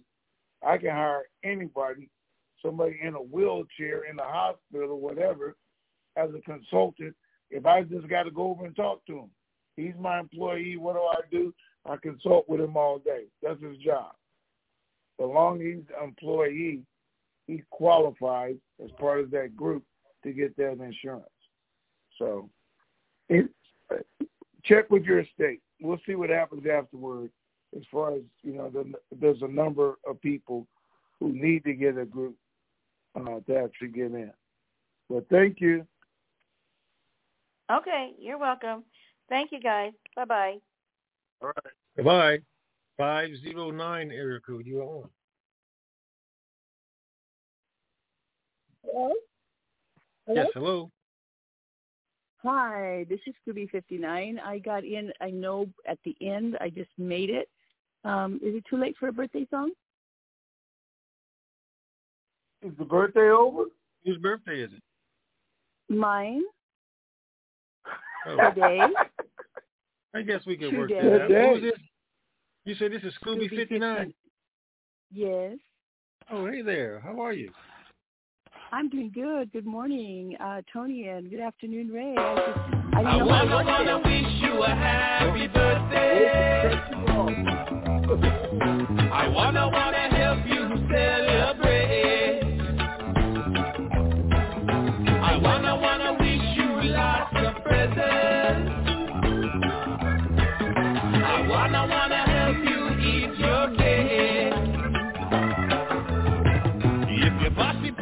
I 0.66 0.76
can 0.76 0.90
hire 0.90 1.22
anybody, 1.44 2.10
somebody 2.60 2.98
in 3.00 3.14
a 3.14 3.18
wheelchair 3.18 4.04
in 4.10 4.16
the 4.16 4.24
hospital, 4.24 4.98
whatever, 4.98 5.54
as 6.16 6.30
a 6.36 6.40
consultant. 6.40 7.14
If 7.50 7.64
I 7.64 7.82
just 7.82 8.08
got 8.08 8.24
to 8.24 8.30
go 8.30 8.50
over 8.50 8.66
and 8.66 8.74
talk 8.74 9.06
to 9.06 9.18
him, 9.20 9.30
he's 9.76 9.94
my 10.00 10.18
employee. 10.18 10.76
What 10.76 10.94
do 10.94 11.00
I 11.00 11.20
do? 11.30 11.54
I 11.86 11.96
consult 11.96 12.48
with 12.48 12.60
him 12.60 12.76
all 12.76 12.98
day. 12.98 13.24
That's 13.42 13.62
his 13.62 13.76
job. 13.78 14.12
As 15.20 15.26
long 15.26 15.60
he's 15.60 15.84
employee, 16.02 16.82
he 17.46 17.62
qualifies 17.70 18.56
as 18.82 18.90
part 18.98 19.20
of 19.20 19.30
that 19.32 19.54
group 19.54 19.84
to 20.24 20.32
get 20.32 20.56
that 20.56 20.72
insurance. 20.72 21.28
So 22.18 22.48
it, 23.28 23.48
check 24.64 24.90
with 24.90 25.04
your 25.04 25.20
estate. 25.20 25.60
We'll 25.80 26.00
see 26.06 26.14
what 26.14 26.30
happens 26.30 26.66
afterward 26.66 27.30
as 27.76 27.82
far 27.92 28.14
as, 28.14 28.22
you 28.42 28.54
know, 28.54 28.70
the, 28.70 28.92
there's 29.20 29.42
a 29.42 29.48
number 29.48 29.96
of 30.08 30.20
people 30.20 30.66
who 31.20 31.32
need 31.32 31.64
to 31.64 31.74
get 31.74 31.98
a 31.98 32.04
group 32.04 32.36
uh, 33.14 33.40
to 33.46 33.56
actually 33.56 33.88
get 33.88 34.12
in. 34.12 34.32
But 35.10 35.28
thank 35.28 35.60
you. 35.60 35.86
Okay, 37.70 38.12
you're 38.18 38.38
welcome. 38.38 38.84
Thank 39.28 39.52
you, 39.52 39.60
guys. 39.60 39.92
Bye-bye. 40.16 40.56
All 41.44 41.52
right. 41.62 41.74
Goodbye. 41.94 42.38
509 42.96 44.10
area 44.10 44.40
code, 44.40 44.64
you're 44.64 44.82
on. 44.82 45.10
Hello? 48.82 49.12
hello? 50.26 50.42
Yes, 50.42 50.46
hello. 50.54 50.90
Hi, 52.42 53.04
this 53.10 53.20
is 53.26 53.34
Scooby 53.46 53.68
fifty 53.70 53.98
nine. 53.98 54.38
I 54.38 54.58
got 54.58 54.84
in. 54.84 55.10
I 55.20 55.30
know 55.30 55.66
at 55.88 55.98
the 56.04 56.14
end. 56.20 56.56
I 56.60 56.68
just 56.70 56.90
made 56.98 57.30
it. 57.30 57.48
Um, 58.04 58.38
is 58.42 58.54
it 58.54 58.64
too 58.68 58.76
late 58.76 58.96
for 58.98 59.08
a 59.08 59.12
birthday 59.12 59.46
song? 59.50 59.72
Is 62.62 62.72
the 62.78 62.84
birthday 62.84 63.30
over? 63.30 63.64
Whose 64.04 64.18
birthday 64.18 64.60
is 64.62 64.70
it? 64.72 65.94
Mine. 65.94 66.42
Oh. 68.26 68.50
Today. 68.50 68.88
I 70.14 70.22
guess 70.22 70.40
we 70.46 70.56
can 70.56 70.76
work 70.78 70.90
Today. 70.90 71.08
that 71.08 71.22
out. 71.22 71.28
Today. 71.28 71.50
Who's 71.54 71.62
this? 71.62 71.80
You 72.64 72.74
said 72.76 72.92
this 72.92 73.02
is 73.02 73.12
Scooby 73.22 73.50
Scooby 73.50 73.56
fifty 73.56 73.78
nine. 73.78 74.14
Yes. 75.12 75.56
Oh, 76.30 76.46
hey 76.46 76.62
there. 76.62 77.00
How 77.00 77.20
are 77.20 77.32
you? 77.32 77.50
I'm 78.72 78.88
doing 78.88 79.10
good. 79.12 79.52
Good 79.52 79.66
morning, 79.66 80.36
uh, 80.40 80.62
Tony, 80.72 81.08
and 81.08 81.28
good 81.30 81.40
afternoon, 81.40 81.88
Ray. 81.88 82.14
I, 82.16 82.34
just, 82.36 82.58
I 82.94 83.00
I 83.00 83.18
know 83.18 83.26
wanna, 83.26 83.56
I 83.56 83.64
wanna 83.64 83.98
wish 83.98 84.26
you 84.40 84.62
a 84.62 84.68
happy 84.68 85.46
birthday. 85.48 86.30
I 89.12 89.28
wanna, 89.28 89.68
wanna 89.68 90.16
help 90.16 90.46
you 90.46 90.68
celebrate. 90.90 91.63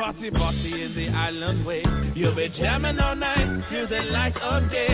Bossy, 0.02 0.30
bossy 0.30 0.82
in 0.82 0.96
the 0.96 1.08
island 1.10 1.64
way, 1.64 1.84
you'll 2.16 2.34
be 2.34 2.48
jamming 2.58 2.98
all 2.98 3.14
night 3.14 3.62
till 3.70 3.86
the 3.86 4.00
light 4.10 4.36
of 4.38 4.68
day. 4.68 4.88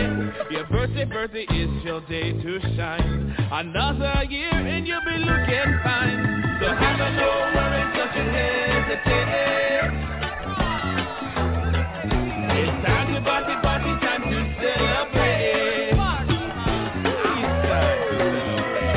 Your 0.51 0.67
birthday, 0.67 1.05
birthday 1.05 1.47
is 1.49 1.83
your 1.83 2.01
day 2.01 2.31
to 2.31 2.59
shine. 2.77 3.35
Another 3.51 4.23
year 4.29 4.51
and 4.53 4.85
you'll 4.85 5.01
be 5.01 5.17
looking 5.17 5.79
fine. 5.83 6.43
So 6.61 6.67
have 6.75 6.99
a 6.99 7.09
no 7.15 7.27
worries, 7.55 7.89
don't 7.97 8.15
you 8.17 8.21
hesitate. 8.37 9.29
It's 12.53 12.85
time 12.85 13.09
to 13.15 13.21
party, 13.21 13.55
party, 13.63 13.91
time 14.05 14.21
to 14.29 14.37
celebrate. 14.61 15.89
It's 15.89 15.97
time 15.97 16.27
to 17.01 17.09
celebrate. 17.65 18.93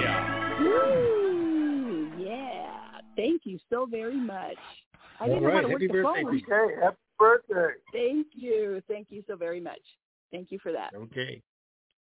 Yeah. 0.00 0.58
Woo! 0.58 2.12
Yeah. 2.18 3.04
Thank 3.14 3.44
you 3.44 3.58
so 3.68 3.84
very 3.84 4.16
much. 4.18 4.56
I 5.22 5.28
didn't 5.28 5.44
All 5.44 5.50
know 5.50 5.50
how 5.50 5.54
right. 5.54 5.60
to 5.62 5.68
work 5.68 5.72
Happy 5.82 5.86
the 5.86 5.92
birthday, 5.92 6.22
phone. 6.22 6.30
Christine. 6.30 6.52
Okay, 6.52 6.74
happy 6.82 6.96
birthday. 7.18 7.72
Thank 7.92 8.26
you. 8.32 8.82
Thank 8.88 9.06
you 9.10 9.22
so 9.28 9.36
very 9.36 9.60
much. 9.60 9.80
Thank 10.32 10.50
you 10.50 10.58
for 10.60 10.72
that. 10.72 10.90
Okay. 10.94 11.40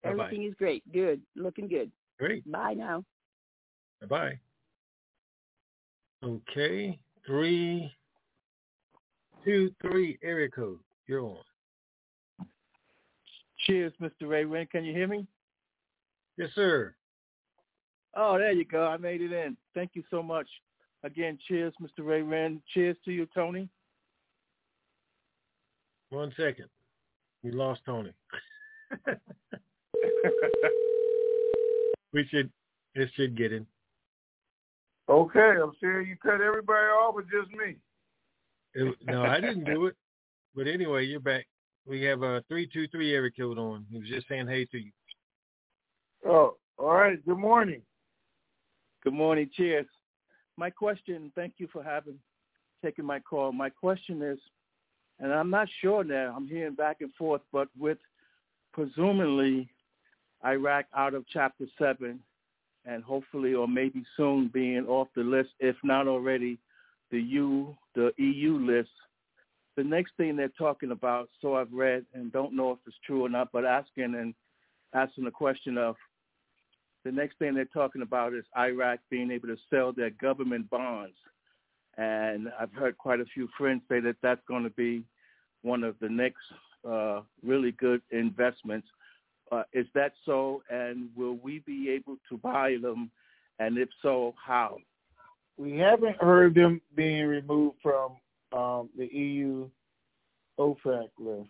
Bye 0.03 0.13
bye. 0.15 0.25
Everything 0.25 0.47
is 0.47 0.55
great. 0.57 0.83
Good. 0.91 1.21
Looking 1.35 1.67
good. 1.67 1.91
Great. 2.17 2.49
Bye 2.51 2.73
now. 2.73 3.03
Bye 4.01 4.07
bye. 4.07 4.39
Okay. 6.23 6.97
Three 7.27 7.91
two 9.43 9.71
three 9.81 10.17
area 10.23 10.49
code. 10.49 10.79
You're 11.05 11.21
on. 11.21 11.37
Cheers, 13.67 13.93
Mr. 14.01 14.27
Ray 14.27 14.45
Wynn. 14.45 14.65
Can 14.71 14.83
you 14.83 14.93
hear 14.93 15.07
me? 15.07 15.27
Yes, 16.37 16.49
sir. 16.55 16.95
Oh, 18.15 18.37
there 18.39 18.51
you 18.51 18.65
go. 18.65 18.87
I 18.87 18.97
made 18.97 19.21
it 19.21 19.31
in. 19.31 19.55
Thank 19.75 19.91
you 19.93 20.03
so 20.09 20.23
much. 20.23 20.47
Again, 21.05 21.37
cheers, 21.47 21.71
Mr. 21.79 22.03
Ray 22.03 22.23
Wynn. 22.23 22.59
Cheers 22.73 22.97
to 23.05 23.11
you, 23.11 23.27
Tony. 23.35 23.69
One 26.09 26.33
second. 26.35 26.65
We 27.43 27.51
lost 27.51 27.81
Tony. 27.85 28.11
we 32.11 32.25
should 32.29 32.51
it 32.95 33.09
should 33.15 33.37
get 33.37 33.53
in. 33.53 33.67
Okay, 35.07 35.53
I'm 35.61 35.73
sure 35.79 36.01
you 36.01 36.15
cut 36.17 36.41
everybody 36.41 36.87
off 36.87 37.13
or 37.15 37.21
just 37.21 37.51
me. 37.55 37.75
It- 38.73 38.97
no, 39.05 39.21
I 39.23 39.39
didn't 39.39 39.65
do 39.65 39.85
it. 39.85 39.95
But 40.55 40.65
anyway, 40.67 41.05
you're 41.05 41.19
back. 41.19 41.45
We 41.85 42.01
have 42.03 42.23
a 42.23 42.43
three 42.47 42.67
two 42.71 42.87
three 42.87 43.13
area 43.13 43.29
code 43.37 43.59
on. 43.59 43.85
He 43.91 43.99
was 43.99 44.07
just 44.09 44.27
saying 44.27 44.47
hey 44.47 44.65
to 44.65 44.79
you. 44.79 44.91
Oh, 46.25 46.57
all 46.79 46.93
right. 46.95 47.23
Good 47.27 47.37
morning. 47.37 47.83
Good 49.03 49.13
morning. 49.13 49.51
Cheers. 49.53 49.85
My 50.57 50.69
question, 50.69 51.31
thank 51.35 51.53
you 51.57 51.67
for 51.71 51.83
having 51.83 52.19
taking 52.83 53.05
my 53.05 53.19
call. 53.19 53.51
My 53.51 53.69
question 53.69 54.21
is, 54.21 54.39
and 55.19 55.33
I'm 55.33 55.49
not 55.49 55.67
sure 55.81 56.03
now, 56.03 56.33
I'm 56.35 56.47
hearing 56.47 56.75
back 56.75 56.97
and 57.01 57.13
forth, 57.15 57.41
but 57.51 57.67
with 57.77 57.97
presumably 58.73 59.69
Iraq 60.45 60.85
out 60.95 61.13
of 61.13 61.25
chapter 61.31 61.65
seven 61.79 62.19
and 62.85 63.03
hopefully 63.03 63.53
or 63.53 63.67
maybe 63.67 64.03
soon 64.15 64.49
being 64.53 64.85
off 64.85 65.07
the 65.15 65.23
list, 65.23 65.49
if 65.59 65.75
not 65.83 66.07
already 66.07 66.59
the 67.11 67.19
U 67.19 67.75
the 67.95 68.11
EU 68.17 68.57
list. 68.59 68.89
The 69.77 69.83
next 69.83 70.13
thing 70.17 70.35
they're 70.35 70.49
talking 70.49 70.91
about, 70.91 71.29
so 71.41 71.55
I've 71.55 71.71
read 71.71 72.05
and 72.13 72.31
don't 72.31 72.55
know 72.55 72.71
if 72.71 72.79
it's 72.85 72.95
true 73.05 73.25
or 73.25 73.29
not, 73.29 73.49
but 73.51 73.65
asking 73.65 74.15
and 74.15 74.33
asking 74.93 75.25
the 75.25 75.31
question 75.31 75.77
of 75.77 75.95
the 77.05 77.11
next 77.11 77.37
thing 77.37 77.53
they're 77.53 77.65
talking 77.65 78.01
about 78.01 78.33
is 78.33 78.43
Iraq 78.57 78.99
being 79.11 79.29
able 79.29 79.47
to 79.47 79.57
sell 79.69 79.93
their 79.93 80.09
government 80.09 80.69
bonds. 80.71 81.15
And 81.97 82.49
I've 82.59 82.73
heard 82.73 82.97
quite 82.97 83.21
a 83.21 83.25
few 83.25 83.47
friends 83.57 83.83
say 83.87 83.99
that 84.01 84.17
that's 84.21 84.41
going 84.47 84.63
to 84.63 84.71
be 84.71 85.03
one 85.61 85.83
of 85.83 85.95
the 86.01 86.09
next 86.09 86.41
uh, 86.85 87.21
really 87.43 87.71
good 87.73 88.01
investments. 88.11 88.87
Uh, 89.51 89.63
is 89.71 89.85
that 89.93 90.13
so? 90.25 90.63
And 90.69 91.09
will 91.15 91.35
we 91.35 91.59
be 91.59 91.91
able 91.91 92.17
to 92.29 92.37
buy 92.37 92.77
them? 92.81 93.11
And 93.59 93.77
if 93.77 93.89
so, 94.01 94.33
how? 94.43 94.79
We 95.57 95.77
haven't 95.77 96.17
heard 96.17 96.55
them 96.55 96.81
being 96.95 97.27
removed 97.27 97.77
from 97.83 98.17
um, 98.51 98.89
the 98.97 99.05
EU 99.05 99.69
OFAC 100.59 101.09
list. 101.19 101.49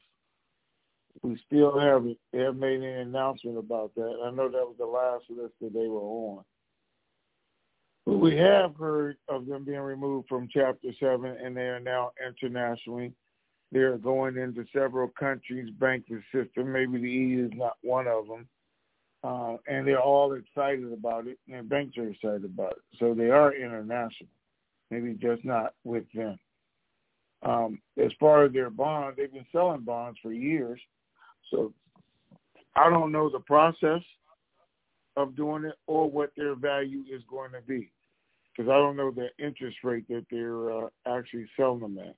We 1.21 1.39
still 1.47 1.79
haven't. 1.79 2.17
Haven't 2.33 2.59
made 2.59 2.81
any 2.81 3.01
announcement 3.01 3.57
about 3.57 3.95
that. 3.95 4.19
I 4.25 4.31
know 4.31 4.49
that 4.49 4.53
was 4.53 4.75
the 4.77 4.85
last 4.85 5.25
list 5.29 5.53
that 5.61 5.73
they 5.73 5.87
were 5.87 5.99
on. 5.99 6.43
But 8.05 8.17
we 8.17 8.37
have 8.37 8.75
heard 8.75 9.17
of 9.27 9.47
them 9.47 9.63
being 9.65 9.79
removed 9.79 10.27
from 10.27 10.47
Chapter 10.51 10.89
7, 10.99 11.25
and 11.25 11.57
they 11.57 11.61
are 11.61 11.79
now 11.79 12.11
internationally. 12.25 13.13
They're 13.71 13.97
going 13.97 14.37
into 14.37 14.65
several 14.71 15.07
countries' 15.07 15.71
banking 15.79 16.23
system. 16.33 16.71
Maybe 16.71 16.99
the 16.99 17.09
EU 17.09 17.45
is 17.45 17.51
not 17.55 17.77
one 17.81 18.07
of 18.07 18.27
them. 18.27 18.47
Uh, 19.23 19.57
and 19.67 19.87
they're 19.87 19.99
all 19.99 20.33
excited 20.33 20.93
about 20.93 21.25
it, 21.25 21.39
and 21.51 21.67
banks 21.67 21.97
are 21.97 22.07
excited 22.07 22.45
about 22.45 22.73
it. 22.73 22.99
So 22.99 23.15
they 23.15 23.31
are 23.31 23.55
international, 23.55 24.29
maybe 24.91 25.13
just 25.13 25.43
not 25.43 25.73
with 25.83 26.03
them. 26.13 26.37
Um, 27.41 27.79
as 27.97 28.11
far 28.19 28.45
as 28.45 28.53
their 28.53 28.69
bonds, 28.69 29.17
they've 29.17 29.33
been 29.33 29.47
selling 29.51 29.81
bonds 29.81 30.19
for 30.21 30.31
years. 30.31 30.79
So 31.51 31.73
I 32.75 32.89
don't 32.89 33.11
know 33.11 33.29
the 33.29 33.39
process 33.39 34.01
of 35.17 35.35
doing 35.35 35.65
it 35.65 35.75
or 35.87 36.09
what 36.09 36.31
their 36.35 36.55
value 36.55 37.03
is 37.11 37.21
going 37.29 37.51
to 37.51 37.61
be 37.61 37.91
because 38.51 38.69
I 38.69 38.75
don't 38.75 38.95
know 38.95 39.11
the 39.11 39.29
interest 39.43 39.77
rate 39.83 40.07
that 40.09 40.25
they're 40.31 40.71
uh, 40.71 40.87
actually 41.07 41.47
selling 41.57 41.81
them 41.81 41.97
at. 41.99 42.15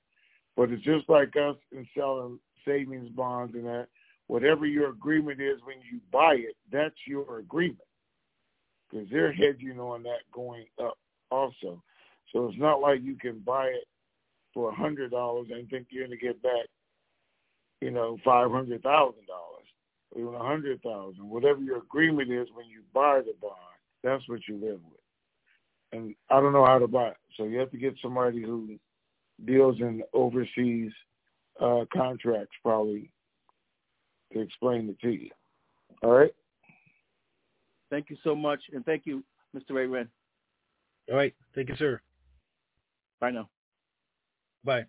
But 0.56 0.70
it's 0.70 0.84
just 0.84 1.08
like 1.08 1.34
us 1.36 1.56
in 1.72 1.86
selling 1.96 2.38
savings 2.66 3.08
bonds 3.10 3.54
and 3.54 3.66
that. 3.66 3.86
Whatever 4.26 4.66
your 4.66 4.90
agreement 4.90 5.40
is 5.40 5.58
when 5.64 5.76
you 5.90 6.00
buy 6.12 6.34
it, 6.34 6.54
that's 6.70 6.94
your 7.06 7.38
agreement 7.38 7.78
because 8.90 9.06
they're 9.10 9.32
hedging 9.32 9.78
on 9.80 10.02
that 10.02 10.20
going 10.32 10.66
up 10.82 10.98
also. 11.30 11.82
So 12.32 12.46
it's 12.46 12.58
not 12.58 12.80
like 12.80 13.00
you 13.02 13.16
can 13.16 13.38
buy 13.38 13.66
it 13.66 13.86
for 14.52 14.70
a 14.70 14.74
hundred 14.74 15.10
dollars 15.10 15.48
and 15.50 15.68
think 15.68 15.88
you're 15.90 16.06
going 16.06 16.18
to 16.18 16.24
get 16.24 16.42
back, 16.42 16.66
you 17.80 17.90
know, 17.90 18.18
five 18.24 18.50
hundred 18.50 18.82
thousand 18.82 19.26
dollars, 19.26 19.66
even 20.16 20.34
a 20.34 20.44
hundred 20.44 20.82
thousand. 20.82 21.28
Whatever 21.28 21.60
your 21.60 21.78
agreement 21.78 22.30
is 22.30 22.48
when 22.54 22.66
you 22.66 22.82
buy 22.92 23.20
the 23.24 23.34
bond, 23.40 23.54
that's 24.02 24.28
what 24.28 24.40
you 24.48 24.54
live 24.54 24.80
with. 24.84 25.00
And 25.92 26.14
I 26.30 26.40
don't 26.40 26.52
know 26.52 26.66
how 26.66 26.78
to 26.78 26.88
buy 26.88 27.08
it, 27.08 27.16
so 27.36 27.44
you 27.44 27.58
have 27.58 27.70
to 27.70 27.78
get 27.78 27.94
somebody 28.02 28.42
who 28.42 28.78
deals 29.44 29.80
in 29.80 30.02
overseas 30.12 30.92
uh, 31.60 31.84
contracts 31.92 32.54
probably 32.62 33.10
to 34.32 34.40
explain 34.40 34.88
it 34.88 35.00
to 35.00 35.10
you. 35.10 35.30
All 36.02 36.10
right. 36.10 36.34
Thank 37.90 38.10
you 38.10 38.16
so 38.22 38.34
much, 38.34 38.60
and 38.72 38.84
thank 38.84 39.06
you, 39.06 39.24
Mr. 39.56 39.70
Ray 39.70 39.86
Wren. 39.86 40.08
All 41.10 41.16
right. 41.16 41.34
Thank 41.54 41.70
you, 41.70 41.76
sir. 41.76 42.00
Bye 43.20 43.30
now. 43.30 43.48
Bye. 44.64 44.84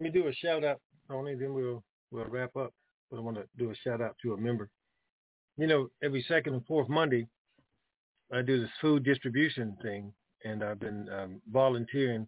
me 0.00 0.10
do 0.10 0.26
a 0.26 0.32
shout 0.32 0.64
out, 0.64 0.80
Tony, 1.08 1.34
then 1.34 1.54
we'll 1.54 1.82
we'll 2.10 2.26
wrap 2.26 2.56
up. 2.56 2.72
But 3.10 3.18
I 3.18 3.20
want 3.20 3.36
to 3.36 3.46
do 3.58 3.70
a 3.70 3.74
shout 3.76 4.00
out 4.00 4.16
to 4.22 4.32
a 4.32 4.36
member. 4.36 4.68
You 5.56 5.66
know, 5.66 5.88
every 6.02 6.24
second 6.26 6.54
and 6.54 6.66
fourth 6.66 6.88
Monday, 6.88 7.28
I 8.32 8.42
do 8.42 8.60
this 8.60 8.70
food 8.80 9.04
distribution 9.04 9.76
thing, 9.82 10.12
and 10.44 10.64
I've 10.64 10.80
been 10.80 11.08
um, 11.10 11.40
volunteering 11.52 12.26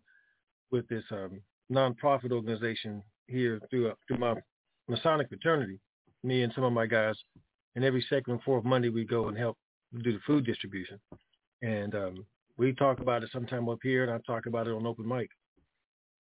with 0.70 0.86
this 0.88 1.04
um, 1.10 1.40
nonprofit 1.72 2.32
organization 2.32 3.02
here 3.26 3.60
through 3.70 3.90
uh, 3.90 3.94
through 4.06 4.18
my 4.18 4.34
Masonic 4.88 5.28
fraternity, 5.28 5.80
me 6.22 6.42
and 6.42 6.52
some 6.54 6.64
of 6.64 6.72
my 6.72 6.86
guys, 6.86 7.16
and 7.74 7.84
every 7.84 8.04
second 8.08 8.34
and 8.34 8.42
fourth 8.42 8.64
Monday 8.64 8.88
we 8.88 9.04
go 9.04 9.28
and 9.28 9.36
help 9.36 9.56
do 10.02 10.12
the 10.12 10.20
food 10.26 10.44
distribution. 10.44 11.00
And 11.62 11.94
um, 11.94 12.26
we 12.56 12.72
talk 12.72 13.00
about 13.00 13.22
it 13.22 13.30
sometime 13.32 13.68
up 13.68 13.78
here, 13.82 14.04
and 14.04 14.12
I 14.12 14.18
talk 14.26 14.46
about 14.46 14.66
it 14.66 14.72
on 14.72 14.86
open 14.86 15.08
mic. 15.08 15.28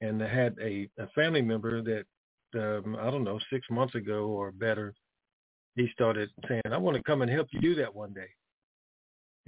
And 0.02 0.22
I 0.22 0.27
had 0.27 0.56
a, 0.61 0.90
a 0.99 1.07
family 1.15 1.41
member 1.41 1.82
that 1.82 2.06
um, 2.57 2.95
I 2.99 3.10
don't 3.10 3.23
know 3.23 3.40
six 3.52 3.65
months 3.69 3.95
ago 3.95 4.27
or 4.27 4.52
better. 4.52 4.94
He 5.76 5.90
started 5.94 6.30
saying, 6.48 6.61
"I 6.72 6.77
want 6.77 6.98
to 6.98 7.03
come 7.03 7.22
and 7.22 7.32
help 7.32 7.48
you 7.52 7.60
do 7.60 7.76
that 7.76 7.94
one 7.94 8.14
day." 8.14 8.30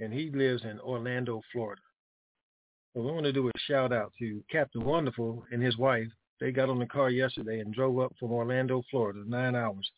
And 0.00 0.12
he 0.12 0.30
lives 0.30 0.64
in 0.64 0.78
Orlando, 0.80 1.40
Florida. 1.52 1.82
So 2.94 3.00
we 3.02 3.12
want 3.12 3.24
to 3.24 3.32
do 3.32 3.48
a 3.48 3.52
shout 3.66 3.92
out 3.92 4.12
to 4.18 4.42
Captain 4.50 4.84
Wonderful 4.84 5.44
and 5.52 5.62
his 5.62 5.76
wife. 5.76 6.08
They 6.40 6.52
got 6.52 6.68
on 6.68 6.78
the 6.78 6.86
car 6.86 7.10
yesterday 7.10 7.60
and 7.60 7.74
drove 7.74 7.98
up 7.98 8.14
from 8.18 8.32
Orlando, 8.32 8.82
Florida, 8.90 9.24
nine 9.26 9.56
hours, 9.56 9.90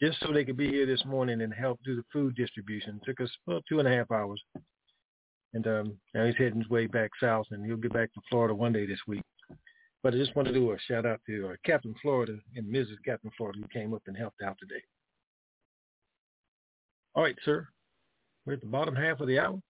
just 0.00 0.18
so 0.20 0.32
they 0.32 0.44
could 0.44 0.56
be 0.56 0.68
here 0.68 0.86
this 0.86 1.04
morning 1.04 1.42
and 1.42 1.54
help 1.54 1.78
do 1.84 1.94
the 1.96 2.04
food 2.12 2.34
distribution. 2.34 3.00
It 3.02 3.06
took 3.06 3.20
us 3.20 3.30
about 3.46 3.64
two 3.68 3.78
and 3.78 3.88
a 3.88 3.90
half 3.90 4.10
hours. 4.10 4.42
And 5.54 5.66
um, 5.66 5.98
now 6.14 6.26
he's 6.26 6.36
heading 6.36 6.60
his 6.60 6.68
way 6.68 6.86
back 6.86 7.10
south, 7.20 7.46
and 7.50 7.64
he'll 7.64 7.76
get 7.76 7.92
back 7.92 8.12
to 8.14 8.20
Florida 8.28 8.54
one 8.54 8.72
day 8.72 8.86
this 8.86 9.00
week. 9.06 9.22
But 10.02 10.14
I 10.14 10.16
just 10.16 10.34
want 10.36 10.46
to 10.48 10.54
do 10.54 10.70
a 10.72 10.78
shout 10.86 11.06
out 11.06 11.20
to 11.26 11.48
uh, 11.48 11.52
Captain 11.64 11.94
Florida 12.00 12.36
and 12.56 12.72
Mrs. 12.72 12.96
Captain 13.04 13.30
Florida 13.36 13.58
who 13.60 13.68
came 13.68 13.92
up 13.92 14.02
and 14.06 14.16
helped 14.16 14.42
out 14.42 14.56
today. 14.60 14.82
All 17.14 17.24
right, 17.24 17.36
sir. 17.44 17.66
We're 18.46 18.54
at 18.54 18.60
the 18.60 18.66
bottom 18.66 18.94
half 18.94 19.20
of 19.20 19.26
the 19.26 19.38
hour. 19.38 19.60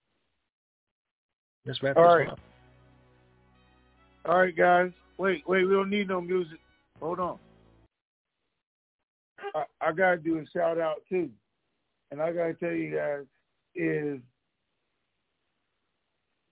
Let's 1.65 1.83
wrap 1.83 1.97
All 1.97 2.05
this 2.05 2.27
right. 2.27 2.29
up. 2.29 2.41
All 4.27 4.39
right, 4.39 4.55
guys. 4.55 4.91
Wait, 5.17 5.43
wait. 5.49 5.65
We 5.65 5.73
don't 5.73 5.91
need 5.91 6.09
no 6.09 6.21
music. 6.21 6.59
Hold 7.01 7.21
on. 7.21 7.39
I, 9.55 9.65
I 9.81 9.93
gotta 9.93 10.19
do 10.19 10.39
a 10.39 10.45
shout 10.57 10.79
out 10.79 10.99
too, 11.09 11.31
and 12.11 12.21
I 12.21 12.33
gotta 12.33 12.55
tell 12.55 12.73
you 12.73 12.95
guys 12.95 13.25
is 13.75 14.21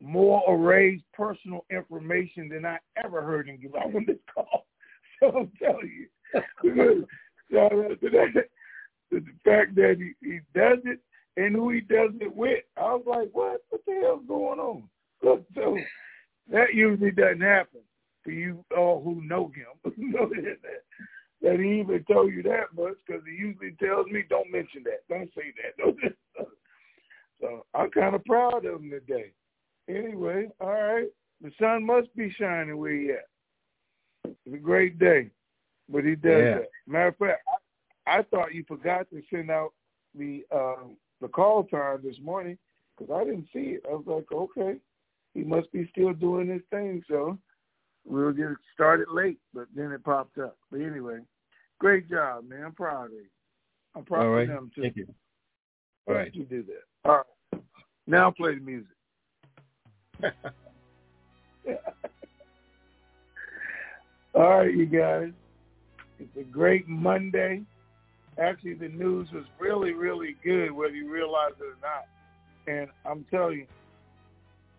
more 0.07 0.43
Array's 0.49 1.01
personal 1.13 1.65
information 1.71 2.49
than 2.49 2.65
I 2.65 2.79
ever 3.05 3.23
heard 3.23 3.49
him 3.49 3.59
give 3.61 3.75
out 3.75 3.95
on 3.95 4.05
this 4.07 4.19
call. 4.33 4.67
So 5.19 5.29
I'm 5.29 5.51
telling 5.59 5.91
you, 6.35 7.07
out 7.59 7.71
to 7.71 8.11
that, 8.11 8.45
the 9.11 9.25
fact 9.47 9.75
that 9.77 9.97
he, 9.99 10.13
he 10.21 10.41
does 10.55 10.79
it 10.85 11.01
and 11.39 11.55
who 11.55 11.71
he 11.71 11.81
does 11.81 12.11
it 12.21 12.35
with. 12.37 12.65
I 12.77 12.95
was 12.95 13.05
like, 13.07 13.31
what? 13.33 13.63
What 13.71 13.81
the 13.87 14.01
hell's 14.03 14.27
going 14.29 14.59
on? 14.59 14.83
Look, 15.23 15.45
so 15.55 15.79
that 16.51 16.75
usually 16.75 17.13
doesn't 17.13 17.41
happen 17.41 17.81
for 18.23 18.31
you 18.31 18.65
all 18.77 19.03
who 19.03 19.23
know 19.23 19.51
him. 19.55 19.93
know 19.97 20.29
that, 20.29 20.59
that 21.43 21.61
he 21.61 21.81
even 21.81 22.05
told 22.05 22.33
you 22.33 22.43
that 22.43 22.75
much 22.77 22.97
because 23.07 23.23
he 23.25 23.37
usually 23.37 23.75
tells 23.83 24.07
me, 24.09 24.25
don't 24.29 24.51
mention 24.51 24.83
that. 24.85 25.07
Don't 25.09 25.31
say 25.35 25.53
that. 25.63 25.83
Don't 25.83 25.97
so 27.41 27.67
I'm 27.75 27.91
kind 27.91 28.15
of 28.15 28.25
proud 28.25 28.65
of 28.65 28.83
him 28.83 28.91
today. 28.91 29.33
Anyway, 29.89 30.49
all 30.61 30.69
right. 30.69 31.09
The 31.41 31.53
sun 31.61 31.85
must 31.85 32.15
be 32.17 32.31
shining 32.31 32.77
where 32.77 32.93
he 32.93 33.11
at. 33.11 33.27
It's 34.25 34.55
a 34.55 34.59
great 34.59 34.99
day, 34.99 35.31
but 35.89 36.05
he 36.05 36.17
does 36.17 36.43
Yeah. 36.43 36.59
that. 36.59 36.71
Matter 36.87 37.09
of 37.09 37.17
fact, 37.17 37.43
I, 38.07 38.19
I 38.19 38.23
thought 38.23 38.55
you 38.55 38.65
forgot 38.65 39.09
to 39.11 39.23
send 39.31 39.51
out 39.51 39.73
the 40.15 40.45
uh, 40.51 40.85
the 41.21 41.29
call 41.29 41.65
time 41.65 42.01
this 42.03 42.19
morning 42.21 42.59
because 42.97 43.13
I 43.15 43.25
didn't 43.25 43.49
see 43.53 43.77
it. 43.77 43.85
I 43.89 43.95
was 43.95 44.07
like, 44.07 44.31
okay, 44.33 44.79
he 45.35 45.43
must 45.45 45.71
be 45.73 45.89
still 45.93 46.13
doing 46.13 46.49
his 46.49 46.63
thing. 46.71 47.03
So 47.09 47.39
we'll 48.05 48.33
get 48.33 48.51
it 48.51 48.59
started 48.73 49.09
late, 49.11 49.39
but 49.55 49.67
then 49.75 49.93
it 49.93 50.03
popped 50.05 50.39
up. 50.39 50.57
But 50.71 50.81
anyway, 50.81 51.21
great 51.79 52.09
job, 52.09 52.49
man. 52.49 52.65
I'm 52.65 52.73
proud 52.73 53.07
of 53.07 53.13
you. 53.13 53.27
I'm 53.95 54.05
proud 54.05 54.27
All 54.27 54.33
right. 54.33 54.49
of 54.49 54.55
them 54.55 54.71
too. 54.75 54.83
Thank 54.83 54.97
you. 54.97 55.07
All 56.09 56.15
right. 56.15 56.35
you 56.35 56.45
do 56.45 56.63
that. 56.65 57.09
All 57.09 57.17
right. 57.53 57.63
Now 58.07 58.31
play 58.31 58.55
the 58.55 58.61
music. 58.61 58.96
All 64.35 64.59
right, 64.59 64.75
you 64.75 64.87
guys. 64.87 65.31
It's 66.19 66.37
a 66.39 66.43
great 66.43 66.89
Monday. 66.89 67.63
Actually, 68.39 68.75
the 68.75 68.89
news 68.89 69.29
was 69.33 69.45
really, 69.59 69.93
really 69.93 70.37
good, 70.45 70.71
whether 70.73 70.95
you 70.95 71.11
realize 71.11 71.53
it 71.59 71.65
or 71.65 71.77
not. 71.83 72.07
And 72.67 72.91
I'm 73.05 73.25
telling 73.31 73.59
you, 73.61 73.67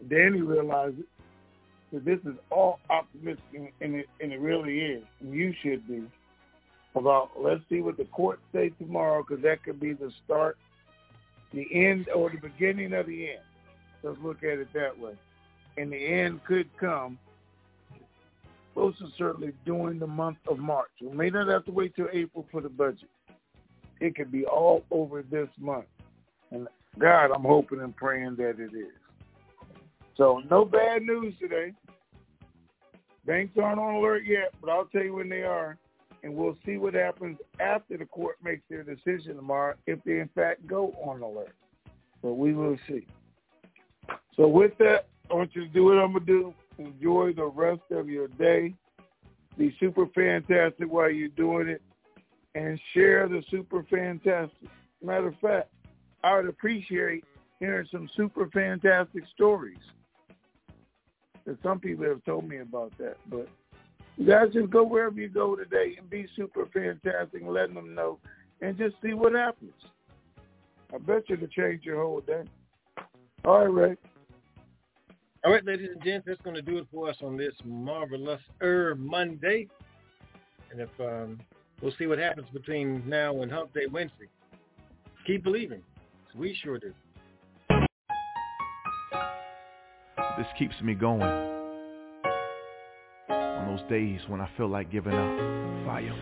Danny 0.10 0.42
realized 0.42 1.00
it. 1.00 1.06
That 1.94 2.04
this 2.04 2.20
is 2.26 2.38
all 2.52 2.80
optimistic, 2.90 3.74
and- 3.80 3.96
it, 3.96 4.10
and 4.20 4.34
it 4.34 4.40
really 4.42 4.80
is. 4.80 5.04
And 5.22 5.34
you 5.34 5.54
should 5.64 5.88
be. 5.88 6.04
About 6.96 7.30
let's 7.40 7.62
see 7.70 7.82
what 7.82 7.98
the 7.98 8.06
court 8.06 8.40
say 8.52 8.70
tomorrow, 8.80 9.24
because 9.24 9.44
that 9.44 9.64
could 9.64 9.80
be 9.80 9.94
the 9.94 10.12
start, 10.26 10.58
the 11.54 11.68
end, 11.72 12.10
or 12.10 12.32
the 12.32 12.38
beginning 12.38 12.94
of 12.94 13.06
the 13.06 13.30
end. 13.30 13.42
Let's 14.02 14.18
look 14.24 14.38
at 14.44 14.58
it 14.58 14.68
that 14.74 14.98
way. 14.98 15.14
And 15.78 15.92
the 15.92 15.98
end 15.98 16.44
could 16.46 16.70
come 16.80 17.18
most 18.76 19.02
certainly 19.18 19.54
during 19.66 19.98
the 19.98 20.08
month 20.08 20.38
of 20.48 20.60
March. 20.60 20.90
We 21.02 21.10
may 21.10 21.30
not 21.30 21.48
have 21.48 21.66
to 21.66 21.72
wait 21.72 21.96
till 21.96 22.08
April 22.14 22.46
for 22.52 22.62
the 22.62 22.70
budget. 22.70 23.10
It 24.00 24.16
could 24.16 24.32
be 24.32 24.46
all 24.46 24.84
over 24.92 25.24
this 25.24 25.50
month. 25.60 25.88
And 26.52 26.68
God, 27.00 27.32
I'm 27.32 27.44
hoping 27.44 27.82
and 27.82 27.96
praying 27.96 28.36
that 28.38 28.60
it 28.60 28.76
is. 28.76 28.94
So 30.16 30.42
no 30.50 30.64
bad 30.64 31.02
news 31.04 31.34
today. 31.40 31.74
Banks 33.26 33.58
aren't 33.62 33.80
on 33.80 33.96
alert 33.96 34.24
yet, 34.26 34.54
but 34.62 34.70
I'll 34.70 34.86
tell 34.86 35.04
you 35.04 35.16
when 35.16 35.30
they 35.30 35.44
are. 35.44 35.78
And 36.24 36.36
we'll 36.36 36.58
see 36.66 36.78
what 36.78 36.94
happens 36.94 37.38
after 37.60 37.98
the 37.98 38.06
court 38.06 38.38
makes 38.44 38.64
their 38.70 38.84
decision 38.84 39.36
tomorrow, 39.36 39.76
if 39.86 40.00
they 40.04 40.20
in 40.20 40.30
fact 40.34 40.66
go 40.68 40.94
on 41.04 41.22
alert. 41.22 41.56
But 42.22 42.34
we 42.34 42.54
will 42.54 42.78
see. 42.88 43.06
So 44.36 44.48
with 44.48 44.78
that, 44.80 45.08
I 45.30 45.34
want 45.34 45.56
you 45.56 45.66
to 45.66 45.74
do 45.74 45.86
what 45.86 45.98
I'm 45.98 46.14
gonna 46.14 46.26
do. 46.26 46.54
Enjoy 46.78 47.34
the 47.34 47.46
rest 47.46 47.82
of 47.92 48.08
your 48.08 48.28
day. 48.28 48.74
Be 49.58 49.76
super 49.80 50.06
fantastic 50.14 50.92
while 50.92 51.10
you're 51.10 51.30
doing 51.30 51.68
it, 51.68 51.82
and 52.56 52.80
share 52.94 53.28
the 53.28 53.44
super 53.50 53.84
fantastic. 53.90 54.70
Matter 55.04 55.28
of 55.28 55.40
fact, 55.40 55.70
I 56.24 56.36
would 56.36 56.48
appreciate 56.48 57.26
hearing 57.60 57.88
some 57.92 58.10
super 58.16 58.48
fantastic 58.54 59.24
stories. 59.34 59.78
That 61.46 61.58
some 61.64 61.80
people 61.80 62.06
have 62.06 62.24
told 62.24 62.48
me 62.48 62.60
about 62.60 62.96
that, 63.00 63.18
but 63.30 63.48
you 64.18 64.28
guys 64.28 64.54
just 64.54 64.70
go 64.70 64.84
wherever 64.84 65.20
you 65.20 65.30
go 65.30 65.56
today 65.56 65.96
and 65.98 66.10
be 66.10 66.28
super 66.36 66.68
fantastic, 66.68 67.42
and 67.42 67.52
letting 67.52 67.76
them 67.76 67.96
know, 67.96 68.20
and 68.62 68.78
just 68.78 68.96
see 69.04 69.14
what 69.14 69.34
happens. 69.34 69.74
I 70.94 71.00
bet 71.00 71.30
you 71.30 71.36
it'll 71.36 71.48
change 71.48 71.84
your 71.84 72.02
whole 72.04 72.22
day. 72.22 72.44
All 73.44 73.66
right, 73.68 73.90
Ray. 73.90 73.98
All 75.48 75.54
right, 75.54 75.64
ladies 75.64 75.88
and 75.94 76.04
gents, 76.04 76.26
that's 76.28 76.42
going 76.42 76.58
to 76.58 76.62
do 76.62 76.78
it 76.78 76.88
for 76.94 77.10
us 77.10 77.16
on 77.24 77.38
this 77.38 77.54
marvelous 77.64 78.42
er 78.62 78.96
Monday. 79.00 79.70
And 80.70 80.82
if 80.82 80.90
um, 81.00 81.40
we'll 81.82 81.94
see 81.98 82.06
what 82.06 82.20
happens 82.20 82.48
between 82.52 83.02
now 83.08 83.42
and 83.42 83.50
Hump 83.50 83.74
Day 83.74 83.86
Wednesday. 83.90 84.28
Keep 85.26 85.46
believing. 85.46 85.82
We 86.36 86.54
sure 86.62 86.78
do. 86.80 86.92
This 90.38 90.48
keeps 90.60 90.76
me 90.82 90.96
going. 90.96 91.22
On 93.30 93.74
those 93.74 93.90
days 93.90 94.20
when 94.28 94.42
I 94.42 94.50
feel 94.58 94.68
like 94.68 94.92
giving 94.92 95.14
up. 95.14 95.86
Fire. 95.86 96.14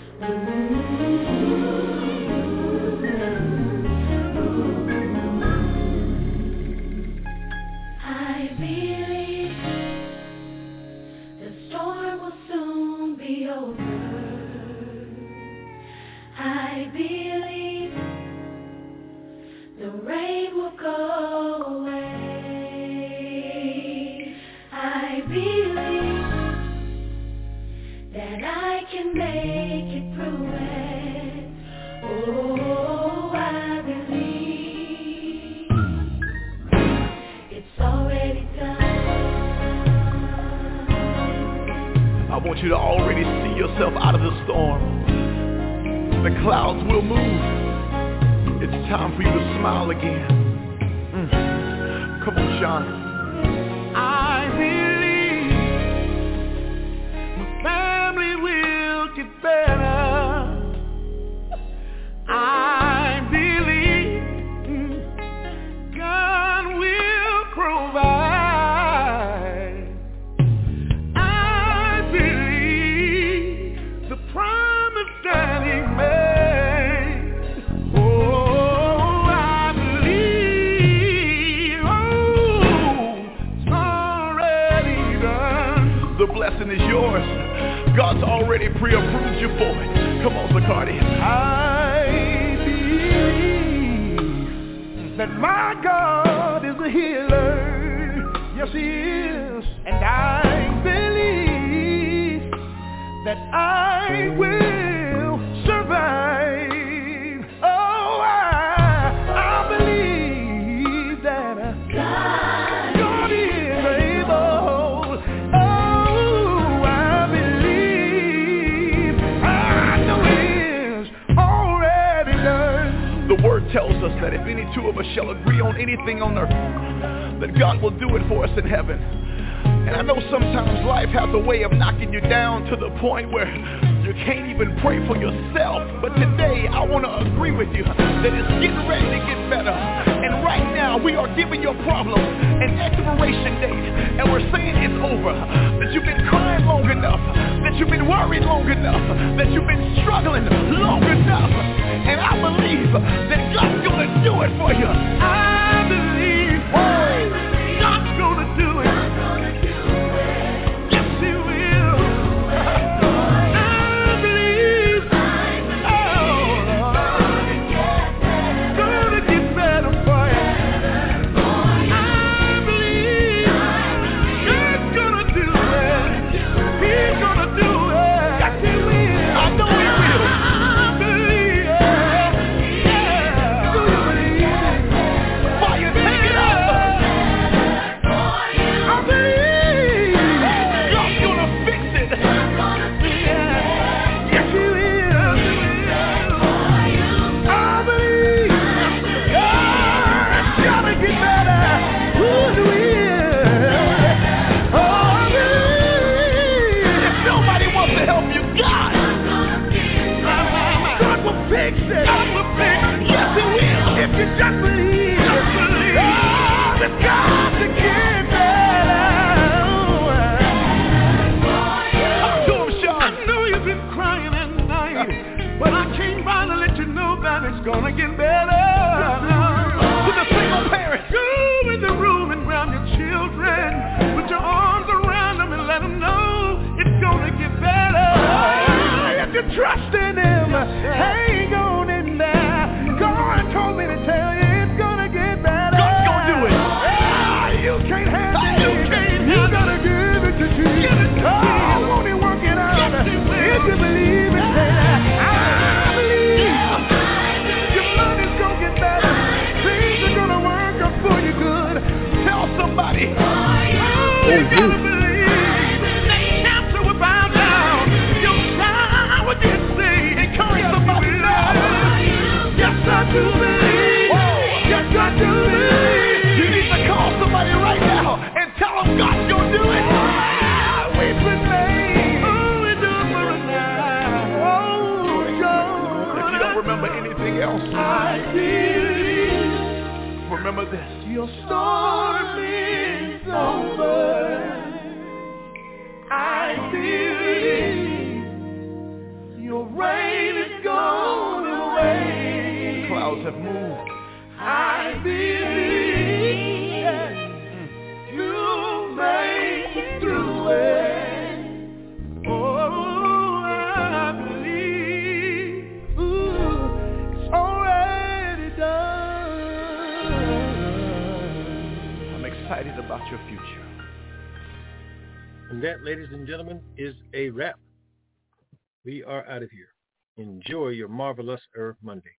Out 329.30 329.44
of 329.44 329.52
here. 329.52 329.74
Enjoy 330.18 330.70
your 330.70 330.88
marvelous 330.88 331.42
Earth 331.56 331.78
Monday. 331.82 332.15